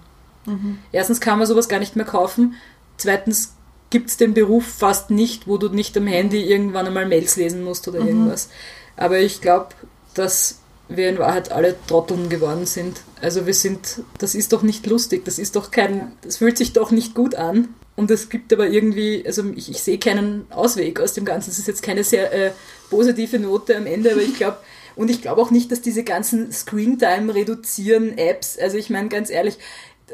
Erstens 0.92 1.20
kann 1.20 1.38
man 1.38 1.46
sowas 1.46 1.68
gar 1.68 1.78
nicht 1.78 1.96
mehr 1.96 2.06
kaufen. 2.06 2.54
Zweitens 2.98 3.54
gibt 3.90 4.10
es 4.10 4.16
den 4.16 4.34
Beruf 4.34 4.66
fast 4.66 5.10
nicht, 5.10 5.46
wo 5.46 5.56
du 5.56 5.68
nicht 5.70 5.96
am 5.96 6.06
Handy 6.06 6.42
irgendwann 6.42 6.86
einmal 6.86 7.06
Mails 7.06 7.36
lesen 7.36 7.64
musst 7.64 7.88
oder 7.88 8.00
irgendwas. 8.00 8.50
Aber 8.96 9.18
ich 9.18 9.40
glaube, 9.40 9.68
dass 10.14 10.58
wir 10.88 11.08
in 11.08 11.18
Wahrheit 11.18 11.52
alle 11.52 11.76
Trotteln 11.86 12.28
geworden 12.28 12.66
sind. 12.66 13.00
Also 13.20 13.46
wir 13.46 13.54
sind, 13.54 14.02
das 14.18 14.34
ist 14.34 14.52
doch 14.52 14.62
nicht 14.62 14.86
lustig, 14.86 15.24
das 15.24 15.38
ist 15.38 15.56
doch 15.56 15.70
kein, 15.70 16.12
das 16.22 16.38
fühlt 16.38 16.58
sich 16.58 16.72
doch 16.72 16.90
nicht 16.90 17.14
gut 17.14 17.34
an. 17.34 17.68
Und 17.96 18.10
es 18.10 18.28
gibt 18.28 18.52
aber 18.52 18.68
irgendwie, 18.68 19.24
also 19.26 19.44
ich, 19.56 19.70
ich 19.70 19.82
sehe 19.82 19.98
keinen 19.98 20.46
Ausweg 20.50 21.00
aus 21.00 21.14
dem 21.14 21.24
Ganzen. 21.24 21.50
Es 21.50 21.58
ist 21.58 21.66
jetzt 21.66 21.82
keine 21.82 22.04
sehr 22.04 22.32
äh, 22.32 22.52
positive 22.90 23.38
Note 23.38 23.76
am 23.76 23.86
Ende, 23.86 24.12
aber 24.12 24.22
ich 24.22 24.36
glaube, 24.36 24.58
und 24.94 25.10
ich 25.10 25.20
glaube 25.20 25.42
auch 25.42 25.50
nicht, 25.50 25.70
dass 25.72 25.80
diese 25.80 26.04
ganzen 26.04 26.52
Screentime 26.52 27.34
reduzieren 27.34 28.16
Apps, 28.16 28.58
also 28.58 28.76
ich 28.76 28.88
meine 28.90 29.08
ganz 29.08 29.30
ehrlich, 29.30 29.58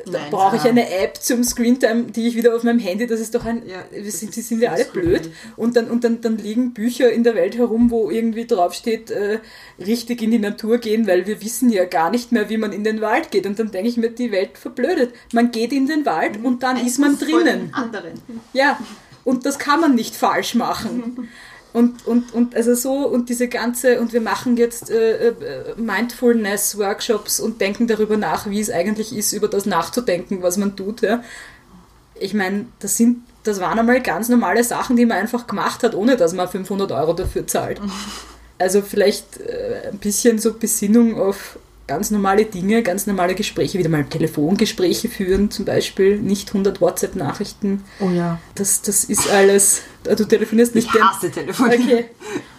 da 0.07 0.19
brauche 0.31 0.57
ich 0.57 0.65
ja. 0.65 0.71
eine 0.71 0.91
App 0.91 1.17
zum 1.23 1.45
Screentime, 1.45 2.05
die 2.05 2.29
ich 2.29 2.37
wieder 2.37 2.55
auf 2.55 2.63
meinem 2.63 2.79
Handy, 2.79 3.07
das 3.07 3.21
ist 3.21 3.35
doch 3.35 3.45
ein, 3.45 3.67
Ja, 3.67 3.85
wir 3.91 4.11
sind, 4.11 4.35
die 4.35 4.41
sind 4.41 4.61
ja 4.61 4.73
alle 4.73 4.85
blöd. 4.85 5.31
Und 5.57 5.77
dann, 5.77 5.91
und 5.91 6.05
dann, 6.05 6.21
dann 6.21 6.37
liegen 6.37 6.75
Bücher 6.75 7.11
in 7.11 7.25
der 7.25 7.35
Welt 7.35 7.57
herum, 7.57 7.91
wo 7.91 8.11
irgendwie 8.11 8.47
draufsteht, 8.47 9.11
äh, 9.11 9.39
richtig 9.79 10.23
in 10.23 10.31
die 10.31 10.39
Natur 10.39 10.79
gehen, 10.79 11.07
weil 11.07 11.27
wir 11.27 11.43
wissen 11.43 11.71
ja 11.71 11.85
gar 11.85 12.11
nicht 12.11 12.33
mehr, 12.33 12.49
wie 12.49 12.57
man 12.57 12.73
in 12.73 12.85
den 12.85 13.01
Wald 13.01 13.31
geht. 13.31 13.47
Und 13.47 13.59
dann 13.59 13.71
denke 13.71 13.89
ich 13.89 13.97
mir, 13.97 14.11
die 14.11 14.33
Welt 14.33 14.59
verblödet. 14.59 15.15
Man 15.33 15.51
geht 15.51 15.73
in 15.73 15.87
den 15.87 16.05
Wald 16.07 16.39
und 16.43 16.63
dann 16.63 16.85
ist 16.85 16.99
man 16.99 17.19
drinnen. 17.19 17.71
Anderen. 17.73 18.13
Ja, 18.53 18.79
und 19.25 19.47
das 19.47 19.59
kann 19.59 19.81
man 19.81 19.95
nicht 19.95 20.17
falsch 20.17 20.55
machen. 20.55 21.29
Und, 21.75 22.07
und, 22.07 22.33
und 22.33 22.55
also 22.55 22.73
so 22.77 23.09
und 23.09 23.29
diese 23.29 23.49
ganze, 23.49 24.01
und 24.01 24.13
wir 24.13 24.21
machen 24.21 24.57
jetzt 24.57 24.91
äh, 24.91 25.31
äh, 25.31 25.35
Mindfulness-Workshops 25.77 27.41
und 27.41 27.61
denken 27.61 27.89
darüber 27.89 28.17
nach, 28.17 28.49
wie 28.49 28.61
es 28.61 28.71
eigentlich 28.71 29.15
ist, 29.15 29.33
über 29.33 29.49
das 29.49 29.67
nachzudenken, 29.67 30.41
was 30.41 30.57
man 30.57 30.77
tut. 30.77 31.03
Ja. 31.03 31.25
Ich 32.15 32.33
meine, 32.33 32.67
das 32.79 32.97
sind, 32.97 33.25
das 33.43 33.59
waren 33.59 33.77
einmal 33.77 34.01
ganz 34.01 34.29
normale 34.29 34.63
Sachen, 34.63 34.95
die 34.95 35.05
man 35.05 35.19
einfach 35.19 35.49
gemacht 35.49 35.83
hat, 35.83 35.97
ohne 35.97 36.17
dass 36.17 36.33
man 36.33 36.49
500 36.49 36.93
Euro 36.93 37.13
dafür 37.13 37.47
zahlt. 37.47 37.81
Also 38.57 38.83
vielleicht 38.83 39.41
äh, 39.41 39.89
ein 39.91 39.99
bisschen 39.99 40.39
so 40.39 40.55
Besinnung 40.55 41.21
auf 41.21 41.59
ganz 41.87 42.11
normale 42.11 42.45
Dinge, 42.45 42.83
ganz 42.83 43.07
normale 43.07 43.35
Gespräche, 43.35 43.79
wieder 43.79 43.91
mal 43.91 44.05
Telefongespräche 44.05 45.09
führen 45.09 45.51
zum 45.51 45.65
Beispiel, 45.65 46.19
nicht 46.19 46.49
100 46.49 46.81
WhatsApp-Nachrichten. 46.81 47.85
Oh 48.01 48.11
ja. 48.11 48.41
Das, 48.55 48.83
das 48.83 49.05
ist 49.05 49.29
alles, 49.31 49.83
du 50.05 50.25
telefonierst 50.25 50.75
nicht 50.75 50.95
Ich 50.95 51.01
hasse 51.01 51.31
Telefonieren. 51.31 51.83
Okay. 51.83 52.05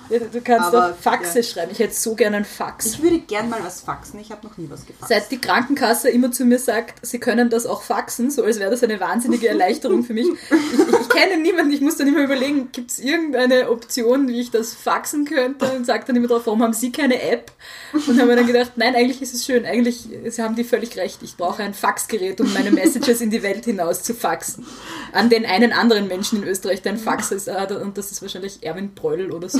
Du 0.09 0.41
kannst 0.41 0.67
Aber, 0.67 0.89
doch 0.89 0.97
Faxe 0.97 1.39
ja. 1.39 1.43
schreiben. 1.43 1.71
Ich 1.71 1.79
hätte 1.79 1.93
so 1.93 2.15
gerne 2.15 2.37
einen 2.37 2.45
Fax. 2.45 2.85
Ich 2.85 3.01
würde 3.01 3.19
gern 3.19 3.49
mal 3.49 3.63
was 3.63 3.81
faxen. 3.81 4.19
Ich 4.19 4.31
habe 4.31 4.45
noch 4.45 4.57
nie 4.57 4.69
was 4.69 4.85
gefaxt. 4.85 5.09
Seit 5.09 5.31
die 5.31 5.39
Krankenkasse 5.39 6.09
immer 6.09 6.31
zu 6.31 6.45
mir 6.45 6.59
sagt, 6.59 7.05
sie 7.05 7.19
können 7.19 7.49
das 7.49 7.65
auch 7.65 7.81
faxen, 7.81 8.29
so 8.29 8.43
als 8.43 8.59
wäre 8.59 8.71
das 8.71 8.83
eine 8.83 8.99
wahnsinnige 8.99 9.47
Erleichterung 9.49 10.03
für 10.03 10.13
mich. 10.13 10.27
Ich, 10.27 11.01
ich, 11.01 11.09
kenne 11.09 11.41
niemanden, 11.41 11.73
ich 11.73 11.81
muss 11.81 11.97
dann 11.97 12.07
immer 12.07 12.21
überlegen, 12.21 12.71
gibt 12.71 12.91
es 12.91 12.99
irgendeine 12.99 13.69
Option, 13.69 14.27
wie 14.27 14.41
ich 14.41 14.51
das 14.51 14.73
faxen 14.73 15.25
könnte 15.25 15.71
und 15.71 15.85
sage 15.85 16.03
dann 16.07 16.15
immer 16.15 16.27
drauf, 16.27 16.43
warum 16.45 16.61
haben 16.61 16.73
Sie 16.73 16.91
keine 16.91 17.21
App? 17.21 17.51
Und 17.93 18.19
haben 18.19 18.27
mir 18.27 18.35
dann 18.35 18.47
gedacht, 18.47 18.73
nein, 18.75 18.95
eigentlich 18.95 19.21
ist 19.21 19.33
es 19.33 19.45
schön, 19.45 19.65
eigentlich 19.65 20.07
Sie 20.25 20.41
haben 20.41 20.55
die 20.55 20.63
völlig 20.63 20.97
recht, 20.97 21.23
ich 21.23 21.37
brauche 21.37 21.63
ein 21.63 21.73
Faxgerät, 21.73 22.39
um 22.41 22.51
meine 22.53 22.71
Messages 22.71 23.21
in 23.21 23.29
die 23.29 23.43
Welt 23.43 23.65
hinaus 23.65 24.03
zu 24.03 24.13
faxen. 24.13 24.65
An 25.13 25.29
den 25.29 25.45
einen 25.45 25.71
anderen 25.71 26.07
Menschen 26.07 26.43
in 26.43 26.47
Österreich, 26.47 26.81
der 26.81 26.93
ein 26.93 26.97
Fax 26.97 27.31
ist, 27.31 27.49
ah, 27.49 27.65
und 27.81 27.97
das 27.97 28.11
ist 28.11 28.21
wahrscheinlich 28.21 28.63
Erwin 28.63 28.93
Bröll 28.93 29.31
oder 29.31 29.49
so. 29.49 29.59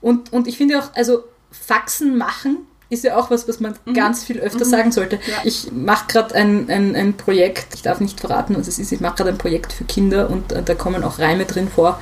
Und, 0.00 0.32
und 0.32 0.46
ich 0.46 0.56
finde 0.56 0.78
auch, 0.78 0.94
also 0.94 1.24
Faxen 1.50 2.16
machen 2.16 2.58
ist 2.90 3.04
ja 3.04 3.16
auch 3.16 3.30
was, 3.30 3.46
was 3.46 3.60
man 3.60 3.74
ganz 3.92 4.24
viel 4.24 4.38
öfter 4.38 4.64
sagen 4.64 4.92
sollte. 4.92 5.16
Ja. 5.16 5.36
Ich 5.44 5.70
mache 5.72 6.06
gerade 6.08 6.34
ein, 6.34 6.70
ein, 6.70 6.96
ein 6.96 7.14
Projekt, 7.14 7.74
ich 7.74 7.82
darf 7.82 8.00
nicht 8.00 8.18
verraten, 8.18 8.56
was 8.56 8.66
es 8.66 8.78
ist, 8.78 8.92
ich 8.92 9.00
mache 9.00 9.16
gerade 9.16 9.30
ein 9.30 9.38
Projekt 9.38 9.74
für 9.74 9.84
Kinder 9.84 10.30
und 10.30 10.52
äh, 10.52 10.62
da 10.62 10.74
kommen 10.74 11.04
auch 11.04 11.18
Reime 11.18 11.44
drin 11.44 11.68
vor. 11.68 12.00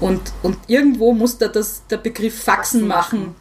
Und, 0.00 0.20
und 0.42 0.56
irgendwo 0.66 1.12
muss 1.12 1.38
da 1.38 1.46
das, 1.46 1.86
der 1.88 1.98
Begriff 1.98 2.42
Faxen, 2.42 2.86
machen, 2.86 3.34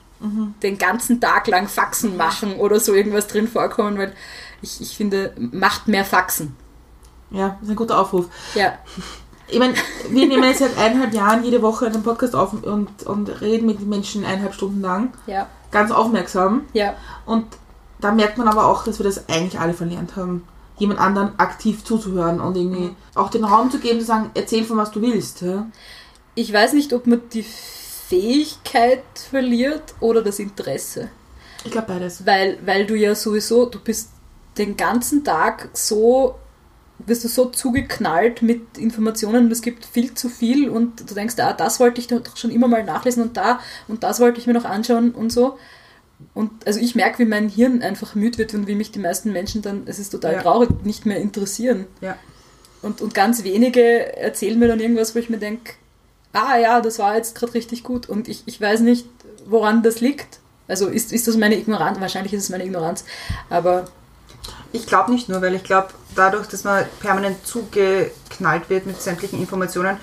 den 0.64 0.78
ganzen 0.78 1.22
Tag 1.22 1.48
lang 1.48 1.68
Faxen 1.68 2.18
machen 2.18 2.56
oder 2.56 2.80
so 2.80 2.94
irgendwas 2.94 3.28
drin 3.28 3.48
vorkommen, 3.48 3.98
weil 3.98 4.14
ich, 4.62 4.82
ich 4.82 4.98
finde, 4.98 5.34
macht 5.38 5.88
mehr 5.88 6.06
Faxen. 6.06 6.56
Ja, 7.30 7.50
das 7.60 7.64
ist 7.64 7.70
ein 7.70 7.76
guter 7.76 8.00
Aufruf. 8.00 8.28
Ja, 8.56 8.78
Ich 9.50 9.60
meine, 9.60 9.74
wir 10.10 10.28
nehmen 10.28 10.44
jetzt 10.44 10.60
seit 10.60 10.78
eineinhalb 10.78 11.14
Jahren 11.14 11.44
jede 11.44 11.62
Woche 11.62 11.86
einen 11.86 12.04
Podcast 12.04 12.36
auf 12.36 12.52
und, 12.54 13.04
und 13.04 13.42
reden 13.42 13.66
mit 13.66 13.80
den 13.80 13.90
Menschen 13.90 14.26
eineinhalb 14.26 14.54
Stunden 14.54 14.82
lang. 14.82 15.14
ja, 15.26 15.48
Ganz 15.72 15.92
aufmerksam. 15.92 16.66
ja. 16.74 16.96
Und 17.26 17.46
da 18.00 18.12
merkt 18.12 18.38
man 18.38 18.48
aber 18.48 18.66
auch, 18.68 18.84
dass 18.84 19.00
wir 19.00 19.06
das 19.06 19.28
eigentlich 19.30 19.60
alle 19.60 19.74
verlernt 19.74 20.16
haben. 20.16 20.48
Jemand 20.78 21.00
anderen 21.00 21.40
aktiv 21.40 21.84
zuzuhören 21.84 22.40
und 22.40 22.56
irgendwie 22.56 22.96
auch 23.16 23.30
den 23.30 23.44
Raum 23.44 23.72
zu 23.72 23.80
geben, 23.80 24.00
zu 24.00 24.06
sagen, 24.06 24.30
erzähl 24.36 24.64
von 24.64 24.78
was 24.78 24.92
du 24.92 25.02
willst. 25.02 25.42
Ja? 25.42 25.66
Ich 26.36 26.54
weiß 26.54 26.74
nicht, 26.74 26.94
ob 26.94 27.08
man 27.08 27.22
die 27.34 27.44
Fähigkeit 28.08 29.04
verliert 29.30 29.96
oder 30.00 30.22
das 30.22 30.40
Interesse. 30.40 31.10
Ich 31.66 31.72
glaube 31.72 31.88
beides. 31.88 32.26
Weil, 32.26 32.58
weil 32.66 32.86
du 32.86 32.96
ja 32.96 33.16
sowieso, 33.16 33.66
du 33.66 33.80
bist 33.80 34.12
den 34.58 34.78
ganzen 34.78 35.24
Tag 35.24 35.70
so, 35.74 36.36
wirst 37.00 37.24
du 37.24 37.28
so 37.28 37.46
zugeknallt 37.46 38.42
mit 38.42 38.78
Informationen 38.78 39.46
und 39.46 39.52
es 39.52 39.62
gibt 39.62 39.86
viel 39.86 40.14
zu 40.14 40.30
viel 40.30 40.70
und 40.70 41.10
du 41.10 41.14
denkst, 41.14 41.36
ah, 41.40 41.54
das 41.54 41.80
wollte 41.80 42.02
ich 42.02 42.08
doch 42.08 42.36
schon 42.36 42.52
immer 42.52 42.68
mal 42.68 42.84
nachlesen 42.84 43.24
und 43.24 43.38
da 43.38 43.60
und 43.88 44.04
das 44.04 44.20
wollte 44.20 44.40
ich 44.40 44.48
mir 44.48 44.54
noch 44.54 44.66
anschauen 44.66 45.12
und 45.12 45.32
so. 45.32 45.58
Und 46.34 46.66
also 46.66 46.80
ich 46.80 46.96
merke, 46.96 47.20
wie 47.20 47.26
mein 47.26 47.48
Hirn 47.50 47.84
einfach 47.84 48.16
müde 48.16 48.40
wird 48.40 48.54
und 48.56 48.66
wie 48.68 48.74
mich 48.74 48.92
die 48.92 49.00
meisten 49.00 49.32
Menschen 49.32 49.62
dann, 49.62 49.84
es 49.86 50.00
ist 50.00 50.10
total 50.10 50.34
Ja. 50.34 50.42
traurig, 50.42 50.70
nicht 50.84 51.06
mehr 51.06 51.18
interessieren. 51.18 51.86
Ja. 52.02 52.18
Und, 52.82 53.02
und 53.02 53.14
ganz 53.14 53.44
wenige 53.44 54.18
erzählen 54.18 54.58
mir 54.58 54.68
dann 54.68 54.80
irgendwas, 54.80 55.14
wo 55.14 55.20
ich 55.20 55.30
mir 55.30 55.38
denke, 55.38 55.74
ah 56.34 56.58
ja, 56.58 56.82
das 56.82 56.98
war 57.00 57.16
jetzt 57.16 57.36
gerade 57.36 57.54
richtig 57.54 57.84
gut. 57.84 58.10
Und 58.10 58.28
ich, 58.28 58.44
ich 58.48 58.60
weiß 58.60 58.80
nicht, 58.82 59.08
woran 59.46 59.84
das 59.84 60.02
liegt. 60.02 60.40
Also 60.68 60.88
ist, 60.88 61.14
ist 61.14 61.28
das 61.28 61.38
meine 61.38 61.56
Ignoranz? 61.56 62.00
Wahrscheinlich 62.00 62.34
ist 62.34 62.44
es 62.44 62.50
meine 62.50 62.66
Ignoranz. 62.66 63.06
Aber 63.50 63.88
Ich 64.72 64.86
glaube 64.86 65.12
nicht 65.12 65.30
nur, 65.30 65.42
weil 65.42 65.56
ich 65.56 65.64
glaube, 65.64 65.90
dadurch, 66.16 66.48
dass 66.48 66.64
man 66.64 66.86
permanent 67.00 67.46
zugeknallt 67.46 68.70
wird 68.70 68.86
mit 68.86 69.02
sämtlichen 69.02 69.40
Informationen, 69.40 69.98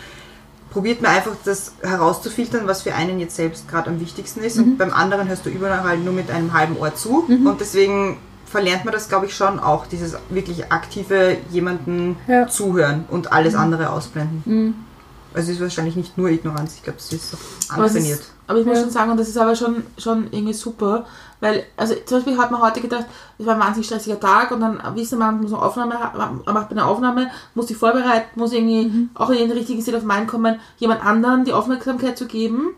probiert 0.70 1.02
man 1.02 1.12
einfach 1.12 1.32
das 1.44 1.72
herauszufiltern, 1.82 2.66
was 2.66 2.82
für 2.82 2.94
einen 2.94 3.20
jetzt 3.20 3.36
selbst 3.36 3.68
gerade 3.68 3.90
am 3.90 4.00
wichtigsten 4.00 4.40
ist. 4.42 4.58
Und 4.58 4.76
beim 4.76 4.92
anderen 4.92 5.28
hörst 5.28 5.46
du 5.46 5.50
überall 5.50 5.98
nur 5.98 6.12
mit 6.12 6.30
einem 6.30 6.52
halben 6.52 6.76
Ohr 6.76 6.94
zu. 6.94 7.24
Und 7.28 7.60
deswegen 7.60 8.16
verlernt 8.46 8.84
man 8.84 8.92
das, 8.92 9.08
glaube 9.08 9.26
ich, 9.26 9.34
schon 9.36 9.58
auch, 9.60 9.86
dieses 9.86 10.16
wirklich 10.30 10.72
aktive 10.72 11.36
jemanden 11.50 12.16
Ja. 12.26 12.46
zuhören 12.48 13.04
und 13.08 13.32
alles 13.32 13.54
andere 13.54 13.90
ausblenden. 13.90 14.84
Also 15.32 15.50
es 15.50 15.56
ist 15.56 15.60
wahrscheinlich 15.62 15.96
nicht 15.96 16.16
nur 16.16 16.28
Ignoranz, 16.28 16.74
ich 16.76 16.82
glaube, 16.84 16.98
es 16.98 17.12
ist 17.12 17.34
auch 17.34 17.76
antrainiert. 17.76 18.22
Aber 18.46 18.58
ich 18.60 18.66
muss 18.66 18.76
Ja. 18.76 18.82
schon 18.82 18.90
sagen, 18.90 19.10
und 19.10 19.18
das 19.18 19.28
ist 19.28 19.38
aber 19.38 19.54
schon, 19.56 19.84
schon 19.98 20.24
irgendwie 20.32 20.52
super, 20.52 21.06
weil, 21.40 21.64
also 21.76 21.94
zum 22.06 22.18
Beispiel 22.18 22.38
hat 22.38 22.50
man 22.50 22.60
heute 22.62 22.80
gedacht, 22.80 23.06
es 23.38 23.44
war 23.46 23.54
ein 23.54 23.60
wahnsinnig 23.60 23.86
stressiger 23.86 24.18
Tag 24.20 24.50
und 24.50 24.60
dann 24.60 24.80
wissen 24.94 25.18
man 25.18 25.40
muss 25.40 25.52
eine 25.52 25.62
Aufnahme, 25.62 25.94
man 26.14 26.54
macht 26.54 26.70
eine 26.70 26.84
Aufnahme, 26.86 27.30
muss 27.54 27.66
die 27.66 27.74
vorbereiten, 27.74 28.38
muss 28.38 28.52
irgendwie 28.52 29.08
auch 29.14 29.30
in 29.30 29.38
den 29.38 29.50
richtigen 29.52 29.82
State 29.82 29.96
of 29.98 30.04
Mind 30.04 30.28
kommen, 30.28 30.58
jemand 30.78 31.04
anderen 31.04 31.44
die 31.44 31.52
Aufmerksamkeit 31.52 32.16
zu 32.16 32.26
geben. 32.26 32.74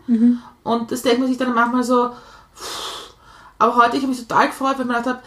Und 0.63 0.91
das 0.91 1.01
denkt 1.03 1.19
man 1.19 1.27
sich 1.29 1.37
dann 1.37 1.53
manchmal 1.53 1.83
so, 1.83 2.09
aber 3.59 3.75
heute, 3.77 3.97
ich 3.97 4.03
habe 4.03 4.11
mich 4.13 4.25
total 4.27 4.47
gefreut, 4.47 4.73
weil 4.75 4.81
ich 4.81 4.87
mir 4.87 4.93
gedacht 4.93 5.07
habe, 5.07 5.19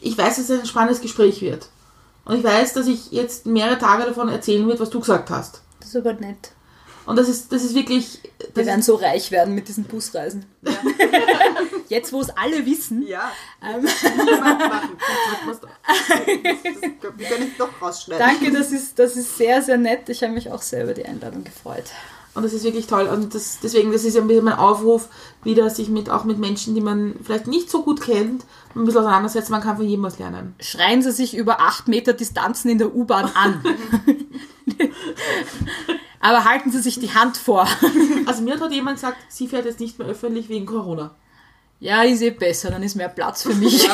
ich 0.00 0.16
weiß, 0.16 0.36
dass 0.36 0.48
es 0.50 0.60
ein 0.60 0.66
spannendes 0.66 1.00
Gespräch 1.00 1.40
wird. 1.42 1.68
Und 2.24 2.36
ich 2.36 2.44
weiß, 2.44 2.72
dass 2.74 2.86
ich 2.86 3.10
jetzt 3.12 3.44
mehrere 3.46 3.78
Tage 3.78 4.04
davon 4.04 4.28
erzählen 4.28 4.66
wird, 4.66 4.80
was 4.80 4.90
du 4.90 5.00
gesagt 5.00 5.30
hast. 5.30 5.62
das 5.80 5.88
ist 5.90 5.96
aber 5.96 6.14
nett. 6.14 6.52
Und 7.06 7.16
das 7.16 7.28
ist, 7.28 7.52
das 7.52 7.62
ist 7.64 7.74
wirklich. 7.74 8.20
Wir 8.38 8.48
Das 8.54 8.66
werden 8.66 8.82
so 8.82 8.94
reich 8.94 9.30
werden 9.30 9.54
mit 9.54 9.68
diesen 9.68 9.84
Busreisen. 9.84 10.46
Jetzt, 11.88 12.12
wo 12.12 12.20
es 12.20 12.30
alle 12.30 12.64
wissen. 12.64 13.06
Ja, 13.06 13.30
Ähm, 13.62 13.86
Wir 17.16 17.28
können 17.28 17.50
es 17.52 17.58
doch 17.58 17.68
rausschneiden. 17.80 18.26
danke, 18.26 18.52
das 18.52 18.72
ist, 18.72 18.98
das 18.98 19.16
ist 19.16 19.36
sehr, 19.36 19.62
sehr 19.62 19.76
nett. 19.76 20.08
Ich 20.08 20.22
habe 20.22 20.32
mich 20.32 20.50
auch 20.50 20.62
sehr 20.62 20.84
über 20.84 20.94
die 20.94 21.04
Einladung 21.04 21.44
gefreut. 21.44 21.84
Und 22.34 22.42
das 22.42 22.52
ist 22.52 22.64
wirklich 22.64 22.86
toll. 22.88 23.06
Und 23.06 23.34
das, 23.34 23.58
deswegen, 23.62 23.92
das 23.92 24.02
ist 24.04 24.14
ja 24.14 24.20
ein 24.22 24.26
bisschen 24.26 24.44
mein 24.44 24.54
Aufruf, 24.58 25.08
wieder 25.44 25.70
sich 25.70 25.88
mit, 25.88 26.10
auch 26.10 26.24
mit 26.24 26.38
Menschen, 26.38 26.74
die 26.74 26.80
man 26.80 27.14
vielleicht 27.22 27.46
nicht 27.46 27.70
so 27.70 27.82
gut 27.84 28.00
kennt, 28.00 28.44
ein 28.74 28.84
bisschen 28.84 29.02
auseinandersetzen. 29.02 29.52
Man 29.52 29.62
kann 29.62 29.76
von 29.76 29.86
jedem 29.86 30.02
was 30.04 30.18
lernen. 30.18 30.56
Schreien 30.58 31.00
Sie 31.02 31.12
sich 31.12 31.36
über 31.36 31.60
acht 31.60 31.86
Meter 31.86 32.12
Distanzen 32.12 32.70
in 32.70 32.78
der 32.78 32.92
U-Bahn 32.94 33.30
an. 33.34 33.62
Aber 36.20 36.44
halten 36.44 36.70
Sie 36.70 36.80
sich 36.80 36.98
die 36.98 37.12
Hand 37.12 37.36
vor. 37.36 37.68
Also 38.26 38.42
mir 38.42 38.58
hat 38.58 38.72
jemand 38.72 38.96
gesagt, 38.96 39.18
sie 39.28 39.46
fährt 39.46 39.66
jetzt 39.66 39.80
nicht 39.80 39.98
mehr 39.98 40.08
öffentlich 40.08 40.48
wegen 40.48 40.64
Corona. 40.64 41.14
Ja, 41.78 42.02
ist 42.02 42.22
eh 42.22 42.30
besser, 42.30 42.70
dann 42.70 42.82
ist 42.82 42.94
mehr 42.94 43.10
Platz 43.10 43.42
für 43.42 43.54
mich. 43.54 43.86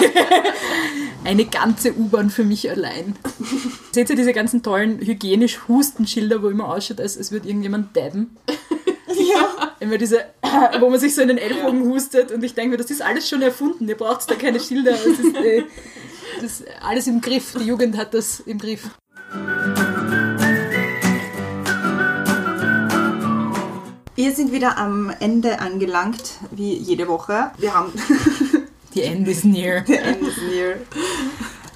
Eine 1.25 1.47
ganze 1.47 1.93
U-Bahn 1.93 2.31
für 2.31 2.45
mich 2.45 2.71
allein. 2.71 3.17
Seht 3.91 4.09
ihr 4.09 4.15
diese 4.15 4.33
ganzen 4.33 4.63
tollen 4.63 5.01
hygienisch 5.01 5.67
Hustenschilder, 5.67 6.45
wo 6.45 6.49
immer 6.49 6.69
ausschaut, 6.69 7.01
als, 7.01 7.19
als 7.19 7.33
würde 7.33 7.49
irgendjemand 7.49 7.97
dabben? 7.97 8.37
Ja. 9.09 9.75
Immer 9.81 9.99
diese, 9.99 10.25
wo 10.79 10.89
man 10.91 11.01
sich 11.01 11.15
so 11.15 11.23
in 11.23 11.29
den 11.29 11.39
Ellbogen 11.39 11.83
hustet 11.89 12.31
und 12.31 12.45
ich 12.45 12.55
denke 12.55 12.71
mir, 12.71 12.77
das 12.77 12.91
ist 12.91 13.03
alles 13.03 13.29
schon 13.29 13.43
erfunden, 13.43 13.89
ihr 13.89 13.97
braucht 13.97 14.31
da 14.31 14.37
keine 14.37 14.61
Schilder. 14.61 14.93
Das 14.93 15.07
ist, 15.07 15.37
äh, 15.37 15.65
das 16.41 16.61
ist 16.61 16.65
alles 16.81 17.09
im 17.09 17.21
Griff, 17.21 17.57
die 17.59 17.65
Jugend 17.65 17.97
hat 17.97 18.15
das 18.15 18.39
im 18.41 18.59
Griff. 18.59 18.91
Wir 24.21 24.35
sind 24.35 24.53
wieder 24.53 24.77
am 24.77 25.11
Ende 25.19 25.61
angelangt, 25.61 26.33
wie 26.51 26.75
jede 26.75 27.09
Woche. 27.09 27.53
Wir 27.57 27.73
haben 27.73 27.91
The 28.93 29.03
end 29.03 29.27
is 29.27 29.45
near. 29.45 29.83
The 29.87 29.95
end 29.95 30.21
is 30.21 30.35
near. 30.53 30.75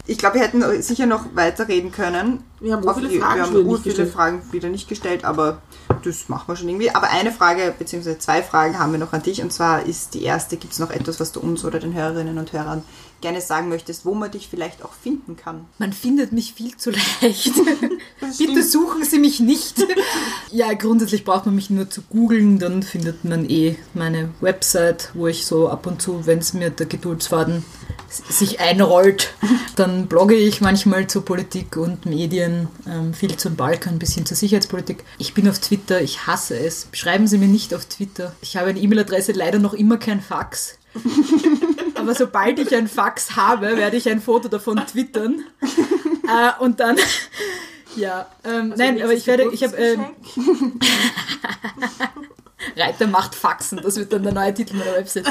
Ich 0.06 0.18
glaube, 0.18 0.34
wir 0.34 0.42
hätten 0.42 0.82
sicher 0.82 1.06
noch 1.06 1.24
weiterreden 1.34 1.90
können. 1.90 2.44
Wir 2.60 2.74
haben 2.74 2.82
viele 2.96 3.08
die- 3.08 3.18
Fragen 3.18 3.36
wir 3.36 3.44
haben 3.44 3.54
viele 3.54 3.78
gestellt. 3.78 4.12
Fragen 4.12 4.42
wieder 4.52 4.68
nicht 4.68 4.90
gestellt, 4.90 5.24
aber 5.24 5.62
das 6.04 6.28
machen 6.28 6.44
wir 6.48 6.56
schon 6.56 6.68
irgendwie. 6.68 6.90
Aber 6.90 7.08
eine 7.10 7.32
Frage, 7.32 7.72
beziehungsweise 7.78 8.18
zwei 8.18 8.42
Fragen 8.42 8.78
haben 8.78 8.92
wir 8.92 8.98
noch 8.98 9.14
an 9.14 9.22
dich. 9.22 9.40
Und 9.40 9.50
zwar 9.50 9.86
ist 9.86 10.12
die 10.12 10.22
erste, 10.24 10.58
gibt 10.58 10.74
es 10.74 10.78
noch 10.78 10.90
etwas, 10.90 11.20
was 11.20 11.32
du 11.32 11.40
uns 11.40 11.64
oder 11.64 11.80
den 11.80 11.94
Hörerinnen 11.94 12.36
und 12.36 12.52
Hörern 12.52 12.82
gerne 13.24 13.40
sagen 13.40 13.70
möchtest, 13.70 14.04
wo 14.04 14.12
man 14.14 14.30
dich 14.30 14.48
vielleicht 14.48 14.84
auch 14.84 14.92
finden 14.92 15.34
kann? 15.34 15.64
Man 15.78 15.94
findet 15.94 16.32
mich 16.32 16.52
viel 16.52 16.76
zu 16.76 16.90
leicht. 16.90 17.52
Bitte 18.38 18.62
suchen 18.62 19.02
Sie 19.02 19.18
mich 19.18 19.40
nicht. 19.40 19.82
ja, 20.52 20.74
grundsätzlich 20.74 21.24
braucht 21.24 21.46
man 21.46 21.54
mich 21.54 21.70
nur 21.70 21.88
zu 21.88 22.02
googeln, 22.02 22.58
dann 22.58 22.82
findet 22.82 23.24
man 23.24 23.48
eh 23.48 23.76
meine 23.94 24.28
Website, 24.42 25.08
wo 25.14 25.26
ich 25.26 25.46
so 25.46 25.70
ab 25.70 25.86
und 25.86 26.02
zu, 26.02 26.26
wenn 26.26 26.40
es 26.40 26.52
mir 26.52 26.68
der 26.68 26.84
Geduldsfaden 26.84 27.64
sich 28.10 28.60
einrollt. 28.60 29.32
Dann 29.74 30.06
blogge 30.06 30.34
ich 30.34 30.60
manchmal 30.60 31.06
zu 31.06 31.22
Politik 31.22 31.78
und 31.78 32.04
Medien, 32.04 32.68
ähm, 32.86 33.14
viel 33.14 33.38
zum 33.38 33.56
Balkan, 33.56 33.98
bis 33.98 34.12
hin 34.12 34.26
zur 34.26 34.36
Sicherheitspolitik. 34.36 35.02
Ich 35.16 35.32
bin 35.32 35.48
auf 35.48 35.58
Twitter, 35.60 36.02
ich 36.02 36.26
hasse 36.26 36.58
es. 36.58 36.88
Schreiben 36.92 37.26
Sie 37.26 37.38
mir 37.38 37.48
nicht 37.48 37.72
auf 37.72 37.86
Twitter. 37.86 38.34
Ich 38.42 38.58
habe 38.58 38.68
eine 38.68 38.80
E-Mail-Adresse, 38.80 39.32
leider 39.32 39.58
noch 39.58 39.72
immer 39.72 39.96
kein 39.96 40.20
Fax. 40.20 40.78
Aber 42.04 42.14
sobald 42.14 42.58
ich 42.58 42.74
ein 42.74 42.86
Fax 42.86 43.34
habe, 43.34 43.78
werde 43.78 43.96
ich 43.96 44.06
ein 44.10 44.20
Foto 44.20 44.48
davon 44.48 44.76
twittern. 44.86 45.42
Äh, 45.62 46.62
und 46.62 46.80
dann, 46.80 46.98
ja, 47.96 48.26
ähm, 48.44 48.74
nein, 48.76 49.00
aber 49.02 49.14
ich 49.14 49.26
werde, 49.26 49.50
ich 49.50 49.62
habe, 49.62 49.74
ähm, 49.76 50.04
Reiter 52.76 53.06
macht 53.06 53.34
Faxen, 53.34 53.80
das 53.82 53.96
wird 53.96 54.12
dann 54.12 54.22
der 54.22 54.32
neue 54.32 54.52
Titel 54.52 54.76
meiner 54.76 54.92
Website. 54.92 55.26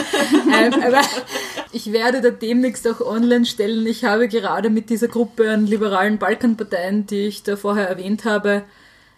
ähm, 0.51 0.73
aber 0.81 1.01
ich 1.71 1.91
werde 1.91 2.21
da 2.21 2.31
demnächst 2.31 2.87
auch 2.87 3.01
online 3.01 3.45
stellen. 3.45 3.85
Ich 3.85 4.03
habe 4.03 4.27
gerade 4.27 4.71
mit 4.71 4.89
dieser 4.89 5.09
Gruppe 5.09 5.51
an 5.51 5.67
liberalen 5.67 6.17
Balkanparteien, 6.17 7.05
die 7.05 7.27
ich 7.27 7.43
da 7.43 7.55
vorher 7.55 7.87
erwähnt 7.87 8.25
habe, 8.25 8.63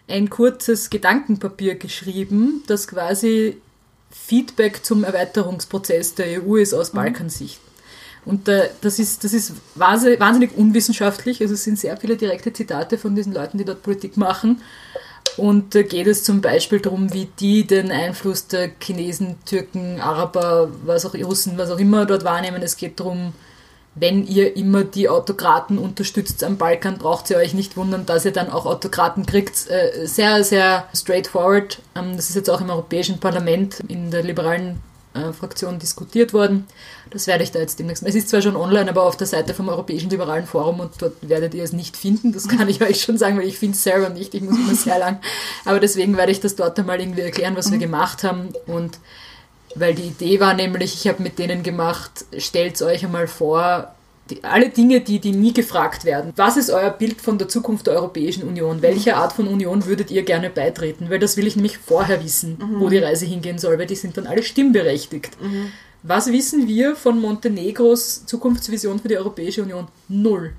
ein 0.08 0.28
kurzes 0.28 0.90
Gedankenpapier 0.90 1.76
geschrieben, 1.76 2.62
das 2.66 2.86
quasi 2.86 3.62
Feedback 4.24 4.84
zum 4.84 5.04
Erweiterungsprozess 5.04 6.14
der 6.14 6.42
EU 6.42 6.56
ist 6.56 6.74
aus 6.74 6.90
Balkansicht. 6.90 7.60
Und 8.24 8.48
äh, 8.48 8.70
das 8.80 8.98
ist, 8.98 9.22
das 9.22 9.32
ist 9.32 9.52
wahnsinnig, 9.76 10.18
wahnsinnig 10.18 10.56
unwissenschaftlich. 10.56 11.40
Also 11.40 11.54
es 11.54 11.62
sind 11.62 11.78
sehr 11.78 11.96
viele 11.96 12.16
direkte 12.16 12.52
Zitate 12.52 12.98
von 12.98 13.14
diesen 13.14 13.32
Leuten, 13.32 13.56
die 13.56 13.64
dort 13.64 13.82
Politik 13.82 14.16
machen. 14.16 14.60
Und 15.36 15.74
da 15.74 15.82
geht 15.82 16.06
es 16.06 16.24
zum 16.24 16.40
Beispiel 16.40 16.80
darum, 16.80 17.12
wie 17.12 17.28
die 17.38 17.66
den 17.66 17.92
Einfluss 17.92 18.46
der 18.48 18.70
Chinesen, 18.80 19.36
Türken, 19.44 20.00
Araber, 20.00 20.70
was 20.84 21.06
auch 21.06 21.14
Russen, 21.14 21.56
was 21.56 21.70
auch 21.70 21.78
immer 21.78 22.04
dort 22.06 22.24
wahrnehmen. 22.24 22.62
Es 22.62 22.76
geht 22.76 22.98
darum, 22.98 23.32
wenn 23.98 24.26
ihr 24.26 24.56
immer 24.56 24.84
die 24.84 25.08
Autokraten 25.08 25.78
unterstützt 25.78 26.44
am 26.44 26.58
Balkan, 26.58 26.98
braucht 26.98 27.30
ihr 27.30 27.38
euch 27.38 27.54
nicht 27.54 27.76
wundern, 27.76 28.04
dass 28.04 28.26
ihr 28.26 28.32
dann 28.32 28.50
auch 28.50 28.66
Autokraten 28.66 29.24
kriegt. 29.24 29.68
Äh, 29.70 30.06
Sehr, 30.06 30.44
sehr 30.44 30.86
straightforward. 30.94 31.78
Ähm, 31.94 32.16
Das 32.16 32.28
ist 32.28 32.36
jetzt 32.36 32.50
auch 32.50 32.60
im 32.60 32.70
Europäischen 32.70 33.18
Parlament 33.18 33.80
in 33.88 34.10
der 34.10 34.22
liberalen 34.22 34.80
äh, 35.14 35.32
Fraktion 35.32 35.78
diskutiert 35.78 36.34
worden. 36.34 36.66
Das 37.10 37.26
werde 37.26 37.42
ich 37.42 37.52
da 37.52 37.58
jetzt 37.58 37.78
demnächst. 37.78 38.02
Es 38.02 38.14
ist 38.14 38.28
zwar 38.28 38.42
schon 38.42 38.56
online, 38.56 38.90
aber 38.90 39.04
auf 39.04 39.16
der 39.16 39.26
Seite 39.26 39.54
vom 39.54 39.68
Europäischen 39.70 40.10
Liberalen 40.10 40.46
Forum 40.46 40.80
und 40.80 40.90
dort 41.00 41.14
werdet 41.26 41.54
ihr 41.54 41.64
es 41.64 41.72
nicht 41.72 41.96
finden. 41.96 42.32
Das 42.32 42.48
kann 42.48 42.68
ich 42.68 42.82
euch 42.82 43.00
schon 43.00 43.16
sagen, 43.16 43.38
weil 43.38 43.46
ich 43.46 43.58
finde 43.58 43.76
es 43.76 43.82
selber 43.82 44.10
nicht. 44.10 44.34
Ich 44.34 44.42
muss 44.42 44.58
immer 44.58 44.74
sehr 44.74 44.98
lang. 44.98 45.20
Aber 45.64 45.80
deswegen 45.80 46.18
werde 46.18 46.32
ich 46.32 46.40
das 46.40 46.54
dort 46.54 46.78
einmal 46.78 47.00
irgendwie 47.00 47.22
erklären, 47.22 47.56
was 47.56 47.70
wir 47.72 47.78
gemacht 47.78 48.24
haben. 48.24 48.50
Und 48.66 48.98
weil 49.74 49.94
die 49.94 50.08
Idee 50.08 50.40
war 50.40 50.54
nämlich, 50.54 50.94
ich 50.94 51.08
habe 51.08 51.22
mit 51.22 51.38
denen 51.38 51.62
gemacht, 51.62 52.24
stellt 52.38 52.80
euch 52.82 53.04
einmal 53.04 53.26
vor, 53.26 53.94
die, 54.30 54.42
alle 54.42 54.70
Dinge, 54.70 55.00
die, 55.00 55.20
die 55.20 55.32
nie 55.32 55.52
gefragt 55.52 56.04
werden. 56.04 56.32
Was 56.36 56.56
ist 56.56 56.70
euer 56.70 56.90
Bild 56.90 57.20
von 57.20 57.38
der 57.38 57.48
Zukunft 57.48 57.86
der 57.86 57.94
Europäischen 57.94 58.42
Union? 58.42 58.82
Welche 58.82 59.16
Art 59.16 59.32
von 59.32 59.46
Union 59.46 59.86
würdet 59.86 60.10
ihr 60.10 60.22
gerne 60.24 60.50
beitreten? 60.50 61.10
Weil 61.10 61.20
das 61.20 61.36
will 61.36 61.46
ich 61.46 61.54
nämlich 61.56 61.78
vorher 61.78 62.24
wissen, 62.24 62.58
wo 62.78 62.88
die 62.88 62.98
Reise 62.98 63.24
hingehen 63.26 63.58
soll, 63.58 63.78
weil 63.78 63.86
die 63.86 63.94
sind 63.94 64.16
dann 64.16 64.26
alle 64.26 64.42
stimmberechtigt. 64.42 65.36
Was 66.02 66.30
wissen 66.32 66.66
wir 66.66 66.96
von 66.96 67.20
Montenegros 67.20 68.26
Zukunftsvision 68.26 68.98
für 68.98 69.08
die 69.08 69.16
Europäische 69.16 69.62
Union? 69.62 69.86
Null. 70.08 70.52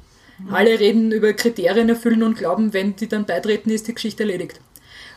Alle 0.52 0.80
reden 0.80 1.12
über 1.12 1.34
Kriterien 1.34 1.90
erfüllen 1.90 2.24
und 2.24 2.38
glauben, 2.38 2.72
wenn 2.72 2.96
die 2.96 3.08
dann 3.08 3.26
beitreten, 3.26 3.72
ist 3.72 3.88
die 3.88 3.96
Geschichte 3.96 4.24
erledigt. 4.24 4.62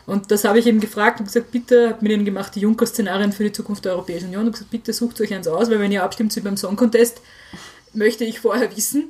Und 0.05 0.31
das 0.31 0.43
habe 0.43 0.59
ich 0.59 0.67
eben 0.67 0.79
gefragt 0.79 1.19
und 1.19 1.27
gesagt, 1.27 1.51
bitte, 1.51 1.89
habe 1.89 1.99
mit 2.01 2.11
ihnen 2.11 2.25
gemacht, 2.25 2.55
die 2.55 2.61
Juncker-Szenarien 2.61 3.31
für 3.31 3.43
die 3.43 3.51
Zukunft 3.51 3.85
der 3.85 3.93
Europäischen 3.93 4.27
Union 4.27 4.47
und 4.47 4.53
gesagt, 4.53 4.71
bitte 4.71 4.93
sucht 4.93 5.21
euch 5.21 5.33
eins 5.33 5.47
aus, 5.47 5.69
weil 5.69 5.79
wenn 5.79 5.91
ihr 5.91 6.03
abstimmt 6.03 6.35
wie 6.35 6.39
beim 6.39 6.57
Song 6.57 6.75
Contest, 6.75 7.21
möchte 7.93 8.23
ich 8.23 8.39
vorher 8.39 8.75
wissen, 8.75 9.09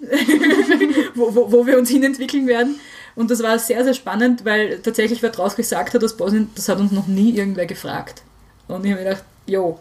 wo, 1.16 1.34
wo, 1.36 1.52
wo 1.52 1.68
wir 1.68 1.78
uns 1.78 1.90
hinentwickeln 1.90 2.48
werden. 2.48 2.76
Und 3.16 3.30
das 3.30 3.44
war 3.44 3.60
sehr, 3.60 3.84
sehr 3.84 3.94
spannend, 3.94 4.46
weil 4.46 4.80
tatsächlich 4.80 5.22
wer 5.22 5.30
draus 5.30 5.56
gesagt 5.56 5.94
hat 5.94 6.04
aus 6.04 6.18
Bosnien, 6.18 6.50
das 6.56 6.70
hat 6.70 6.80
uns 6.80 6.92
noch 6.92 7.08
nie 7.08 7.36
irgendwer 7.36 7.66
gefragt. 7.66 8.24
Und 8.68 8.86
ich 8.86 8.92
habe 8.92 9.02
mir 9.02 9.10
gedacht, 9.10 9.26
jo, 9.46 9.80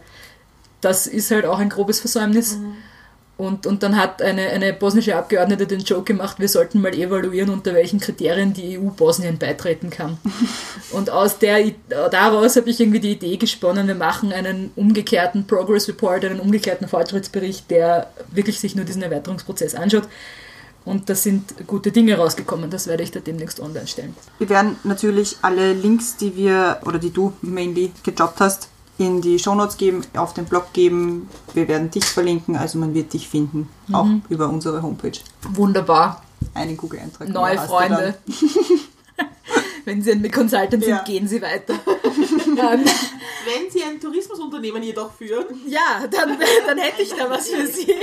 das 0.81 1.07
ist 1.07 1.31
halt 1.31 1.45
auch 1.45 1.59
ein 1.59 1.69
grobes 1.69 2.01
Versäumnis. 2.01 2.59
Und, 3.41 3.67
und 3.67 3.83
dann 3.83 3.97
hat 3.97 4.21
eine, 4.21 4.51
eine 4.51 4.75
bosnische 4.75 5.17
Abgeordnete 5.17 5.67
den 5.67 5.81
Joke 5.81 6.13
gemacht, 6.13 6.39
wir 6.39 6.49
sollten 6.49 6.83
mal 6.83 6.93
evaluieren, 6.93 7.49
unter 7.49 7.73
welchen 7.73 7.99
Kriterien 7.99 8.53
die 8.53 8.79
EU 8.79 8.91
Bosnien 8.91 9.39
beitreten 9.39 9.89
kann. 9.89 10.19
Und 10.91 11.09
aus 11.09 11.39
der, 11.39 11.73
daraus 11.89 12.57
habe 12.57 12.69
ich 12.69 12.79
irgendwie 12.81 13.01
die 13.01 13.13
Idee 13.13 13.39
gesponnen, 13.39 13.87
wir 13.87 13.95
machen 13.95 14.31
einen 14.31 14.73
umgekehrten 14.77 15.47
Progress 15.47 15.89
Report, 15.89 16.23
einen 16.23 16.39
umgekehrten 16.39 16.87
Fortschrittsbericht, 16.87 17.71
der 17.71 18.11
wirklich 18.31 18.61
sich 18.61 18.77
nur 18.77 18.85
diesen 18.85 19.01
Erweiterungsprozess 19.01 19.75
anschaut. 19.75 20.07
Und 20.85 21.09
da 21.09 21.15
sind 21.15 21.67
gute 21.67 21.93
Dinge 21.93 22.17
rausgekommen, 22.17 22.69
das 22.69 22.89
werde 22.89 23.05
ich 23.05 23.11
da 23.11 23.21
demnächst 23.21 23.59
online 23.61 23.87
stellen. 23.87 24.15
Wir 24.39 24.51
werden 24.51 24.77
natürlich 24.85 25.39
alle 25.41 25.73
Links, 25.73 26.19
die 26.19 26.37
wir 26.37 26.81
oder 26.85 26.99
die 26.99 27.11
du 27.11 27.33
mainly 27.41 27.91
gejobbt 28.03 28.41
hast, 28.41 28.69
in 29.01 29.23
die 29.23 29.39
Shownotes 29.39 29.77
geben, 29.77 30.03
auf 30.15 30.35
den 30.35 30.45
Blog 30.45 30.73
geben. 30.73 31.29
Wir 31.55 31.67
werden 31.69 31.91
dich 31.91 32.05
verlinken, 32.05 32.57
also 32.57 32.79
man 32.79 32.95
wird 32.95 33.13
dich 33.13 33.29
finden, 33.29 33.69
auch 33.93 34.07
über 34.29 34.49
unsere 34.49 34.83
Homepage. 34.83 35.19
Wunderbar. 35.55 36.23
Einen 36.55 36.77
Google-Eintrag. 36.77 37.29
Neue 37.29 37.59
Freunde. 37.59 38.15
Wenn 39.85 40.03
Sie 40.03 40.13
ein 40.13 40.31
Consultant 40.31 40.83
sind, 40.85 40.91
Ja. 40.91 41.03
gehen 41.05 41.27
Sie 41.29 41.41
weiter. 41.43 41.75
Wenn 41.85 43.71
Sie 43.71 43.83
ein 43.83 43.99
Tourismusunternehmen 44.01 44.83
jedoch 44.83 45.13
führen, 45.15 45.47
ja, 45.67 46.07
dann, 46.11 46.39
dann 46.67 46.79
hätte 46.79 47.03
ich 47.03 47.13
da 47.15 47.29
was 47.31 47.49
für 47.49 47.67
Sie. 47.67 47.91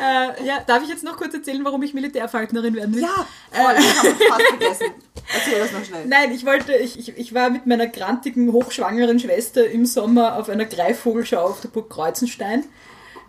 äh, 0.00 0.44
ja, 0.44 0.60
darf 0.66 0.82
ich 0.82 0.88
jetzt 0.88 1.04
noch 1.04 1.16
kurz 1.16 1.34
erzählen, 1.34 1.64
warum 1.64 1.82
ich 1.82 1.94
Militärfalknerin 1.94 2.74
werden 2.74 2.94
will? 2.94 3.02
Ja, 3.02 3.26
voll, 3.52 3.74
ich 3.78 3.96
habe 3.98 4.08
es 4.08 4.28
fast 4.28 4.42
vergessen. 4.48 4.86
Erzähl 5.32 5.58
das 5.60 5.72
noch 5.72 5.84
schnell. 5.84 6.06
Nein, 6.06 6.32
ich 6.32 6.44
wollte, 6.44 6.74
ich, 6.74 6.98
ich, 6.98 7.16
ich 7.16 7.34
war 7.34 7.50
mit 7.50 7.66
meiner 7.66 7.86
grantigen, 7.86 8.52
hochschwangeren 8.52 9.20
Schwester 9.20 9.64
im 9.68 9.86
Sommer 9.86 10.36
auf 10.36 10.48
einer 10.48 10.64
Greifvogelschau 10.64 11.40
auf 11.40 11.60
der 11.60 11.68
Burg 11.68 11.88
Kreuzenstein. 11.90 12.64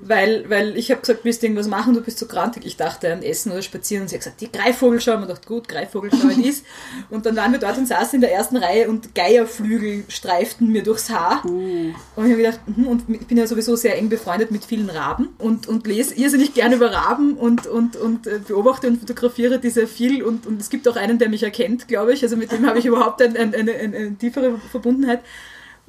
Weil, 0.04 0.50
weil 0.50 0.78
ich 0.78 0.90
habe 0.90 1.02
gesagt, 1.02 1.20
willst 1.24 1.42
du 1.42 1.48
irgendwas 1.48 1.68
machen, 1.68 1.94
du 1.94 2.02
bist 2.02 2.18
so 2.18 2.26
grantig. 2.26 2.66
Ich 2.66 2.76
dachte 2.76 3.14
an 3.14 3.22
Essen 3.22 3.52
oder 3.52 3.62
Spazieren 3.62 4.04
und 4.04 4.08
sie 4.08 4.16
hat 4.16 4.22
gesagt, 4.22 4.42
die 4.42 4.52
Greifvogelschau. 4.52 5.16
Und 5.16 5.24
ich 5.24 5.28
dachte, 5.30 5.48
gut, 5.48 5.68
Greifvogelschau 5.68 6.30
it 6.30 6.46
is. 6.46 6.64
Und 7.10 7.26
dann 7.26 7.36
waren 7.36 7.52
wir 7.52 7.60
dort 7.60 7.78
und 7.78 7.88
saßen 7.88 8.16
in 8.16 8.22
der 8.22 8.32
ersten 8.32 8.58
Reihe 8.58 8.90
und 8.90 9.14
Geierflügel 9.16 10.06
streiften 10.08 10.72
mir 10.72 10.84
durchs 10.84 11.10
Haar. 11.10 11.44
Und 11.44 12.26
ich 12.26 12.32
habe 12.32 12.38
gedacht, 12.38 12.60
hm, 12.74 12.88
und 12.88 13.04
ich 13.10 13.28
bin 13.28 13.38
ja 13.38 13.48
sowieso 13.48 13.76
sehr 13.76 13.98
eng 13.98 14.10
befreundet 14.10 14.52
mit 14.52 14.64
vielen 14.66 14.90
Raben 14.90 15.30
und, 15.38 15.68
und 15.68 15.86
lese 15.88 16.16
irrsinnig 16.16 16.54
gerne 16.54 16.76
über 16.76 16.92
Raben 16.92 17.34
und, 17.34 17.68
und, 17.68 17.96
und 17.96 18.28
äh, 18.28 18.40
beobachte 18.46 18.88
und 18.88 19.00
fotografiere 19.00 19.60
diese 19.60 19.88
viel. 19.88 20.24
Und, 20.24 20.48
und 20.48 20.62
es 20.62 20.70
gibt 20.70 20.88
auch 20.88 20.96
einen, 20.96 21.20
der 21.20 21.30
mich 21.30 21.44
erkennt, 21.44 21.88
glaube 21.88 22.14
ich. 22.14 22.24
Also 22.24 22.38
mit 22.38 22.52
dem 22.52 22.66
habe 22.66 22.80
ich 22.80 22.86
überhaupt 22.86 23.22
ein, 23.22 23.36
ein, 23.36 23.54
eine, 23.54 23.74
eine, 23.74 23.98
eine 23.98 24.18
tiefere 24.18 24.60
Verbundenheit. 24.72 25.22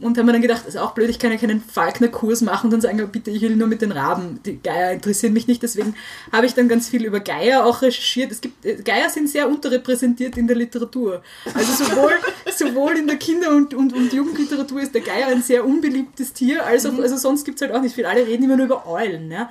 Und 0.02 0.18
haben 0.18 0.26
mir 0.26 0.32
dann 0.32 0.42
gedacht, 0.42 0.62
das 0.66 0.74
ist 0.74 0.80
auch 0.80 0.92
blöd, 0.92 1.08
ich 1.08 1.18
kann 1.18 1.30
ja 1.30 1.38
keinen 1.38 1.60
Falkner-Kurs 1.60 2.42
machen 2.42 2.66
und 2.66 2.72
dann 2.72 2.80
sagen, 2.80 3.08
bitte, 3.10 3.30
ich 3.30 3.42
will 3.42 3.56
nur 3.56 3.68
mit 3.68 3.82
den 3.82 3.92
Raben. 3.92 4.40
Die 4.44 4.60
Geier 4.60 4.92
interessieren 4.92 5.32
mich 5.32 5.46
nicht, 5.46 5.62
deswegen 5.62 5.94
habe 6.32 6.46
ich 6.46 6.54
dann 6.54 6.68
ganz 6.68 6.88
viel 6.88 7.04
über 7.04 7.20
Geier 7.20 7.64
auch 7.64 7.82
recherchiert. 7.82 8.32
Es 8.32 8.40
gibt, 8.40 8.64
äh, 8.64 8.76
Geier 8.76 9.08
sind 9.08 9.28
sehr 9.28 9.48
unterrepräsentiert 9.48 10.36
in 10.36 10.46
der 10.46 10.56
Literatur. 10.56 11.22
Also 11.54 11.84
sowohl, 11.84 12.12
sowohl 12.56 12.98
in 12.98 13.06
der 13.06 13.16
Kinder- 13.16 13.50
und, 13.50 13.74
und, 13.74 13.92
und 13.92 14.12
Jugendliteratur 14.12 14.80
ist 14.80 14.94
der 14.94 15.02
Geier 15.02 15.28
ein 15.28 15.42
sehr 15.42 15.64
unbeliebtes 15.64 16.32
Tier, 16.32 16.64
als 16.64 16.84
auch, 16.86 16.98
also 16.98 17.16
sonst 17.16 17.44
gibt 17.44 17.60
es 17.60 17.62
halt 17.62 17.72
auch 17.76 17.82
nicht 17.82 17.94
viel. 17.94 18.06
Alle 18.06 18.26
reden 18.26 18.44
immer 18.44 18.56
nur 18.56 18.66
über 18.66 18.86
Eulen. 18.86 19.30
Ja? 19.30 19.50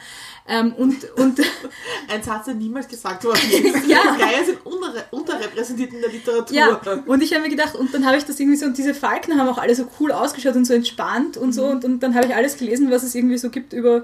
Ähm, 0.52 0.74
und, 0.74 1.10
und 1.18 1.40
ein 2.10 2.22
Satz, 2.22 2.46
der 2.46 2.56
niemals 2.56 2.88
gesagt 2.90 3.24
worden 3.24 3.40
ist. 3.50 3.88
Ja. 3.88 4.16
Geier 4.18 4.44
sind 4.46 4.60
unre- 4.66 5.04
unterrepräsentiert 5.12 5.94
in 5.94 6.02
der 6.02 6.12
Literatur. 6.12 6.56
Ja, 6.56 6.82
und 7.06 7.24
ich 7.24 7.32
habe 7.34 7.44
mir 7.44 7.50
gedacht, 7.50 7.76
und 7.76 7.94
dann 7.94 8.06
habe 8.06 8.18
ich 8.18 8.26
das 8.26 8.38
irgendwie 8.40 8.58
so, 8.58 8.66
und 8.66 8.78
diese 8.78 8.94
Falken 8.94 9.40
haben 9.40 9.48
auch 9.48 9.58
alle 9.58 9.74
so 9.76 9.88
cool 10.00 10.12
ausgeschaut 10.12 10.56
und 10.56 10.66
so 10.66 10.74
entspannt 10.74 11.38
und 11.38 11.54
so, 11.54 11.66
und, 11.66 11.86
und 11.86 12.02
dann 12.04 12.16
habe 12.16 12.28
ich 12.28 12.36
alles 12.36 12.58
gelesen, 12.58 12.92
was 12.92 13.04
es 13.04 13.16
irgendwie 13.16 13.38
so 13.38 13.50
gibt 13.50 13.72
über 13.72 14.04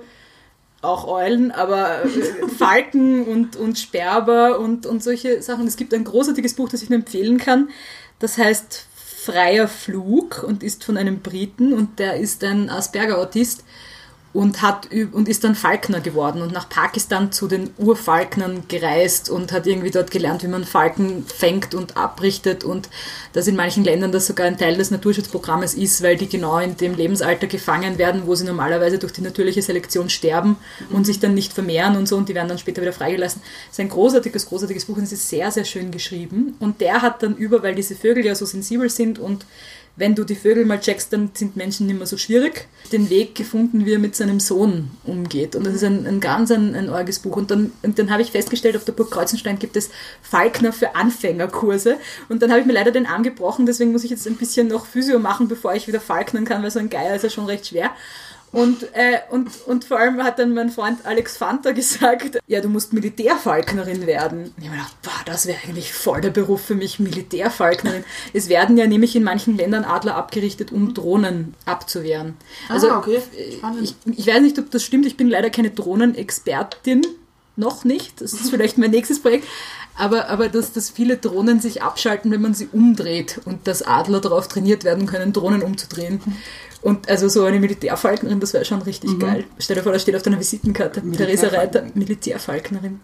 auch 0.81 1.07
Eulen, 1.07 1.51
aber 1.51 2.03
äh, 2.05 2.47
Falken 2.57 3.25
und, 3.27 3.55
und 3.57 3.77
Sperber 3.77 4.59
und, 4.59 4.85
und 4.85 5.03
solche 5.03 5.41
Sachen. 5.41 5.67
Es 5.67 5.75
gibt 5.75 5.93
ein 5.93 6.03
großartiges 6.05 6.53
Buch, 6.53 6.69
das 6.69 6.81
ich 6.81 6.89
nur 6.89 6.99
empfehlen 6.99 7.39
kann. 7.39 7.69
Das 8.19 8.37
heißt 8.37 8.85
Freier 8.95 9.67
Flug 9.67 10.43
und 10.43 10.63
ist 10.63 10.83
von 10.85 10.95
einem 10.95 11.19
Briten 11.19 11.73
und 11.73 11.99
der 11.99 12.17
ist 12.17 12.43
ein 12.43 12.69
Asperger-Autist 12.69 13.63
und 14.37 14.61
hat 14.61 14.89
und 15.13 15.27
ist 15.27 15.43
dann 15.43 15.55
Falkner 15.55 15.99
geworden 15.99 16.43
und 16.43 16.53
nach 16.53 16.69
Pakistan 16.69 17.31
zu 17.31 17.47
den 17.47 17.71
Urfalknern 17.79 18.65
gereist 18.67 19.31
und 19.31 19.51
hat 19.51 19.65
irgendwie 19.65 19.89
dort 19.89 20.11
gelernt, 20.11 20.43
wie 20.43 20.47
man 20.47 20.63
Falken 20.63 21.25
fängt 21.25 21.73
und 21.73 21.97
abrichtet 21.97 22.63
und 22.63 22.87
dass 23.33 23.47
in 23.47 23.55
manchen 23.55 23.83
Ländern 23.83 24.11
das 24.11 24.27
sogar 24.27 24.45
ein 24.45 24.55
Teil 24.55 24.77
des 24.77 24.91
Naturschutzprogrammes 24.91 25.73
ist, 25.73 26.03
weil 26.03 26.17
die 26.17 26.29
genau 26.29 26.59
in 26.59 26.77
dem 26.77 26.93
Lebensalter 26.93 27.47
gefangen 27.47 27.97
werden, 27.97 28.27
wo 28.27 28.35
sie 28.35 28.45
normalerweise 28.45 28.99
durch 28.99 29.11
die 29.11 29.21
natürliche 29.21 29.63
Selektion 29.63 30.07
sterben 30.07 30.57
und 30.91 31.07
sich 31.07 31.19
dann 31.19 31.33
nicht 31.33 31.51
vermehren 31.51 31.97
und 31.97 32.07
so 32.07 32.15
und 32.15 32.29
die 32.29 32.35
werden 32.35 32.49
dann 32.49 32.59
später 32.59 32.83
wieder 32.83 32.93
freigelassen. 32.93 33.41
Das 33.41 33.71
ist 33.71 33.79
ein 33.79 33.89
großartiges, 33.89 34.45
großartiges 34.45 34.85
Buch 34.85 34.97
und 34.97 35.03
es 35.05 35.13
ist 35.13 35.27
sehr, 35.27 35.49
sehr 35.49 35.65
schön 35.65 35.89
geschrieben 35.89 36.53
und 36.59 36.79
der 36.79 37.01
hat 37.01 37.23
dann 37.23 37.35
über, 37.35 37.63
weil 37.63 37.73
diese 37.73 37.95
Vögel 37.95 38.23
ja 38.23 38.35
so 38.35 38.45
sensibel 38.45 38.91
sind 38.91 39.17
und 39.17 39.47
wenn 39.97 40.13
du 40.13 40.23
die 40.23 40.35
Vögel 40.35 40.63
mal 40.63 40.79
checkst, 40.79 41.11
dann 41.11 41.31
sind 41.33 41.57
Menschen 41.57 41.87
nicht 41.87 41.97
mehr 41.97 42.05
so 42.05 42.17
schwierig. 42.17 42.67
Den 42.91 43.09
Weg 43.09 43.33
gefunden, 43.33 43.85
wie 43.85 43.93
er 43.93 43.99
mit 43.99 44.15
seinem 44.15 44.39
Sohn 44.39 44.91
umgeht. 45.03 45.55
Und 45.55 45.65
das 45.65 45.73
ist 45.73 45.83
ein, 45.83 46.05
ein 46.05 46.19
ganz 46.19 46.51
ein, 46.51 46.75
ein 46.75 46.89
arges 46.89 47.17
Buch. 47.17 47.35
Und 47.35 47.49
dann, 47.49 47.71
und 47.81 47.97
dann 47.97 48.11
habe 48.11 48.21
ich 48.21 48.31
festgestellt, 48.31 48.77
auf 48.77 48.85
der 48.85 48.93
Burg 48.93 49.09
Kreuzenstein 49.09 49.57
gibt 49.57 49.75
es 49.75 49.89
Falkner 50.21 50.71
für 50.71 50.95
Anfängerkurse. 50.95 51.97
Und 52.29 52.43
dann 52.43 52.51
habe 52.51 52.61
ich 52.61 52.67
mir 52.67 52.73
leider 52.73 52.91
den 52.91 53.07
Arm 53.07 53.23
gebrochen, 53.23 53.65
deswegen 53.65 53.91
muss 53.91 54.03
ich 54.03 54.11
jetzt 54.11 54.27
ein 54.27 54.35
bisschen 54.35 54.67
noch 54.67 54.85
Physio 54.85 55.17
machen, 55.17 55.47
bevor 55.47 55.73
ich 55.73 55.87
wieder 55.87 55.99
falknern 55.99 56.45
kann, 56.45 56.61
weil 56.61 56.71
so 56.71 56.79
ein 56.79 56.91
Geier 56.91 57.15
ist 57.15 57.23
ja 57.23 57.31
schon 57.31 57.45
recht 57.45 57.67
schwer. 57.67 57.91
Und, 58.57 58.91
äh, 58.93 59.19
und, 59.29 59.51
und 59.67 59.85
vor 59.85 59.99
allem 59.99 60.23
hat 60.23 60.39
dann 60.39 60.55
mein 60.55 60.71
Freund 60.71 61.05
Alex 61.05 61.37
Fanta 61.37 61.73
gesagt, 61.73 62.39
ja, 62.47 62.59
du 62.59 62.69
musst 62.69 62.91
Militärfalknerin 62.91 64.07
werden. 64.07 64.45
Und 64.45 64.53
ich 64.57 64.63
habe 64.63 64.77
mir 64.77 64.81
gedacht, 64.81 64.97
boah, 65.03 65.11
das 65.27 65.45
wäre 65.45 65.59
eigentlich 65.63 65.93
voll 65.93 66.21
der 66.21 66.31
Beruf 66.31 66.63
für 66.63 66.73
mich, 66.73 66.97
Militärfalknerin. 66.97 68.03
Es 68.33 68.49
werden 68.49 68.75
ja 68.75 68.87
nämlich 68.87 69.15
in 69.15 69.21
manchen 69.21 69.55
Ländern 69.55 69.83
Adler 69.83 70.15
abgerichtet, 70.15 70.71
um 70.71 70.95
Drohnen 70.95 71.53
abzuwehren. 71.65 72.33
Also, 72.67 72.89
ah, 72.89 72.97
okay. 72.97 73.21
Spannend. 73.57 73.83
Ich, 73.83 74.17
ich 74.17 74.25
weiß 74.25 74.41
nicht, 74.41 74.57
ob 74.57 74.71
das 74.71 74.83
stimmt, 74.83 75.05
ich 75.05 75.17
bin 75.17 75.29
leider 75.29 75.51
keine 75.51 75.69
Drohnenexpertin, 75.69 77.05
noch 77.57 77.83
nicht. 77.83 78.21
Das 78.21 78.33
ist 78.33 78.49
vielleicht 78.49 78.79
mein 78.79 78.89
nächstes 78.89 79.21
Projekt. 79.21 79.45
Aber, 79.95 80.29
aber 80.29 80.47
dass, 80.47 80.73
dass 80.73 80.91
viele 80.91 81.17
Drohnen 81.17 81.59
sich 81.59 81.81
abschalten, 81.81 82.31
wenn 82.31 82.41
man 82.41 82.53
sie 82.53 82.69
umdreht 82.71 83.41
und 83.45 83.67
dass 83.67 83.81
Adler 83.81 84.21
darauf 84.21 84.47
trainiert 84.47 84.83
werden 84.83 85.07
können, 85.07 85.33
Drohnen 85.33 85.63
umzudrehen. 85.63 86.21
Und 86.81 87.09
also 87.09 87.27
so 87.27 87.43
eine 87.43 87.59
Militärfalknerin, 87.59 88.39
das 88.39 88.53
wäre 88.53 88.65
schon 88.65 88.81
richtig 88.81 89.11
mhm. 89.11 89.19
geil. 89.19 89.43
Stell 89.57 89.77
dir 89.77 89.83
vor, 89.83 89.93
da 89.93 89.99
steht 89.99 90.15
auf 90.15 90.21
deiner 90.21 90.39
Visitenkarte 90.39 91.01
Theresa 91.11 91.47
Reiter, 91.47 91.85
Militärfalknerin. 91.93 92.99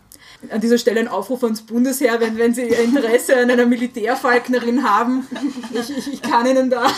An 0.50 0.62
dieser 0.62 0.78
Stelle 0.78 1.00
ein 1.00 1.08
Aufruf 1.08 1.44
ans 1.44 1.62
Bundesheer, 1.62 2.20
wenn, 2.20 2.38
wenn 2.38 2.54
Sie 2.54 2.64
Interesse 2.64 3.38
an 3.38 3.50
einer 3.50 3.66
Militärfalknerin 3.66 4.84
haben. 4.84 5.26
Ich, 5.74 5.98
ich, 5.98 6.14
ich 6.14 6.22
kann 6.22 6.46
Ihnen 6.46 6.70
da. 6.70 6.88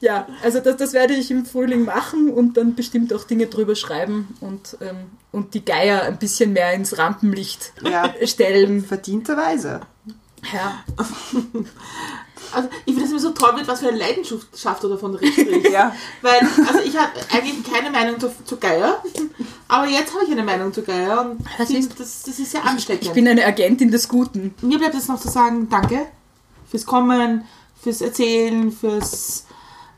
Ja, 0.00 0.28
also 0.42 0.60
das, 0.60 0.76
das 0.76 0.92
werde 0.92 1.14
ich 1.14 1.30
im 1.30 1.46
Frühling 1.46 1.86
machen 1.86 2.28
und 2.30 2.58
dann 2.58 2.74
bestimmt 2.74 3.14
auch 3.14 3.24
Dinge 3.24 3.46
drüber 3.46 3.74
schreiben 3.74 4.36
und, 4.42 4.76
ähm, 4.82 5.06
und 5.32 5.54
die 5.54 5.64
Geier 5.64 6.02
ein 6.02 6.18
bisschen 6.18 6.52
mehr 6.52 6.74
ins 6.74 6.98
Rampenlicht 6.98 7.72
ja. 7.82 8.14
stellen. 8.24 8.84
Verdienterweise. 8.84 9.80
Ja. 10.52 10.84
Also 12.52 12.68
ich 12.84 12.94
finde 12.94 13.04
es 13.04 13.10
immer 13.10 13.20
so 13.20 13.30
toll, 13.30 13.54
mit 13.54 13.66
was 13.66 13.80
für 13.80 13.88
eine 13.88 13.98
Leidenschaft 13.98 14.82
du 14.82 14.88
davon 14.88 15.14
redest. 15.14 15.68
ja. 15.72 15.94
Weil, 16.22 16.40
also 16.66 16.80
ich 16.80 16.96
habe 16.96 17.10
eigentlich 17.32 17.64
keine 17.70 17.90
Meinung 17.90 18.20
zu, 18.20 18.30
zu 18.44 18.56
Geier, 18.56 19.02
aber 19.68 19.88
jetzt 19.88 20.14
habe 20.14 20.24
ich 20.24 20.30
eine 20.30 20.44
Meinung 20.44 20.72
zu 20.72 20.82
Geier 20.82 21.22
und 21.22 21.44
das 21.58 21.70
ist, 21.70 21.98
das, 21.98 22.22
das 22.22 22.38
ist 22.38 22.52
sehr 22.52 22.64
ansteckend. 22.64 23.06
Ich 23.06 23.12
bin 23.12 23.26
eine 23.26 23.44
Agentin 23.44 23.90
des 23.90 24.08
Guten. 24.08 24.54
Mir 24.62 24.78
bleibt 24.78 24.94
jetzt 24.94 25.08
noch 25.08 25.20
zu 25.20 25.28
sagen, 25.28 25.68
danke 25.68 26.06
fürs 26.70 26.86
Kommen, 26.86 27.44
fürs 27.82 28.00
Erzählen, 28.00 28.70
fürs 28.72 29.46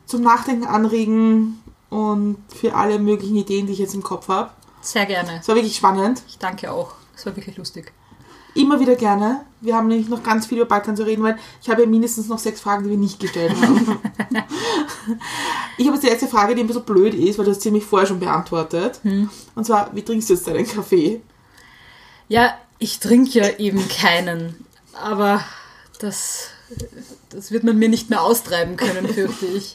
zum 0.07 0.23
Nachdenken 0.23 0.67
anregen 0.67 1.63
und 1.91 2.39
für 2.55 2.75
alle 2.75 2.99
möglichen 2.99 3.37
Ideen, 3.37 3.67
die 3.67 3.75
ich 3.75 3.79
jetzt 3.79 3.95
im 3.95 4.03
Kopf 4.03 4.29
habe. 4.29 4.51
Sehr 4.81 5.07
gerne. 5.07 5.39
Es 5.41 5.49
war 5.49 5.55
wirklich 5.55 5.77
spannend. 5.77 6.23
Ich 6.29 6.39
danke 6.39 6.73
auch. 6.73 6.93
Es 7.15 7.27
war 7.27 7.37
wirklich 7.37 7.57
lustig. 7.57 7.93
Immer 8.59 8.81
wieder 8.81 8.97
gerne. 8.97 9.43
Wir 9.61 9.77
haben 9.77 9.87
nämlich 9.87 10.09
noch 10.09 10.23
ganz 10.23 10.47
viel 10.47 10.59
über 10.59 10.67
Balkan 10.67 10.97
zu 10.97 11.07
reden, 11.07 11.23
weil 11.23 11.39
ich 11.63 11.71
habe 11.71 11.83
ja 11.83 11.89
mindestens 11.89 12.27
noch 12.29 12.39
sechs 12.41 12.61
Fragen, 12.61 12.83
die 12.83 12.91
wir 12.91 12.97
nicht 12.97 13.21
gestellt 13.21 13.53
haben. 13.61 14.01
ich 15.79 15.87
habe 15.87 15.95
jetzt 15.95 16.03
die 16.03 16.09
erste 16.09 16.27
Frage, 16.27 16.57
die 16.57 16.63
ein 16.63 16.67
bisschen 16.67 16.85
blöd 16.85 17.15
ist, 17.15 17.39
weil 17.39 17.45
du 17.45 17.53
hast 17.53 17.61
ziemlich 17.61 17.85
vorher 17.85 18.09
schon 18.09 18.19
beantwortet. 18.19 18.99
Hm. 19.03 19.31
Und 19.55 19.65
zwar, 19.65 19.95
wie 19.95 20.03
trinkst 20.03 20.29
du 20.29 20.35
jetzt 20.35 20.49
deinen 20.49 20.67
Kaffee? 20.67 21.21
Ja, 22.27 22.55
ich 22.81 22.99
trinke 22.99 23.39
ja 23.39 23.49
eben 23.59 23.89
keinen. 23.89 24.67
Aber 24.93 25.41
das, 26.01 26.49
das 27.31 27.53
wird 27.53 27.63
man 27.63 27.79
mir 27.79 27.89
nicht 27.89 28.11
mehr 28.11 28.23
austreiben 28.23 28.77
können, 28.77 29.07
fürchte 29.09 29.47
ich. 29.47 29.75